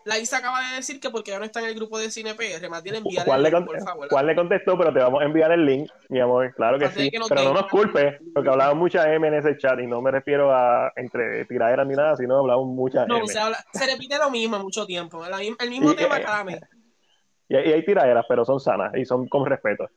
la 0.06 0.20
Isa 0.20 0.38
acaba 0.38 0.70
de 0.70 0.76
decir 0.76 1.00
que 1.00 1.10
porque 1.10 1.32
ya 1.32 1.40
no 1.40 1.46
está 1.46 1.62
en 1.62 1.66
el 1.66 1.76
grupo 1.76 1.98
de 1.98 2.12
CinePR, 2.12 2.70
más 2.70 2.84
bien 2.84 2.96
enviar 2.96 3.28
el 3.28 3.44
link, 3.44 3.66
por 3.66 3.82
favor. 3.82 4.08
¿Cuál 4.08 4.28
le 4.28 4.36
contestó? 4.36 4.78
Pero 4.78 4.94
te 4.94 5.00
vamos 5.00 5.22
a 5.22 5.26
enviar 5.26 5.52
el 5.52 5.66
link, 5.66 5.90
mi 6.10 6.20
amor, 6.20 6.54
claro 6.56 6.78
que 6.78 6.90
sí. 6.90 7.12
pero 7.28 7.44
no 7.44 7.54
nos 7.54 7.68
culpes, 7.68 8.16
porque 8.36 8.50
hablamos 8.50 8.78
mucha 8.78 9.12
M 9.14 9.28
en 9.28 9.34
ese 9.34 9.58
chat 9.58 9.80
y 9.80 9.88
no 9.88 10.00
me 10.02 10.12
refiero 10.12 10.54
a 10.54 10.94
entre 10.96 11.44
tiraderas 11.46 11.88
ni 11.88 11.96
nada, 11.96 12.16
sino 12.16 12.38
hablamos 12.38 12.68
mucha 12.68 13.06
no, 13.08 13.18
M. 13.18 13.28
Se, 13.28 13.40
habla, 13.40 13.58
se 13.74 13.86
repite 13.86 14.18
lo 14.18 14.30
mismo 14.30 14.60
mucho 14.60 14.86
tiempo, 14.86 15.26
el, 15.26 15.70
mismo 15.70 15.94
tema 15.96 16.22
cada 16.22 16.44
mes. 16.44 16.62
Y, 17.50 17.56
hay 17.56 17.86
tiraderas, 17.86 18.26
pero 18.28 18.46
son 18.46 18.60
sanas 18.60 18.94
y 18.96 19.06
son 19.06 19.28
con 19.28 19.46
respeto. 19.46 19.90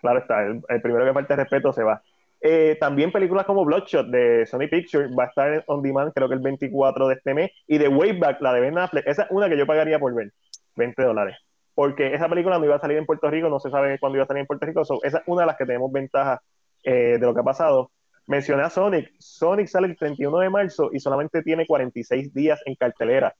Claro 0.00 0.20
está, 0.20 0.44
el, 0.44 0.82
primero 0.82 1.04
que 1.04 1.12
falta 1.12 1.36
respeto 1.36 1.72
se 1.72 1.82
va. 1.82 2.02
eh, 2.40 2.76
también 2.78 3.10
películas 3.10 3.46
como 3.46 3.64
Bloodshot 3.64 4.08
de 4.08 4.44
Sony 4.46 4.68
Pictures 4.70 5.10
va 5.18 5.24
a 5.24 5.26
estar 5.28 5.64
on 5.66 5.82
demand, 5.82 6.12
creo 6.12 6.28
que 6.28 6.34
el 6.34 6.40
24 6.40 7.08
de 7.08 7.14
este 7.14 7.34
mes. 7.34 7.50
Y 7.66 7.78
de 7.78 7.88
Wayback, 7.88 8.40
la 8.40 8.52
de 8.52 8.60
Ben 8.60 8.78
Affleck, 8.78 9.06
esa 9.06 9.22
es 9.22 9.30
una 9.30 9.48
que 9.48 9.56
yo 9.56 9.66
pagaría 9.66 9.98
por 9.98 10.14
ver, 10.14 10.32
20 10.76 11.02
dólares. 11.02 11.36
Porque 11.74 12.14
esa 12.14 12.28
película 12.28 12.58
no 12.58 12.64
iba 12.64 12.76
a 12.76 12.80
salir 12.80 12.98
en 12.98 13.06
Puerto 13.06 13.30
Rico, 13.30 13.48
no 13.48 13.58
se 13.58 13.70
sabe 13.70 13.98
cuándo 13.98 14.16
iba 14.16 14.24
a 14.24 14.28
salir 14.28 14.42
en 14.42 14.46
Puerto 14.46 14.66
Rico. 14.66 14.82
esa 15.02 15.18
es 15.18 15.24
una 15.26 15.42
de 15.42 15.46
las 15.46 15.56
que 15.56 15.66
tenemos 15.66 15.90
ventaja 15.90 16.40
eh, 16.82 17.18
de 17.18 17.26
lo 17.26 17.34
que 17.34 17.40
ha 17.40 17.44
pasado. 17.44 17.90
Mencioné 18.26 18.62
a 18.62 18.70
Sonic. 18.70 19.12
Sonic 19.18 19.66
sale 19.66 19.88
el 19.88 19.96
31 19.96 20.38
de 20.38 20.50
marzo 20.50 20.90
y 20.92 21.00
solamente 21.00 21.42
tiene 21.42 21.66
46 21.66 22.32
días 22.32 22.60
en 22.64 22.74
cartelera. 22.74 23.34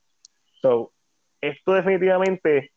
So, 0.61 0.91
esto 1.41 1.73
definitivamente, 1.73 2.71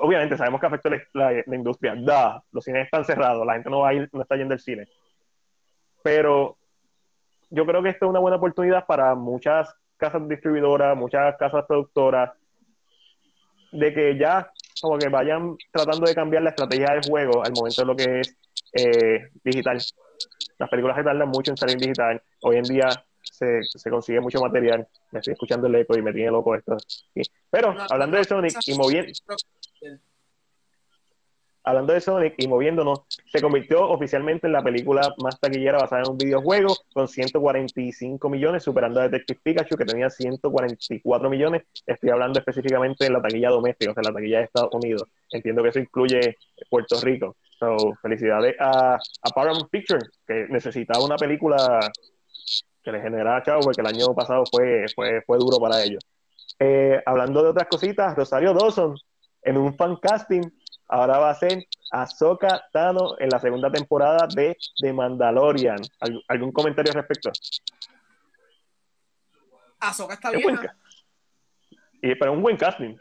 obviamente 0.00 0.36
sabemos 0.36 0.60
que 0.60 0.66
afecta 0.66 0.90
la, 1.12 1.32
la, 1.46 1.54
industria. 1.54 1.94
Da, 1.96 2.42
los 2.52 2.64
cines 2.64 2.84
están 2.84 3.04
cerrados, 3.04 3.46
la 3.46 3.54
gente 3.54 3.70
no 3.70 3.80
va 3.80 3.92
no 3.92 4.22
está 4.22 4.36
yendo 4.36 4.54
al 4.54 4.60
cine 4.60 4.86
pero 6.04 6.58
yo 7.48 7.64
creo 7.64 7.82
que 7.82 7.88
esto 7.88 8.04
es 8.04 8.10
una 8.10 8.20
buena 8.20 8.36
oportunidad 8.36 8.84
para 8.84 9.14
muchas 9.14 9.74
casas 9.96 10.28
distribuidoras, 10.28 10.94
muchas 10.94 11.34
casas 11.38 11.64
productoras, 11.66 12.32
de 13.72 13.94
que 13.94 14.18
ya 14.18 14.50
como 14.82 14.98
que 14.98 15.08
vayan 15.08 15.56
tratando 15.72 16.06
de 16.06 16.14
cambiar 16.14 16.42
la 16.42 16.50
estrategia 16.50 16.92
del 16.92 17.08
juego 17.08 17.42
al 17.42 17.52
momento 17.52 17.80
de 17.80 17.86
lo 17.86 17.96
que 17.96 18.20
es 18.20 18.36
eh, 18.74 19.30
digital. 19.42 19.78
Las 20.58 20.68
películas 20.68 20.98
se 20.98 21.04
tardan 21.04 21.28
mucho 21.28 21.52
en 21.52 21.56
salir 21.56 21.78
digital. 21.78 22.22
Hoy 22.42 22.56
en 22.56 22.64
día 22.64 22.88
se, 23.22 23.62
consigue 23.88 24.20
mucho 24.20 24.40
material. 24.40 24.86
Me 25.10 25.20
estoy 25.20 25.32
escuchando 25.32 25.68
el 25.68 25.74
eco 25.76 25.96
y 25.96 26.02
me 26.02 26.12
tiene 26.12 26.30
loco 26.30 26.54
esto. 26.54 26.76
Pero 27.54 27.72
hablando 27.88 28.16
de 28.16 28.24
Sonic 28.24 28.56
y 28.66 28.74
moviendo 28.74 29.12
hablando 31.62 31.92
de 31.92 32.00
Sonic 32.00 32.34
y 32.38 32.48
moviéndonos, 32.48 33.02
se 33.08 33.40
convirtió 33.40 33.88
oficialmente 33.88 34.48
en 34.48 34.52
la 34.52 34.62
película 34.62 35.14
más 35.22 35.38
taquillera 35.38 35.78
basada 35.78 36.02
en 36.02 36.10
un 36.10 36.18
videojuego 36.18 36.76
con 36.92 37.06
145 37.06 38.28
millones, 38.28 38.64
superando 38.64 39.00
a 39.00 39.04
Detective 39.04 39.40
Pikachu 39.40 39.76
que 39.76 39.84
tenía 39.84 40.10
144 40.10 41.30
millones. 41.30 41.62
Estoy 41.86 42.10
hablando 42.10 42.40
específicamente 42.40 43.04
de 43.04 43.10
la 43.10 43.22
taquilla 43.22 43.50
doméstica, 43.50 43.92
o 43.92 43.94
sea, 43.94 44.02
la 44.02 44.12
taquilla 44.12 44.38
de 44.38 44.44
Estados 44.44 44.74
Unidos. 44.74 45.04
Entiendo 45.30 45.62
que 45.62 45.68
eso 45.68 45.78
incluye 45.78 46.36
Puerto 46.68 47.00
Rico. 47.00 47.36
So, 47.60 47.94
felicidades 48.02 48.56
a, 48.58 48.96
a 48.96 49.30
Paramount 49.32 49.70
Pictures, 49.70 50.10
que 50.26 50.48
necesitaba 50.50 51.04
una 51.04 51.16
película 51.16 51.88
que 52.82 52.90
le 52.90 53.00
generara 53.00 53.44
chavo, 53.44 53.60
porque 53.60 53.80
el 53.80 53.86
año 53.86 54.12
pasado 54.12 54.42
fue, 54.50 54.86
fue, 54.92 55.22
fue 55.22 55.38
duro 55.38 55.58
para 55.58 55.82
ellos. 55.84 56.04
Eh, 56.58 57.02
hablando 57.04 57.42
de 57.42 57.50
otras 57.50 57.68
cositas, 57.68 58.14
Rosario 58.14 58.54
Dawson, 58.54 58.96
en 59.42 59.56
un 59.56 59.76
fan 59.76 59.96
casting, 59.96 60.42
ahora 60.88 61.18
va 61.18 61.30
a 61.30 61.34
ser 61.34 61.66
Ahsoka 61.90 62.64
Tano 62.72 63.18
en 63.18 63.28
la 63.28 63.38
segunda 63.40 63.70
temporada 63.70 64.26
de 64.34 64.56
The 64.80 64.92
Mandalorian. 64.92 65.80
¿Algún 66.28 66.52
comentario 66.52 66.92
al 66.92 66.98
respecto? 66.98 67.30
Ahsoka 69.80 70.14
está 70.14 70.30
bien. 70.30 70.58
Y, 72.02 72.14
pero 72.14 72.32
un 72.32 72.42
buen 72.42 72.56
casting. 72.56 72.96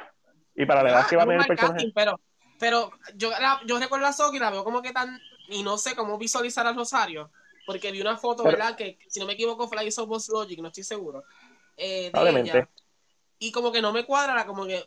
Y 0.56 0.66
para 0.66 0.84
la 0.84 0.90
edad 0.92 1.02
ah, 1.06 1.08
que 1.10 1.16
va 1.16 1.24
a 1.24 1.26
tener 1.26 1.42
el 1.42 1.48
personaje. 1.48 1.92
pero, 1.96 2.20
pero 2.60 2.92
yo, 3.16 3.32
yo 3.66 3.80
recuerdo 3.80 4.06
a 4.06 4.10
Ahsoka 4.10 4.36
y 4.36 4.40
la 4.40 4.52
veo 4.52 4.64
como 4.64 4.82
que 4.82 4.92
tan. 4.92 5.20
Y 5.50 5.64
no 5.64 5.78
sé 5.78 5.96
cómo 5.96 6.18
visualizar 6.18 6.66
a 6.68 6.74
Rosario. 6.74 7.32
Porque 7.66 7.92
vi 7.92 8.02
una 8.02 8.18
foto, 8.18 8.44
¿verdad? 8.44 8.76
Que 8.76 8.98
si 9.08 9.20
no 9.20 9.26
me 9.26 9.34
equivoco 9.34 9.68
fue 9.68 9.78
la 9.78 9.84
hizo 9.84 10.06
Boss 10.06 10.30
Logic, 10.30 10.60
no 10.60 10.68
estoy 10.68 10.84
seguro. 10.84 11.24
Eh, 11.78 12.12
Y 13.44 13.52
como 13.52 13.74
que 13.74 13.82
no 13.82 13.92
me 13.92 14.06
cuadra, 14.06 14.46
como 14.46 14.66
que. 14.66 14.86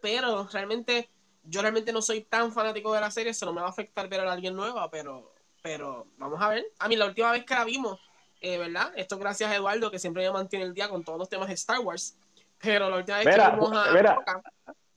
Pero 0.00 0.48
realmente 0.52 1.08
yo 1.44 1.62
realmente 1.62 1.92
no 1.92 2.02
soy 2.02 2.22
tan 2.22 2.50
fanático 2.52 2.92
de 2.92 3.00
la 3.00 3.10
serie, 3.10 3.30
eso 3.30 3.46
no 3.46 3.52
me 3.52 3.60
va 3.60 3.68
a 3.68 3.70
afectar 3.70 4.08
ver 4.08 4.20
a 4.20 4.32
alguien 4.32 4.56
nueva, 4.56 4.90
pero, 4.90 5.32
pero 5.62 6.08
vamos 6.18 6.42
a 6.42 6.48
ver. 6.48 6.66
A 6.80 6.88
mí 6.88 6.96
la 6.96 7.06
última 7.06 7.30
vez 7.30 7.44
que 7.44 7.54
la 7.54 7.64
vimos, 7.64 8.00
eh, 8.40 8.58
¿verdad? 8.58 8.92
Esto 8.96 9.16
gracias 9.16 9.50
a 9.50 9.54
Eduardo, 9.54 9.92
que 9.92 10.00
siempre 10.00 10.24
me 10.24 10.32
mantiene 10.32 10.64
el 10.64 10.74
día 10.74 10.88
con 10.88 11.04
todos 11.04 11.20
los 11.20 11.28
temas 11.28 11.46
de 11.46 11.54
Star 11.54 11.78
Wars. 11.78 12.18
Pero 12.60 12.90
la 12.90 12.96
última 12.96 13.18
vez 13.18 13.26
que 13.28 13.50
vimos 13.50 13.72
a... 13.72 13.84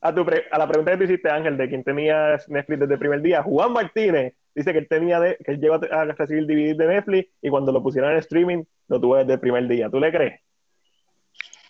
a, 0.02 0.16
tu 0.16 0.26
a 0.52 0.58
la 0.58 0.68
pregunta 0.68 0.92
que 0.92 0.98
tú 0.98 1.04
hiciste, 1.04 1.30
Ángel, 1.30 1.58
de 1.58 1.70
quién 1.70 1.84
tenía 1.84 2.40
Netflix 2.48 2.80
desde 2.80 2.94
el 2.94 3.00
primer 3.00 3.22
día, 3.22 3.44
Juan 3.44 3.74
Martínez 3.74 4.34
dice 4.56 4.74
que 4.74 4.80
él 4.80 4.88
tenía 4.90 5.20
de, 5.20 5.38
que 5.38 5.52
él 5.52 5.62
llegó 5.62 5.76
a 5.76 6.06
recibir 6.06 6.48
DVD 6.48 6.76
de 6.76 6.88
Netflix 6.88 7.30
y 7.44 7.50
cuando 7.52 7.72
lo 7.72 7.84
pusieron 7.84 8.12
en 8.12 8.18
streaming 8.18 8.64
lo 8.88 9.00
tuvo 9.00 9.18
desde 9.18 9.34
el 9.34 9.40
primer 9.40 9.68
día. 9.68 9.88
¿Tú 9.90 10.00
le 10.00 10.12
crees? 10.12 10.42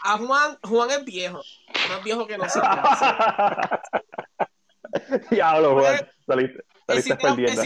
A 0.03 0.17
Juan, 0.17 0.57
Juan 0.63 0.91
es 0.91 1.05
viejo, 1.05 1.41
más 1.89 2.03
viejo 2.03 2.27
que 2.27 2.37
nosotros. 2.37 2.71
Diablo, 5.29 5.79
Juan. 5.79 6.09
Saliste, 6.25 6.65
saliste 6.87 7.15
perdiendo. 7.15 7.61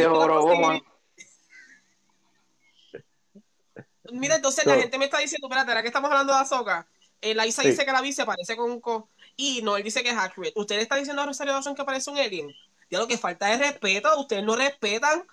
Mira, 4.12 4.36
entonces 4.36 4.66
la 4.66 4.76
gente 4.76 4.98
me 4.98 5.06
está 5.06 5.20
diciendo, 5.20 5.48
espérate, 5.48 5.72
¿era 5.72 5.82
que 5.82 5.88
estamos 5.88 6.12
hablando 6.12 6.34
de 6.34 6.40
Azoka? 6.40 6.88
Eh, 7.22 7.34
la 7.34 7.48
Isa 7.48 7.64
dice 7.64 7.86
que 7.86 7.92
la 7.92 8.04
se 8.12 8.22
aparece 8.22 8.56
con 8.56 8.70
un 8.70 8.80
co. 8.80 9.10
Y 9.36 9.62
no, 9.64 9.78
él 9.78 9.84
dice 9.84 10.04
que 10.04 10.10
es 10.10 10.18
accurate. 10.18 10.54
¿Usted 10.56 10.80
está 10.80 10.96
diciendo 10.96 11.22
a 11.22 11.26
Rosario 11.26 11.54
Dawson 11.54 11.76
que 11.76 11.82
aparece 11.82 12.12
un 12.12 12.18
alien? 12.18 12.54
Ya 12.90 13.00
lo 13.00 13.08
que 13.08 13.18
falta 13.18 13.52
es 13.52 13.60
respeto. 13.60 14.20
Ustedes 14.20 14.44
no 14.44 14.56
respetan 14.56 15.26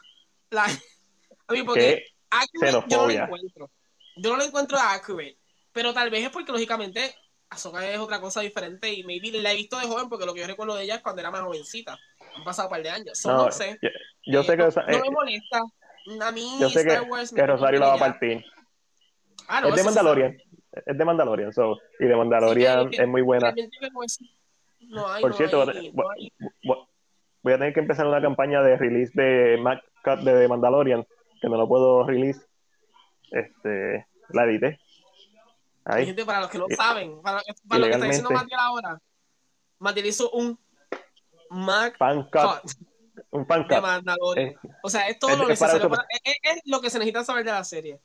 la. 0.51 0.65
A 1.49 1.53
mí, 1.53 1.63
porque 1.65 2.07
accurate 2.31 2.85
yo 2.89 2.99
no 2.99 3.07
lo 3.07 3.13
encuentro. 3.13 3.71
Yo 4.17 4.31
no 4.31 4.37
lo 4.37 4.45
encuentro 4.45 4.79
accurate. 4.79 5.37
Pero 5.73 5.93
tal 5.93 6.11
vez 6.11 6.25
es 6.25 6.31
porque, 6.31 6.53
lógicamente, 6.53 7.15
Ahsoka 7.53 7.87
es 7.89 7.99
otra 7.99 8.21
cosa 8.21 8.41
diferente 8.41 8.93
y 8.93 9.05
maybe 9.05 9.31
la 9.41 9.53
he 9.53 9.57
visto 9.57 9.79
de 9.79 9.87
joven 9.87 10.09
porque 10.09 10.27
lo 10.27 10.35
que 10.35 10.41
yo 10.41 10.47
recuerdo 10.47 10.75
de 10.75 10.85
ella 10.85 10.97
es 10.97 11.03
cuando 11.03 11.21
era 11.21 11.31
más 11.31 11.43
jovencita. 11.43 11.99
Han 12.37 12.45
pasado 12.45 12.69
un 12.69 12.73
par 12.73 12.83
de 12.83 12.91
años. 12.91 13.21
no, 13.27 13.51
sé. 13.51 13.79
Yo, 14.25 14.41
eh, 14.41 14.45
sé 14.45 14.57
que. 14.57 14.63
No, 14.63 14.71
me 14.87 14.97
eh, 14.97 15.11
molesta. 15.11 15.61
A 16.21 16.33
mí, 16.33 16.57
yo 16.61 16.69
sé 16.69 16.81
Star 16.81 17.05
que, 17.05 17.11
Wars 17.11 17.33
que 17.33 17.47
Rosario 17.47 17.81
la 17.81 17.89
va 17.89 17.95
a 17.95 17.99
partir. 17.99 18.45
Ah, 19.49 19.61
no, 19.61 19.69
es 19.69 19.77
de 19.77 19.85
Mandalorian. 19.85 20.37
Es 20.87 20.99
de 20.99 21.05
Mandalorian. 21.05 21.53
So, 21.53 21.79
y 22.01 22.07
de 22.07 22.17
Mandalorian 22.17 22.91
es 22.93 23.09
muy 23.09 23.23
buena. 23.23 23.55
No 24.81 25.09
hay, 25.09 25.23
Por 25.23 25.35
cierto, 25.35 25.65
voy, 25.65 27.53
a 27.53 27.59
tener 27.59 27.73
que 27.73 27.81
empezar 27.81 28.07
una 28.07 28.21
campaña 28.21 28.63
de 28.63 28.77
release 28.77 29.13
de 29.15 29.59
Mac 29.59 29.81
de 30.23 30.49
Mandalorian, 30.49 31.07
que 31.41 31.49
no 31.49 31.57
lo 31.57 31.69
puedo 31.69 32.05
release. 32.05 32.41
Este, 33.31 34.07
la 34.31 34.45
edité 34.45 34.82
gente, 35.91 36.25
para 36.25 36.41
los 36.41 36.51
que 36.51 36.59
no 36.59 36.67
saben, 36.77 37.21
para, 37.23 37.43
para 37.69 37.81
lo 37.81 37.87
que 37.87 37.93
está 37.93 38.07
diciendo 38.07 38.31
Matiel 38.31 38.61
ahora, 38.61 38.99
Matiel 39.79 40.07
hizo 40.07 40.31
un 40.31 40.59
Mac 41.51 41.97
fan 41.99 42.23
cut. 42.31 42.73
Un 43.31 43.45
cut. 43.45 43.71
Eh, 44.37 44.57
o 44.83 44.89
sea, 44.89 45.09
es 45.09 45.19
todo 45.19 45.37
lo 45.37 45.49
necesario. 45.49 45.89
Para, 45.89 46.07
es, 46.25 46.37
es, 46.43 46.63
lo 46.65 46.81
que 46.81 46.89
se 46.89 46.99
necesita 46.99 47.25
saber 47.25 47.45
de 47.45 47.53
la 47.53 47.65
serie. 47.65 48.01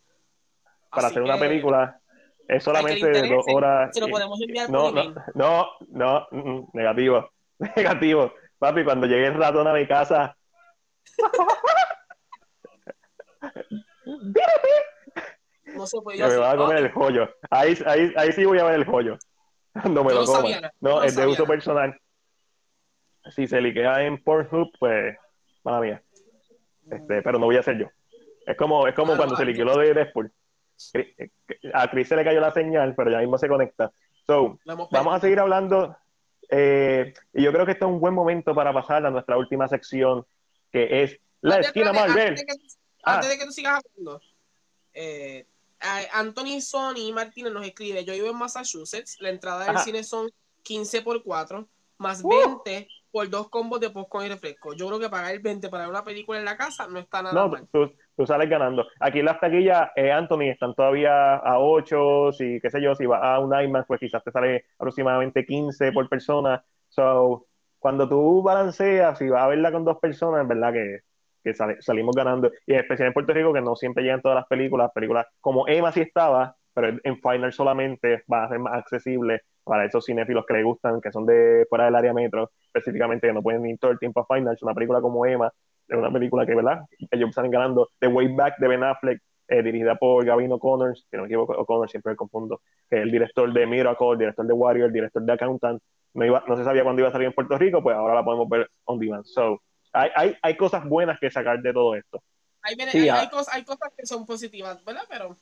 Para 0.90 1.08
hacer 1.08 1.22
una 1.22 1.38
película 1.38 2.00
es 2.48 2.64
solamente 2.64 3.08
de 3.08 3.30
dos 3.30 3.46
horas. 3.54 3.94
Se 3.94 4.02
lo 4.02 4.08
podemos 4.08 4.40
enviar 4.42 4.70
no, 4.70 4.84
por 4.84 4.94
no, 4.94 5.14
no, 5.36 5.68
no, 5.90 6.28
mm, 6.32 6.50
mm, 6.50 6.68
negativo. 6.74 7.30
Negativo. 7.76 8.34
Papi, 8.60 8.84
cuando 8.84 9.08
llegue 9.08 9.28
el 9.28 9.36
ratón 9.36 9.68
a 9.68 9.74
mi 9.74 9.88
casa. 9.88 10.36
No 15.76 15.86
se 15.86 15.98
Me 16.02 16.38
va 16.38 16.52
a 16.52 16.58
comer 16.58 16.78
el 16.78 16.92
joyo. 16.92 17.30
Ahí, 17.50 17.78
ahí, 17.86 18.14
ahí 18.16 18.32
sí 18.32 18.46
voy 18.46 18.60
a 18.60 18.66
ver 18.66 18.76
el 18.76 18.86
joyo. 18.86 19.18
No 19.92 20.04
me 20.04 20.12
lo 20.12 20.26
como. 20.26 20.50
no, 20.80 21.04
es 21.04 21.16
de 21.16 21.28
uso 21.28 21.46
personal. 21.46 21.96
Si 23.30 23.46
se 23.46 23.62
liquea 23.62 24.02
en 24.04 24.24
Pornhub, 24.24 24.72
pues, 24.80 25.16
mala 25.64 25.82
mía. 25.82 26.04
Este, 26.90 27.22
pero 27.22 27.38
no 27.38 27.46
voy 27.46 27.58
a 27.58 27.64
ser 27.64 27.78
yo. 27.78 27.88
Es 28.46 28.56
como, 28.58 28.88
es 28.88 28.96
como 28.96 29.16
cuando 29.16 29.36
se 29.36 29.46
liqueó 29.46 29.66
lo 29.66 29.78
de 29.78 29.94
Deadpool. 29.94 30.32
A 31.74 31.92
Chris 31.92 32.08
se 32.08 32.16
le 32.16 32.24
cayó 32.24 32.40
la 32.40 32.52
señal, 32.52 32.96
pero 32.96 33.12
ya 33.12 33.20
mismo 33.20 33.38
se 33.38 33.48
conecta. 33.48 33.92
So, 34.26 34.58
vamos 34.92 35.16
a 35.16 35.20
seguir 35.20 35.40
hablando. 35.40 35.96
Eh, 36.50 37.14
y 37.34 37.44
yo 37.44 37.52
creo 37.52 37.66
que 37.66 37.74
este 37.74 37.86
es 37.86 37.92
un 37.92 38.00
buen 38.00 38.14
momento 38.14 38.56
para 38.56 38.74
pasar 38.74 39.06
a 39.06 39.12
nuestra 39.12 39.38
última 39.38 39.68
sección, 39.68 40.26
que 40.72 41.04
es 41.04 41.20
la 41.42 41.60
esquina 41.60 41.92
Marvel. 41.92 42.30
Antes 42.30 42.40
de 42.40 42.46
que, 42.46 42.54
antes 43.04 43.30
de 43.30 43.38
que 43.38 43.46
tú 43.46 43.52
sigas 43.52 43.82
hablando, 43.84 44.22
eh, 44.94 45.46
Anthony 45.80 46.62
Sony 46.62 47.12
Martínez 47.14 47.54
nos 47.54 47.66
escribe, 47.66 48.04
yo 48.04 48.14
vivo 48.14 48.30
en 48.30 48.38
Massachusetts, 48.38 49.18
la 49.20 49.30
entrada 49.30 49.66
del 49.66 49.78
cine 49.80 50.04
son 50.04 50.30
15 50.64 51.02
por 51.02 51.24
4, 51.24 51.68
más 51.98 52.24
20 52.24 52.38
uh. 52.38 53.12
por 53.12 53.30
dos 53.30 53.50
combos 53.50 53.80
de 53.80 53.90
popcorn 53.90 54.26
y 54.26 54.30
refresco. 54.30 54.74
Yo 54.74 54.88
creo 54.88 55.00
que 55.00 55.10
pagar 55.10 55.34
el 55.34 55.40
20 55.40 55.70
para 55.70 55.84
ver 55.84 55.92
una 55.92 56.04
película 56.04 56.40
en 56.40 56.46
la 56.46 56.58
casa 56.58 56.88
no 56.88 57.00
está 57.00 57.22
nada 57.22 57.48
mal. 57.48 57.68
Tú, 57.72 57.92
tú, 58.16 58.26
sales 58.26 58.50
ganando. 58.50 58.86
Aquí 59.00 59.22
las 59.22 59.40
taquillas, 59.40 59.90
eh, 59.96 60.12
Anthony, 60.12 60.50
están 60.50 60.74
todavía 60.74 61.36
a 61.36 61.60
8, 61.60 62.32
si 62.34 62.60
qué 62.60 62.70
sé 62.70 62.82
yo, 62.82 62.96
si 62.96 63.06
va 63.06 63.36
a 63.36 63.40
un 63.40 63.54
IMAX, 63.58 63.88
pues 63.88 64.00
quizás 64.00 64.24
te 64.24 64.32
sale 64.32 64.66
aproximadamente 64.78 65.46
15 65.46 65.92
por 65.92 66.10
persona. 66.10 66.64
So, 66.90 67.48
cuando 67.80 68.10
tú 68.10 68.42
balanceas, 68.42 69.22
y 69.22 69.30
vas 69.30 69.44
a 69.44 69.48
verla 69.48 69.72
con 69.72 69.86
dos 69.86 69.98
personas, 70.00 70.42
en 70.42 70.48
verdad 70.48 70.74
que 70.74 71.02
que 71.54 71.82
salimos 71.82 72.16
ganando, 72.16 72.52
y 72.66 72.74
en 72.74 72.80
especial 72.80 73.08
en 73.08 73.14
Puerto 73.14 73.34
Rico, 73.34 73.54
que 73.54 73.62
no 73.62 73.76
siempre 73.76 74.04
llegan 74.04 74.22
todas 74.22 74.36
las 74.36 74.48
películas, 74.48 74.92
películas 74.94 75.26
como 75.40 75.68
Emma 75.68 75.92
sí 75.92 76.02
estaba, 76.02 76.56
pero 76.74 76.98
en 77.04 77.22
Final 77.22 77.54
solamente 77.54 78.24
va 78.32 78.44
a 78.44 78.50
ser 78.50 78.60
más 78.60 78.74
accesible 78.74 79.42
para 79.64 79.86
esos 79.86 80.06
cinéfilos 80.06 80.46
que 80.46 80.54
les 80.54 80.64
gustan, 80.64 81.02
que 81.02 81.12
son 81.12 81.26
de 81.26 81.66
fuera 81.70 81.86
del 81.86 81.96
área 81.96 82.14
metro, 82.14 82.52
específicamente 82.74 83.28
que 83.28 83.34
no 83.34 83.42
pueden 83.42 83.66
ir 83.66 83.78
todo 83.80 83.92
el 83.92 84.00
tiempo 84.00 84.22
a 84.22 84.36
Final, 84.36 84.58
una 84.62 84.74
película 84.74 85.02
como 85.02 85.26
Emma, 85.26 85.52
es 85.88 85.98
una 85.98 86.12
película 86.12 86.46
que, 86.46 86.54
¿verdad? 86.54 86.82
Ellos 87.12 87.34
salen 87.34 87.52
ganando 87.52 87.90
The 88.00 88.08
Way 88.08 88.36
Back 88.36 88.58
de 88.60 88.68
Ben 88.68 88.84
Affleck, 88.84 89.22
eh, 89.48 89.64
dirigida 89.64 89.96
por 89.96 90.26
Gavin 90.26 90.52
O'Connor, 90.52 90.98
si 90.98 91.06
no 91.14 91.22
me 91.22 91.28
equivoco, 91.28 91.54
O'Connor 91.54 91.90
siempre 91.90 92.12
me 92.12 92.18
confundo, 92.18 92.62
que 92.90 92.98
es 92.98 93.04
el 93.04 93.12
director 93.12 93.52
de 93.52 93.66
Miracle, 93.66 94.12
el 94.12 94.18
director 94.18 94.46
de 94.46 94.54
Warrior, 94.54 94.88
el 94.88 94.94
director 94.94 95.22
de 95.22 95.34
Accountant. 95.34 95.82
No, 96.14 96.26
iba, 96.26 96.44
no 96.48 96.58
se 96.58 96.64
sabía 96.64 96.84
cuándo 96.84 97.02
iba 97.02 97.10
a 97.10 97.12
salir 97.12 97.28
en 97.28 97.34
Puerto 97.34 97.58
Rico, 97.58 97.82
pues 97.82 97.96
ahora 97.96 98.16
la 98.16 98.26
podemos 98.26 98.50
ver 98.50 98.70
on 98.86 99.00
demand. 99.00 99.24
So, 99.24 99.62
hay, 99.98 100.10
hay, 100.16 100.38
hay 100.42 100.58
cosas 100.58 100.84
buenas 100.86 101.20
que 101.20 101.32
sacar 101.32 101.62
de 101.62 101.74
todo 101.74 101.96
esto. 101.96 102.22
Hay, 102.62 102.76
hay, 102.80 103.10
hay, 103.10 103.30
cosas, 103.30 103.54
hay 103.54 103.64
cosas 103.64 103.92
que 103.96 104.06
son 104.06 104.26
positivas, 104.26 104.84
¿verdad? 104.84 105.04
Pero 105.10 105.38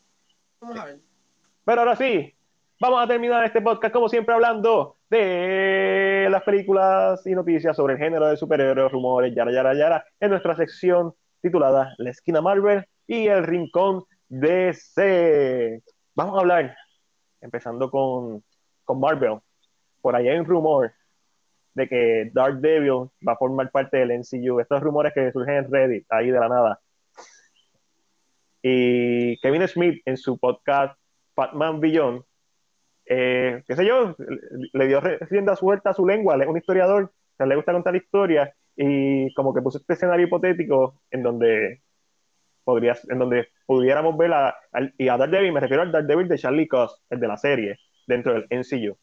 vamos 0.59 0.79
a 0.79 0.85
ver. 0.85 0.99
Pero 1.63 1.81
ahora 1.81 1.95
sí, 1.95 2.33
vamos 2.79 3.03
a 3.03 3.07
terminar 3.07 3.43
este 3.43 3.61
podcast 3.61 3.93
como 3.93 4.09
siempre 4.09 4.35
hablando 4.35 4.97
de 5.09 6.27
las 6.29 6.43
películas 6.43 7.25
y 7.25 7.31
noticias 7.31 7.75
sobre 7.75 7.93
el 7.93 7.99
género 7.99 8.27
de 8.27 8.37
superhéroes, 8.37 8.91
rumores, 8.91 9.33
yara, 9.33 9.51
yara, 9.51 9.73
yara, 9.73 10.05
en 10.19 10.29
nuestra 10.29 10.55
sección 10.55 11.13
titulada 11.41 11.93
La 11.97 12.11
esquina 12.11 12.41
Marvel 12.41 12.85
y 13.07 13.27
el 13.27 13.43
rincón 13.43 14.03
DC. 14.29 15.81
Vamos 16.13 16.37
a 16.37 16.41
hablar, 16.41 16.77
empezando 17.41 17.89
con, 17.89 18.43
con 18.83 18.99
Marvel. 18.99 19.39
Por 20.01 20.15
ahí 20.15 20.27
hay 20.27 20.37
un 20.37 20.45
rumor 20.45 20.93
de 21.75 21.87
que 21.87 22.31
Dark 22.33 22.59
Devil 22.59 23.09
va 23.27 23.33
a 23.33 23.37
formar 23.37 23.69
parte 23.69 23.97
del 23.97 24.11
NCU. 24.19 24.59
Estos 24.59 24.81
rumores 24.81 25.13
que 25.13 25.31
surgen 25.31 25.55
en 25.55 25.71
Reddit, 25.71 26.05
ahí 26.09 26.31
de 26.31 26.39
la 26.39 26.49
nada. 26.49 26.79
Y 28.61 29.37
Kevin 29.41 29.67
Smith 29.67 30.01
en 30.05 30.17
su 30.17 30.39
podcast 30.39 30.97
Batman 31.35 31.79
Beyond, 31.79 32.23
eh, 33.05 33.61
qué 33.67 33.75
sé 33.75 33.85
yo, 33.85 34.15
le 34.73 34.87
dio 34.87 34.99
rienda 35.01 35.55
suelta 35.55 35.91
a 35.91 35.93
su 35.93 36.07
lengua, 36.07 36.35
es 36.41 36.47
un 36.47 36.57
historiador, 36.57 37.11
o 37.37 37.45
le 37.45 37.55
gusta 37.55 37.73
contar 37.73 37.95
historias 37.95 38.49
y 38.75 39.31
como 39.35 39.53
que 39.53 39.61
puso 39.61 39.77
este 39.77 39.93
escenario 39.93 40.25
hipotético 40.25 41.01
en 41.11 41.21
donde 41.21 41.83
podrías, 42.63 43.07
en 43.09 43.19
donde 43.19 43.49
pudiéramos 43.67 44.17
ver 44.17 44.33
a, 44.33 44.55
y 44.97 45.09
a 45.09 45.17
Daredevil, 45.17 45.53
me 45.53 45.59
refiero 45.59 45.83
al 45.83 45.91
Daredevil 45.91 46.27
de 46.27 46.37
Charlie 46.37 46.67
Cox, 46.67 47.03
el 47.09 47.19
de 47.19 47.27
la 47.27 47.37
serie, 47.37 47.77
dentro 48.07 48.33
del 48.33 48.47
NCU. 48.49 48.97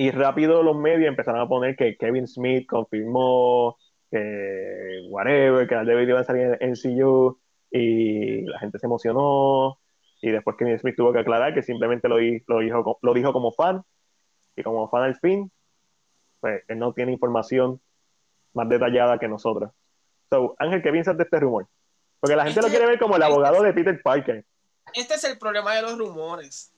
Y 0.00 0.12
rápido 0.12 0.62
los 0.62 0.76
medios 0.76 1.08
empezaron 1.08 1.40
a 1.40 1.48
poner 1.48 1.74
que 1.74 1.96
Kevin 1.96 2.28
Smith 2.28 2.68
confirmó 2.68 3.76
que 4.08 5.00
whatever, 5.08 5.66
que 5.66 5.74
Daredevil 5.74 6.10
iba 6.10 6.20
a 6.20 6.24
salir 6.24 6.42
en 6.42 6.52
el 6.60 6.70
NCU 6.70 7.36
y 7.72 8.42
la 8.42 8.60
gente 8.60 8.78
se 8.78 8.86
emocionó 8.86 9.80
y 10.22 10.30
después 10.30 10.56
Kevin 10.56 10.78
Smith 10.78 10.94
tuvo 10.96 11.12
que 11.12 11.18
aclarar 11.18 11.52
que 11.52 11.64
simplemente 11.64 12.08
lo, 12.08 12.18
lo, 12.46 12.60
dijo, 12.60 12.98
lo 13.02 13.12
dijo 13.12 13.32
como 13.32 13.50
fan 13.50 13.82
y 14.54 14.62
como 14.62 14.88
fan 14.88 15.02
al 15.02 15.16
fin, 15.16 15.50
pues 16.38 16.62
él 16.68 16.78
no 16.78 16.92
tiene 16.92 17.10
información 17.10 17.80
más 18.54 18.68
detallada 18.68 19.18
que 19.18 19.26
nosotros. 19.26 19.72
So, 20.30 20.54
Ángel, 20.60 20.80
¿qué 20.80 20.92
piensas 20.92 21.16
de 21.16 21.24
este 21.24 21.40
rumor? 21.40 21.66
Porque 22.20 22.36
la 22.36 22.44
gente 22.44 22.62
lo 22.62 22.68
quiere 22.68 22.86
ver 22.86 23.00
como 23.00 23.16
el 23.16 23.22
abogado 23.24 23.64
de 23.64 23.72
Peter 23.72 24.00
Parker. 24.00 24.44
Este 24.94 25.14
es 25.14 25.24
el 25.24 25.38
problema 25.38 25.74
de 25.74 25.82
los 25.82 25.98
rumores. 25.98 26.72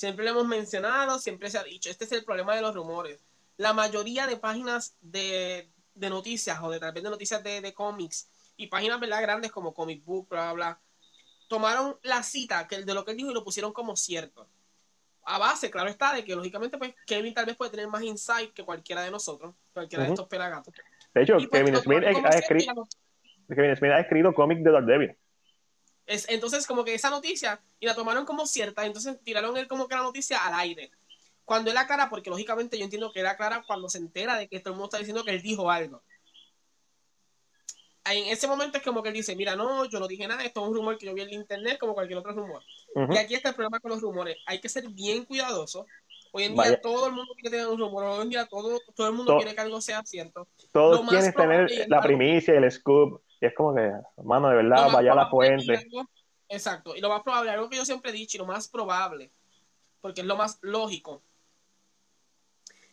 Siempre 0.00 0.24
lo 0.24 0.30
hemos 0.30 0.46
mencionado, 0.46 1.18
siempre 1.18 1.50
se 1.50 1.58
ha 1.58 1.62
dicho, 1.62 1.90
este 1.90 2.06
es 2.06 2.12
el 2.12 2.24
problema 2.24 2.56
de 2.56 2.62
los 2.62 2.74
rumores. 2.74 3.22
La 3.58 3.74
mayoría 3.74 4.26
de 4.26 4.38
páginas 4.38 4.96
de, 5.02 5.68
de 5.94 6.08
noticias 6.08 6.58
o 6.62 6.70
de 6.70 6.80
tal 6.80 6.94
vez 6.94 7.04
de 7.04 7.10
noticias 7.10 7.44
de, 7.44 7.60
de 7.60 7.74
cómics 7.74 8.30
y 8.56 8.68
páginas 8.68 8.98
¿verdad? 8.98 9.20
grandes 9.20 9.52
como 9.52 9.74
Comic 9.74 10.02
Book, 10.02 10.26
bla, 10.30 10.44
bla, 10.44 10.52
bla, 10.54 10.80
tomaron 11.48 11.98
la 12.02 12.22
cita 12.22 12.66
que 12.66 12.82
de 12.82 12.94
lo 12.94 13.04
que 13.04 13.10
él 13.10 13.18
dijo 13.18 13.30
y 13.30 13.34
lo 13.34 13.44
pusieron 13.44 13.74
como 13.74 13.94
cierto. 13.94 14.48
A 15.24 15.36
base, 15.36 15.70
claro 15.70 15.90
está, 15.90 16.14
de 16.14 16.24
que 16.24 16.34
lógicamente 16.34 16.78
pues 16.78 16.94
Kevin 17.06 17.34
tal 17.34 17.44
vez 17.44 17.56
puede 17.56 17.70
tener 17.70 17.86
más 17.88 18.02
insight 18.02 18.54
que 18.54 18.64
cualquiera 18.64 19.02
de 19.02 19.10
nosotros, 19.10 19.54
cualquiera 19.74 20.04
de 20.04 20.10
estos 20.12 20.28
pelagatos. 20.28 20.72
De 21.12 21.24
hecho, 21.24 21.34
pues, 21.34 21.48
Kevin, 21.50 21.76
Smith 21.76 22.04
ha 22.04 22.38
escrito, 22.38 22.88
Kevin 23.54 23.76
Smith 23.76 23.92
ha 23.92 24.00
escrito 24.00 24.32
cómics 24.32 24.64
de 24.64 24.70
Daredevil. 24.70 25.16
Es, 26.10 26.26
entonces, 26.28 26.66
como 26.66 26.84
que 26.84 26.94
esa 26.94 27.10
noticia, 27.10 27.60
y 27.78 27.86
la 27.86 27.94
tomaron 27.94 28.26
como 28.26 28.46
cierta, 28.46 28.84
entonces 28.84 29.16
tiraron 29.24 29.56
él 29.56 29.68
como 29.68 29.88
que 29.88 29.94
la 29.94 30.02
noticia 30.02 30.44
al 30.44 30.54
aire. 30.54 30.90
Cuando 31.44 31.70
él 31.70 31.76
aclara, 31.76 32.10
porque 32.10 32.30
lógicamente 32.30 32.78
yo 32.78 32.84
entiendo 32.84 33.12
que 33.12 33.20
él 33.20 33.26
aclara 33.26 33.64
cuando 33.66 33.88
se 33.88 33.98
entera 33.98 34.36
de 34.36 34.48
que 34.48 34.60
todo 34.60 34.74
el 34.74 34.78
mundo 34.78 34.86
está 34.86 34.98
diciendo 34.98 35.24
que 35.24 35.32
él 35.32 35.42
dijo 35.42 35.70
algo 35.70 36.02
en 38.12 38.26
ese 38.26 38.46
momento 38.46 38.78
es 38.78 38.84
como 38.84 39.02
que 39.02 39.10
él 39.10 39.14
dice, 39.14 39.36
mira, 39.36 39.56
no, 39.56 39.84
yo 39.84 40.00
no 40.00 40.08
dije 40.08 40.26
nada, 40.26 40.44
esto 40.44 40.62
es 40.62 40.68
un 40.68 40.74
rumor 40.74 40.98
que 40.98 41.06
yo 41.06 41.14
vi 41.14 41.22
en 41.22 41.32
internet 41.32 41.78
como 41.78 41.94
cualquier 41.94 42.18
otro 42.18 42.32
rumor. 42.32 42.62
Y 43.10 43.18
aquí 43.18 43.34
está 43.34 43.50
el 43.50 43.54
problema 43.54 43.80
con 43.80 43.90
los 43.90 44.00
rumores, 44.00 44.36
hay 44.46 44.60
que 44.60 44.68
ser 44.68 44.88
bien 44.88 45.24
cuidadoso. 45.24 45.86
Hoy 46.32 46.44
en 46.44 46.54
día 46.54 46.80
todo 46.80 47.08
el 47.08 47.12
mundo 47.12 47.34
quiere 47.34 47.56
tener 47.56 47.66
un 47.66 47.78
rumor, 47.78 48.04
hoy 48.04 48.22
en 48.22 48.30
día 48.30 48.46
todo, 48.46 48.78
todo 48.94 49.08
el 49.08 49.14
mundo 49.14 49.36
quiere 49.36 49.54
que 49.54 49.60
algo 49.60 49.80
sea 49.80 50.02
cierto. 50.04 50.46
Todos 50.72 51.08
quieren 51.08 51.32
tener 51.32 51.88
la 51.88 52.00
primicia, 52.00 52.54
el 52.54 52.70
scoop, 52.70 53.20
y 53.40 53.46
es 53.46 53.54
como 53.54 53.74
que, 53.74 53.90
mano, 54.22 54.48
de 54.50 54.56
verdad, 54.56 54.90
vaya 54.92 55.12
a 55.12 55.16
la 55.16 55.30
fuente. 55.30 55.88
exacto, 56.48 56.94
y 56.94 57.00
lo 57.00 57.08
más 57.08 57.22
probable, 57.22 57.50
algo 57.50 57.70
que 57.70 57.76
yo 57.76 57.84
siempre 57.84 58.10
he 58.10 58.14
dicho, 58.14 58.36
y 58.36 58.40
lo 58.40 58.46
más 58.46 58.68
probable, 58.68 59.32
porque 60.00 60.20
es 60.20 60.26
lo 60.26 60.36
más 60.36 60.58
lógico, 60.62 61.22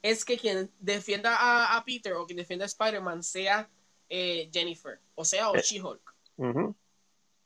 es 0.01 0.23
que 0.23 0.37
quien 0.37 0.71
defienda 0.79 1.35
a, 1.35 1.77
a 1.77 1.83
Peter 1.83 2.13
o 2.13 2.25
quien 2.25 2.37
defienda 2.37 2.65
a 2.65 2.67
Spider-Man 2.67 3.23
sea 3.23 3.69
eh, 4.09 4.49
Jennifer, 4.53 4.99
o 5.15 5.25
sea, 5.25 5.49
o 5.49 5.55
eh, 5.55 5.61
She-Hulk. 5.61 6.15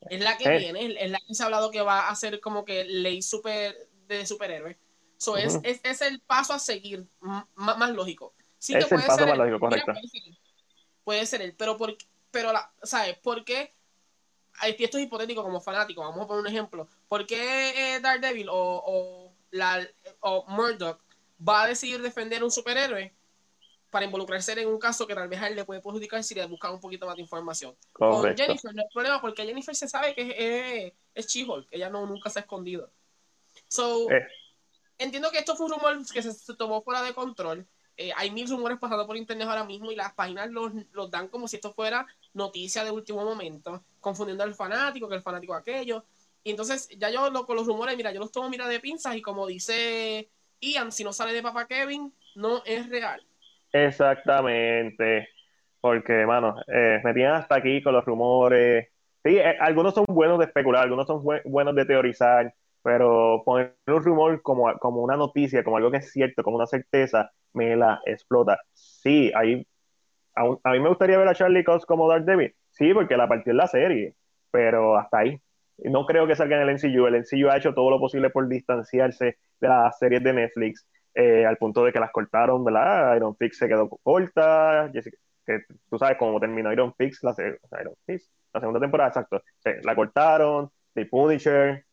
Es 0.08 0.20
la 0.20 0.36
que 0.36 0.44
eh. 0.44 0.58
viene, 0.58 0.96
es 1.00 1.10
la 1.10 1.18
que 1.26 1.34
se 1.34 1.42
ha 1.42 1.46
hablado 1.46 1.70
que 1.70 1.80
va 1.80 2.08
a 2.08 2.14
ser 2.14 2.40
como 2.40 2.64
que 2.64 2.84
ley 2.84 3.22
super 3.22 3.76
de 4.06 4.26
superhéroe. 4.26 4.78
So, 5.16 5.36
es, 5.36 5.60
es, 5.62 6.02
el 6.02 6.20
paso 6.20 6.52
a 6.52 6.58
seguir 6.58 7.06
más 7.54 7.90
lógico. 7.90 8.34
Sí 8.58 8.74
es 8.74 8.90
el 8.90 9.00
paso 9.00 9.26
más 9.26 9.38
lógico, 9.38 9.60
correcto. 9.60 9.92
Puede 11.04 11.26
ser 11.26 11.42
él, 11.42 11.54
pero, 11.56 11.76
por, 11.76 11.96
pero 12.32 12.52
la, 12.52 12.72
¿sabes? 12.82 13.16
¿Por 13.18 13.44
qué? 13.44 13.72
Esto 14.62 14.98
es 14.98 15.04
hipotético 15.04 15.42
como 15.42 15.60
fanático, 15.60 16.02
vamos 16.02 16.24
a 16.24 16.26
poner 16.26 16.42
un 16.42 16.48
ejemplo. 16.48 16.88
¿Por 17.08 17.26
qué 17.26 18.00
Daredevil 18.02 18.48
o, 18.48 18.54
o, 18.54 19.32
la, 19.50 19.86
o 20.20 20.44
Murdoch 20.48 21.00
va 21.46 21.62
a 21.62 21.66
decidir 21.68 22.02
defender 22.02 22.42
un 22.42 22.50
superhéroe 22.50 23.14
para 23.92 24.06
involucrarse 24.06 24.58
en 24.58 24.68
un 24.68 24.78
caso 24.78 25.06
que 25.06 25.14
tal 25.14 25.28
vez 25.28 25.40
a 25.42 25.48
él 25.48 25.54
le 25.54 25.66
puede 25.66 25.82
perjudicar 25.82 26.24
si 26.24 26.34
le 26.34 26.46
busca 26.46 26.70
un 26.70 26.80
poquito 26.80 27.04
más 27.04 27.14
de 27.14 27.20
información. 27.20 27.76
Con 27.92 28.34
Jennifer 28.34 28.74
no 28.74 28.80
hay 28.80 28.88
problema 28.90 29.20
porque 29.20 29.44
Jennifer 29.44 29.76
se 29.76 29.86
sabe 29.86 30.14
que 30.14 30.86
es, 30.86 30.92
es, 31.14 31.26
She-Hulk, 31.26 31.68
ella 31.70 31.90
no, 31.90 32.06
nunca 32.06 32.30
se 32.30 32.38
ha 32.38 32.42
escondido. 32.42 32.90
So, 33.68 34.10
eh. 34.10 34.26
entiendo 34.96 35.30
que 35.30 35.38
esto 35.38 35.56
fue 35.56 35.66
un 35.66 35.72
rumor 35.72 35.98
que 36.10 36.22
se, 36.22 36.54
tomó 36.54 36.80
fuera 36.82 37.02
de 37.02 37.12
control. 37.12 37.66
Eh, 37.98 38.10
hay 38.16 38.30
mil 38.30 38.48
rumores 38.48 38.78
pasando 38.78 39.06
por 39.06 39.18
internet 39.18 39.46
ahora 39.46 39.64
mismo 39.64 39.92
y 39.92 39.96
las 39.96 40.14
páginas 40.14 40.50
los, 40.50 40.72
los, 40.92 41.10
dan 41.10 41.28
como 41.28 41.46
si 41.46 41.56
esto 41.56 41.74
fuera 41.74 42.06
noticia 42.34 42.84
de 42.84 42.90
último 42.90 43.24
momento, 43.24 43.84
confundiendo 44.00 44.44
al 44.44 44.54
fanático, 44.54 45.08
que 45.08 45.16
el 45.16 45.22
fanático 45.22 45.54
aquello. 45.54 46.04
Y 46.44 46.50
entonces 46.50 46.88
ya 46.98 47.10
yo 47.10 47.30
lo, 47.30 47.46
con 47.46 47.56
los 47.56 47.66
rumores, 47.66 47.96
mira, 47.96 48.12
yo 48.12 48.20
los 48.20 48.32
tomo 48.32 48.48
mira 48.48 48.66
de 48.68 48.80
pinzas 48.80 49.16
y 49.16 49.22
como 49.22 49.46
dice 49.46 50.28
Ian, 50.60 50.92
si 50.92 51.04
no 51.04 51.12
sale 51.12 51.32
de 51.32 51.42
Papá 51.42 51.66
Kevin, 51.66 52.12
no 52.34 52.62
es 52.64 52.88
real. 52.88 53.24
Exactamente. 53.72 55.28
Porque, 55.80 56.24
mano, 56.26 56.56
eh, 56.68 57.00
me 57.02 57.12
tienen 57.12 57.32
hasta 57.32 57.56
aquí 57.56 57.82
con 57.82 57.92
los 57.94 58.04
rumores. 58.04 58.88
Sí, 59.24 59.36
eh, 59.36 59.56
algunos 59.60 59.94
son 59.94 60.04
buenos 60.08 60.38
de 60.38 60.46
especular, 60.46 60.84
algunos 60.84 61.06
son 61.06 61.22
buenos 61.44 61.74
de 61.74 61.84
teorizar, 61.84 62.54
pero 62.82 63.42
poner 63.44 63.76
un 63.86 64.04
rumor 64.04 64.42
como, 64.42 64.72
como 64.78 65.02
una 65.02 65.16
noticia, 65.16 65.64
como 65.64 65.76
algo 65.76 65.90
que 65.90 65.98
es 65.98 66.12
cierto, 66.12 66.42
como 66.42 66.56
una 66.56 66.66
certeza, 66.66 67.32
me 67.52 67.76
la 67.76 68.00
explota. 68.06 68.60
Sí, 68.72 69.32
ahí, 69.34 69.66
a, 70.34 70.42
a 70.42 70.72
mí 70.72 70.80
me 70.80 70.88
gustaría 70.88 71.18
ver 71.18 71.28
a 71.28 71.34
Charlie 71.34 71.64
Cox 71.64 71.86
como 71.86 72.08
Daredevil. 72.08 72.54
Sí, 72.70 72.92
porque 72.94 73.16
la 73.16 73.28
partió 73.28 73.50
en 73.52 73.58
la 73.58 73.66
serie, 73.66 74.14
pero 74.50 74.96
hasta 74.96 75.18
ahí. 75.18 75.40
No 75.78 76.06
creo 76.06 76.26
que 76.26 76.36
salga 76.36 76.60
en 76.60 76.68
el 76.68 76.76
NCU. 76.76 77.06
El 77.06 77.16
NCU 77.16 77.48
ha 77.48 77.56
hecho 77.56 77.74
todo 77.74 77.90
lo 77.90 77.98
posible 77.98 78.30
por 78.30 78.48
distanciarse 78.48 79.38
de 79.60 79.68
las 79.68 79.98
series 79.98 80.22
de 80.22 80.32
Netflix. 80.32 80.86
Eh, 81.14 81.44
al 81.44 81.58
punto 81.58 81.84
de 81.84 81.92
que 81.92 82.00
las 82.00 82.10
cortaron, 82.10 82.64
¿verdad? 82.64 83.14
Iron 83.16 83.36
Fix 83.36 83.58
se 83.58 83.68
quedó 83.68 83.88
corta, 83.88 84.90
que 84.92 85.60
tú 85.90 85.98
sabes 85.98 86.16
cómo 86.18 86.40
terminó 86.40 86.72
Iron 86.72 86.94
Fix, 86.94 87.22
la, 87.22 87.34
Iron 87.38 87.94
Fix, 88.06 88.30
la 88.52 88.60
segunda 88.60 88.80
temporada, 88.80 89.08
exacto, 89.08 89.42
la 89.82 89.94
cortaron, 89.94 90.70
The 90.94 91.06
Punisher, 91.06 91.84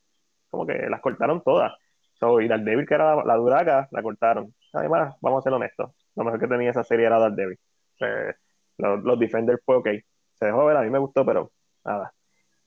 como 0.50 0.66
que 0.66 0.74
las 0.90 1.02
cortaron 1.02 1.42
todas. 1.44 1.74
So, 2.14 2.40
y 2.42 2.48
Daredevil, 2.48 2.86
que 2.86 2.94
era 2.94 3.24
la, 3.24 3.36
duraca, 3.36 3.88
la 3.92 4.02
cortaron. 4.02 4.54
Además, 4.74 5.16
vamos 5.22 5.40
a 5.40 5.44
ser 5.44 5.54
honestos, 5.54 5.92
lo 6.16 6.24
mejor 6.24 6.40
que 6.40 6.48
tenía 6.48 6.70
esa 6.72 6.84
serie 6.84 7.06
era 7.08 7.20
Daredevil. 7.20 7.60
Los, 8.78 9.04
los 9.04 9.20
Defenders 9.20 9.62
fue 9.66 9.78
ok. 9.78 9.88
Se 10.34 10.45
dejó 10.45 10.66
ver, 10.66 10.78
a 10.78 10.82
mí 10.82 10.89
me 10.89 11.00
gustó, 11.00 11.26
pero 11.26 11.52
nada. 11.84 12.14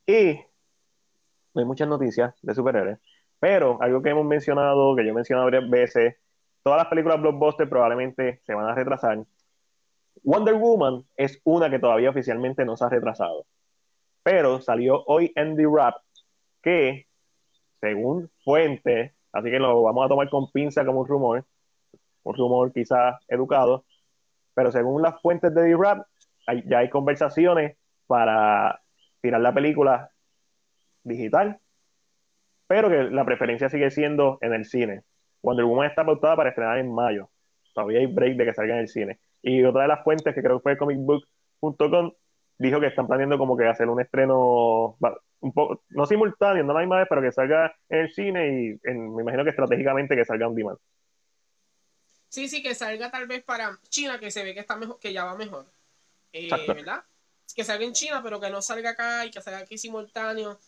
Y 0.07 0.41
hay 1.55 1.65
muchas 1.65 1.89
noticias 1.89 2.35
de 2.43 2.55
superhéroes, 2.55 2.99
pero 3.39 3.81
algo 3.81 4.03
que 4.03 4.11
hemos 4.11 4.25
mencionado, 4.25 4.97
que 4.97 5.05
yo 5.05 5.11
he 5.11 5.15
mencionado 5.15 5.47
varias 5.47 5.69
veces, 5.69 6.17
todas 6.63 6.79
las 6.79 6.87
películas 6.89 7.21
blockbuster 7.21 7.69
probablemente 7.69 8.41
se 8.45 8.55
van 8.55 8.67
a 8.67 8.75
retrasar. 8.75 9.25
Wonder 10.23 10.55
Woman 10.55 11.05
es 11.17 11.41
una 11.45 11.71
que 11.71 11.79
todavía 11.79 12.11
oficialmente 12.11 12.65
no 12.65 12.77
se 12.77 12.85
ha 12.85 12.89
retrasado. 12.89 13.47
Pero 14.23 14.61
salió 14.61 15.03
hoy 15.07 15.33
The 15.35 15.67
Rap 15.73 15.97
que, 16.63 17.07
según 17.81 18.31
fuente, 18.45 19.15
así 19.33 19.51
que 19.51 19.59
lo 19.59 19.83
vamos 19.83 20.05
a 20.07 20.09
tomar 20.09 20.31
con 20.31 20.51
pinza 20.51 20.85
como 20.85 21.01
un 21.01 21.09
rumor, 21.09 21.45
un 22.23 22.35
rumor 22.35 22.73
quizás 22.73 23.17
educado, 23.29 23.85
pero 24.55 24.71
según 24.71 25.03
las 25.03 25.21
fuentes 25.21 25.55
de 25.55 25.63
The 25.63 25.77
Rap, 25.77 26.07
ya 26.67 26.79
hay 26.79 26.91
conversaciones 26.91 27.77
para 28.07 28.81
tirar 29.21 29.41
la 29.41 29.55
película 29.55 30.11
digital, 31.05 31.59
pero 32.67 32.89
que 32.89 33.05
la 33.05 33.25
preferencia 33.25 33.69
sigue 33.69 33.91
siendo 33.91 34.39
en 34.41 34.55
el 34.55 34.65
cine. 34.65 35.03
Wonder 35.43 35.65
Woman 35.65 35.89
está 35.89 36.05
pautada 36.05 36.37
para 36.37 36.51
estrenar 36.51 36.79
en 36.79 36.93
mayo. 36.93 37.31
Todavía 37.75 38.01
hay 38.01 38.07
break 38.07 38.37
de 38.37 38.45
que 38.45 38.55
salga 38.55 38.75
en 38.75 38.81
el 38.81 38.89
cine. 38.89 39.19
Y 39.43 39.65
otra 39.65 39.83
de 39.83 39.89
las 39.89 40.05
fuentes, 40.05 40.35
que 40.35 40.43
creo 40.43 40.59
que 40.59 40.63
fue 40.63 40.77
comicbook.com, 40.77 42.13
dijo 42.59 42.81
que 42.81 42.87
están 42.87 43.07
planeando 43.07 43.39
como 43.39 43.57
que 43.57 43.67
hacer 43.67 43.89
un 43.89 44.01
estreno 44.01 44.97
un 45.41 45.53
poco, 45.53 45.83
no 45.91 46.07
simultáneo, 46.07 46.63
no 46.63 46.73
la 46.73 46.81
misma 46.81 46.99
vez, 46.99 47.07
pero 47.09 47.21
que 47.21 47.33
salga 47.33 47.75
en 47.89 48.01
el 48.01 48.13
cine 48.13 48.79
y 48.85 48.91
me 48.91 49.23
imagino 49.23 49.43
que 49.43 49.51
estratégicamente 49.51 50.15
que 50.15 50.25
salga 50.25 50.49
un 50.49 50.55
demand. 50.55 50.79
Sí, 52.33 52.49
sí, 52.49 52.63
que 52.63 52.75
salga 52.75 53.11
tal 53.11 53.27
vez 53.27 53.45
para 53.45 53.79
China, 53.91 54.19
que 54.19 54.31
se 54.31 54.43
ve 54.43 54.55
que 54.55 54.61
está 54.61 54.75
mejor, 54.75 54.99
que 54.99 55.13
ya 55.13 55.27
va 55.27 55.37
mejor. 55.37 55.71
Eh, 56.33 56.49
¿Verdad? 56.67 57.05
Que 57.55 57.63
salga 57.63 57.85
en 57.85 57.93
China, 57.93 58.23
pero 58.23 58.41
que 58.41 58.49
no 58.49 58.63
salga 58.63 58.89
acá 58.89 59.27
y 59.27 59.31
que 59.31 59.43
salga 59.43 59.59
aquí 59.59 59.77
simultáneo. 59.77 60.59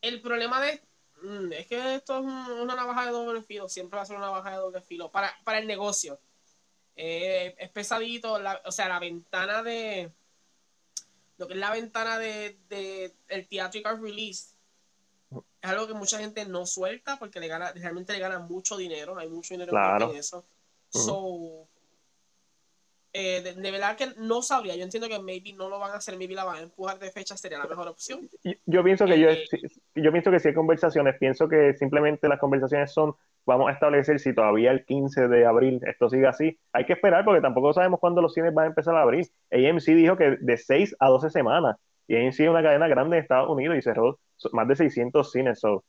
El 0.00 0.20
problema 0.20 0.60
de 0.60 0.82
mm, 1.22 1.52
es 1.52 1.68
que 1.68 1.94
esto 1.94 2.18
es 2.18 2.24
una 2.24 2.74
navaja 2.74 3.06
de 3.06 3.12
doble 3.12 3.40
filo, 3.44 3.68
siempre 3.68 3.98
va 3.98 4.02
a 4.02 4.06
ser 4.06 4.16
una 4.16 4.26
navaja 4.26 4.50
de 4.50 4.56
doble 4.56 4.80
filo 4.80 5.08
para, 5.08 5.32
para 5.44 5.60
el 5.60 5.68
negocio. 5.68 6.18
Eh, 6.96 7.54
es 7.56 7.70
pesadito, 7.70 8.40
o 8.64 8.72
sea, 8.72 8.88
la 8.88 8.98
ventana 8.98 9.62
de 9.62 10.10
lo 11.38 11.46
que 11.46 11.54
es 11.54 11.60
la 11.60 11.70
ventana 11.70 12.18
de, 12.18 12.58
de 12.68 13.14
el 13.28 13.46
theatrical 13.46 14.02
release 14.02 14.56
es 15.30 15.70
algo 15.70 15.86
que 15.86 15.94
mucha 15.94 16.18
gente 16.18 16.44
no 16.46 16.66
suelta 16.66 17.16
porque 17.16 17.38
le 17.38 17.46
gana, 17.46 17.70
realmente 17.70 18.12
le 18.12 18.18
gana 18.18 18.40
mucho 18.40 18.76
dinero, 18.76 19.16
hay 19.16 19.28
mucho 19.28 19.54
dinero 19.54 19.72
en 20.10 20.16
eso. 20.16 20.44
So, 20.96 21.68
eh, 23.12 23.40
de, 23.42 23.70
verdad 23.70 23.96
que 23.96 24.08
no 24.18 24.42
sabría. 24.42 24.76
Yo 24.76 24.84
entiendo 24.84 25.08
que 25.08 25.18
maybe 25.18 25.52
no 25.54 25.68
lo 25.68 25.78
van 25.78 25.92
a 25.92 25.96
hacer, 25.96 26.18
maybe 26.18 26.34
la 26.34 26.44
van 26.44 26.56
a 26.56 26.60
empujar 26.62 26.98
de 26.98 27.10
fecha, 27.10 27.36
sería 27.36 27.58
la 27.58 27.66
mejor 27.66 27.88
opción. 27.88 28.28
Yo, 28.66 28.84
pienso 28.84 29.06
que 29.06 29.18
yo, 29.18 29.30
eh, 29.30 29.44
yo 29.94 30.12
pienso 30.12 30.30
que 30.30 30.38
si 30.38 30.48
hay 30.48 30.54
conversaciones, 30.54 31.16
pienso 31.18 31.48
que 31.48 31.74
simplemente 31.74 32.28
las 32.28 32.38
conversaciones 32.38 32.92
son 32.92 33.14
vamos 33.46 33.68
a 33.68 33.72
establecer 33.72 34.18
si 34.18 34.34
todavía 34.34 34.72
el 34.72 34.84
15 34.84 35.28
de 35.28 35.46
abril 35.46 35.80
esto 35.86 36.10
sigue 36.10 36.26
así. 36.26 36.58
Hay 36.72 36.84
que 36.84 36.92
esperar 36.92 37.24
porque 37.24 37.40
tampoco 37.40 37.72
sabemos 37.72 38.00
cuándo 38.00 38.20
los 38.20 38.34
cines 38.34 38.52
van 38.52 38.64
a 38.64 38.68
empezar 38.68 38.94
a 38.96 39.02
abrir. 39.02 39.26
AMC 39.50 39.84
dijo 39.94 40.16
que 40.16 40.36
de 40.40 40.56
6 40.58 40.96
a 40.98 41.08
12 41.08 41.30
semanas. 41.30 41.76
Y 42.08 42.16
AMC 42.16 42.40
es 42.40 42.48
una 42.48 42.62
cadena 42.62 42.88
grande 42.88 43.16
de 43.16 43.22
Estados 43.22 43.48
Unidos 43.48 43.78
y 43.78 43.82
cerró 43.82 44.18
más 44.52 44.68
de 44.68 44.76
600 44.76 45.32
cines. 45.32 45.60
So, 45.60 45.84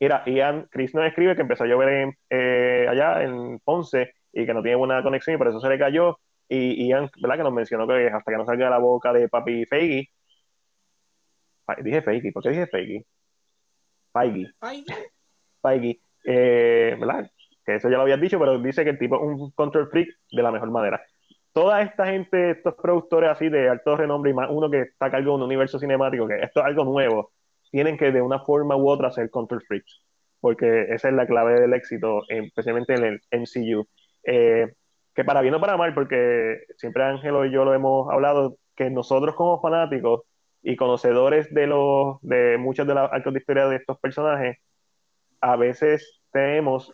mira, 0.00 0.22
Ian, 0.26 0.68
Chris 0.70 0.94
nos 0.94 1.06
escribe 1.06 1.34
que 1.34 1.42
empezó 1.42 1.64
a 1.64 1.66
llover 1.66 2.14
eh, 2.30 2.86
allá 2.90 3.22
en 3.22 3.58
Ponce 3.60 4.12
y 4.32 4.46
que 4.46 4.54
no 4.54 4.62
tiene 4.62 4.76
buena 4.76 5.02
conexión 5.02 5.34
y 5.34 5.38
por 5.38 5.48
eso 5.48 5.60
se 5.60 5.68
le 5.68 5.78
cayó. 5.78 6.18
Y 6.48 6.88
Ian, 6.88 7.10
¿verdad? 7.20 7.36
Que 7.36 7.42
nos 7.42 7.52
mencionó 7.52 7.86
que 7.86 8.08
hasta 8.08 8.32
que 8.32 8.38
no 8.38 8.46
salga 8.46 8.70
la 8.70 8.78
boca 8.78 9.12
de 9.12 9.28
papi 9.28 9.66
Feige. 9.66 10.10
Dije 11.82 12.02
Feige, 12.02 12.32
¿por 12.32 12.42
qué 12.42 12.50
dije 12.50 12.66
Feige? 12.66 13.04
Feige. 14.12 14.52
Feige 15.62 16.00
eh, 16.24 16.96
¿verdad? 16.98 17.30
Que 17.64 17.76
eso 17.76 17.88
ya 17.88 17.96
lo 17.96 18.02
habías 18.02 18.20
dicho, 18.20 18.38
pero 18.38 18.58
dice 18.58 18.84
que 18.84 18.90
el 18.90 18.98
tipo 18.98 19.16
es 19.16 19.22
un 19.22 19.50
control 19.52 19.88
freak 19.90 20.08
de 20.30 20.42
la 20.42 20.50
mejor 20.50 20.70
manera. 20.70 21.02
Toda 21.52 21.82
esta 21.82 22.06
gente, 22.06 22.50
estos 22.50 22.74
productores 22.74 23.30
así 23.30 23.48
de 23.48 23.68
alto 23.68 23.96
renombre 23.96 24.30
y 24.30 24.34
más 24.34 24.48
uno 24.50 24.70
que 24.70 24.82
está 24.82 25.06
a 25.06 25.10
cargo 25.10 25.32
de 25.32 25.36
un 25.36 25.42
universo 25.42 25.78
cinemático, 25.78 26.28
que 26.28 26.40
esto 26.40 26.60
es 26.60 26.66
algo 26.66 26.84
nuevo, 26.84 27.32
tienen 27.70 27.96
que 27.96 28.12
de 28.12 28.22
una 28.22 28.40
forma 28.40 28.76
u 28.76 28.88
otra 28.88 29.10
ser 29.10 29.30
control 29.30 29.62
freaks, 29.62 30.02
porque 30.40 30.82
esa 30.90 31.08
es 31.08 31.14
la 31.14 31.26
clave 31.26 31.60
del 31.60 31.74
éxito, 31.74 32.22
especialmente 32.28 32.94
en 32.94 33.04
el 33.04 33.20
MCU. 33.32 33.86
Eh, 34.30 34.74
que 35.14 35.24
para 35.24 35.40
bien 35.40 35.54
o 35.54 35.60
para 35.60 35.78
mal, 35.78 35.94
porque 35.94 36.64
siempre 36.76 37.02
Ángelo 37.02 37.46
y 37.46 37.50
yo 37.50 37.64
lo 37.64 37.72
hemos 37.72 38.12
hablado, 38.12 38.58
que 38.76 38.90
nosotros 38.90 39.34
como 39.34 39.60
fanáticos 39.60 40.22
y 40.62 40.76
conocedores 40.76 41.52
de 41.52 41.66
los 41.66 42.18
de 42.20 42.58
muchas 42.58 42.86
de 42.86 42.94
las 42.94 43.10
arcos 43.10 43.32
de 43.32 43.40
historia 43.40 43.66
de 43.66 43.76
estos 43.76 43.98
personajes, 43.98 44.58
a 45.40 45.56
veces 45.56 46.20
tenemos 46.30 46.92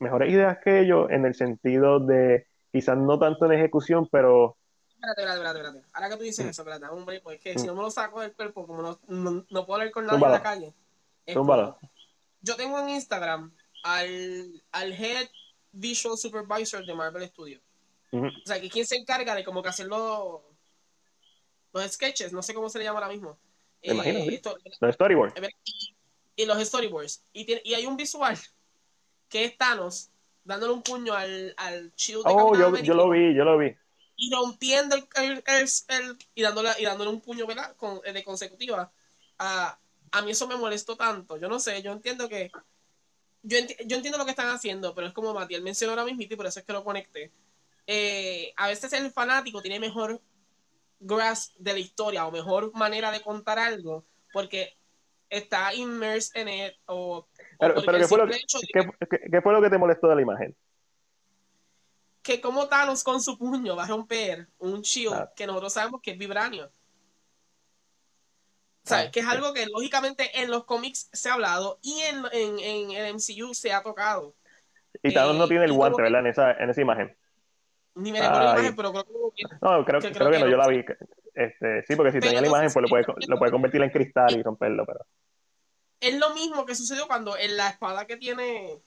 mejores 0.00 0.32
ideas 0.32 0.58
que 0.62 0.80
ellos 0.80 1.08
en 1.10 1.24
el 1.26 1.36
sentido 1.36 2.00
de 2.00 2.48
quizás 2.72 2.98
no 2.98 3.20
tanto 3.20 3.46
en 3.46 3.52
ejecución, 3.52 4.08
pero... 4.10 4.56
Espérate, 4.88 5.22
espérate, 5.22 5.58
espérate, 5.60 5.88
Ahora 5.92 6.08
que 6.08 6.16
tú 6.16 6.22
dices 6.24 6.44
mm. 6.44 6.48
eso, 6.48 6.62
espérate, 6.62 6.86
hombre, 6.86 7.20
pues 7.20 7.36
es 7.36 7.42
que 7.42 7.58
si 7.58 7.68
no 7.68 7.76
me 7.76 7.82
lo 7.82 7.90
saco 7.90 8.20
del 8.20 8.34
cuerpo, 8.34 8.66
como 8.66 8.82
no, 8.82 8.98
no, 9.06 9.64
puedo 9.64 9.74
hablar 9.74 9.92
con 9.92 10.06
nadie 10.06 10.24
en 10.24 10.32
la 10.32 10.42
calle. 10.42 10.74
yo 12.42 12.56
tengo 12.56 12.80
en 12.80 12.88
Instagram 12.90 13.54
al, 13.84 14.60
al 14.72 14.92
Head 14.92 15.28
Visual 15.72 16.16
Supervisor 16.16 16.84
de 16.84 16.94
Marvel 16.94 17.28
Studios. 17.28 17.62
O 18.12 18.46
sea, 18.46 18.60
que 18.60 18.70
quien 18.70 18.86
se 18.86 18.96
encarga 18.96 19.34
de 19.34 19.44
como 19.44 19.62
que 19.62 19.68
hacer 19.68 19.86
los, 19.86 20.40
los 21.72 21.92
sketches, 21.92 22.32
no 22.32 22.42
sé 22.42 22.54
cómo 22.54 22.70
se 22.70 22.78
le 22.78 22.84
llama 22.84 23.00
ahora 23.00 23.12
mismo. 23.12 23.38
Me 23.82 23.92
imagino, 23.92 24.18
eh, 24.18 24.40
los 24.80 24.94
storyboards 24.94 25.34
y 26.38 26.46
los 26.46 26.66
storyboards. 26.66 27.24
Y, 27.32 27.68
y 27.68 27.74
hay 27.74 27.84
un 27.84 27.96
visual 27.96 28.38
que 29.28 29.44
es 29.44 29.58
Thanos 29.58 30.10
dándole 30.44 30.72
un 30.72 30.82
puño 30.82 31.12
al, 31.12 31.52
al 31.56 31.90
de 31.90 32.14
Oh, 32.24 32.56
yo, 32.56 32.76
yo, 32.78 32.94
lo 32.94 33.10
vi, 33.10 33.34
yo 33.34 33.44
lo 33.44 33.58
vi. 33.58 33.76
Y 34.16 34.32
rompiendo 34.32 34.96
el, 34.96 35.06
el, 35.16 36.18
y, 36.34 36.42
dándole, 36.42 36.70
y 36.78 36.84
dándole 36.84 37.10
un 37.10 37.20
puño 37.20 37.46
¿verdad? 37.46 37.76
Con, 37.76 38.00
de 38.00 38.24
consecutiva. 38.24 38.90
A, 39.38 39.78
a 40.12 40.22
mí 40.22 40.30
eso 40.30 40.46
me 40.46 40.56
molestó 40.56 40.96
tanto. 40.96 41.36
Yo 41.36 41.48
no 41.48 41.58
sé, 41.58 41.82
yo 41.82 41.92
entiendo 41.92 42.28
que. 42.28 42.50
Yo, 43.42 43.58
yo 43.86 43.96
entiendo 43.96 44.18
lo 44.18 44.24
que 44.24 44.32
están 44.32 44.48
haciendo, 44.48 44.94
pero 44.94 45.06
es 45.06 45.12
como 45.12 45.32
Matiel 45.32 45.62
mencionó 45.62 45.92
ahora 45.92 46.04
mismo 46.04 46.22
y 46.22 46.36
por 46.36 46.46
eso 46.46 46.60
es 46.60 46.66
que 46.66 46.72
lo 46.72 46.84
conecté. 46.84 47.32
Eh, 47.86 48.52
a 48.56 48.68
veces 48.68 48.92
el 48.92 49.10
fanático 49.10 49.62
tiene 49.62 49.80
mejor 49.80 50.20
grasp 51.00 51.54
de 51.58 51.72
la 51.72 51.78
historia 51.78 52.26
o 52.26 52.32
mejor 52.32 52.72
manera 52.74 53.10
de 53.10 53.22
contar 53.22 53.58
algo, 53.58 54.04
porque 54.32 54.76
está 55.30 55.72
immersed 55.74 56.40
en 56.40 56.48
él 56.48 56.76
o, 56.86 57.26
pero, 57.58 57.74
¿qué, 57.74 58.06
fue 58.06 58.18
lo 58.18 58.26
que, 58.26 58.38
¿qué, 59.30 59.42
fue 59.42 59.52
lo 59.52 59.60
que 59.60 59.70
te 59.70 59.78
molestó 59.78 60.08
de 60.08 60.16
la 60.16 60.22
imagen? 60.22 60.56
Que 62.22 62.40
como 62.40 62.68
Thanos 62.68 63.02
con 63.02 63.20
su 63.20 63.36
puño 63.36 63.74
va 63.74 63.84
a 63.84 63.88
romper 63.88 64.48
un 64.58 64.82
shield 64.82 65.14
ah. 65.14 65.32
que 65.34 65.46
nosotros 65.46 65.72
sabemos 65.72 66.00
que 66.00 66.12
es 66.12 66.18
vibranio. 66.18 66.70
¿Sabes? 68.88 69.10
Que 69.10 69.20
es 69.20 69.26
algo 69.26 69.52
que 69.52 69.66
lógicamente 69.66 70.40
en 70.40 70.50
los 70.50 70.64
cómics 70.64 71.08
se 71.12 71.28
ha 71.28 71.34
hablado 71.34 71.78
y 71.82 72.00
en, 72.00 72.22
en, 72.32 72.58
en 72.58 72.90
el 72.92 73.14
MCU 73.14 73.54
se 73.54 73.72
ha 73.72 73.82
tocado. 73.82 74.34
Y 75.02 75.12
Thanos 75.12 75.36
no 75.36 75.44
eh, 75.44 75.48
tiene 75.48 75.64
el 75.64 75.72
guante, 75.72 76.02
¿verdad? 76.02 76.20
En 76.20 76.26
esa, 76.26 76.52
en 76.52 76.70
esa 76.70 76.80
imagen. 76.80 77.16
Ni 77.94 78.12
me 78.12 78.20
recuerdo 78.20 78.44
la 78.44 78.52
imagen, 78.52 78.76
pero 78.76 78.92
creo 78.92 79.04
que 79.04 79.42
No, 79.60 79.84
creo 79.84 80.00
que, 80.00 80.12
creo 80.12 80.30
que, 80.30 80.38
no, 80.38 80.48
yo 80.48 80.56
la 80.56 80.68
vi. 80.68 80.84
Este, 81.34 81.84
sí, 81.86 81.96
porque 81.96 82.12
si 82.12 82.20
tenía 82.20 82.40
la 82.40 82.46
imagen, 82.46 82.70
pues 82.72 82.82
lo 82.82 82.88
puede, 82.88 83.04
lo 83.26 83.38
puede 83.38 83.52
convertir 83.52 83.82
en 83.82 83.90
cristal 83.90 84.36
y 84.36 84.42
romperlo, 84.42 84.84
pero. 84.86 85.00
Es 86.00 86.16
lo 86.18 86.32
mismo 86.34 86.64
que 86.64 86.74
sucedió 86.74 87.06
cuando 87.06 87.36
en 87.36 87.56
la 87.56 87.70
espada 87.70 88.06
que 88.06 88.16
tiene 88.16 88.80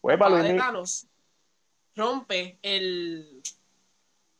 pues, 0.00 0.18
la 0.18 0.42
de 0.42 0.54
Thanos 0.54 1.08
rompe 1.96 2.58
el, 2.62 3.42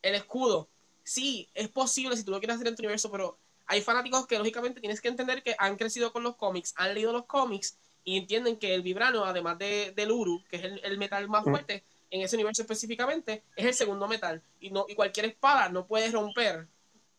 el 0.03 0.15
escudo. 0.15 0.69
Sí, 1.03 1.49
es 1.55 1.69
posible 1.69 2.17
si 2.17 2.25
tú 2.25 2.31
lo 2.31 2.39
quieres 2.39 2.57
hacer 2.57 2.69
en 2.69 2.77
tu 2.77 2.83
universo, 2.83 3.11
pero 3.11 3.39
hay 3.67 3.83
fanáticos 3.83 4.27
que 4.27 4.39
lógicamente 4.39 4.81
tienes 4.81 5.01
que 5.01 5.09
entender 5.09 5.43
que 5.43 5.57
han 5.59 5.77
crecido 5.77 6.13
con 6.13 6.23
los 6.23 6.37
cómics, 6.37 6.75
han 6.77 6.95
leído 6.95 7.13
los 7.13 7.27
cómics 7.27 7.79
y 8.05 8.19
entienden 8.19 8.57
que 8.57 8.75
el 8.75 8.83
vibrano, 8.83 9.25
además 9.25 9.59
de, 9.59 9.93
del 9.97 10.13
Uru, 10.13 10.43
que 10.49 10.57
es 10.57 10.65
el, 10.83 10.99
metal 10.99 11.29
más 11.29 11.43
fuerte 11.43 11.83
en 12.11 12.23
ese 12.23 12.37
universo 12.37 12.63
específicamente, 12.63 13.43
es 13.57 13.67
el 13.67 13.75
segundo 13.75 14.07
metal. 14.07 14.41
Y, 14.61 14.71
no, 14.71 14.87
y 14.89 14.95
cualquier 14.95 15.27
espada 15.27 15.69
no 15.69 15.87
puede 15.87 16.11
romper 16.13 16.69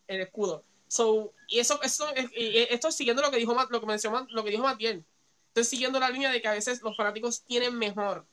el 0.06 0.20
escudo. 0.22 0.64
So, 0.86 1.34
y 1.46 1.58
eso, 1.58 1.78
eso 1.82 2.06
y 2.34 2.56
esto 2.70 2.90
siguiendo 2.90 3.20
lo 3.20 3.30
que 3.30 3.36
dijo 3.36 3.54
lo 3.68 3.80
que 3.80 3.86
mencionó, 3.86 4.26
lo 4.30 4.42
que 4.42 4.50
dijo 4.50 4.62
Matiel. 4.62 5.04
Estoy 5.48 5.64
siguiendo 5.64 6.00
la 6.00 6.08
línea 6.08 6.30
de 6.30 6.40
que 6.40 6.48
a 6.48 6.52
veces 6.52 6.80
los 6.82 6.96
fanáticos 6.96 7.42
tienen 7.42 7.76
mejor 7.76 8.24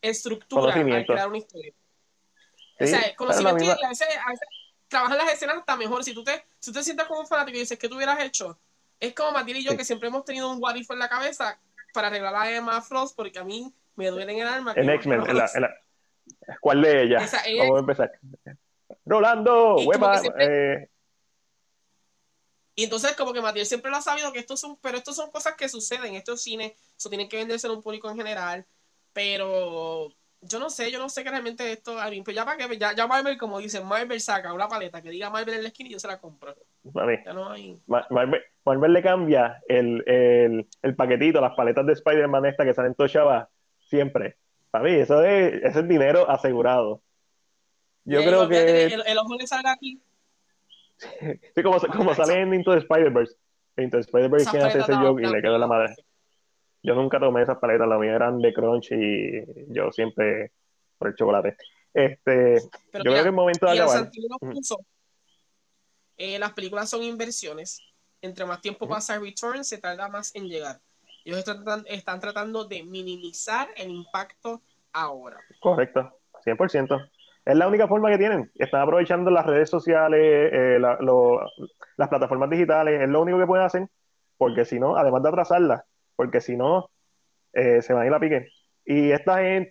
estructura 0.00 0.72
al 0.72 1.06
crear 1.06 1.28
una 1.28 1.38
historia. 1.38 1.74
o 2.80 2.86
sea, 2.86 3.14
conocimiento 3.16 3.64
y 3.64 3.84
a 3.84 3.88
veces, 3.90 4.08
a 4.24 4.30
veces 4.30 4.48
trabajan 4.90 5.16
las 5.16 5.32
escenas 5.32 5.56
hasta 5.56 5.76
mejor. 5.76 6.04
Si 6.04 6.12
tú 6.12 6.22
te, 6.22 6.44
si 6.58 6.70
tú 6.72 6.78
te 6.78 6.84
sientas 6.84 7.06
como 7.06 7.20
un 7.20 7.26
fanático 7.26 7.56
y 7.56 7.60
dices, 7.60 7.78
¿qué 7.78 7.88
tú 7.88 7.96
hubieras 7.96 8.20
hecho? 8.20 8.58
Es 8.98 9.14
como 9.14 9.32
Matiel 9.32 9.58
y 9.58 9.64
yo 9.64 9.76
que 9.76 9.84
siempre 9.84 10.08
hemos 10.08 10.24
tenido 10.24 10.50
un 10.50 10.62
what 10.62 10.76
en 10.76 10.98
la 10.98 11.08
cabeza 11.08 11.58
para 11.94 12.08
arreglar 12.08 12.34
a 12.34 12.50
Emma 12.50 12.82
Frost 12.82 13.16
porque 13.16 13.38
a 13.38 13.44
mí 13.44 13.72
me 13.94 14.08
duele 14.10 14.32
en 14.32 14.40
el 14.40 14.48
alma. 14.48 14.74
En 14.76 14.90
X-Men, 14.90 15.22
¿cuál 16.60 16.82
de 16.82 17.02
ellas? 17.04 17.32
Vamos 17.58 17.76
a 17.76 17.80
empezar. 17.80 18.12
Rolando, 19.06 19.76
hueva, 19.76 20.20
eh, 20.38 20.88
y 22.74 22.84
entonces 22.84 23.14
como 23.14 23.32
que 23.32 23.40
Matiel 23.40 23.66
siempre 23.66 23.90
lo 23.90 23.98
ha 23.98 24.02
sabido 24.02 24.32
que 24.32 24.38
estos 24.38 24.58
son, 24.58 24.78
pero 24.80 24.96
estos 24.96 25.14
son 25.14 25.30
cosas 25.30 25.54
que 25.54 25.68
suceden, 25.68 26.14
estos 26.14 26.42
cines, 26.42 26.72
eso 26.96 27.08
tienen 27.10 27.28
que 27.28 27.36
venderse 27.36 27.66
a 27.66 27.72
un 27.72 27.82
público 27.82 28.08
en 28.08 28.16
general, 28.16 28.66
pero 29.12 30.10
yo 30.42 30.58
no 30.58 30.70
sé, 30.70 30.90
yo 30.90 30.98
no 30.98 31.08
sé 31.08 31.22
que 31.22 31.30
realmente 31.30 31.70
esto, 31.70 32.00
a 32.00 32.08
mí, 32.08 32.22
pues 32.22 32.34
ya 32.34 32.44
para 32.44 32.56
que, 32.56 32.78
ya, 32.78 32.94
ya 32.94 33.06
Marvel, 33.06 33.36
como 33.36 33.58
dicen, 33.58 33.86
Marvel 33.86 34.20
saca 34.20 34.54
una 34.54 34.68
paleta 34.68 35.02
que 35.02 35.10
diga 35.10 35.28
Marvel 35.28 35.56
en 35.56 35.62
la 35.62 35.68
esquina 35.68 35.90
y 35.90 35.92
yo 35.92 35.98
se 35.98 36.08
la 36.08 36.18
compro. 36.18 36.54
Ya 36.82 37.32
no 37.34 37.50
hay... 37.50 37.80
Marvel, 37.86 38.92
le 38.92 39.02
cambia 39.02 39.62
el, 39.68 40.02
el, 40.06 40.66
el, 40.82 40.96
paquetito, 40.96 41.40
las 41.40 41.54
paletas 41.54 41.86
de 41.86 41.92
Spider-Man 41.92 42.46
esta 42.46 42.64
que 42.64 42.72
salen 42.72 42.94
Tosha 42.94 43.48
siempre. 43.78 44.36
Para 44.70 44.84
mí, 44.84 44.92
eso 44.92 45.22
es, 45.24 45.62
eso 45.62 45.80
es 45.80 45.88
dinero 45.88 46.28
asegurado. 46.30 47.02
Yo 48.04 48.20
creo 48.20 48.48
que... 48.48 48.86
El, 48.86 49.02
el, 49.06 49.18
ojo 49.18 49.34
le 49.34 49.46
salga 49.46 49.72
aquí 49.72 50.00
Sí, 51.54 51.62
como, 51.62 51.78
como 51.80 52.14
sale 52.14 52.40
en 52.40 52.54
Into 52.54 52.72
the 52.72 52.78
Spider-Verse. 52.78 53.36
Into 53.76 53.98
the 53.98 54.02
Spider-Verse 54.02 54.50
quien 54.50 54.62
hace 54.62 54.78
ese 54.78 54.94
joke 54.94 55.20
y 55.20 55.26
le 55.26 55.42
quedó 55.42 55.58
la 55.58 55.66
madre. 55.66 55.94
Yo 56.82 56.94
nunca 56.94 57.20
tomé 57.20 57.42
esas 57.42 57.58
paletas, 57.58 57.88
las 57.88 57.98
mías 57.98 58.16
eran 58.16 58.38
de 58.38 58.52
crunch 58.52 58.92
y 58.92 59.44
yo 59.68 59.92
siempre 59.92 60.52
por 60.98 61.08
el 61.08 61.14
chocolate. 61.14 61.56
Este, 61.92 62.60
yo 62.92 63.00
creo 63.02 63.22
que 63.22 63.28
es 63.28 63.32
momento 63.32 63.66
de 63.66 63.80
acabar. 63.80 64.10
Eh, 66.16 66.38
las 66.38 66.52
películas 66.52 66.88
son 66.88 67.02
inversiones. 67.02 67.82
Entre 68.22 68.44
más 68.44 68.60
tiempo 68.60 68.86
pasa 68.86 69.14
el 69.14 69.22
return, 69.22 69.64
se 69.64 69.78
tarda 69.78 70.08
más 70.08 70.34
en 70.34 70.46
llegar. 70.46 70.80
Ellos 71.24 71.38
están, 71.38 71.84
están 71.86 72.20
tratando 72.20 72.64
de 72.64 72.82
minimizar 72.82 73.68
el 73.76 73.90
impacto 73.90 74.62
ahora. 74.92 75.38
Correcto, 75.60 76.18
100%. 76.44 77.10
Es 77.44 77.56
la 77.56 77.66
única 77.66 77.88
forma 77.88 78.10
que 78.10 78.18
tienen. 78.18 78.50
Están 78.56 78.82
aprovechando 78.82 79.30
las 79.30 79.46
redes 79.46 79.70
sociales, 79.70 80.20
eh, 80.52 80.78
las 80.78 82.08
plataformas 82.08 82.50
digitales, 82.50 83.00
es 83.00 83.08
lo 83.08 83.22
único 83.22 83.38
que 83.38 83.46
pueden 83.46 83.64
hacer, 83.64 83.88
porque 84.36 84.64
si 84.64 84.78
no, 84.78 84.96
además 84.96 85.22
de 85.22 85.28
atrasarlas, 85.30 85.82
porque 86.20 86.42
si 86.42 86.54
no, 86.54 86.90
eh, 87.54 87.80
se 87.80 87.94
van 87.94 88.02
a 88.02 88.06
ir 88.06 88.12
a 88.12 88.20
pique. 88.20 88.46
Y 88.84 89.10
esta 89.10 89.38
gente, 89.38 89.70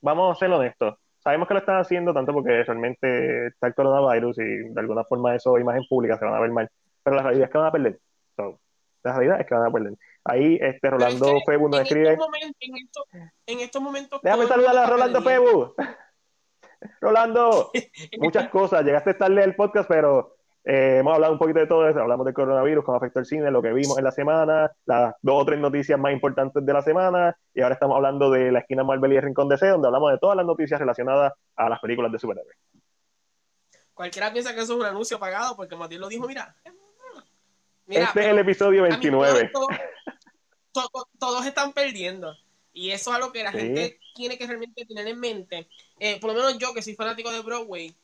vamos 0.00 0.36
a 0.36 0.40
ser 0.40 0.50
honestos, 0.50 0.96
sabemos 1.18 1.46
que 1.46 1.54
lo 1.54 1.60
están 1.60 1.78
haciendo 1.78 2.12
tanto 2.12 2.32
porque 2.32 2.64
realmente 2.64 3.46
está 3.46 3.68
el 3.68 3.76
coronavirus 3.76 4.40
y 4.40 4.70
de 4.70 4.80
alguna 4.80 5.04
forma 5.04 5.36
eso, 5.36 5.56
imagen 5.56 5.84
pública, 5.88 6.18
se 6.18 6.24
van 6.24 6.34
a 6.34 6.40
ver 6.40 6.50
mal, 6.50 6.68
pero 7.00 7.14
la 7.14 7.22
realidad 7.22 7.44
es 7.44 7.52
que 7.52 7.58
van 7.58 7.68
a 7.68 7.70
perder. 7.70 8.00
la 9.04 9.12
realidad 9.12 9.40
es 9.40 9.46
que 9.46 9.54
van 9.54 9.68
a 9.68 9.70
perder. 9.70 9.92
Ahí, 10.24 10.58
este, 10.60 10.90
Rolando 10.90 11.36
es 11.36 11.44
Febu 11.46 11.68
nos 11.68 11.82
escribe. 11.82 12.18
en, 13.46 13.60
estos 13.60 13.80
momentos. 13.80 14.20
Déjame 14.20 14.46
saludar 14.46 14.76
a 14.76 14.86
Rolando 14.86 15.22
Febu. 15.22 15.74
Rolando, 17.00 17.70
muchas 18.18 18.48
cosas. 18.48 18.84
Llegaste 18.84 19.14
tarde 19.14 19.44
al 19.44 19.54
podcast, 19.54 19.88
pero 19.88 20.34
eh, 20.64 20.98
hemos 21.00 21.14
hablado 21.14 21.34
un 21.34 21.38
poquito 21.38 21.58
de 21.58 21.66
todo 21.66 21.86
eso. 21.88 22.00
Hablamos 22.00 22.24
del 22.24 22.34
coronavirus, 22.34 22.84
cómo 22.84 22.96
afectó 22.96 23.20
el 23.20 23.26
cine, 23.26 23.50
lo 23.50 23.60
que 23.60 23.72
vimos 23.72 23.98
en 23.98 24.04
la 24.04 24.12
semana, 24.12 24.72
las 24.86 25.14
dos 25.20 25.42
o 25.42 25.44
tres 25.44 25.58
noticias 25.60 25.98
más 25.98 26.12
importantes 26.12 26.64
de 26.64 26.72
la 26.72 26.80
semana. 26.80 27.36
Y 27.52 27.60
ahora 27.60 27.74
estamos 27.74 27.96
hablando 27.96 28.30
de 28.30 28.50
la 28.50 28.60
esquina 28.60 28.82
Marvel 28.82 29.12
y 29.12 29.16
el 29.16 29.22
Rincón 29.22 29.48
de 29.48 29.58
C, 29.58 29.68
donde 29.68 29.88
hablamos 29.88 30.12
de 30.12 30.18
todas 30.18 30.36
las 30.36 30.46
noticias 30.46 30.80
relacionadas 30.80 31.34
a 31.56 31.68
las 31.68 31.80
películas 31.80 32.10
de 32.10 32.18
superhéroes. 32.18 32.56
Cualquiera 33.92 34.32
piensa 34.32 34.54
que 34.54 34.60
eso 34.60 34.72
es 34.72 34.80
un 34.80 34.86
anuncio 34.86 35.18
pagado, 35.18 35.54
porque 35.54 35.76
Matías 35.76 36.00
lo 36.00 36.08
dijo, 36.08 36.26
mira. 36.26 36.56
este 37.86 38.20
es 38.20 38.26
el 38.26 38.38
episodio 38.38 38.82
29. 38.84 39.52
todos 41.18 41.46
están 41.46 41.72
perdiendo. 41.72 42.34
Y 42.72 42.90
eso 42.90 43.10
es 43.10 43.16
algo 43.16 43.32
que 43.32 43.44
la 43.44 43.52
gente 43.52 44.00
tiene 44.14 44.36
que 44.36 44.46
realmente 44.46 44.84
tener 44.84 45.06
en 45.06 45.20
mente. 45.20 45.68
Eh, 46.00 46.18
por 46.20 46.32
lo 46.32 46.36
menos 46.36 46.58
yo, 46.58 46.74
que 46.74 46.82
soy 46.82 46.94
fanático 46.94 47.30
de 47.30 47.40
Broadway, 47.40 47.94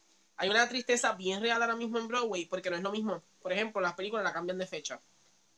hay 0.40 0.48
una 0.48 0.66
tristeza 0.68 1.12
bien 1.12 1.42
real 1.42 1.60
ahora 1.60 1.76
mismo 1.76 1.98
en 1.98 2.08
Broadway, 2.08 2.46
porque 2.46 2.70
no 2.70 2.76
es 2.76 2.82
lo 2.82 2.90
mismo. 2.90 3.22
Por 3.42 3.52
ejemplo, 3.52 3.80
las 3.80 3.92
películas 3.92 4.24
la 4.24 4.32
cambian 4.32 4.56
de 4.56 4.66
fecha. 4.66 4.98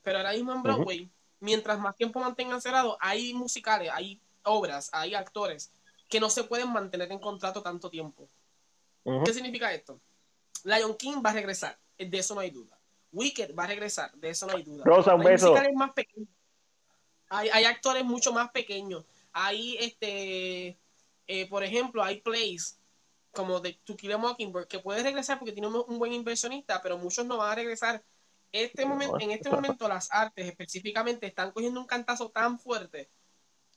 Pero 0.02 0.18
ahora 0.18 0.32
mismo 0.32 0.52
en 0.52 0.62
Broadway, 0.62 1.08
mientras 1.38 1.78
más 1.78 1.94
tiempo 1.94 2.18
mantengan 2.18 2.60
cerrado, 2.60 2.98
hay 3.00 3.32
musicales, 3.32 3.90
hay 3.94 4.20
obras, 4.42 4.90
hay 4.92 5.14
actores 5.14 5.72
que 6.08 6.18
no 6.18 6.28
se 6.28 6.44
pueden 6.44 6.72
mantener 6.72 7.12
en 7.12 7.20
contrato 7.20 7.62
tanto 7.62 7.88
tiempo. 7.88 8.28
¿Qué 9.24 9.32
significa 9.32 9.72
esto? 9.72 10.00
Lion 10.64 10.96
King 10.96 11.22
va 11.24 11.30
a 11.30 11.34
regresar, 11.34 11.78
de 11.96 12.18
eso 12.18 12.34
no 12.34 12.40
hay 12.40 12.50
duda. 12.50 12.76
Wicked 13.12 13.54
va 13.54 13.64
a 13.64 13.68
regresar, 13.68 14.12
de 14.14 14.30
eso 14.30 14.46
no 14.46 14.56
hay 14.56 14.64
duda. 14.64 14.84
Rosa, 14.84 15.14
un 15.14 15.22
beso. 15.22 15.54
Más 15.74 15.92
pequeños 15.92 16.28
hay, 17.32 17.64
actores 17.64 18.04
mucho 18.04 18.32
más 18.32 18.50
pequeños. 18.50 19.04
Hay, 19.32 19.76
este, 19.78 20.78
eh, 21.26 21.48
por 21.48 21.64
ejemplo, 21.64 22.02
hay 22.02 22.20
plays 22.20 22.78
como 23.32 23.60
de 23.60 23.80
To 23.84 23.96
Kill 23.96 24.12
a 24.12 24.18
Mockingbird 24.18 24.68
que 24.68 24.78
puede 24.78 25.02
regresar 25.02 25.38
porque 25.38 25.52
tiene 25.52 25.68
un, 25.68 25.98
buen 25.98 26.12
inversionista, 26.12 26.80
pero 26.82 26.98
muchos 26.98 27.26
no 27.26 27.38
van 27.38 27.52
a 27.52 27.54
regresar. 27.54 28.04
Este 28.52 28.84
momento, 28.84 29.18
en 29.18 29.30
este 29.30 29.50
momento 29.50 29.88
las 29.88 30.12
artes 30.12 30.46
específicamente 30.46 31.26
están 31.26 31.52
cogiendo 31.52 31.80
un 31.80 31.86
cantazo 31.86 32.30
tan 32.30 32.58
fuerte, 32.58 33.10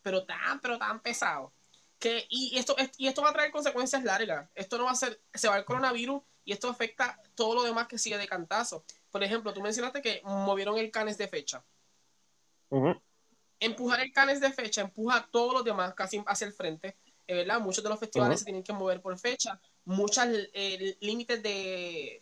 pero 0.01 0.25
tan, 0.25 0.59
pero 0.59 0.77
tan 0.77 0.99
pesado, 0.99 1.53
que 1.97 2.25
y 2.29 2.57
esto, 2.57 2.75
y 2.97 3.07
esto 3.07 3.21
va 3.21 3.29
a 3.29 3.33
traer 3.33 3.51
consecuencias 3.51 4.03
largas. 4.03 4.49
Esto 4.53 4.77
no 4.77 4.83
va 4.85 4.91
a 4.91 4.95
ser, 4.95 5.21
se 5.33 5.47
va 5.47 5.57
el 5.57 5.65
coronavirus 5.65 6.21
y 6.43 6.51
esto 6.51 6.69
afecta 6.69 7.21
todo 7.35 7.55
lo 7.55 7.63
demás 7.63 7.87
que 7.87 7.97
sigue 7.97 8.17
de 8.17 8.27
cantazo. 8.27 8.83
Por 9.09 9.23
ejemplo, 9.23 9.53
tú 9.53 9.61
mencionaste 9.61 10.01
que 10.01 10.21
movieron 10.25 10.77
el 10.77 10.91
canes 10.91 11.17
de 11.17 11.29
fecha 11.29 11.63
empujar 13.59 14.01
el 14.01 14.11
Canes 14.11 14.39
de 14.39 14.51
fecha 14.51 14.81
empuja 14.81 15.17
a 15.17 15.27
todos 15.27 15.53
los 15.53 15.63
demás 15.63 15.93
casi 15.93 16.23
hacia 16.25 16.47
el 16.47 16.53
frente. 16.53 16.97
¿Verdad? 17.27 17.59
Muchos 17.59 17.83
de 17.83 17.89
los 17.89 17.99
festivales 17.99 18.39
se 18.39 18.45
tienen 18.45 18.63
que 18.63 18.73
mover 18.73 19.01
por 19.01 19.17
fecha. 19.17 19.59
Muchos 19.85 20.25
eh, 20.53 20.95
límites 20.99 21.41
de, 21.41 22.21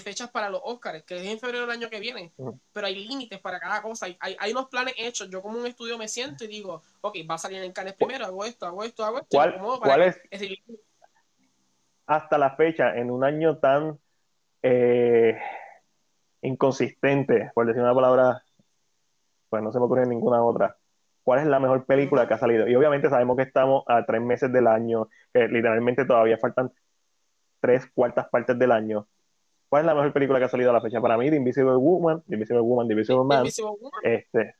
fechas 0.00 0.30
para 0.30 0.50
los 0.50 0.60
Oscars, 0.64 1.02
que 1.04 1.16
es 1.16 1.26
en 1.26 1.38
febrero 1.38 1.62
del 1.66 1.70
año 1.70 1.90
que 1.90 2.00
viene. 2.00 2.32
Pero 2.72 2.86
hay 2.86 3.06
límites 3.06 3.38
para 3.40 3.60
cada 3.60 3.82
cosa. 3.82 4.06
Hay, 4.06 4.36
hay, 4.38 4.52
unos 4.52 4.68
planes 4.68 4.94
hechos. 4.96 5.28
Yo 5.30 5.42
como 5.42 5.58
un 5.58 5.66
estudio 5.66 5.98
me 5.98 6.08
siento 6.08 6.44
y 6.44 6.48
digo, 6.48 6.82
ok, 7.00 7.16
va 7.28 7.34
a 7.34 7.38
salir 7.38 7.62
en 7.62 7.72
Canes 7.72 7.94
primero, 7.94 8.24
hago 8.26 8.44
esto, 8.44 8.66
hago 8.66 8.84
esto, 8.84 9.04
hago 9.04 9.18
esto. 9.18 9.38
¿Cuál, 9.80 10.02
es? 10.02 10.20
Hasta 12.06 12.38
la 12.38 12.54
fecha, 12.56 12.96
en 12.96 13.10
un 13.10 13.24
año 13.24 13.58
tan 13.58 13.98
eh, 14.62 15.38
inconsistente, 16.42 17.50
por 17.54 17.66
decir 17.66 17.82
una 17.82 17.94
palabra 17.94 18.44
pues 19.54 19.62
no 19.62 19.70
se 19.70 19.78
me 19.78 19.84
ocurre 19.84 20.04
ninguna 20.04 20.42
otra. 20.42 20.76
¿Cuál 21.24 21.40
es 21.40 21.46
la 21.46 21.58
mejor 21.58 21.86
película 21.86 22.28
que 22.28 22.34
ha 22.34 22.38
salido? 22.38 22.68
Y 22.68 22.76
obviamente 22.76 23.08
sabemos 23.08 23.36
que 23.36 23.44
estamos 23.44 23.82
a 23.88 24.04
tres 24.04 24.20
meses 24.20 24.52
del 24.52 24.66
año, 24.66 25.08
que 25.32 25.48
literalmente 25.48 26.04
todavía 26.04 26.36
faltan 26.36 26.70
tres 27.60 27.90
cuartas 27.94 28.28
partes 28.28 28.58
del 28.58 28.70
año. 28.70 29.08
¿Cuál 29.70 29.80
es 29.80 29.86
la 29.86 29.94
mejor 29.94 30.12
película 30.12 30.38
que 30.38 30.44
ha 30.44 30.48
salido 30.48 30.68
a 30.68 30.74
la 30.74 30.82
fecha? 30.82 31.00
Para 31.00 31.16
mí, 31.16 31.30
The 31.30 31.36
Invisible 31.36 31.76
Woman, 31.76 32.22
The 32.28 32.34
Invisible 32.34 32.60
Woman, 32.60 32.86
The 32.88 32.92
Invisible 32.92 33.24
Man. 33.24 33.46
Este, 34.02 34.54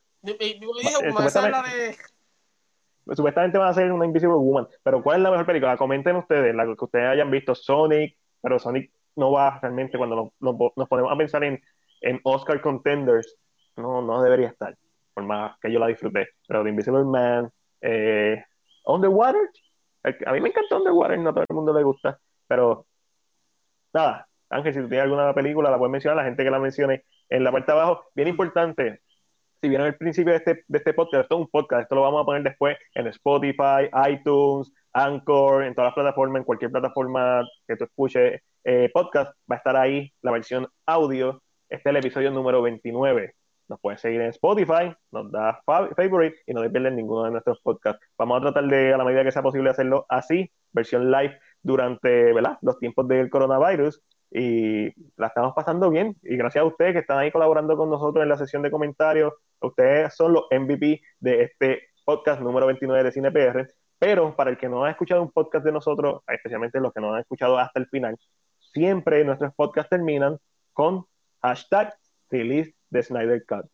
supuestamente, 3.11 3.59
va 3.59 3.69
a 3.69 3.73
ser 3.75 3.91
una 3.91 4.05
Invisible 4.05 4.35
Woman, 4.35 4.67
pero 4.81 5.03
¿cuál 5.03 5.17
es 5.17 5.23
la 5.23 5.29
mejor 5.29 5.45
película? 5.45 5.77
Comenten 5.77 6.15
ustedes, 6.15 6.55
la 6.55 6.65
que 6.65 6.83
ustedes 6.83 7.05
hayan 7.05 7.29
visto, 7.29 7.53
Sonic, 7.53 8.17
pero 8.41 8.57
Sonic 8.57 8.91
no 9.15 9.31
va 9.31 9.59
realmente 9.61 9.99
cuando 9.99 10.33
nos, 10.39 10.73
nos, 10.75 10.89
ponemos 10.89 11.11
a 11.11 11.15
pensar 11.15 11.43
en, 11.43 11.61
en 12.01 12.19
Oscar 12.23 12.59
contenders, 12.59 13.37
no, 13.77 14.01
no 14.01 14.23
debería 14.23 14.47
estar 14.47 14.75
por 15.15 15.23
más 15.23 15.57
que 15.59 15.71
yo 15.71 15.79
la 15.79 15.87
disfruté. 15.87 16.29
Pero 16.47 16.63
The 16.63 16.69
Invisible 16.69 17.05
Man, 17.05 17.49
eh, 17.81 18.43
Underwater, 18.85 19.49
a 20.03 20.33
mí 20.33 20.41
me 20.41 20.49
encanta 20.49 20.77
Underwater, 20.77 21.17
no 21.17 21.29
a 21.31 21.33
todo 21.33 21.45
el 21.49 21.55
mundo 21.55 21.73
le 21.73 21.83
gusta, 21.83 22.19
pero 22.47 22.85
nada, 23.93 24.27
Ángel, 24.49 24.73
si 24.73 24.81
tú 24.81 24.89
tienes 24.89 25.05
alguna 25.05 25.33
película, 25.33 25.71
la 25.71 25.77
puedes 25.77 25.91
mencionar, 25.91 26.17
la 26.17 26.25
gente 26.25 26.43
que 26.43 26.51
la 26.51 26.59
mencione 26.59 27.03
en 27.29 27.43
la 27.43 27.51
parte 27.51 27.71
abajo. 27.71 28.03
Bien 28.13 28.27
importante, 28.27 29.01
si 29.61 29.69
vieron 29.69 29.87
el 29.87 29.97
principio 29.97 30.33
de 30.33 30.37
este, 30.37 30.63
de 30.67 30.77
este 30.77 30.93
podcast, 30.93 31.23
esto 31.23 31.35
es 31.35 31.41
un 31.41 31.47
podcast, 31.49 31.83
esto 31.83 31.95
lo 31.95 32.01
vamos 32.01 32.21
a 32.21 32.25
poner 32.25 32.43
después 32.43 32.77
en 32.93 33.07
Spotify, 33.07 33.89
iTunes, 34.09 34.71
Anchor, 34.93 35.63
en 35.63 35.73
todas 35.73 35.89
las 35.89 35.95
plataformas, 35.95 36.41
en 36.41 36.45
cualquier 36.45 36.71
plataforma 36.71 37.43
que 37.67 37.75
tú 37.75 37.85
escuches 37.85 38.41
eh, 38.63 38.89
podcast, 38.93 39.31
va 39.49 39.55
a 39.55 39.57
estar 39.57 39.75
ahí 39.75 40.11
la 40.21 40.31
versión 40.31 40.67
audio. 40.85 41.41
Este 41.69 41.89
es 41.89 41.95
el 41.95 41.97
episodio 41.97 42.31
número 42.31 42.61
29. 42.61 43.33
Nos 43.67 43.79
pueden 43.79 43.97
seguir 43.97 44.21
en 44.21 44.29
Spotify, 44.29 44.95
nos 45.11 45.31
da 45.31 45.61
favorite 45.65 46.37
y 46.45 46.53
no 46.53 46.61
te 46.61 46.69
pierden 46.69 46.95
ninguno 46.95 47.23
de 47.23 47.31
nuestros 47.31 47.59
podcasts. 47.61 48.05
Vamos 48.17 48.37
a 48.37 48.41
tratar 48.41 48.65
de, 48.65 48.93
a 48.93 48.97
la 48.97 49.03
medida 49.03 49.23
que 49.23 49.31
sea 49.31 49.41
posible, 49.41 49.71
hacerlo 49.71 50.05
así, 50.09 50.51
versión 50.71 51.09
live 51.09 51.39
durante 51.63 52.33
¿verdad? 52.33 52.57
los 52.61 52.77
tiempos 52.77 53.07
del 53.07 53.29
coronavirus. 53.29 54.01
Y 54.31 54.93
la 55.15 55.27
estamos 55.27 55.53
pasando 55.55 55.89
bien. 55.89 56.15
Y 56.21 56.35
gracias 56.37 56.61
a 56.61 56.67
ustedes 56.67 56.93
que 56.93 56.99
están 56.99 57.19
ahí 57.19 57.31
colaborando 57.31 57.77
con 57.77 57.89
nosotros 57.89 58.21
en 58.21 58.29
la 58.29 58.37
sesión 58.37 58.61
de 58.61 58.71
comentarios. 58.71 59.33
Ustedes 59.61 60.13
son 60.13 60.33
los 60.33 60.43
MVP 60.51 61.01
de 61.19 61.43
este 61.43 61.83
podcast 62.03 62.41
número 62.41 62.67
29 62.67 63.03
de 63.03 63.11
CinePR. 63.11 63.67
Pero 63.97 64.35
para 64.35 64.51
el 64.51 64.57
que 64.57 64.67
no 64.67 64.83
ha 64.83 64.91
escuchado 64.91 65.21
un 65.21 65.31
podcast 65.31 65.65
de 65.65 65.71
nosotros, 65.71 66.21
especialmente 66.27 66.79
los 66.79 66.93
que 66.93 67.01
no 67.01 67.13
han 67.13 67.21
escuchado 67.21 67.57
hasta 67.57 67.79
el 67.79 67.87
final, 67.87 68.17
siempre 68.59 69.23
nuestros 69.23 69.53
podcasts 69.55 69.89
terminan 69.89 70.37
con 70.73 71.05
hashtag 71.41 71.95
release 72.29 72.74
de 72.89 73.03
Snyder 73.03 73.45
Cut. 73.45 73.65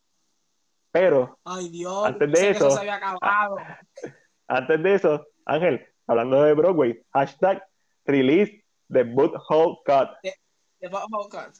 Pero, 0.91 1.39
antes 1.45 2.31
de 2.31 2.49
eso, 2.49 2.69
antes 4.47 4.83
de 4.83 4.93
eso, 4.93 5.27
Ángel, 5.45 5.87
hablando 6.05 6.43
de 6.43 6.53
Broadway, 6.53 7.01
hashtag 7.13 7.63
release 8.05 8.63
the 8.91 9.03
Butthole 9.03 9.77
Cut. 9.85 10.09
The, 10.21 10.89
Cut. 10.89 11.57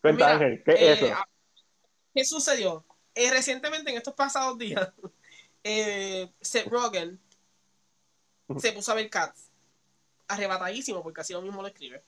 Cuenta, 0.00 0.32
Ángel, 0.32 0.62
¿qué 0.64 0.72
es 0.72 0.80
eh, 0.80 0.92
eso? 0.92 1.16
¿Qué 2.14 2.24
sucedió? 2.24 2.84
Eh, 3.14 3.30
recientemente, 3.30 3.90
en 3.90 3.96
estos 3.96 4.14
pasados 4.14 4.58
días, 4.58 4.92
eh, 5.64 6.32
Seth 6.40 6.66
Rogen 6.66 7.20
se 8.58 8.72
puso 8.72 8.92
a 8.92 8.96
ver 8.96 9.08
Cats 9.08 9.50
arrebatadísimo, 10.28 11.02
porque 11.02 11.20
así 11.20 11.32
lo 11.32 11.42
mismo 11.42 11.62
lo 11.62 11.68
escribe. 11.68 12.02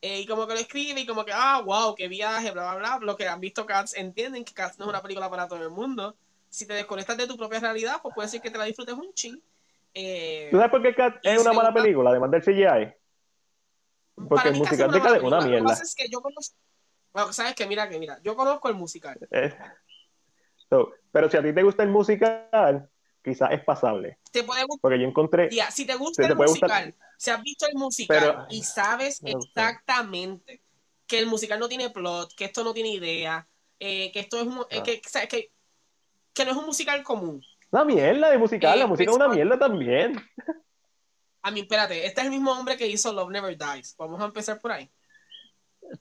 Eh, 0.00 0.20
y 0.20 0.26
como 0.26 0.46
que 0.46 0.54
lo 0.54 0.60
escribe 0.60 1.00
y 1.00 1.06
como 1.06 1.24
que, 1.24 1.32
ah, 1.34 1.62
wow, 1.64 1.94
qué 1.94 2.08
viaje, 2.08 2.50
bla, 2.50 2.74
bla, 2.74 2.96
bla. 2.96 3.06
Los 3.06 3.16
que 3.16 3.26
han 3.26 3.40
visto 3.40 3.66
Cats 3.66 3.94
entienden 3.94 4.44
que 4.44 4.52
Cats 4.52 4.78
no 4.78 4.84
es 4.84 4.90
una 4.90 5.02
película 5.02 5.30
para 5.30 5.48
todo 5.48 5.62
el 5.62 5.70
mundo. 5.70 6.16
Si 6.48 6.66
te 6.66 6.74
desconectas 6.74 7.16
de 7.16 7.26
tu 7.26 7.36
propia 7.36 7.60
realidad, 7.60 7.96
pues 8.02 8.14
puede 8.14 8.28
ser 8.28 8.40
que 8.40 8.50
te 8.50 8.58
la 8.58 8.64
disfrutes 8.64 8.94
un 8.94 9.12
ching. 9.14 9.40
Eh, 9.94 10.48
¿Tú 10.50 10.58
sabes 10.58 10.70
por 10.70 10.82
qué 10.82 10.94
Cats 10.94 11.18
es 11.22 11.40
una 11.40 11.52
mala 11.52 11.72
película, 11.72 12.10
además 12.10 12.30
del 12.30 12.42
CGI? 12.42 12.94
porque 14.28 14.48
el 14.48 14.56
musical 14.56 14.90
de 14.90 15.00
Cats 15.00 15.16
es 15.16 15.22
una 15.22 15.40
mierda. 15.40 15.58
Lo 15.58 15.64
que 15.66 15.70
pasa 15.70 15.82
es 15.82 15.94
que 15.94 16.08
yo 16.08 16.20
conozco, 16.20 16.56
bueno, 17.12 17.32
sabes 17.32 17.54
que 17.54 17.66
mira 17.66 17.88
que 17.88 17.98
mira, 17.98 18.18
yo 18.22 18.36
conozco 18.36 18.68
el 18.68 18.74
musical. 18.74 19.18
Eh, 19.30 19.54
pero 21.12 21.30
si 21.30 21.36
a 21.36 21.42
ti 21.42 21.52
te 21.52 21.62
gusta 21.62 21.82
el 21.82 21.90
musical, 21.90 22.90
quizás 23.26 23.50
es 23.50 23.64
pasable. 23.64 24.18
Te 24.30 24.44
puede 24.44 24.62
gustar. 24.62 24.80
Porque 24.80 25.00
yo 25.00 25.06
encontré. 25.06 25.50
si 25.70 25.84
te 25.84 25.96
gusta 25.96 26.26
el 26.26 26.36
musical, 26.36 26.94
si 27.18 27.30
has 27.30 27.42
visto 27.42 27.66
el 27.66 27.74
musical 27.74 28.46
y 28.50 28.62
sabes 28.62 29.20
exactamente 29.24 30.62
que 31.06 31.18
el 31.18 31.26
musical 31.26 31.58
no 31.58 31.68
tiene 31.68 31.90
plot, 31.90 32.34
que 32.36 32.44
esto 32.44 32.62
no 32.62 32.72
tiene 32.72 32.90
idea, 32.90 33.46
eh, 33.80 34.12
que 34.12 34.20
esto 34.20 34.38
es 34.40 34.46
un, 34.46 34.60
eh, 34.70 34.78
ah. 34.78 34.82
que, 35.28 35.50
que, 36.32 36.44
no 36.44 36.50
es 36.52 36.56
un 36.56 36.66
musical 36.66 37.02
común. 37.02 37.42
Una 37.70 37.84
mierda 37.84 38.30
de 38.30 38.38
musical, 38.38 38.78
la 38.78 38.84
eh, 38.84 38.88
música 38.88 39.10
es 39.10 39.16
una 39.16 39.28
mierda 39.28 39.58
también. 39.58 40.16
A 41.42 41.50
mí, 41.50 41.60
espérate, 41.60 42.06
este 42.06 42.20
es 42.20 42.26
el 42.26 42.32
mismo 42.32 42.52
hombre 42.52 42.76
que 42.76 42.86
hizo 42.86 43.12
Love 43.12 43.30
Never 43.30 43.56
Dies. 43.56 43.94
Vamos 43.98 44.20
a 44.20 44.26
empezar 44.26 44.60
por 44.60 44.72
ahí. 44.72 44.90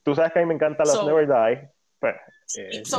Tú 0.04 0.16
sabes 0.16 0.32
que 0.32 0.40
a 0.40 0.42
mí 0.42 0.48
me 0.48 0.56
encanta 0.56 0.84
Love 0.84 1.06
Never 1.06 1.28
Dies. 1.28 1.70
Pues, 2.00 2.16
es 2.56 2.94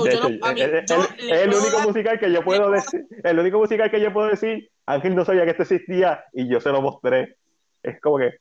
el 1.20 1.54
único 1.54 1.80
musical 1.80 2.18
que 2.18 2.32
yo 2.32 2.42
puedo 2.42 2.70
decir, 2.70 3.06
el 3.22 3.38
único 3.38 3.58
musical 3.58 3.90
que 3.90 4.00
yo 4.00 4.12
puedo 4.12 4.28
decir, 4.28 4.70
Ángel 4.86 5.14
no 5.14 5.24
sabía 5.24 5.44
que 5.44 5.50
esto 5.50 5.62
existía 5.62 6.24
y 6.32 6.48
yo 6.48 6.60
se 6.60 6.70
lo 6.70 6.82
mostré. 6.82 7.36
Es 7.82 8.00
como 8.00 8.18
que 8.18 8.38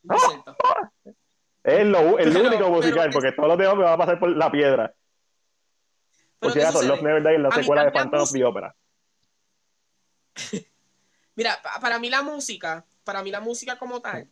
es 1.66 1.84
lo, 1.84 2.18
el 2.18 2.36
único 2.36 2.70
musical, 2.70 3.10
porque 3.12 3.32
todos 3.32 3.48
los 3.48 3.58
demás 3.58 3.76
me 3.76 3.82
van 3.82 3.94
a 3.94 3.98
pasar 3.98 4.20
por 4.20 4.30
la 4.30 4.50
piedra. 4.52 4.94
Por 6.38 6.52
si 6.52 6.60
acaso, 6.60 6.82
Love 6.82 7.02
Never 7.02 7.22
Die 7.22 7.34
es 7.34 7.40
la 7.40 7.50
secuela 7.50 7.84
de 7.84 7.90
Phantom 7.90 8.20
of 8.20 8.32
the 8.32 8.44
Opera. 8.44 8.74
Mira, 11.34 11.58
para 11.80 11.98
mí 11.98 12.08
la 12.08 12.22
música, 12.22 12.84
para 13.02 13.22
mí 13.22 13.32
la 13.32 13.40
música 13.40 13.78
como 13.78 14.00
tal, 14.00 14.28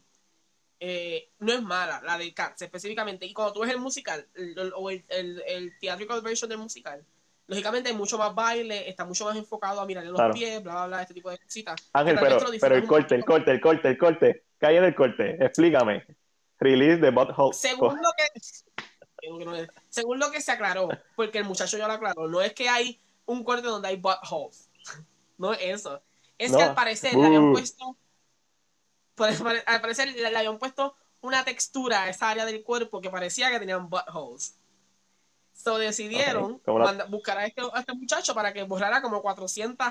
eh, 0.87 1.30
no 1.39 1.51
es 1.51 1.62
mala, 1.62 2.03
la 2.05 2.18
de 2.18 2.35
Cats 2.35 2.61
específicamente. 2.61 3.24
Y 3.24 3.32
cuando 3.32 3.55
tú 3.55 3.61
ves 3.61 3.70
el 3.70 3.78
musical, 3.78 4.28
o 4.76 4.91
el, 4.91 5.03
el, 5.09 5.43
el, 5.47 5.78
theatrical 5.78 6.20
version 6.20 6.47
del 6.51 6.59
musical, 6.59 7.03
lógicamente 7.47 7.89
hay 7.89 7.97
mucho 7.97 8.18
más 8.18 8.35
baile, 8.35 8.87
está 8.87 9.07
mucho 9.07 9.24
más 9.24 9.35
enfocado 9.35 9.80
a 9.80 9.87
mirarle 9.87 10.11
los 10.11 10.35
pies, 10.35 10.62
bla, 10.62 10.72
bla, 10.74 10.87
bla, 10.87 11.03
este 11.03 11.14
tipo 11.14 11.30
de 11.30 11.39
cositas. 11.39 11.80
Ángel, 11.95 12.18
pero, 12.20 12.39
pero 12.61 12.74
el 12.76 12.87
corte, 12.87 13.14
el 13.14 13.24
corte, 13.24 13.51
el 13.51 13.61
corte, 13.62 13.89
el 13.89 13.97
corte, 13.97 14.45
calle 14.59 14.82
del 14.82 14.95
corte, 14.95 15.43
explícame. 15.43 16.05
Release 16.59 17.01
the 17.01 17.11
butthole. 17.11 17.55
Según 17.55 17.97
lo 17.97 18.11
que 18.18 18.41
según 19.89 20.18
lo 20.18 20.30
que 20.30 20.43
se 20.43 20.53
aclaró, 20.53 20.89
porque 21.16 21.39
el 21.39 21.45
muchacho 21.45 21.78
ya 21.78 21.87
lo 21.87 21.95
aclaró, 21.95 22.28
no 22.28 22.43
es 22.43 22.53
que 22.53 22.68
hay 22.68 23.01
un 23.24 23.43
corte 23.43 23.68
donde 23.68 23.89
hay 23.89 23.97
buttholes. 23.97 24.70
No 25.37 25.53
es 25.53 25.59
eso. 25.62 26.01
Es 26.39 26.55
que 26.55 26.62
al 26.62 26.74
parecer 26.76 27.12
le 27.12 27.26
habían 27.26 27.53
puesto. 27.53 27.97
Al 29.17 29.81
parecer 29.81 30.12
le 30.12 30.37
habían 30.37 30.59
puesto 30.59 30.97
una 31.21 31.45
textura 31.45 32.03
a 32.03 32.09
esa 32.11 32.31
área 32.31 32.45
del 32.45 32.62
cuerpo 32.62 33.01
que 33.01 33.11
parecía 33.11 33.51
que 33.51 33.59
tenían 33.59 33.89
buttholes. 33.89 34.59
So 35.55 35.79
decidieron 35.79 36.61
buscar 37.09 37.39
a 37.39 37.47
este, 37.47 37.62
a 37.62 37.81
este, 37.81 37.95
muchacho 37.95 38.35
para 38.35 38.53
que 38.53 38.65
borrara 38.65 39.01
como 39.01 39.23
400 39.23 39.87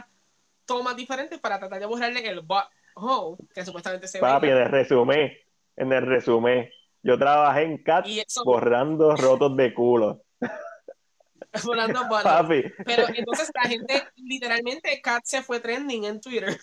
tomas 0.65 0.95
diferentes 0.95 1.39
para 1.39 1.57
tratar 1.57 1.80
de 1.80 1.86
borrarle 1.86 2.28
el 2.28 2.41
butthole 2.41 3.38
que 3.53 3.65
supuestamente 3.65 4.07
se 4.07 4.19
Papi, 4.19 4.47
en 4.47 4.57
el 4.57 4.69
resumen, 4.69 5.32
en 5.76 5.91
el 5.91 6.05
resumen, 6.05 6.69
yo 7.01 7.17
trabajé 7.17 7.63
en 7.63 7.84
CAT 7.84 8.05
borrando 8.45 9.15
rotos 9.15 9.57
de 9.57 9.74
culo. 9.74 10.24
Borrando 11.63 12.01
Papi. 12.09 12.63
Pero 12.86 13.07
entonces 13.13 13.51
la 13.53 13.69
gente, 13.69 14.03
literalmente, 14.15 15.01
CAT 15.01 15.24
se 15.24 15.43
fue 15.43 15.59
trending 15.59 16.05
en 16.05 16.21
Twitter 16.21 16.59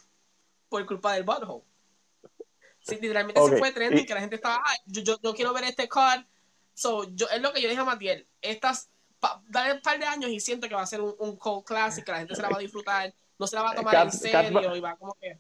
por 0.69 0.85
culpa 0.87 1.15
del 1.15 1.25
butthole. 1.25 1.70
Sí, 2.83 2.99
literalmente 3.01 3.41
se 3.41 3.57
fue 3.59 3.72
trending, 3.72 4.07
que 4.07 4.14
la 4.14 4.20
gente 4.20 4.37
estaba, 4.37 4.62
yo, 4.87 5.03
yo, 5.22 5.35
quiero 5.35 5.53
ver 5.53 5.64
este 5.64 5.89
card. 5.89 6.24
So, 6.74 7.05
yo, 7.14 7.26
es 7.28 7.43
lo 7.43 7.53
que 7.53 7.61
yo 7.61 7.68
dije 7.68 7.81
a 7.81 7.85
Matiel, 7.85 8.26
estas, 8.41 8.91
dale 9.49 9.74
un 9.74 9.81
par 9.81 9.99
de 9.99 10.07
años 10.07 10.31
y 10.31 10.41
siento 10.41 10.68
que 10.68 10.74
va 10.74 10.83
a 10.83 10.87
ser 10.87 11.01
un, 11.01 11.14
un 11.18 11.37
cult 11.37 11.66
classic, 11.66 12.05
que 12.05 12.12
la 12.12 12.18
gente 12.18 12.35
se 12.35 12.43
la 12.43 12.49
va 12.49 12.57
a 12.57 12.61
disfrutar, 12.61 13.12
no 13.39 13.47
se 13.47 13.57
la 13.57 13.62
va 13.62 13.70
a 13.72 13.74
tomar 13.74 13.95
en 13.95 14.12
serio 14.12 14.76
y 14.76 14.81
va 14.81 14.97
como 14.97 15.14
que... 15.20 15.39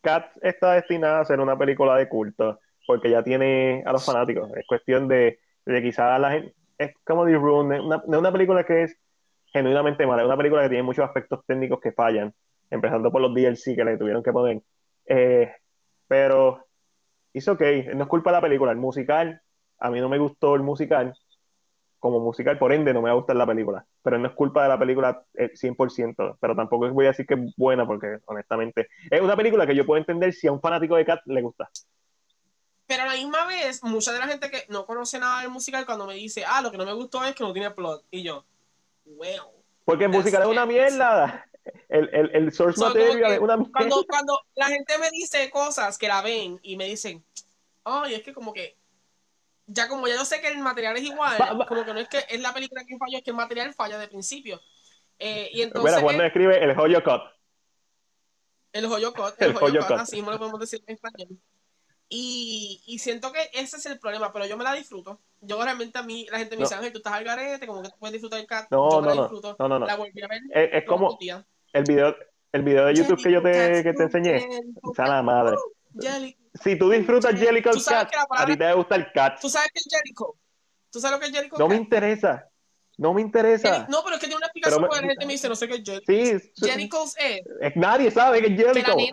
Cat 0.00 0.30
está 0.42 0.74
destinada 0.74 1.20
a 1.20 1.24
ser 1.24 1.40
una 1.40 1.58
película 1.58 1.96
de 1.96 2.08
culto 2.08 2.60
porque 2.88 3.10
ya 3.10 3.22
tiene 3.22 3.82
a 3.84 3.92
los 3.92 4.04
fanáticos. 4.04 4.50
Es 4.56 4.66
cuestión 4.66 5.08
de, 5.08 5.40
de 5.66 5.82
quizás 5.82 6.18
la 6.18 6.30
gente. 6.30 6.54
Es 6.78 6.94
como 7.04 7.26
The 7.26 7.34
Room, 7.34 7.66
una, 7.66 8.02
una 8.06 8.32
película 8.32 8.64
que 8.64 8.84
es 8.84 8.96
genuinamente 9.52 10.06
mala, 10.06 10.22
es 10.22 10.26
una 10.26 10.38
película 10.38 10.62
que 10.62 10.70
tiene 10.70 10.84
muchos 10.84 11.04
aspectos 11.04 11.44
técnicos 11.46 11.80
que 11.80 11.92
fallan, 11.92 12.32
empezando 12.70 13.10
por 13.12 13.20
los 13.20 13.34
DLC 13.34 13.74
que 13.76 13.84
le 13.84 13.98
tuvieron 13.98 14.22
que 14.22 14.32
poner. 14.32 14.62
Eh, 15.04 15.52
pero 16.08 16.66
hizo 17.32 17.52
ok, 17.52 17.62
no 17.94 18.04
es 18.04 18.08
culpa 18.08 18.30
de 18.30 18.36
la 18.36 18.42
película, 18.42 18.72
el 18.72 18.78
musical, 18.78 19.40
a 19.78 19.90
mí 19.90 20.00
no 20.00 20.08
me 20.08 20.18
gustó 20.18 20.54
el 20.56 20.62
musical, 20.62 21.14
como 22.00 22.20
musical, 22.20 22.58
por 22.58 22.72
ende 22.72 22.92
no 22.92 23.02
me 23.02 23.10
va 23.10 23.12
a 23.12 23.16
gustar 23.18 23.36
la 23.36 23.46
película, 23.46 23.84
pero 24.02 24.18
no 24.18 24.28
es 24.28 24.34
culpa 24.34 24.62
de 24.62 24.68
la 24.68 24.78
película 24.78 25.22
100%, 25.34 26.14
eh, 26.18 26.36
pero 26.40 26.56
tampoco 26.56 26.88
voy 26.90 27.06
a 27.06 27.08
decir 27.08 27.26
que 27.26 27.34
es 27.34 27.40
buena 27.56 27.86
porque 27.86 28.18
honestamente 28.26 28.88
es 29.10 29.20
una 29.20 29.36
película 29.36 29.66
que 29.66 29.74
yo 29.74 29.86
puedo 29.86 29.98
entender 29.98 30.32
si 30.32 30.46
a 30.46 30.52
un 30.52 30.60
fanático 30.60 30.96
de 30.96 31.04
Cat 31.04 31.20
le 31.26 31.42
gusta. 31.42 31.68
Pero 32.86 33.02
a 33.02 33.06
la 33.06 33.14
misma 33.14 33.46
vez, 33.46 33.84
mucha 33.84 34.12
de 34.12 34.18
la 34.18 34.26
gente 34.26 34.50
que 34.50 34.64
no 34.70 34.86
conoce 34.86 35.18
nada 35.18 35.42
del 35.42 35.50
musical, 35.50 35.84
cuando 35.84 36.06
me 36.06 36.14
dice, 36.14 36.44
ah, 36.46 36.62
lo 36.62 36.70
que 36.70 36.78
no 36.78 36.86
me 36.86 36.94
gustó 36.94 37.22
es 37.22 37.34
que 37.34 37.44
no 37.44 37.52
tiene 37.52 37.70
plot. 37.70 38.02
Y 38.10 38.22
yo, 38.22 38.46
well. 39.04 39.42
Porque 39.84 40.04
el 40.04 40.10
musical 40.10 40.42
es 40.42 40.48
una 40.48 40.64
mierda. 40.64 41.44
El, 41.88 42.08
el, 42.12 42.30
el 42.34 42.52
source 42.52 42.80
material 42.80 43.32
es 43.32 43.38
una. 43.38 43.56
Cuando, 43.56 44.04
cuando 44.08 44.40
la 44.54 44.66
gente 44.66 44.98
me 44.98 45.10
dice 45.10 45.50
cosas 45.50 45.98
que 45.98 46.08
la 46.08 46.22
ven 46.22 46.58
y 46.62 46.76
me 46.76 46.86
dicen, 46.86 47.24
ay, 47.84 48.14
es 48.14 48.22
que 48.22 48.32
como 48.32 48.52
que. 48.52 48.76
Ya 49.70 49.86
como 49.86 50.08
ya 50.08 50.16
yo 50.16 50.24
sé 50.24 50.40
que 50.40 50.48
el 50.48 50.58
material 50.60 50.96
es 50.96 51.02
igual, 51.02 51.36
como 51.68 51.84
que 51.84 51.92
no 51.92 52.00
es 52.00 52.08
que 52.08 52.24
es 52.28 52.40
la 52.40 52.54
película 52.54 52.84
que 52.86 52.96
falla, 52.96 53.18
es 53.18 53.24
que 53.24 53.30
el 53.30 53.36
material 53.36 53.74
falla 53.74 53.98
de 53.98 54.08
principio. 54.08 54.60
Eh, 55.18 55.50
y 55.52 55.62
entonces. 55.62 55.90
Mira, 55.90 56.02
cuando 56.02 56.24
escribe 56.24 56.62
el 56.62 56.74
joyo 56.74 57.02
cut. 57.04 57.22
El 58.72 58.86
joyo 58.86 59.12
cut, 59.12 59.34
el, 59.40 59.54
joyo, 59.54 59.80
cut, 59.86 59.98
así 59.98 60.22
no 60.22 60.30
lo 60.30 60.38
podemos 60.38 60.60
decir 60.60 60.82
en 60.86 60.94
español. 60.94 61.38
Y, 62.10 62.80
y, 62.86 62.98
siento 62.98 63.32
que 63.32 63.50
ese 63.52 63.76
es 63.76 63.84
el 63.84 63.98
problema, 63.98 64.32
pero 64.32 64.46
yo 64.46 64.56
me 64.56 64.64
la 64.64 64.72
disfruto. 64.72 65.20
Yo 65.42 65.62
realmente 65.62 65.98
a 65.98 66.02
mí, 66.02 66.26
la 66.30 66.38
gente 66.38 66.56
me 66.56 66.62
dice, 66.62 66.74
Ángel, 66.74 66.90
tú 66.90 66.98
estás 66.98 67.12
al 67.12 67.24
garete, 67.24 67.66
como 67.66 67.82
que 67.82 67.90
tú 67.90 67.96
puedes 67.98 68.14
disfrutar 68.14 68.40
el 68.40 68.46
cat. 68.46 68.66
No, 68.70 68.90
yo 68.90 69.00
no, 69.02 69.14
la 69.14 69.22
disfruto. 69.22 69.56
no, 69.58 69.68
no, 69.68 69.78
La 69.80 69.96
volví 69.96 70.22
a 70.22 70.28
ver. 70.28 70.40
Es, 70.52 70.84
como 70.86 71.18
el 71.72 71.84
video, 71.84 72.16
el 72.52 72.62
video 72.62 72.86
de 72.86 72.94
YouTube 72.94 73.22
que 73.22 73.32
yo 73.32 73.42
te, 73.42 73.82
que 73.82 73.92
te 73.92 74.02
enseñé. 74.04 74.48
Sea, 74.94 75.06
la 75.06 75.22
madre. 75.22 75.56
Si 76.54 76.76
tú 76.76 76.90
disfrutas 76.90 77.38
Jellicle 77.38 77.72
Cat, 77.86 78.12
a 78.30 78.46
ti 78.46 78.56
te 78.56 78.64
va 78.64 78.70
a 78.70 78.74
gustar 78.74 79.00
el 79.00 79.12
cat. 79.12 79.40
¿Tú 79.40 79.48
sabes 79.48 79.70
qué 79.72 79.80
es 79.80 79.88
Jellicle? 79.90 80.26
¿Tú 80.90 81.00
sabes 81.00 81.16
lo 81.16 81.20
que 81.20 81.26
es 81.26 81.32
Jellicle 81.32 81.58
No 81.58 81.68
me 81.68 81.76
interesa. 81.76 82.48
No 82.96 83.14
me 83.14 83.20
interesa. 83.20 83.86
No, 83.88 84.02
pero 84.02 84.16
es 84.16 84.20
que 84.20 84.26
tiene 84.26 84.36
una 84.36 84.46
explicación 84.46 84.80
porque 84.80 84.96
la 84.96 85.08
gente 85.08 85.26
me 85.26 85.32
dice, 85.32 85.48
no 85.48 85.54
sé 85.54 85.68
qué 85.68 85.74
es 85.74 85.84
Jellicle. 85.84 86.40
Sí. 86.40 86.66
Jellicle 86.66 86.98
es... 87.60 87.76
Nadie 87.76 88.10
sabe 88.10 88.40
qué 88.40 88.46
es 88.48 88.60
Jellicle 88.60 89.12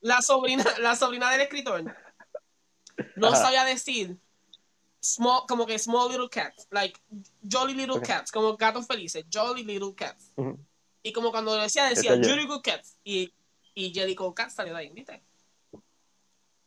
la 0.00 0.22
sobrina, 0.22 0.64
la 0.78 0.94
sobrina 0.94 1.30
del 1.32 1.40
escritor 1.40 1.84
no 3.16 3.34
sabía 3.34 3.64
decir 3.64 4.16
small, 5.00 5.42
como 5.48 5.66
que 5.66 5.78
small 5.78 6.08
little 6.08 6.28
cats, 6.28 6.66
like 6.70 6.98
jolly 7.42 7.74
little 7.74 8.00
cats, 8.00 8.30
como 8.30 8.56
gatos 8.56 8.86
felices, 8.86 9.24
jolly 9.32 9.64
little 9.64 9.94
cats. 9.94 10.32
Y 11.06 11.12
como 11.12 11.30
cuando 11.30 11.54
decía, 11.54 11.84
decía 11.84 12.16
good 12.16 12.62
cats. 12.62 12.98
Y, 13.04 13.32
y 13.74 13.94
Jellicle 13.94 14.34
Cats 14.34 14.54
salió 14.54 14.74
de 14.74 14.80
ahí, 14.80 14.90
¿viste? 14.90 15.22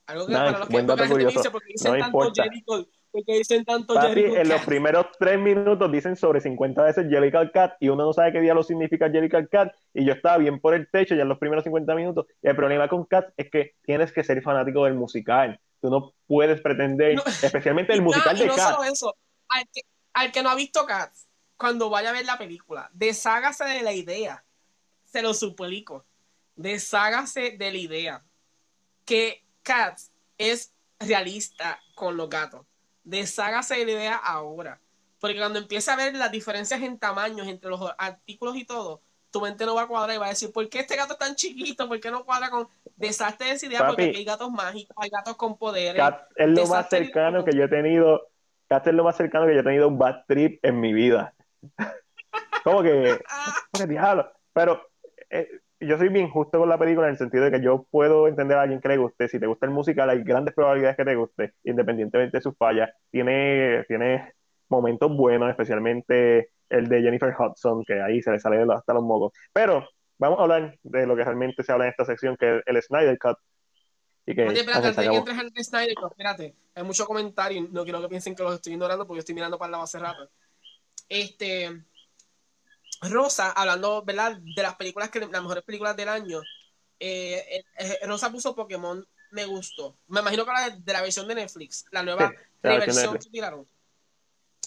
Algo 0.05 0.27
que 0.27 0.33
para 0.33 0.59
los 0.59 0.67
que, 0.69 1.25
dice, 1.25 1.51
porque 1.51 1.73
dicen 1.73 1.91
no 1.91 1.99
tanto 1.99 2.31
Jellicle 2.33 2.85
porque 3.11 3.33
dicen 3.33 3.65
tanto 3.65 3.95
Papi, 3.95 4.23
en 4.23 4.47
los 4.47 4.61
primeros 4.61 5.07
tres 5.19 5.37
minutos 5.39 5.91
dicen 5.91 6.15
sobre 6.15 6.39
50 6.39 6.83
veces 6.83 7.07
Jellicle 7.09 7.51
Cat 7.51 7.73
y 7.81 7.89
uno 7.89 8.05
no 8.05 8.13
sabe 8.13 8.31
qué 8.31 8.39
día 8.39 8.53
lo 8.53 8.63
significa 8.63 9.09
Jellicle 9.09 9.49
Cat 9.49 9.73
y 9.93 10.05
yo 10.05 10.13
estaba 10.13 10.37
bien 10.37 10.61
por 10.61 10.73
el 10.73 10.89
techo 10.89 11.15
ya 11.15 11.23
en 11.23 11.29
los 11.29 11.37
primeros 11.37 11.65
50 11.65 11.93
minutos. 11.95 12.25
Y 12.41 12.47
el 12.47 12.55
problema 12.55 12.87
con 12.87 13.05
Cat 13.05 13.33
es 13.35 13.49
que 13.51 13.75
tienes 13.81 14.13
que 14.13 14.23
ser 14.23 14.41
fanático 14.41 14.85
del 14.85 14.93
musical. 14.93 15.59
Tú 15.81 15.89
no 15.89 16.13
puedes 16.27 16.61
pretender, 16.61 17.21
especialmente 17.43 17.91
el 17.91 18.01
musical 18.03 18.37
de 18.37 18.47
no 18.47 18.55
Solo 18.55 18.83
eso, 18.83 19.15
al 19.49 19.65
que, 19.73 19.81
al 20.13 20.31
que 20.31 20.43
no 20.43 20.49
ha 20.49 20.55
visto 20.55 20.85
Cats, 20.85 21.28
cuando 21.59 21.91
vaya 21.91 22.09
a 22.09 22.13
ver 22.13 22.25
la 22.25 22.39
película, 22.39 22.89
deshágase 22.93 23.65
de 23.65 23.83
la 23.83 23.93
idea, 23.93 24.43
se 25.03 25.21
lo 25.21 25.35
suplico, 25.35 26.05
deshágase 26.55 27.51
de 27.51 27.71
la 27.71 27.77
idea 27.77 28.23
que 29.05 29.43
Cats 29.61 30.11
es 30.37 30.73
realista 30.99 31.79
con 31.93 32.17
los 32.17 32.29
gatos 32.29 32.65
deshágase 33.09 33.75
de 33.75 33.85
la 33.85 33.91
idea 33.91 34.15
ahora. 34.15 34.79
Porque 35.19 35.37
cuando 35.37 35.59
empiece 35.59 35.91
a 35.91 35.95
ver 35.95 36.15
las 36.15 36.31
diferencias 36.31 36.81
en 36.81 36.97
tamaños 36.97 37.47
entre 37.47 37.69
los 37.69 37.81
artículos 37.97 38.55
y 38.55 38.65
todo, 38.65 39.01
tu 39.31 39.41
mente 39.41 39.65
no 39.65 39.75
va 39.75 39.83
a 39.83 39.87
cuadrar 39.87 40.15
y 40.15 40.19
va 40.19 40.27
a 40.27 40.29
decir, 40.29 40.51
¿por 40.51 40.67
qué 40.69 40.79
este 40.79 40.95
gato 40.95 41.13
es 41.13 41.19
tan 41.19 41.35
chiquito? 41.35 41.87
¿Por 41.87 41.99
qué 41.99 42.09
no 42.09 42.23
cuadra 42.23 42.49
con 42.49 42.67
desastre 42.95 43.47
de 43.47 43.53
esa 43.53 43.65
idea? 43.65 43.85
porque 43.85 44.13
hay 44.15 44.23
gatos 44.23 44.49
mágicos, 44.49 44.95
hay 44.99 45.09
gatos 45.09 45.35
con 45.35 45.57
poderes. 45.57 46.01
es 46.35 46.49
lo 46.49 46.65
más 46.67 46.89
cercano 46.89 47.43
que 47.43 47.55
yo 47.55 47.65
he 47.65 47.67
tenido, 47.67 48.21
Cat 48.69 48.87
es 48.87 48.93
lo 48.93 49.03
más 49.03 49.17
cercano 49.17 49.45
que 49.45 49.55
yo 49.55 49.59
he 49.59 49.63
tenido 49.63 49.87
un 49.87 49.97
bad 49.97 50.23
trip 50.27 50.63
en 50.63 50.79
mi 50.79 50.93
vida. 50.93 51.33
como 52.63 52.83
que, 52.83 53.19
diablo. 53.87 54.31
Pero 54.53 54.81
eh, 55.29 55.47
yo 55.79 55.97
soy 55.97 56.09
bien 56.09 56.29
justo 56.29 56.59
con 56.59 56.69
la 56.69 56.77
película 56.77 57.07
en 57.07 57.13
el 57.13 57.17
sentido 57.17 57.45
de 57.45 57.51
que 57.51 57.61
yo 57.61 57.85
puedo 57.89 58.27
entender 58.27 58.57
a 58.57 58.63
alguien 58.63 58.81
que 58.81 58.89
le 58.89 58.97
guste. 58.97 59.27
Si 59.27 59.39
te 59.39 59.47
gusta 59.47 59.65
el 59.65 59.71
musical, 59.71 60.09
hay 60.09 60.23
grandes 60.23 60.53
probabilidades 60.53 60.97
que 60.97 61.05
te 61.05 61.15
guste, 61.15 61.53
independientemente 61.63 62.37
de 62.37 62.41
sus 62.41 62.57
fallas. 62.57 62.89
Tiene, 63.11 63.85
tiene 63.87 64.33
momentos 64.67 65.15
buenos, 65.15 65.49
especialmente 65.49 66.51
el 66.69 66.87
de 66.87 67.01
Jennifer 67.01 67.33
Hudson, 67.37 67.83
que 67.85 68.01
ahí 68.01 68.21
se 68.21 68.31
le 68.31 68.39
sale 68.39 68.61
hasta 68.73 68.93
los 68.93 69.03
mocos. 69.03 69.33
Pero 69.53 69.87
vamos 70.17 70.39
a 70.39 70.43
hablar 70.43 70.77
de 70.83 71.07
lo 71.07 71.15
que 71.15 71.23
realmente 71.23 71.63
se 71.63 71.71
habla 71.71 71.85
en 71.85 71.91
esta 71.91 72.05
sección, 72.05 72.35
que 72.37 72.57
es 72.57 72.63
el 72.65 72.81
Snyder 72.81 73.17
Cut. 73.17 73.37
Y 74.25 74.35
que, 74.35 74.43
Oye, 74.43 74.59
espérate, 74.59 74.87
antes 74.89 75.09
que 75.09 75.15
entres 75.15 75.37
el 75.39 75.63
Snyder 75.63 75.95
Cut, 75.95 76.11
espérate, 76.11 76.55
hay 76.75 76.83
mucho 76.83 77.05
comentario, 77.07 77.67
no 77.71 77.83
quiero 77.83 78.01
que 78.01 78.09
piensen 78.09 78.35
que 78.35 78.43
los 78.43 78.55
estoy 78.55 78.73
ignorando 78.73 79.07
porque 79.07 79.17
yo 79.17 79.21
estoy 79.21 79.33
mirando 79.33 79.57
para 79.57 79.71
la 79.71 79.77
base 79.79 79.97
rato. 79.97 80.29
Este, 81.09 81.83
Rosa, 83.01 83.51
hablando, 83.51 84.03
¿verdad? 84.03 84.37
De 84.37 84.61
las 84.61 84.75
películas 84.75 85.09
que, 85.09 85.19
las 85.19 85.41
mejores 85.41 85.63
películas 85.63 85.97
del 85.97 86.09
año, 86.09 86.41
eh, 86.99 87.63
eh, 87.77 87.99
Rosa 88.05 88.31
puso 88.31 88.55
Pokémon, 88.55 89.05
me 89.31 89.45
gustó. 89.45 89.97
Me 90.07 90.21
imagino 90.21 90.45
que 90.45 90.51
la 90.51 90.69
de, 90.69 90.93
la 90.93 91.01
versión 91.01 91.27
de 91.27 91.35
Netflix, 91.35 91.85
la 91.91 92.03
nueva 92.03 92.31
versión 92.61 93.17
que 93.17 93.29
tiraron. 93.29 93.67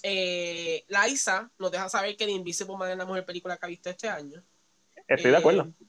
Eh, 0.03 0.85
Isa 1.09 1.51
nos 1.59 1.71
deja 1.71 1.89
saber 1.89 2.17
que 2.17 2.27
The 2.27 2.33
Invisible 2.33 2.77
Man 2.77 2.91
es 2.91 2.97
la 2.97 3.05
mejor 3.05 3.25
película 3.25 3.57
que 3.57 3.67
ha 3.67 3.69
visto 3.69 3.91
este 3.91 4.09
año. 4.09 4.43
Estoy 5.07 5.31
de 5.31 5.37
acuerdo. 5.37 5.63
Eh, 5.63 5.87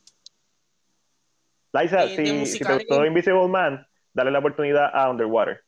Liza, 1.73 2.07
si, 2.09 2.45
si, 2.45 2.59
te 2.59 2.73
gustó 2.73 3.05
Invisible 3.05 3.47
Man, 3.47 3.87
dale 4.13 4.29
la 4.29 4.39
oportunidad 4.39 4.91
a 4.93 5.09
Underwater, 5.09 5.63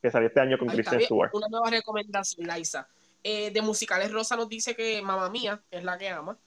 que 0.00 0.10
salió 0.10 0.28
este 0.28 0.40
año 0.40 0.58
con 0.58 0.68
Kristen 0.68 1.00
Stewart. 1.00 1.34
Una 1.34 1.48
nueva 1.48 1.70
recomendación, 1.70 2.46
Liza. 2.46 2.88
Eh, 3.26 3.50
de 3.50 3.62
musicales 3.62 4.12
Rosa 4.12 4.36
nos 4.36 4.50
dice 4.50 4.76
que 4.76 5.00
Mamá 5.00 5.30
Mía 5.30 5.62
es 5.70 5.82
la 5.82 5.96
que 5.96 6.10
ama. 6.10 6.38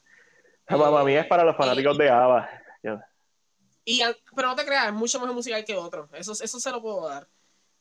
Ah, 0.67 0.77
Mamá 0.77 1.03
Mía 1.03 1.21
es 1.21 1.25
para 1.25 1.43
los 1.43 1.57
fanáticos 1.57 1.97
de 1.97 2.07
ABBA. 2.07 2.49
Y, 3.83 4.01
pero 4.35 4.49
no 4.49 4.55
te 4.55 4.65
creas, 4.65 4.87
es 4.87 4.93
mucho 4.93 5.19
mejor 5.19 5.33
musical 5.33 5.65
que 5.65 5.75
otro. 5.75 6.07
Eso, 6.13 6.33
eso 6.33 6.59
se 6.59 6.71
lo 6.71 6.81
puedo 6.81 7.07
dar. 7.07 7.27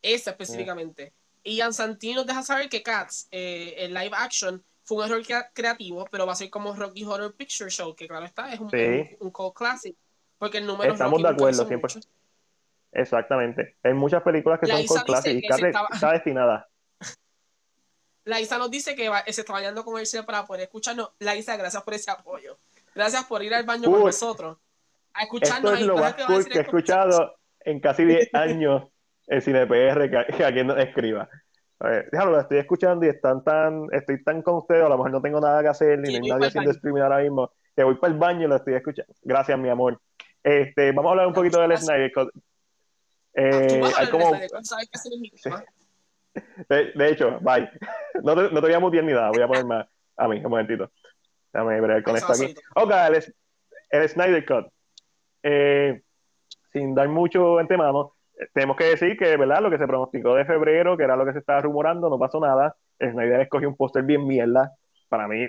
Ese 0.01 0.31
específicamente. 0.31 1.13
Y 1.43 1.57
Ian 1.57 1.73
Santini 1.73 2.15
nos 2.15 2.25
deja 2.25 2.41
saber 2.41 2.69
que 2.69 2.81
Cats, 2.81 3.27
eh, 3.29 3.75
en 3.77 3.93
live 3.93 4.15
action, 4.15 4.63
fue 4.83 4.97
un 4.97 5.11
error 5.11 5.21
creativo, 5.53 6.07
pero 6.09 6.25
va 6.25 6.31
a 6.31 6.35
ser 6.35 6.49
como 6.49 6.73
Rocky 6.73 7.03
Horror 7.03 7.35
Picture 7.35 7.69
Show, 7.69 7.93
que 7.93 8.07
claro 8.07 8.25
está, 8.25 8.51
es 8.51 8.59
un, 8.59 8.71
un, 9.19 9.31
cult 9.31 9.53
classic. 9.53 9.95
Porque 10.39 10.57
el 10.57 10.65
número 10.65 10.93
Estamos 10.93 11.21
de 11.21 11.29
acuerdo, 11.29 11.67
siempre. 11.67 11.93
Exactamente. 12.93 13.75
Hay 13.83 13.93
muchas 13.93 14.23
películas 14.23 14.59
que 14.59 14.87
son 14.87 15.03
classic 15.03 15.43
y 15.43 15.47
está 15.93 16.13
destinada. 16.13 16.67
Laisa 18.27 18.57
nos 18.57 18.69
dice 18.69 18.95
que 18.95 19.09
se 19.27 19.41
está 19.41 19.53
bañando 19.53 19.83
comercial 19.83 20.25
para 20.25 20.45
poder 20.45 20.63
escucharnos. 20.63 21.11
Laisa, 21.19 21.55
gracias 21.55 21.81
por 21.81 21.93
ese 21.93 22.11
apoyo. 22.11 22.57
Gracias 22.93 23.23
por 23.25 23.41
ir 23.41 23.53
al 23.53 23.63
baño 23.63 23.89
con 23.89 24.03
nosotros. 24.03 24.57
A 25.13 25.23
escucharnos. 25.23 25.73
Esto 25.73 25.81
es 25.81 25.87
lo 25.87 25.97
más 25.97 26.13
cool 26.25 26.45
que 26.45 26.57
he 26.57 26.61
escuchado 26.61 27.35
en 27.61 27.79
casi 27.79 28.03
10 28.03 28.29
años 28.33 28.83
en 29.27 29.41
CinePR 29.41 30.09
que, 30.09 30.35
que 30.35 30.43
alguien 30.43 30.67
nos 30.67 30.77
escriba. 30.77 31.29
déjalo, 31.79 32.31
lo 32.31 32.39
estoy 32.41 32.57
escuchando 32.59 33.05
y 33.05 33.09
están 33.09 33.43
tan, 33.43 33.87
estoy 33.91 34.23
tan 34.23 34.41
con 34.41 34.55
ustedes, 34.55 34.83
a 34.83 34.89
lo 34.89 34.97
mejor 34.97 35.11
no 35.11 35.21
tengo 35.21 35.39
nada 35.39 35.61
que 35.61 35.69
hacer, 35.69 35.99
ni 35.99 36.19
nadie 36.19 36.47
haciendo 36.47 36.71
streaming 36.71 37.01
ahora 37.01 37.19
mismo, 37.19 37.51
que 37.75 37.83
voy 37.83 37.95
para 37.95 38.13
el 38.13 38.19
baño 38.19 38.45
y 38.45 38.47
lo 38.47 38.57
estoy 38.57 38.73
escuchando. 38.75 39.13
Gracias, 39.21 39.57
mi 39.57 39.69
amor. 39.69 39.99
Este, 40.43 40.91
vamos 40.91 41.09
a 41.09 41.11
hablar 41.11 41.27
un 41.27 41.33
poquito 41.33 41.61
del 41.61 41.77
Snyder 41.77 42.11
Eh, 43.33 43.81
hay 43.97 44.09
como... 44.09 44.31
De, 46.69 47.09
hecho, 47.09 47.39
bye. 47.41 47.69
No 48.23 48.35
te, 48.35 48.41
no 48.51 48.61
te 48.61 48.67
voy 48.67 48.73
a 48.73 48.79
mutear 48.79 49.03
ni 49.03 49.13
nada, 49.13 49.29
voy 49.29 49.43
a 49.43 49.47
poner 49.47 49.65
más 49.65 49.87
a 50.17 50.27
mí, 50.27 50.37
un 50.37 50.49
momentito. 50.49 50.91
Déjame 51.53 51.79
ver 51.79 52.03
con 52.03 52.15
esto 52.15 52.33
aquí. 52.33 52.53
Ok, 52.75 52.91
el, 52.91 53.23
el 53.91 54.09
Snyder 54.09 54.45
Cut. 54.45 54.67
Eh, 55.43 56.01
sin 56.73 56.95
dar 56.95 57.07
mucho 57.07 57.59
en 57.59 57.67
mano, 57.77 58.15
tenemos 58.53 58.75
que 58.75 58.85
decir 58.85 59.17
que, 59.17 59.37
¿verdad? 59.37 59.61
Lo 59.61 59.69
que 59.69 59.77
se 59.77 59.87
pronosticó 59.87 60.35
de 60.35 60.45
febrero, 60.45 60.97
que 60.97 61.03
era 61.03 61.15
lo 61.15 61.25
que 61.25 61.33
se 61.33 61.39
estaba 61.39 61.61
rumorando, 61.61 62.09
no 62.09 62.19
pasó 62.19 62.39
nada. 62.39 62.75
Snyder 62.99 63.41
escogió 63.41 63.69
un 63.69 63.75
póster 63.75 64.03
bien 64.03 64.25
mierda. 64.27 64.71
Para 65.09 65.27
mí, 65.27 65.47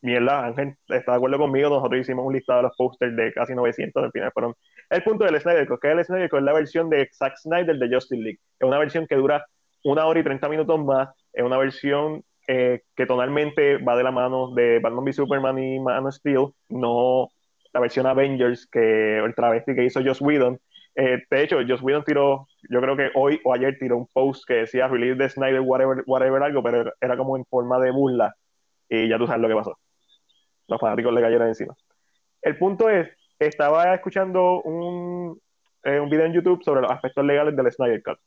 mierda, 0.00 0.46
Ángel 0.46 0.76
está 0.88 1.12
de 1.12 1.16
acuerdo 1.18 1.38
conmigo. 1.38 1.68
Nosotros 1.68 2.00
hicimos 2.00 2.26
un 2.26 2.32
listado 2.34 2.58
de 2.58 2.62
los 2.64 2.76
pósters 2.76 3.14
de 3.16 3.32
casi 3.32 3.54
900, 3.54 4.04
al 4.04 4.12
final 4.12 4.32
fueron. 4.32 4.54
El 4.90 5.02
punto 5.02 5.24
del 5.24 5.40
Snyder 5.40 5.66
Cut, 5.68 5.80
que 5.80 5.90
el 5.90 6.04
Snyder 6.04 6.28
Cut 6.28 6.40
es 6.40 6.44
la 6.44 6.52
versión 6.52 6.90
de 6.90 7.08
Zack 7.12 7.36
Snyder 7.36 7.78
de 7.78 7.94
Justice 7.94 8.22
League. 8.22 8.38
Es 8.58 8.66
una 8.66 8.78
versión 8.78 9.06
que 9.06 9.16
dura 9.16 9.46
una 9.84 10.06
hora 10.06 10.20
y 10.20 10.24
30 10.24 10.48
minutos 10.48 10.84
más. 10.84 11.08
Es 11.32 11.44
una 11.44 11.58
versión 11.58 12.22
eh, 12.46 12.82
que 12.96 13.06
tonalmente 13.06 13.76
va 13.78 13.96
de 13.96 14.04
la 14.04 14.10
mano 14.10 14.52
de 14.54 14.78
Batman 14.80 15.04
v 15.04 15.12
Superman 15.12 15.58
y 15.58 15.80
Man 15.80 16.06
of 16.06 16.14
Steel, 16.14 16.48
no 16.70 17.28
la 17.72 17.80
versión 17.80 18.06
Avengers 18.06 18.66
que 18.66 19.18
el 19.18 19.34
travesti 19.34 19.74
que 19.74 19.84
hizo 19.84 20.00
Joss 20.02 20.20
Whedon. 20.20 20.58
Eh, 20.94 21.22
de 21.30 21.42
hecho, 21.42 21.58
Joss 21.68 21.82
Whedon 21.82 22.04
tiró, 22.04 22.48
yo 22.70 22.80
creo 22.80 22.96
que 22.96 23.10
hoy 23.14 23.40
o 23.44 23.54
ayer 23.54 23.76
tiró 23.78 23.98
un 23.98 24.06
post 24.06 24.44
que 24.46 24.54
decía 24.54 24.88
release 24.88 25.16
de 25.16 25.28
Snyder, 25.28 25.60
whatever, 25.60 26.02
whatever 26.06 26.42
algo, 26.42 26.62
pero 26.62 26.92
era 27.00 27.16
como 27.16 27.36
en 27.36 27.44
forma 27.44 27.78
de 27.78 27.90
burla. 27.90 28.34
Y 28.88 29.08
ya 29.08 29.18
tú 29.18 29.26
sabes 29.26 29.42
lo 29.42 29.48
que 29.48 29.54
pasó. 29.54 29.78
Los 30.68 30.80
fanáticos 30.80 31.12
le 31.12 31.20
cayeron 31.20 31.48
encima. 31.48 31.74
El 32.42 32.56
punto 32.58 32.88
es, 32.88 33.08
estaba 33.38 33.94
escuchando 33.94 34.62
un, 34.62 35.38
eh, 35.84 36.00
un 36.00 36.08
video 36.08 36.26
en 36.26 36.32
YouTube 36.32 36.62
sobre 36.64 36.80
los 36.80 36.90
aspectos 36.90 37.24
legales 37.24 37.54
del 37.54 37.70
Snyder 37.70 38.02
Cut. 38.02 38.18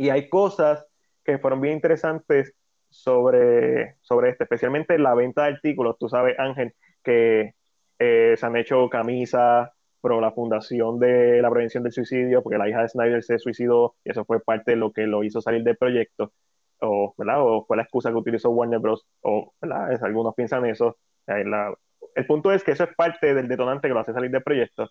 Y 0.00 0.08
hay 0.08 0.30
cosas 0.30 0.86
que 1.22 1.38
fueron 1.38 1.60
bien 1.60 1.74
interesantes 1.74 2.54
sobre, 2.88 3.96
sobre 4.00 4.30
este, 4.30 4.44
especialmente 4.44 4.98
la 4.98 5.14
venta 5.14 5.42
de 5.42 5.52
artículos. 5.52 5.98
Tú 5.98 6.08
sabes, 6.08 6.38
Ángel, 6.38 6.72
que 7.04 7.52
eh, 7.98 8.34
se 8.34 8.46
han 8.46 8.56
hecho 8.56 8.88
camisas 8.88 9.68
pro 10.00 10.22
la 10.22 10.32
fundación 10.32 10.98
de 10.98 11.42
la 11.42 11.50
prevención 11.50 11.82
del 11.82 11.92
suicidio, 11.92 12.42
porque 12.42 12.56
la 12.56 12.66
hija 12.66 12.80
de 12.80 12.88
Snyder 12.88 13.22
se 13.22 13.38
suicidó 13.38 13.96
y 14.02 14.12
eso 14.12 14.24
fue 14.24 14.40
parte 14.40 14.70
de 14.70 14.78
lo 14.78 14.90
que 14.90 15.02
lo 15.02 15.22
hizo 15.22 15.42
salir 15.42 15.62
del 15.64 15.76
proyecto, 15.76 16.32
o, 16.80 17.12
¿verdad? 17.18 17.42
o 17.42 17.66
fue 17.66 17.76
la 17.76 17.82
excusa 17.82 18.08
que 18.08 18.16
utilizó 18.16 18.48
Warner 18.48 18.78
Bros. 18.78 19.04
O 19.20 19.52
¿verdad? 19.60 20.02
algunos 20.02 20.34
piensan 20.34 20.64
eso. 20.64 20.96
el 21.26 22.26
punto 22.26 22.52
es 22.52 22.64
que 22.64 22.72
eso 22.72 22.84
es 22.84 22.94
parte 22.96 23.34
del 23.34 23.48
detonante 23.48 23.86
que 23.86 23.92
lo 23.92 24.00
hace 24.00 24.14
salir 24.14 24.30
del 24.30 24.42
proyecto, 24.42 24.88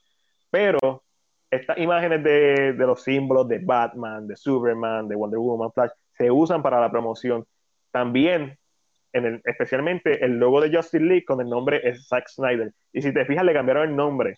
pero 0.52 1.02
estas 1.52 1.78
imágenes 1.78 2.24
de, 2.24 2.74
los 2.74 3.04
símbolos 3.04 3.48
de 3.48 3.60
Batman, 3.60 4.28
de 4.28 4.36
Superman, 4.36 5.08
de 5.08 5.16
Wonder 5.16 5.40
Woman, 5.40 5.72
Flash, 5.72 5.92
se 6.14 6.30
usan 6.30 6.62
para 6.62 6.80
la 6.80 6.92
promoción. 6.92 7.46
También, 7.92 8.58
en 9.14 9.26
el, 9.26 9.42
especialmente 9.46 10.24
el 10.24 10.38
logo 10.38 10.62
de 10.62 10.76
Justice 10.76 11.04
League 11.04 11.26
con 11.26 11.42
el 11.42 11.50
nombre 11.50 11.82
es 11.84 12.08
Zack 12.08 12.28
Snyder. 12.28 12.72
Y 12.94 13.02
si 13.02 13.14
te 13.14 13.26
fijas, 13.26 13.44
le 13.44 13.54
cambiaron 13.54 13.90
el 13.90 13.96
nombre. 13.96 14.38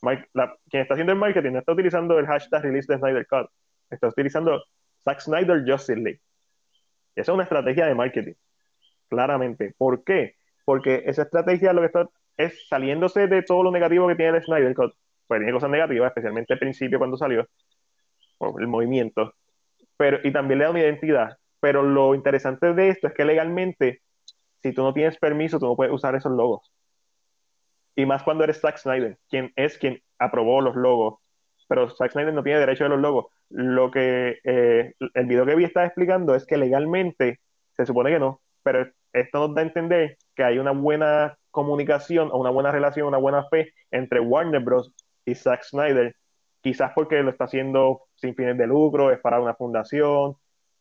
quien 0.00 0.82
está 0.82 0.94
haciendo 0.94 1.12
el 1.12 1.18
marketing 1.18 1.52
no 1.52 1.58
está 1.60 1.72
utilizando 1.72 2.18
el 2.18 2.26
hashtag 2.26 2.62
release 2.62 2.92
de 2.92 2.98
Snyder 2.98 3.26
Cut, 3.26 3.48
está 3.90 4.08
utilizando 4.08 4.62
Zack 5.04 5.20
Snyder 5.20 5.64
Justice 5.66 5.98
League. 5.98 6.20
Esa 7.14 7.32
es 7.32 7.34
una 7.34 7.44
estrategia 7.44 7.86
de 7.86 7.94
marketing, 7.94 8.34
claramente. 9.08 9.74
¿Por 9.78 10.04
qué? 10.04 10.34
Porque 10.66 11.04
esa 11.06 11.22
estrategia 11.22 11.72
lo 11.72 11.80
que 11.80 11.86
está 11.86 12.08
es 12.36 12.68
saliéndose 12.68 13.26
de 13.26 13.42
todo 13.42 13.62
lo 13.62 13.70
negativo 13.70 14.06
que 14.06 14.16
tiene 14.16 14.36
el 14.36 14.44
Snyder 14.44 14.74
Cut 14.74 14.92
pues 15.26 15.40
tiene 15.40 15.52
cosas 15.52 15.70
negativas, 15.70 16.08
especialmente 16.08 16.52
al 16.52 16.58
principio 16.58 16.98
cuando 16.98 17.16
salió, 17.16 17.46
el 18.58 18.66
movimiento, 18.66 19.34
pero, 19.96 20.18
y 20.22 20.32
también 20.32 20.58
le 20.58 20.64
da 20.64 20.70
una 20.70 20.80
identidad. 20.80 21.38
Pero 21.60 21.82
lo 21.82 22.14
interesante 22.14 22.74
de 22.74 22.88
esto 22.90 23.08
es 23.08 23.14
que 23.14 23.24
legalmente, 23.24 24.02
si 24.62 24.72
tú 24.72 24.82
no 24.82 24.92
tienes 24.92 25.18
permiso, 25.18 25.58
tú 25.58 25.66
no 25.66 25.76
puedes 25.76 25.92
usar 25.92 26.14
esos 26.14 26.32
logos. 26.32 26.70
Y 27.94 28.04
más 28.04 28.22
cuando 28.22 28.44
eres 28.44 28.60
Zack 28.60 28.76
Snyder, 28.76 29.18
quien 29.28 29.52
es 29.56 29.78
quien 29.78 30.02
aprobó 30.18 30.60
los 30.60 30.76
logos. 30.76 31.18
Pero 31.68 31.88
Zack 31.90 32.12
Snyder 32.12 32.34
no 32.34 32.42
tiene 32.42 32.60
derecho 32.60 32.84
a 32.84 32.88
los 32.88 33.00
logos. 33.00 33.26
Lo 33.48 33.90
que 33.90 34.38
eh, 34.44 34.92
el 35.14 35.26
video 35.26 35.46
que 35.46 35.54
vi 35.54 35.64
está 35.64 35.84
explicando 35.86 36.34
es 36.34 36.44
que 36.46 36.58
legalmente 36.58 37.40
se 37.76 37.86
supone 37.86 38.10
que 38.10 38.18
no, 38.18 38.40
pero 38.62 38.86
esto 39.12 39.38
nos 39.38 39.54
da 39.54 39.62
a 39.62 39.64
entender 39.64 40.18
que 40.34 40.44
hay 40.44 40.58
una 40.58 40.72
buena 40.72 41.38
comunicación 41.50 42.28
o 42.32 42.38
una 42.38 42.50
buena 42.50 42.70
relación, 42.70 43.08
una 43.08 43.18
buena 43.18 43.44
fe 43.48 43.72
entre 43.90 44.20
Warner 44.20 44.60
Bros 44.60 44.92
y 45.26 45.34
Zack 45.34 45.64
Snyder, 45.64 46.16
quizás 46.62 46.92
porque 46.94 47.22
lo 47.22 47.30
está 47.30 47.44
haciendo 47.44 48.04
sin 48.14 48.34
fines 48.34 48.56
de 48.56 48.66
lucro, 48.66 49.10
es 49.10 49.20
para 49.20 49.40
una 49.40 49.54
fundación, 49.54 50.36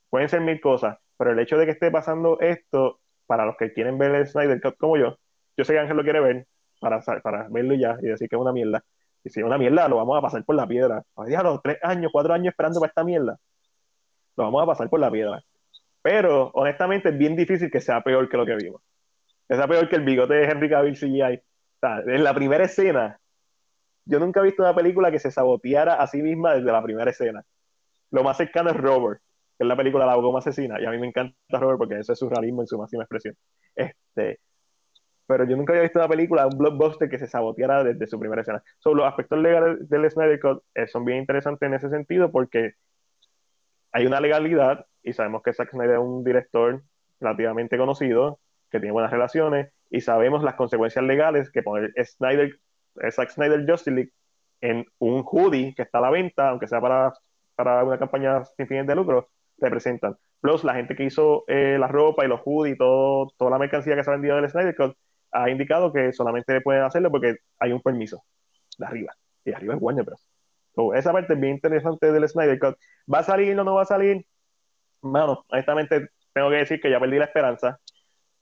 pueden 0.10 0.30
ser 0.30 0.42
mil 0.42 0.62
cosas, 0.62 0.98
pero 1.18 1.32
el 1.32 1.40
hecho 1.40 1.58
de 1.58 1.66
que 1.66 1.72
esté 1.72 1.92
pasando 1.92 2.40
esto, 2.40 3.00
para 3.26 3.46
los 3.46 3.58
que 3.58 3.74
quieren 3.74 3.98
ver 3.98 4.16
el 4.16 4.28
Snyder 4.28 4.62
como 4.78 4.98
yo, 4.98 5.18
yo 5.58 5.66
sé 5.66 5.74
que 5.74 5.80
Ángel 5.80 5.98
lo 5.98 6.04
quiere 6.04 6.22
ver, 6.22 6.48
para, 6.80 7.02
para 7.02 7.48
verlo 7.50 7.74
ya 7.76 7.98
y 8.02 8.08
decir 8.08 8.30
que 8.30 8.36
es 8.36 8.42
una 8.42 8.54
mierda. 8.54 8.84
Y 9.24 9.30
si 9.30 9.40
es 9.40 9.46
una 9.46 9.58
mierda, 9.58 9.88
lo 9.88 9.98
vamos 9.98 10.18
a 10.18 10.22
pasar 10.22 10.44
por 10.46 10.56
la 10.56 10.68
piedra. 10.68 11.04
Ya 11.28 11.42
los 11.42 11.62
tres 11.64 11.80
años, 11.82 12.12
cuatro 12.14 12.34
años 12.34 12.52
esperando 12.52 12.80
para 12.80 12.90
esta 12.90 13.04
mierda. 13.04 13.38
Lo 14.38 14.44
vamos 14.44 14.64
a 14.64 14.66
pasar 14.68 14.90
por 14.90 15.00
la 15.00 15.10
piedra. 15.10 15.42
Pero, 16.04 16.52
honestamente, 16.54 17.10
es 17.10 17.18
bien 17.18 17.36
difícil 17.36 17.72
que 17.72 17.82
sea 17.82 18.02
peor 18.02 18.30
que 18.30 18.38
lo 18.38 18.46
que 18.46 18.56
vimos. 18.56 18.82
Que 19.48 19.56
sea 19.56 19.68
peor 19.68 19.90
que 19.90 19.96
el 19.96 20.04
bigote 20.04 20.36
de 20.36 20.46
Henry 20.46 20.70
Cavill 20.70 20.96
CGI. 20.96 21.38
O 21.38 21.80
sea, 21.80 22.00
en 22.06 22.24
la 22.24 22.36
primera 22.36 22.66
escena, 22.66 23.20
yo 24.06 24.20
nunca 24.20 24.40
he 24.40 24.44
visto 24.44 24.64
una 24.64 24.76
película 24.76 25.12
que 25.12 25.20
se 25.20 25.32
saboteara 25.32 25.96
a 25.96 26.08
sí 26.08 26.22
misma 26.22 26.56
desde 26.56 26.72
la 26.72 26.84
primera 26.84 27.12
escena. 27.12 27.44
Lo 28.12 28.24
más 28.24 28.38
cercano 28.38 28.70
es 28.70 28.78
Robert, 28.78 29.22
que 29.58 29.64
es 29.64 29.68
la 29.68 29.76
película 29.76 30.06
La 30.06 30.16
Goma 30.16 30.40
Asesina, 30.40 30.80
y 30.82 30.86
a 30.86 30.92
mí 30.92 30.98
me 31.00 31.08
encanta 31.08 31.36
Robert 31.60 31.80
porque 31.80 32.00
eso 32.00 32.14
es 32.14 32.20
surrealismo 32.20 32.62
en 32.62 32.68
su 32.68 32.78
máxima 32.78 33.04
expresión. 33.04 33.36
Este, 33.76 34.40
pero 35.28 35.46
yo 35.46 35.58
nunca 35.58 35.74
había 35.74 35.84
visto 35.84 36.00
una 36.00 36.08
película, 36.08 36.48
un 36.48 36.58
blockbuster 36.58 37.10
que 37.10 37.18
se 37.18 37.28
saboteara 37.28 37.84
desde 37.84 38.08
su 38.08 38.20
primera 38.20 38.42
escena. 38.42 38.64
So, 38.80 38.94
los 38.94 39.06
aspectos 39.06 39.40
legales 39.40 39.90
del 39.90 40.10
Snyder 40.10 40.40
Cut 40.40 40.64
eh, 40.76 40.88
son 40.88 41.04
bien 41.06 41.20
interesantes 41.20 41.68
en 41.68 41.74
ese 41.74 41.90
sentido 41.90 42.32
porque 42.32 42.74
hay 43.92 44.06
una 44.06 44.20
legalidad 44.20 44.86
y 45.04 45.14
sabemos 45.14 45.42
que 45.42 45.54
Zack 45.54 45.72
Snyder 45.72 45.96
es 45.96 46.00
un 46.00 46.24
director 46.24 46.84
relativamente 47.20 47.78
conocido, 47.78 48.40
que 48.70 48.80
tiene 48.80 48.92
buenas 48.92 49.12
relaciones 49.12 49.72
y 49.90 50.02
sabemos 50.02 50.44
las 50.44 50.56
consecuencias 50.56 51.04
legales 51.06 51.52
que 51.52 51.64
poner 51.64 51.94
Snyder, 52.04 52.60
Zack 53.12 53.32
Snyder 53.32 53.66
Justice 53.68 53.92
League 53.92 54.12
en 54.62 54.86
un 55.00 55.24
hoodie 55.26 55.74
que 55.76 55.84
está 55.84 56.00
a 56.00 56.02
la 56.02 56.10
venta, 56.10 56.50
aunque 56.50 56.68
sea 56.68 56.82
para, 56.82 57.14
para 57.56 57.84
una 57.84 57.98
campaña 57.98 58.44
sin 58.46 58.68
fines 58.68 58.88
de 58.88 58.96
lucro, 58.96 59.30
representan. 59.58 60.18
Plus, 60.42 60.64
la 60.64 60.76
gente 60.76 60.96
que 60.96 61.04
hizo 61.04 61.44
eh, 61.48 61.78
la 61.80 61.88
ropa 61.88 62.26
y 62.26 62.28
los 62.28 62.42
hoodies 62.44 62.76
y 62.76 62.78
todo, 62.78 63.32
toda 63.38 63.52
la 63.52 63.58
mercancía 63.58 63.96
que 63.96 64.04
se 64.04 64.10
ha 64.10 64.14
vendido 64.14 64.36
del 64.36 64.50
Snyder 64.50 64.76
Cut 64.76 64.96
ha 65.32 65.50
indicado 65.50 65.92
que 65.92 66.14
solamente 66.14 66.62
pueden 66.62 66.84
hacerlo 66.84 67.12
porque 67.12 67.38
hay 67.60 67.72
un 67.72 67.82
permiso 67.82 68.24
de 68.78 68.86
arriba. 68.86 69.14
Y 69.44 69.52
arriba 69.52 69.76
es 69.76 69.82
Warner 69.82 70.06
Bros. 70.06 70.30
esa 70.96 71.12
parte 71.12 71.34
es 71.34 71.40
bien 71.40 71.56
interesante 71.56 72.12
del 72.12 72.28
Snyder 72.28 72.60
Cut. 72.60 72.78
¿Va 73.12 73.20
a 73.20 73.24
salir 73.24 73.60
o 73.60 73.64
no 73.64 73.76
va 73.76 73.84
a 73.84 73.86
salir? 73.86 74.26
Bueno, 75.02 75.46
honestamente 75.50 76.10
tengo 76.34 76.50
que 76.50 76.58
decir 76.58 76.80
que 76.80 76.90
ya 76.90 77.00
perdí 77.00 77.18
la 77.18 77.26
esperanza. 77.26 77.80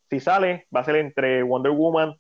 Si 0.10 0.20
sale, 0.20 0.68
va 0.76 0.82
a 0.82 0.84
ser 0.84 0.98
entre 0.98 1.44
Wonder 1.44 1.72
Woman, 1.72 2.16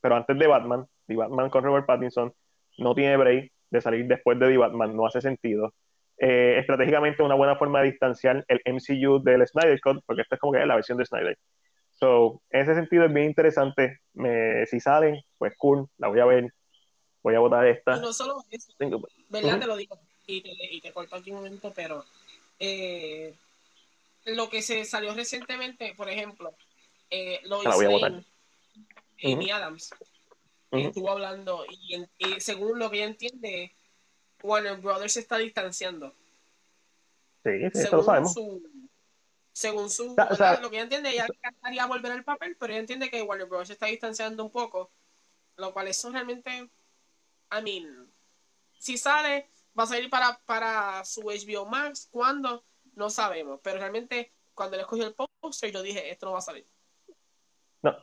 pero 0.00 0.16
antes 0.16 0.38
de 0.38 0.46
Batman. 0.46 0.86
Y 1.08 1.14
Batman 1.14 1.50
con 1.50 1.64
Robert 1.64 1.86
Pattinson 1.86 2.32
no 2.78 2.94
tiene 2.94 3.16
break 3.16 3.52
de 3.70 3.80
salir 3.80 4.06
después 4.06 4.38
de 4.38 4.48
The 4.48 4.56
Batman, 4.58 4.96
no 4.96 5.06
hace 5.06 5.20
sentido. 5.20 5.72
Eh, 6.18 6.56
estratégicamente 6.58 7.22
una 7.22 7.34
buena 7.34 7.56
forma 7.56 7.80
de 7.80 7.90
distanciar 7.90 8.44
el 8.48 8.60
MCU 8.64 9.22
del 9.22 9.46
Snyder 9.46 9.80
Cut, 9.80 10.02
porque 10.06 10.22
esta 10.22 10.36
es 10.36 10.40
como 10.40 10.52
que 10.52 10.60
es 10.60 10.66
la 10.66 10.74
versión 10.74 10.98
de 10.98 11.04
Snyder. 11.04 11.38
So, 11.92 12.42
en 12.50 12.62
ese 12.62 12.74
sentido 12.74 13.04
es 13.04 13.12
bien 13.12 13.26
interesante. 13.26 14.00
Me, 14.14 14.66
si 14.66 14.80
salen, 14.80 15.20
pues 15.38 15.54
cool, 15.56 15.88
la 15.98 16.08
voy 16.08 16.20
a 16.20 16.26
ver. 16.26 16.52
Voy 17.22 17.34
a 17.34 17.40
votar 17.40 17.66
esta. 17.66 17.96
Y 17.96 18.00
no 18.00 18.12
solo 18.12 18.36
eso, 18.50 18.72
¿verdad? 19.28 19.58
Te 19.58 19.66
lo 19.66 19.76
digo 19.76 19.98
y 20.26 20.42
te, 20.42 20.50
y 20.70 20.80
te 20.80 20.92
corto 20.92 21.16
aquí 21.16 21.30
un 21.30 21.38
momento, 21.38 21.72
pero 21.74 22.04
eh, 22.58 23.34
lo 24.24 24.48
que 24.48 24.62
se 24.62 24.84
salió 24.84 25.14
recientemente, 25.14 25.94
por 25.96 26.08
ejemplo, 26.08 26.54
eh, 27.10 27.40
lo 27.44 27.62
hizo 27.62 27.70
Amy 29.22 29.50
Adams. 29.50 29.90
Estuvo 30.70 31.10
hablando 31.10 31.64
y, 31.66 32.40
según 32.40 32.78
lo 32.78 32.90
que 32.90 32.98
ella 32.98 33.06
entiende, 33.06 33.74
Warner 34.42 34.76
Brothers 34.78 35.12
se 35.12 35.20
está 35.20 35.38
distanciando. 35.38 36.14
Sí, 37.44 37.50
sí 37.72 37.80
eso 37.80 37.96
lo 37.96 38.02
sabemos. 38.02 38.34
según 39.52 39.88
su, 39.88 40.16
lo 40.16 40.70
que 40.70 40.76
ella 40.76 40.82
entiende, 40.82 41.10
ella 41.10 41.26
encantaría 41.32 41.86
volver 41.86 42.12
al 42.12 42.24
papel, 42.24 42.56
pero 42.58 42.72
ella 42.72 42.80
entiende 42.80 43.10
que 43.10 43.22
Warner 43.22 43.46
Brothers 43.46 43.68
se 43.68 43.74
está 43.74 43.86
distanciando 43.86 44.44
un 44.44 44.50
poco, 44.50 44.90
lo 45.56 45.72
cual 45.72 45.88
eso 45.88 46.10
realmente, 46.10 46.68
I 47.52 47.62
mean, 47.62 48.12
si 48.78 48.98
sale, 48.98 49.48
va 49.78 49.84
a 49.84 49.86
salir 49.86 50.10
para, 50.10 50.38
para 50.46 51.04
su 51.04 51.22
HBO 51.22 51.66
Max, 51.66 52.08
¿cuándo? 52.10 52.64
No 52.94 53.08
sabemos, 53.08 53.60
pero 53.62 53.78
realmente 53.78 54.32
cuando 54.54 54.76
le 54.76 54.82
escogí 54.82 55.02
el 55.02 55.14
poster 55.14 55.70
yo 55.70 55.82
dije, 55.82 56.10
esto 56.10 56.26
no 56.26 56.32
va 56.32 56.38
a 56.38 56.42
salir. 56.42 56.66
No, 57.82 57.96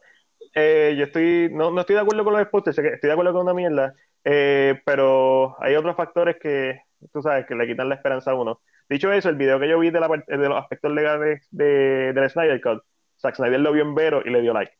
eh, 0.53 0.95
yo 0.97 1.05
estoy, 1.05 1.49
no, 1.51 1.71
no, 1.71 1.81
estoy 1.81 1.95
de 1.95 2.01
acuerdo 2.01 2.23
con 2.23 2.33
los 2.33 2.47
posters, 2.47 2.77
estoy 2.77 3.07
de 3.07 3.11
acuerdo 3.11 3.33
con 3.33 3.43
una 3.43 3.53
mierda, 3.53 3.93
eh, 4.23 4.81
pero 4.85 5.55
hay 5.61 5.75
otros 5.75 5.95
factores 5.95 6.37
que, 6.39 6.81
tú 7.11 7.21
sabes, 7.21 7.45
que 7.45 7.55
le 7.55 7.67
quitan 7.67 7.89
la 7.89 7.95
esperanza 7.95 8.31
a 8.31 8.35
uno. 8.35 8.61
Dicho 8.89 9.11
eso, 9.11 9.29
el 9.29 9.35
video 9.35 9.59
que 9.59 9.69
yo 9.69 9.79
vi 9.79 9.89
de, 9.89 9.99
la, 9.99 10.07
de 10.07 10.49
los 10.49 10.57
aspectos 10.57 10.91
legales 10.91 11.47
de, 11.51 12.13
del 12.13 12.29
Snyder 12.29 12.61
Cut, 12.61 12.83
Zack 13.19 13.35
Snyder 13.35 13.59
lo 13.59 13.71
vio 13.71 13.83
en 13.83 13.95
Vero 13.95 14.21
y 14.25 14.29
le 14.29 14.41
dio 14.41 14.53
like. 14.53 14.73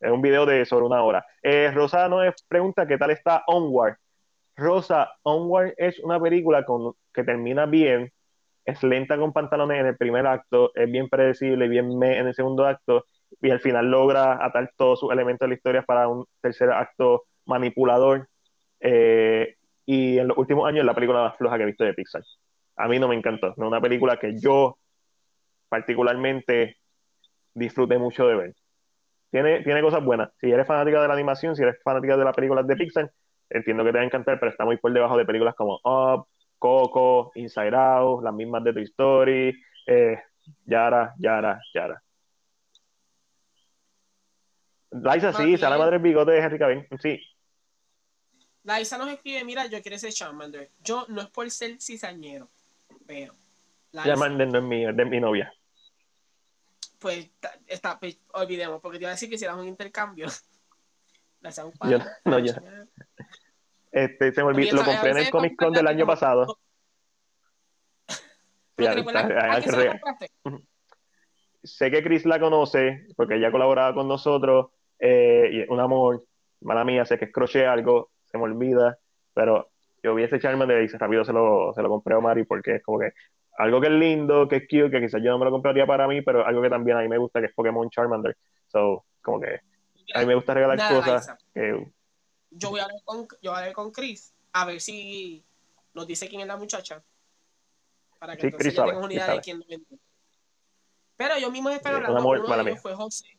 Es 0.00 0.10
un 0.10 0.22
video 0.22 0.46
de 0.46 0.64
sobre 0.64 0.86
una 0.86 1.02
hora. 1.02 1.24
Eh, 1.42 1.70
Rosa 1.72 2.08
nos 2.08 2.34
pregunta 2.48 2.86
qué 2.86 2.98
tal 2.98 3.10
está 3.10 3.44
Onward. 3.46 3.96
Rosa, 4.56 5.12
Onward 5.22 5.74
es 5.76 5.98
una 6.00 6.20
película 6.20 6.64
con, 6.64 6.94
que 7.12 7.24
termina 7.24 7.66
bien, 7.66 8.12
es 8.64 8.82
lenta 8.82 9.16
con 9.16 9.32
pantalones 9.32 9.80
en 9.80 9.86
el 9.86 9.96
primer 9.96 10.26
acto, 10.26 10.72
es 10.74 10.90
bien 10.90 11.08
predecible 11.08 11.68
bien 11.68 11.98
me 11.98 12.18
en 12.18 12.26
el 12.26 12.34
segundo 12.34 12.66
acto, 12.66 13.06
y 13.40 13.50
al 13.50 13.60
final 13.60 13.90
logra 13.90 14.44
atar 14.44 14.72
todos 14.76 15.00
sus 15.00 15.12
elementos 15.12 15.46
de 15.46 15.48
la 15.50 15.54
historia 15.54 15.82
para 15.82 16.08
un 16.08 16.24
tercer 16.40 16.70
acto 16.70 17.24
manipulador. 17.46 18.28
Eh, 18.80 19.56
y 19.86 20.18
en 20.18 20.28
los 20.28 20.38
últimos 20.38 20.68
años 20.68 20.84
la 20.84 20.94
película 20.94 21.22
más 21.22 21.36
floja 21.36 21.56
que 21.56 21.62
he 21.64 21.66
visto 21.66 21.84
de 21.84 21.94
Pixar. 21.94 22.22
A 22.76 22.88
mí 22.88 22.98
no 22.98 23.08
me 23.08 23.14
encantó, 23.14 23.48
no 23.56 23.64
es 23.64 23.68
una 23.68 23.80
película 23.80 24.18
que 24.18 24.38
yo 24.38 24.78
particularmente 25.68 26.76
disfruté 27.54 27.98
mucho 27.98 28.26
de 28.26 28.34
ver. 28.34 28.54
Tiene, 29.30 29.62
tiene 29.62 29.80
cosas 29.80 30.04
buenas. 30.04 30.30
Si 30.40 30.50
eres 30.50 30.66
fanática 30.66 31.00
de 31.00 31.08
la 31.08 31.14
animación, 31.14 31.56
si 31.56 31.62
eres 31.62 31.76
fanática 31.82 32.16
de 32.16 32.24
las 32.24 32.34
películas 32.34 32.66
de 32.66 32.76
Pixar, 32.76 33.10
entiendo 33.48 33.84
que 33.84 33.90
te 33.90 33.98
va 33.98 34.02
a 34.02 34.06
encantar, 34.06 34.38
pero 34.38 34.50
está 34.50 34.64
muy 34.64 34.76
por 34.76 34.92
debajo 34.92 35.16
de 35.16 35.24
películas 35.24 35.54
como 35.54 35.80
Up, 35.84 36.26
Coco, 36.58 37.32
Inside 37.34 37.74
Out, 37.74 38.22
las 38.22 38.34
mismas 38.34 38.62
de 38.64 38.72
Toy 38.72 38.84
Story, 38.84 39.54
eh, 39.86 40.18
Yara, 40.64 41.14
Yara, 41.18 41.60
Yara. 41.74 42.02
Liza, 44.92 45.32
sí, 45.32 45.54
está 45.54 45.70
la 45.70 45.78
madre 45.78 45.92
del 45.92 46.02
bigote 46.02 46.32
de 46.32 46.38
Henry 46.38 46.58
Cavill, 46.58 46.86
sí. 47.00 47.20
Liza 48.64 48.98
nos 48.98 49.08
escribe, 49.08 49.44
mira, 49.44 49.66
yo 49.66 49.80
quiero 49.82 49.98
ser 49.98 50.12
Charmander. 50.12 50.70
Yo 50.82 51.06
no 51.08 51.22
es 51.22 51.28
por 51.28 51.50
ser 51.50 51.80
cizañero, 51.80 52.48
pero... 53.06 53.34
Charmander 53.92 54.48
no 54.48 54.58
es 54.58 54.64
mío, 54.64 54.90
es 54.90 54.96
de 54.96 55.04
mi 55.04 55.20
novia. 55.20 55.52
Pues, 56.98 57.30
está, 57.66 57.98
pues, 57.98 58.18
olvidemos, 58.32 58.80
porque 58.80 58.98
te 58.98 59.04
iba 59.04 59.10
a 59.10 59.14
decir 59.14 59.28
que 59.28 59.34
hicieras 59.34 59.56
un 59.56 59.66
intercambio. 59.66 60.26
yo, 61.90 61.98
no, 62.24 62.38
yo. 62.38 62.52
Este, 63.90 64.32
se 64.32 64.42
me 64.42 64.48
olvidó, 64.48 64.76
lo 64.76 64.84
compré 64.84 65.10
en 65.10 65.18
el 65.18 65.30
Comic 65.30 65.56
Con 65.56 65.72
del 65.72 65.86
año 65.86 66.06
pasado. 66.06 66.58
sé 71.62 71.90
que 71.90 72.02
Chris 72.02 72.24
la 72.24 72.40
conoce, 72.40 73.06
porque 73.16 73.36
ella 73.36 73.50
colaboraba 73.50 73.94
con 73.94 74.08
nosotros, 74.08 74.70
eh, 75.02 75.50
y 75.52 75.72
un 75.72 75.80
amor, 75.80 76.24
mala 76.60 76.84
mía, 76.84 77.04
sé 77.04 77.18
que 77.18 77.24
escroché 77.24 77.66
algo, 77.66 78.10
se 78.24 78.38
me 78.38 78.44
olvida, 78.44 78.96
pero 79.34 79.70
yo 80.02 80.14
vi 80.14 80.22
ese 80.22 80.38
Charmander 80.38 80.82
y 80.82 80.86
rápido 80.86 81.24
se 81.24 81.32
lo, 81.32 81.72
se 81.74 81.82
lo 81.82 81.88
compré 81.88 82.14
a 82.14 82.20
Mari 82.20 82.44
porque 82.44 82.76
es 82.76 82.82
como 82.82 83.00
que 83.00 83.12
algo 83.58 83.80
que 83.80 83.88
es 83.88 83.92
lindo, 83.92 84.48
que 84.48 84.56
es 84.56 84.62
cute, 84.62 84.90
que 84.90 85.00
quizás 85.00 85.20
yo 85.22 85.30
no 85.30 85.38
me 85.38 85.44
lo 85.44 85.50
compraría 85.50 85.86
para 85.86 86.06
mí, 86.06 86.22
pero 86.22 86.46
algo 86.46 86.62
que 86.62 86.70
también 86.70 86.96
a 86.96 87.00
mí 87.00 87.08
me 87.08 87.18
gusta, 87.18 87.40
que 87.40 87.46
es 87.46 87.52
Pokémon 87.52 87.90
Charmander. 87.90 88.36
So, 88.68 89.04
como 89.20 89.40
que 89.40 89.60
a 90.14 90.20
mí 90.20 90.26
me 90.26 90.34
gusta 90.34 90.54
regalar 90.54 90.78
cosas 90.88 91.36
yo 92.54 92.70
voy 92.70 92.80
a 92.80 92.84
hablar 92.84 93.00
con, 93.04 93.26
yo 93.40 93.52
voy 93.52 93.62
a 93.62 93.72
con 93.72 93.90
Chris 93.90 94.34
a 94.52 94.64
ver 94.64 94.80
si 94.80 95.44
nos 95.94 96.06
dice 96.06 96.28
quién 96.28 96.42
es 96.42 96.46
la 96.46 96.56
muchacha. 96.56 97.02
Para 98.18 98.36
que 98.36 98.46
entonces 98.46 98.74
ya 98.74 98.84
tengamos 98.84 99.04
una 99.04 99.14
idea 99.14 99.34
de 99.34 99.40
quién 99.40 99.58
lo 99.58 99.66
vende. 99.66 99.98
Pero 101.16 101.38
yo 101.38 101.50
mismo 101.50 101.70
estaba 101.70 101.96
hablando, 101.96 102.28
uno 102.28 102.56
de 102.56 102.70
ellos 102.70 102.80
fue 102.80 102.94
José. 102.94 103.38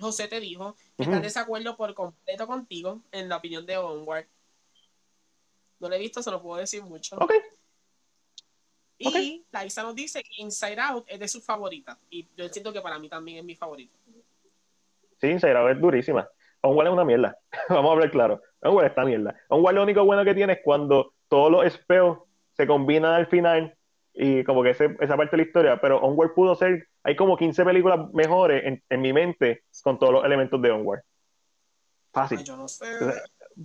José 0.00 0.28
te 0.28 0.40
dijo 0.40 0.74
que 0.96 1.04
está 1.04 1.16
en 1.16 1.22
desacuerdo 1.22 1.76
por 1.76 1.94
completo 1.94 2.46
contigo 2.46 3.02
en 3.12 3.28
la 3.28 3.36
opinión 3.36 3.66
de 3.66 3.76
Onward. 3.76 4.26
No 5.78 5.88
lo 5.88 5.94
he 5.94 5.98
visto, 5.98 6.22
se 6.22 6.30
lo 6.30 6.42
puedo 6.42 6.60
decir 6.60 6.82
mucho. 6.82 7.16
Ok. 7.16 7.32
Y 8.98 9.44
la 9.50 9.64
Isa 9.64 9.82
nos 9.82 9.94
dice 9.94 10.22
que 10.22 10.42
Inside 10.42 10.78
Out 10.78 11.04
es 11.08 11.18
de 11.18 11.28
sus 11.28 11.44
favoritas. 11.44 11.96
Y 12.10 12.28
yo 12.36 12.48
siento 12.48 12.72
que 12.72 12.82
para 12.82 12.98
mí 12.98 13.08
también 13.08 13.38
es 13.38 13.44
mi 13.44 13.56
favorita. 13.56 13.96
Sí, 15.20 15.28
Inside 15.28 15.56
Out 15.56 15.70
es 15.70 15.80
durísima. 15.80 16.28
Onward 16.62 16.88
es 16.88 16.92
una 16.92 17.04
mierda. 17.04 17.38
Vamos 17.68 17.88
a 17.88 17.92
hablar 17.92 18.10
claro. 18.10 18.42
Onward 18.60 18.86
está 18.86 19.04
mierda. 19.04 19.40
Onward 19.48 19.74
lo 19.74 19.82
único 19.82 20.04
bueno 20.04 20.24
que 20.24 20.34
tiene 20.34 20.54
es 20.54 20.60
cuando 20.62 21.14
todos 21.28 21.50
los 21.50 21.72
spells 21.72 22.18
se 22.52 22.66
combinan 22.66 23.14
al 23.14 23.26
final 23.26 23.74
y 24.12 24.44
como 24.44 24.62
que 24.62 24.70
esa 24.70 25.16
parte 25.16 25.30
de 25.32 25.36
la 25.36 25.42
historia, 25.42 25.80
pero 25.80 26.00
Onward 26.00 26.34
pudo 26.34 26.54
ser, 26.54 26.88
hay 27.02 27.16
como 27.16 27.36
15 27.36 27.64
películas 27.64 28.12
mejores 28.12 28.80
en, 28.88 29.00
mi 29.00 29.12
mente 29.12 29.64
con 29.82 29.98
todos 29.98 30.12
los 30.12 30.24
elementos 30.24 30.60
de 30.60 30.70
Onward. 30.70 31.00
Fácil. 32.12 32.42
yo 32.42 32.56
no 32.56 32.68
sé. 32.68 32.86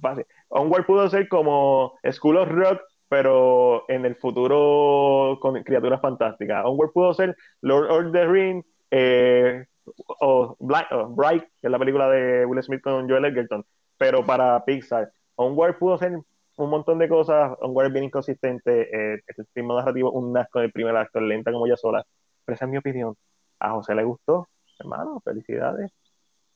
Fácil. 0.02 0.26
Onward 0.50 0.86
pudo 0.86 1.10
ser 1.10 1.28
como 1.28 1.98
School 2.12 2.38
of 2.38 2.50
Rock, 2.50 2.82
pero 3.10 3.86
en 3.88 4.06
el 4.06 4.16
futuro 4.16 5.40
con 5.42 5.62
criaturas 5.64 6.02
fantásticas. 6.02 6.64
Onward 6.66 6.92
pudo 6.92 7.14
ser 7.14 7.36
Lord 7.62 7.90
of 7.90 8.12
the 8.12 8.26
Rings, 8.26 8.66
eh, 8.92 9.66
o, 10.20 10.56
Bright, 10.60 11.44
que 11.60 11.68
es 11.68 11.72
la 11.72 11.80
película 11.80 12.10
de 12.10 12.46
Will 12.46 12.62
Smith 12.64 12.82
con 12.82 13.10
Joel 13.10 13.26
Edgerton, 13.26 13.66
pero 13.98 14.26
para 14.26 14.64
Pixar. 14.64 15.12
Onward 15.36 15.78
pudo 15.78 15.96
hacer 15.96 16.20
un 16.58 16.70
montón 16.70 17.00
de 17.00 17.10
cosas, 17.10 17.58
Onward 17.62 17.88
es 17.88 17.94
bien 17.94 18.06
inconsistente, 18.06 19.16
eh, 19.16 19.22
el 19.26 19.46
film 19.54 19.68
narrativo 19.68 20.12
un 20.12 20.38
asco 20.38 20.60
el 20.62 20.72
primer 20.72 20.96
acto, 20.96 21.20
lenta 21.20 21.52
como 21.52 21.68
ella 21.68 21.78
sola, 21.78 22.06
pero 22.46 22.56
esa 22.56 22.66
es 22.66 22.72
mi 22.72 22.78
opinión. 22.78 23.16
A 23.60 23.72
José 23.72 23.96
le 23.96 24.04
gustó, 24.04 24.48
hermano, 24.80 25.22
felicidades. 25.24 25.92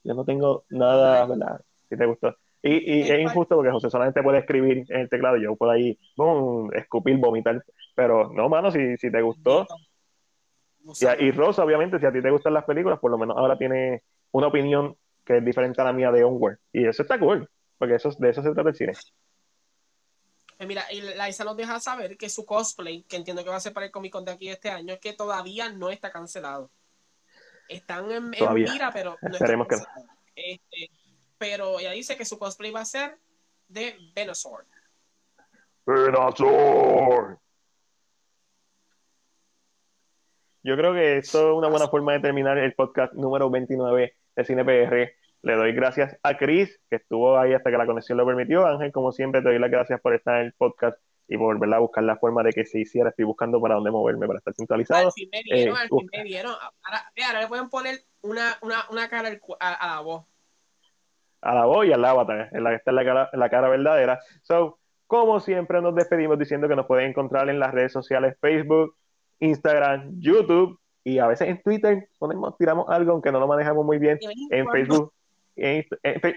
Yo 0.04 0.14
no 0.14 0.26
tengo 0.26 0.64
nada, 0.70 1.26
¿verdad? 1.26 1.62
Si 1.90 1.98
te 1.98 2.06
gustó. 2.06 2.36
Y, 2.62 3.02
es 3.02 3.20
injusto 3.20 3.56
porque 3.56 3.72
José 3.72 3.90
solamente 3.90 4.22
puede 4.22 4.40
escribir 4.40 4.86
en 4.90 5.02
el 5.02 5.10
teclado 5.10 5.38
y 5.38 5.44
yo 5.44 5.56
puedo 5.56 5.72
ahí, 5.72 5.98
boom, 6.18 6.72
escupir, 6.74 7.18
vomitar. 7.18 7.64
Pero 7.96 8.30
no, 8.34 8.50
mano, 8.50 8.72
si, 8.72 8.98
si 8.98 9.12
te 9.12 9.22
gustó, 9.22 9.66
y, 11.20 11.32
Rosa, 11.32 11.64
obviamente, 11.64 12.00
si 12.00 12.06
a 12.06 12.12
ti 12.12 12.22
te 12.22 12.32
gustan 12.32 12.54
las 12.54 12.64
películas, 12.64 13.00
por 13.00 13.12
lo 13.12 13.18
menos 13.18 13.38
ahora 13.38 13.58
tiene 13.58 14.04
una 14.32 14.48
opinión 14.48 14.96
que 15.26 15.38
es 15.38 15.46
diferente 15.46 15.82
a 15.82 15.86
la 15.86 15.94
mía 15.94 16.12
de 16.12 16.24
Onward. 16.24 16.58
Y 16.74 16.86
eso 16.86 17.04
está 17.04 17.20
cool, 17.20 17.48
porque 17.78 17.96
eso, 17.96 18.10
de 18.18 18.30
eso 18.30 18.42
se 18.42 18.54
trata 18.54 18.70
el 18.70 18.76
cine. 18.76 18.94
Pues 20.60 20.68
mira, 20.68 20.84
y 20.92 21.00
la 21.00 21.30
Isa 21.30 21.46
nos 21.46 21.56
deja 21.56 21.80
saber 21.80 22.18
que 22.18 22.28
su 22.28 22.46
cosplay, 22.46 23.04
que 23.04 23.16
entiendo 23.16 23.46
que 23.46 23.50
va 23.50 23.56
a 23.56 23.62
ser 23.62 23.72
para 23.72 23.86
el 23.86 23.94
Comic 23.94 24.12
Con 24.12 24.26
de 24.26 24.34
aquí 24.34 24.50
este 24.50 24.70
año, 24.70 24.94
es 24.94 25.00
que 25.00 25.14
todavía 25.14 25.70
no 25.70 25.90
está 25.90 26.12
cancelado. 26.12 26.70
Están 27.70 28.12
en, 28.12 28.30
mira, 28.30 28.92
pero 28.92 29.18
no 29.22 29.30
Esperemos 29.30 29.70
que 29.70 29.76
este, 30.36 30.92
pero 31.38 31.80
ella 31.80 31.92
dice 31.92 32.18
que 32.18 32.26
su 32.26 32.38
cosplay 32.38 32.72
va 32.72 32.82
a 32.82 32.86
ser 32.86 33.18
de 33.70 33.96
Venusaur. 34.14 34.66
Venusaur. 35.86 37.40
Yo 40.62 40.76
creo 40.76 40.94
que 40.94 41.20
esto 41.20 41.52
es 41.52 41.58
una 41.58 41.70
buena 41.70 41.88
forma 41.88 42.12
de 42.12 42.20
terminar 42.20 42.58
el 42.58 42.74
podcast 42.74 43.14
número 43.14 43.50
29 43.50 44.14
de 44.36 44.44
CinePR. 44.44 45.19
Le 45.42 45.56
doy 45.56 45.72
gracias 45.72 46.18
a 46.22 46.38
Chris, 46.38 46.80
que 46.90 46.98
estuvo 46.98 47.38
ahí 47.38 47.54
hasta 47.54 47.72
que 47.72 47.78
la 47.78 47.86
conexión 47.86 48.18
lo 48.18 48.26
permitió. 48.26 48.66
Ángel, 48.66 48.92
como 48.92 49.12
siempre, 49.12 49.42
te 49.42 49.50
doy 49.50 49.60
las 49.60 49.72
gracias 49.72 50.02
por 50.02 50.14
estar 50.14 50.42
en 50.42 50.48
el 50.48 50.54
podcast 50.54 50.98
y 51.30 51.38
por 51.38 51.56
volver 51.56 51.74
a 51.74 51.80
buscar 51.80 52.04
la 52.04 52.18
forma 52.18 52.44
de 52.44 52.52
que 52.52 52.66
se 52.66 52.80
hiciera. 52.80 53.10
Estoy 53.10 53.26
buscando 53.26 53.62
para 53.62 53.76
dónde 53.76 53.92
moverme, 53.92 54.28
para 54.28 54.40
estar 54.40 54.54
centralizado. 54.54 55.08
Al 55.08 55.12
fin 55.14 55.30
me 55.32 55.44
vieron, 55.44 55.76
eh, 55.76 55.80
al 55.80 55.88
fin 55.88 56.10
me 56.12 56.24
vieron. 56.24 56.54
Ahora, 56.84 57.42
le 57.42 57.48
pueden 57.48 57.70
poner 57.70 58.00
una, 58.22 58.58
una, 58.62 58.86
una 58.92 59.08
cara 59.08 59.30
a, 59.60 59.88
la 59.88 60.00
voz. 60.02 60.26
A 61.42 61.56
la 61.56 61.66
voz 61.66 61.86
y 61.86 61.94
al 61.94 62.04
avatar, 62.04 62.50
en 62.52 62.64
la 62.64 62.72
que 62.72 62.76
está 62.78 62.92
la 62.92 63.06
cara, 63.06 63.30
la 63.32 63.50
cara 63.50 63.70
verdadera. 63.70 64.20
So, 64.42 64.80
como 65.08 65.40
siempre, 65.40 65.82
nos 65.82 65.96
despedimos 65.96 66.38
diciendo 66.38 66.68
que 66.68 66.76
nos 66.76 66.86
pueden 66.86 67.12
encontrar 67.12 67.48
en 67.50 67.60
las 67.60 67.74
redes 67.74 67.94
sociales 67.94 68.36
Facebook, 68.42 68.98
Instagram, 69.40 70.20
YouTube 70.20 70.80
y 71.04 71.20
a 71.20 71.28
veces 71.28 71.48
en 71.48 71.62
Twitter 71.62 72.10
ponemos, 72.20 72.58
tiramos 72.58 72.90
algo, 72.90 73.14
aunque 73.14 73.32
no 73.32 73.40
lo 73.40 73.48
manejamos 73.48 73.86
muy 73.86 74.00
bien, 74.00 74.20
en 74.52 74.68
Facebook 74.70 75.14
en, 75.62 75.86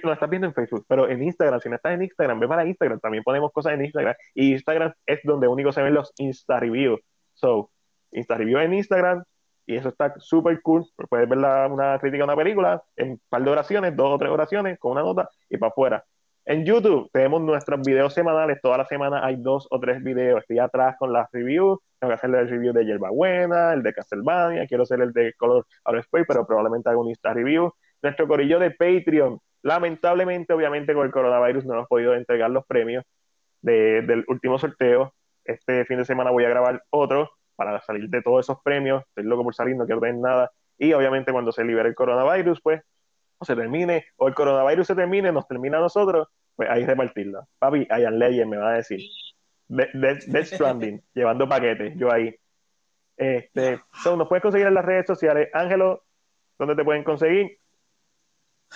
lo 0.02 0.12
estás 0.12 0.30
viendo 0.30 0.46
en 0.46 0.54
Facebook, 0.54 0.84
pero 0.88 1.08
en 1.08 1.22
Instagram, 1.22 1.60
si 1.60 1.68
no 1.68 1.76
estás 1.76 1.94
en 1.94 2.02
Instagram, 2.02 2.40
ve 2.40 2.48
para 2.48 2.66
Instagram, 2.66 3.00
también 3.00 3.24
ponemos 3.24 3.52
cosas 3.52 3.74
en 3.74 3.84
Instagram. 3.84 4.14
Y 4.34 4.52
Instagram 4.52 4.92
es 5.06 5.20
donde 5.24 5.48
único 5.48 5.72
se 5.72 5.82
ven 5.82 5.94
los 5.94 6.12
Insta 6.18 6.60
Reviews. 6.60 7.00
So, 7.34 7.70
Insta 8.10 8.36
Review 8.36 8.58
en 8.58 8.74
Instagram, 8.74 9.24
y 9.66 9.76
eso 9.76 9.88
está 9.88 10.14
súper 10.18 10.60
cool. 10.62 10.84
Puedes 11.08 11.28
ver 11.28 11.38
una 11.38 11.98
crítica 12.00 12.24
a 12.24 12.26
una 12.26 12.36
película 12.36 12.82
en 12.96 13.12
un 13.12 13.20
par 13.28 13.42
de 13.42 13.50
oraciones, 13.50 13.96
dos 13.96 14.12
o 14.12 14.18
tres 14.18 14.30
oraciones, 14.30 14.78
con 14.78 14.92
una 14.92 15.02
nota 15.02 15.28
y 15.48 15.56
para 15.56 15.70
afuera. 15.70 16.04
En 16.44 16.64
YouTube 16.64 17.08
tenemos 17.12 17.40
nuestros 17.40 17.80
videos 17.82 18.14
semanales, 18.14 18.60
toda 18.60 18.76
la 18.76 18.84
semana 18.84 19.24
hay 19.24 19.36
dos 19.36 19.68
o 19.70 19.78
tres 19.78 20.02
videos. 20.02 20.40
Estoy 20.40 20.58
atrás 20.58 20.96
con 20.98 21.12
las 21.12 21.30
reviews, 21.30 21.78
tengo 22.00 22.10
que 22.10 22.14
hacer 22.14 22.34
el 22.34 22.48
review 22.48 22.72
de 22.72 22.84
Yerba 22.84 23.10
Buena, 23.10 23.72
el 23.72 23.82
de 23.84 23.92
Castlevania, 23.92 24.66
quiero 24.66 24.82
hacer 24.82 25.00
el 25.00 25.12
de 25.12 25.34
Color 25.34 25.64
Out 25.84 25.96
of 25.98 26.04
Space, 26.04 26.24
pero 26.26 26.44
probablemente 26.44 26.90
hago 26.90 27.02
un 27.02 27.10
Insta 27.10 27.32
Review 27.32 27.72
nuestro 28.02 28.26
corillo 28.26 28.58
de 28.58 28.70
Patreon. 28.70 29.38
Lamentablemente, 29.62 30.52
obviamente, 30.52 30.92
con 30.94 31.06
el 31.06 31.12
coronavirus 31.12 31.64
no 31.64 31.74
hemos 31.74 31.88
podido 31.88 32.14
entregar 32.14 32.50
los 32.50 32.66
premios 32.66 33.04
del 33.62 34.24
último 34.26 34.58
sorteo. 34.58 35.14
Este 35.44 35.84
fin 35.84 35.98
de 35.98 36.04
semana 36.04 36.30
voy 36.30 36.44
a 36.44 36.48
grabar 36.48 36.82
otro 36.90 37.30
para 37.56 37.80
salir 37.80 38.08
de 38.08 38.22
todos 38.22 38.44
esos 38.44 38.58
premios. 38.62 39.04
Estoy 39.08 39.24
loco 39.24 39.44
por 39.44 39.54
salir, 39.54 39.76
no 39.76 39.86
quiero 39.86 40.00
tener 40.00 40.16
nada. 40.16 40.50
Y 40.78 40.92
obviamente, 40.92 41.32
cuando 41.32 41.52
se 41.52 41.64
libere 41.64 41.88
el 41.88 41.94
coronavirus, 41.94 42.60
pues, 42.60 42.82
o 43.38 43.44
se 43.44 43.54
termine, 43.54 44.06
o 44.16 44.28
el 44.28 44.34
coronavirus 44.34 44.86
se 44.86 44.94
termine, 44.94 45.30
nos 45.30 45.46
termina 45.46 45.78
a 45.78 45.80
nosotros, 45.80 46.28
pues 46.56 46.68
ahí 46.68 46.84
repartirlo. 46.84 47.46
Papi, 47.58 47.86
Ian 47.88 48.18
Legend 48.18 48.50
me 48.50 48.56
va 48.56 48.70
a 48.70 48.74
decir. 48.74 49.00
Death 49.68 50.44
Stranding, 50.44 51.02
llevando 51.14 51.48
paquetes, 51.48 51.94
yo 51.96 52.12
ahí. 52.12 52.34
Este, 53.16 53.80
nos 54.04 54.28
puedes 54.28 54.42
conseguir 54.42 54.66
en 54.66 54.74
las 54.74 54.84
redes 54.84 55.06
sociales. 55.06 55.48
Ángelo, 55.52 56.02
¿dónde 56.58 56.74
te 56.74 56.84
pueden 56.84 57.04
conseguir? 57.04 57.58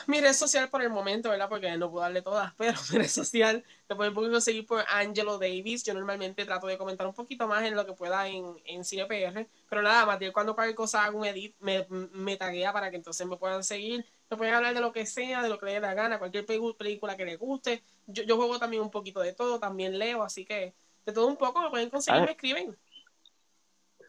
Mi 0.07 0.21
red 0.21 0.33
social 0.33 0.69
por 0.69 0.83
el 0.83 0.91
momento, 0.91 1.31
¿verdad? 1.31 1.49
Porque 1.49 1.77
no 1.77 1.91
puedo 1.91 2.03
darle 2.03 2.23
todas, 2.23 2.53
pero 2.59 2.79
mi 2.93 2.99
red 2.99 3.09
social 3.09 3.65
te 3.87 3.95
pueden 3.95 4.15
conseguir 4.15 4.67
por 4.67 4.85
Angelo 4.89 5.39
Davis. 5.39 5.85
Yo 5.85 5.95
normalmente 5.95 6.45
trato 6.45 6.67
de 6.67 6.79
comentar 6.79 7.07
un 7.07 7.15
poquito 7.15 7.49
más 7.49 7.65
en 7.65 7.75
lo 7.75 7.87
que 7.87 7.93
pueda 7.93 8.29
en, 8.29 8.61
en 8.65 8.85
CinePR, 8.85 9.47
pero 9.69 9.83
nada, 9.83 10.07
más 10.07 10.19
cuando 10.33 10.55
cualquier 10.55 10.77
cosa 10.77 11.05
haga 11.05 11.17
un 11.17 11.25
edit, 11.25 11.55
me, 11.61 11.87
me 11.89 12.37
taguea 12.37 12.73
para 12.73 12.91
que 12.91 12.97
entonces 12.97 13.27
me 13.27 13.37
puedan 13.37 13.65
seguir. 13.65 14.05
Me 14.29 14.37
pueden 14.37 14.55
hablar 14.55 14.75
de 14.75 14.81
lo 14.81 14.93
que 14.93 15.07
sea, 15.07 15.43
de 15.43 15.49
lo 15.49 15.59
que 15.59 15.67
les 15.67 15.75
dé 15.77 15.81
la 15.81 15.95
gana, 15.95 16.19
cualquier 16.19 16.45
película 16.45 17.17
que 17.17 17.25
les 17.25 17.39
guste. 17.39 17.83
Yo, 18.07 18.25
yo 18.25 18.37
juego 18.37 18.59
también 18.59 18.83
un 18.83 18.91
poquito 18.91 19.21
de 19.21 19.33
todo, 19.33 19.61
también 19.61 19.99
leo, 19.99 20.23
así 20.23 20.45
que 20.45 20.75
de 21.05 21.13
todo 21.13 21.29
un 21.29 21.37
poco 21.37 21.61
me 21.63 21.71
pueden 21.71 21.91
conseguir, 21.91 22.23
me 22.23 22.33
escriben. 22.33 22.77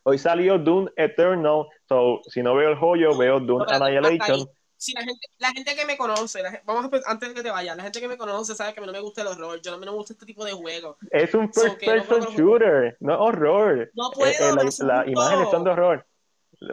Hoy 0.04 0.18
salió 0.18 0.58
Dune 0.58 0.90
Eternal, 0.96 1.66
so 1.88 2.22
si 2.30 2.42
no 2.42 2.56
veo 2.56 2.70
el 2.70 2.78
joyo, 2.78 3.16
veo 3.18 3.40
Dune 3.40 3.66
Annihilation 3.68 4.50
si 4.78 4.94
la 4.94 5.02
gente, 5.02 5.28
la 5.40 5.50
gente 5.50 5.76
que 5.76 5.86
me 5.86 5.98
conoce, 5.98 6.42
vamos 6.66 6.86
a, 6.86 7.12
antes 7.12 7.30
de 7.30 7.36
que 7.36 7.44
te 7.44 7.50
vayas, 7.50 7.76
la 7.76 7.84
gente 7.84 8.00
que 8.00 8.08
me 8.08 8.18
conoce 8.18 8.54
sabe 8.56 8.74
que 8.74 8.80
a 8.80 8.82
mí 8.82 8.88
no 8.88 8.94
me 8.94 9.00
gusta 9.00 9.22
el 9.22 9.28
horror, 9.28 9.60
yo 9.62 9.72
no 9.72 9.78
me 9.80 9.90
gusta 9.90 10.14
este 10.14 10.26
tipo 10.26 10.46
de 10.46 10.54
juegos. 10.54 10.98
Es 11.12 11.34
un 11.34 11.52
first 11.52 11.84
person 11.84 12.22
shooter, 12.36 12.96
no 13.00 13.20
horror. 13.20 13.90
No 13.96 14.12
puedo. 14.12 14.32
Eh, 14.32 14.36
eh, 14.40 14.54
la, 14.56 14.64
las 14.64 15.08
imágenes 15.08 15.50
son 15.50 15.64
de 15.64 15.72
horror. 15.72 16.06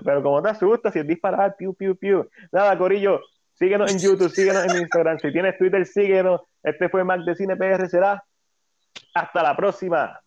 Pero 0.04 0.22
como 0.22 0.42
te 0.42 0.50
asusta 0.50 0.90
si 0.90 1.00
es 1.00 1.06
disparar, 1.06 1.56
piu, 1.56 1.74
piu, 1.74 1.96
piu. 1.96 2.28
Nada, 2.52 2.76
Corillo, 2.76 3.20
síguenos 3.54 3.90
en 3.92 3.98
YouTube, 3.98 4.30
síguenos 4.30 4.64
en 4.64 4.82
Instagram. 4.82 5.18
Si 5.18 5.32
tienes 5.32 5.58
Twitter, 5.58 5.86
síguenos. 5.86 6.40
Este 6.62 6.88
fue 6.88 7.04
Mac 7.04 7.20
de 7.20 7.34
Cine 7.34 7.56
PR, 7.56 7.88
será. 7.88 8.24
Hasta 9.14 9.42
la 9.42 9.56
próxima. 9.56 10.20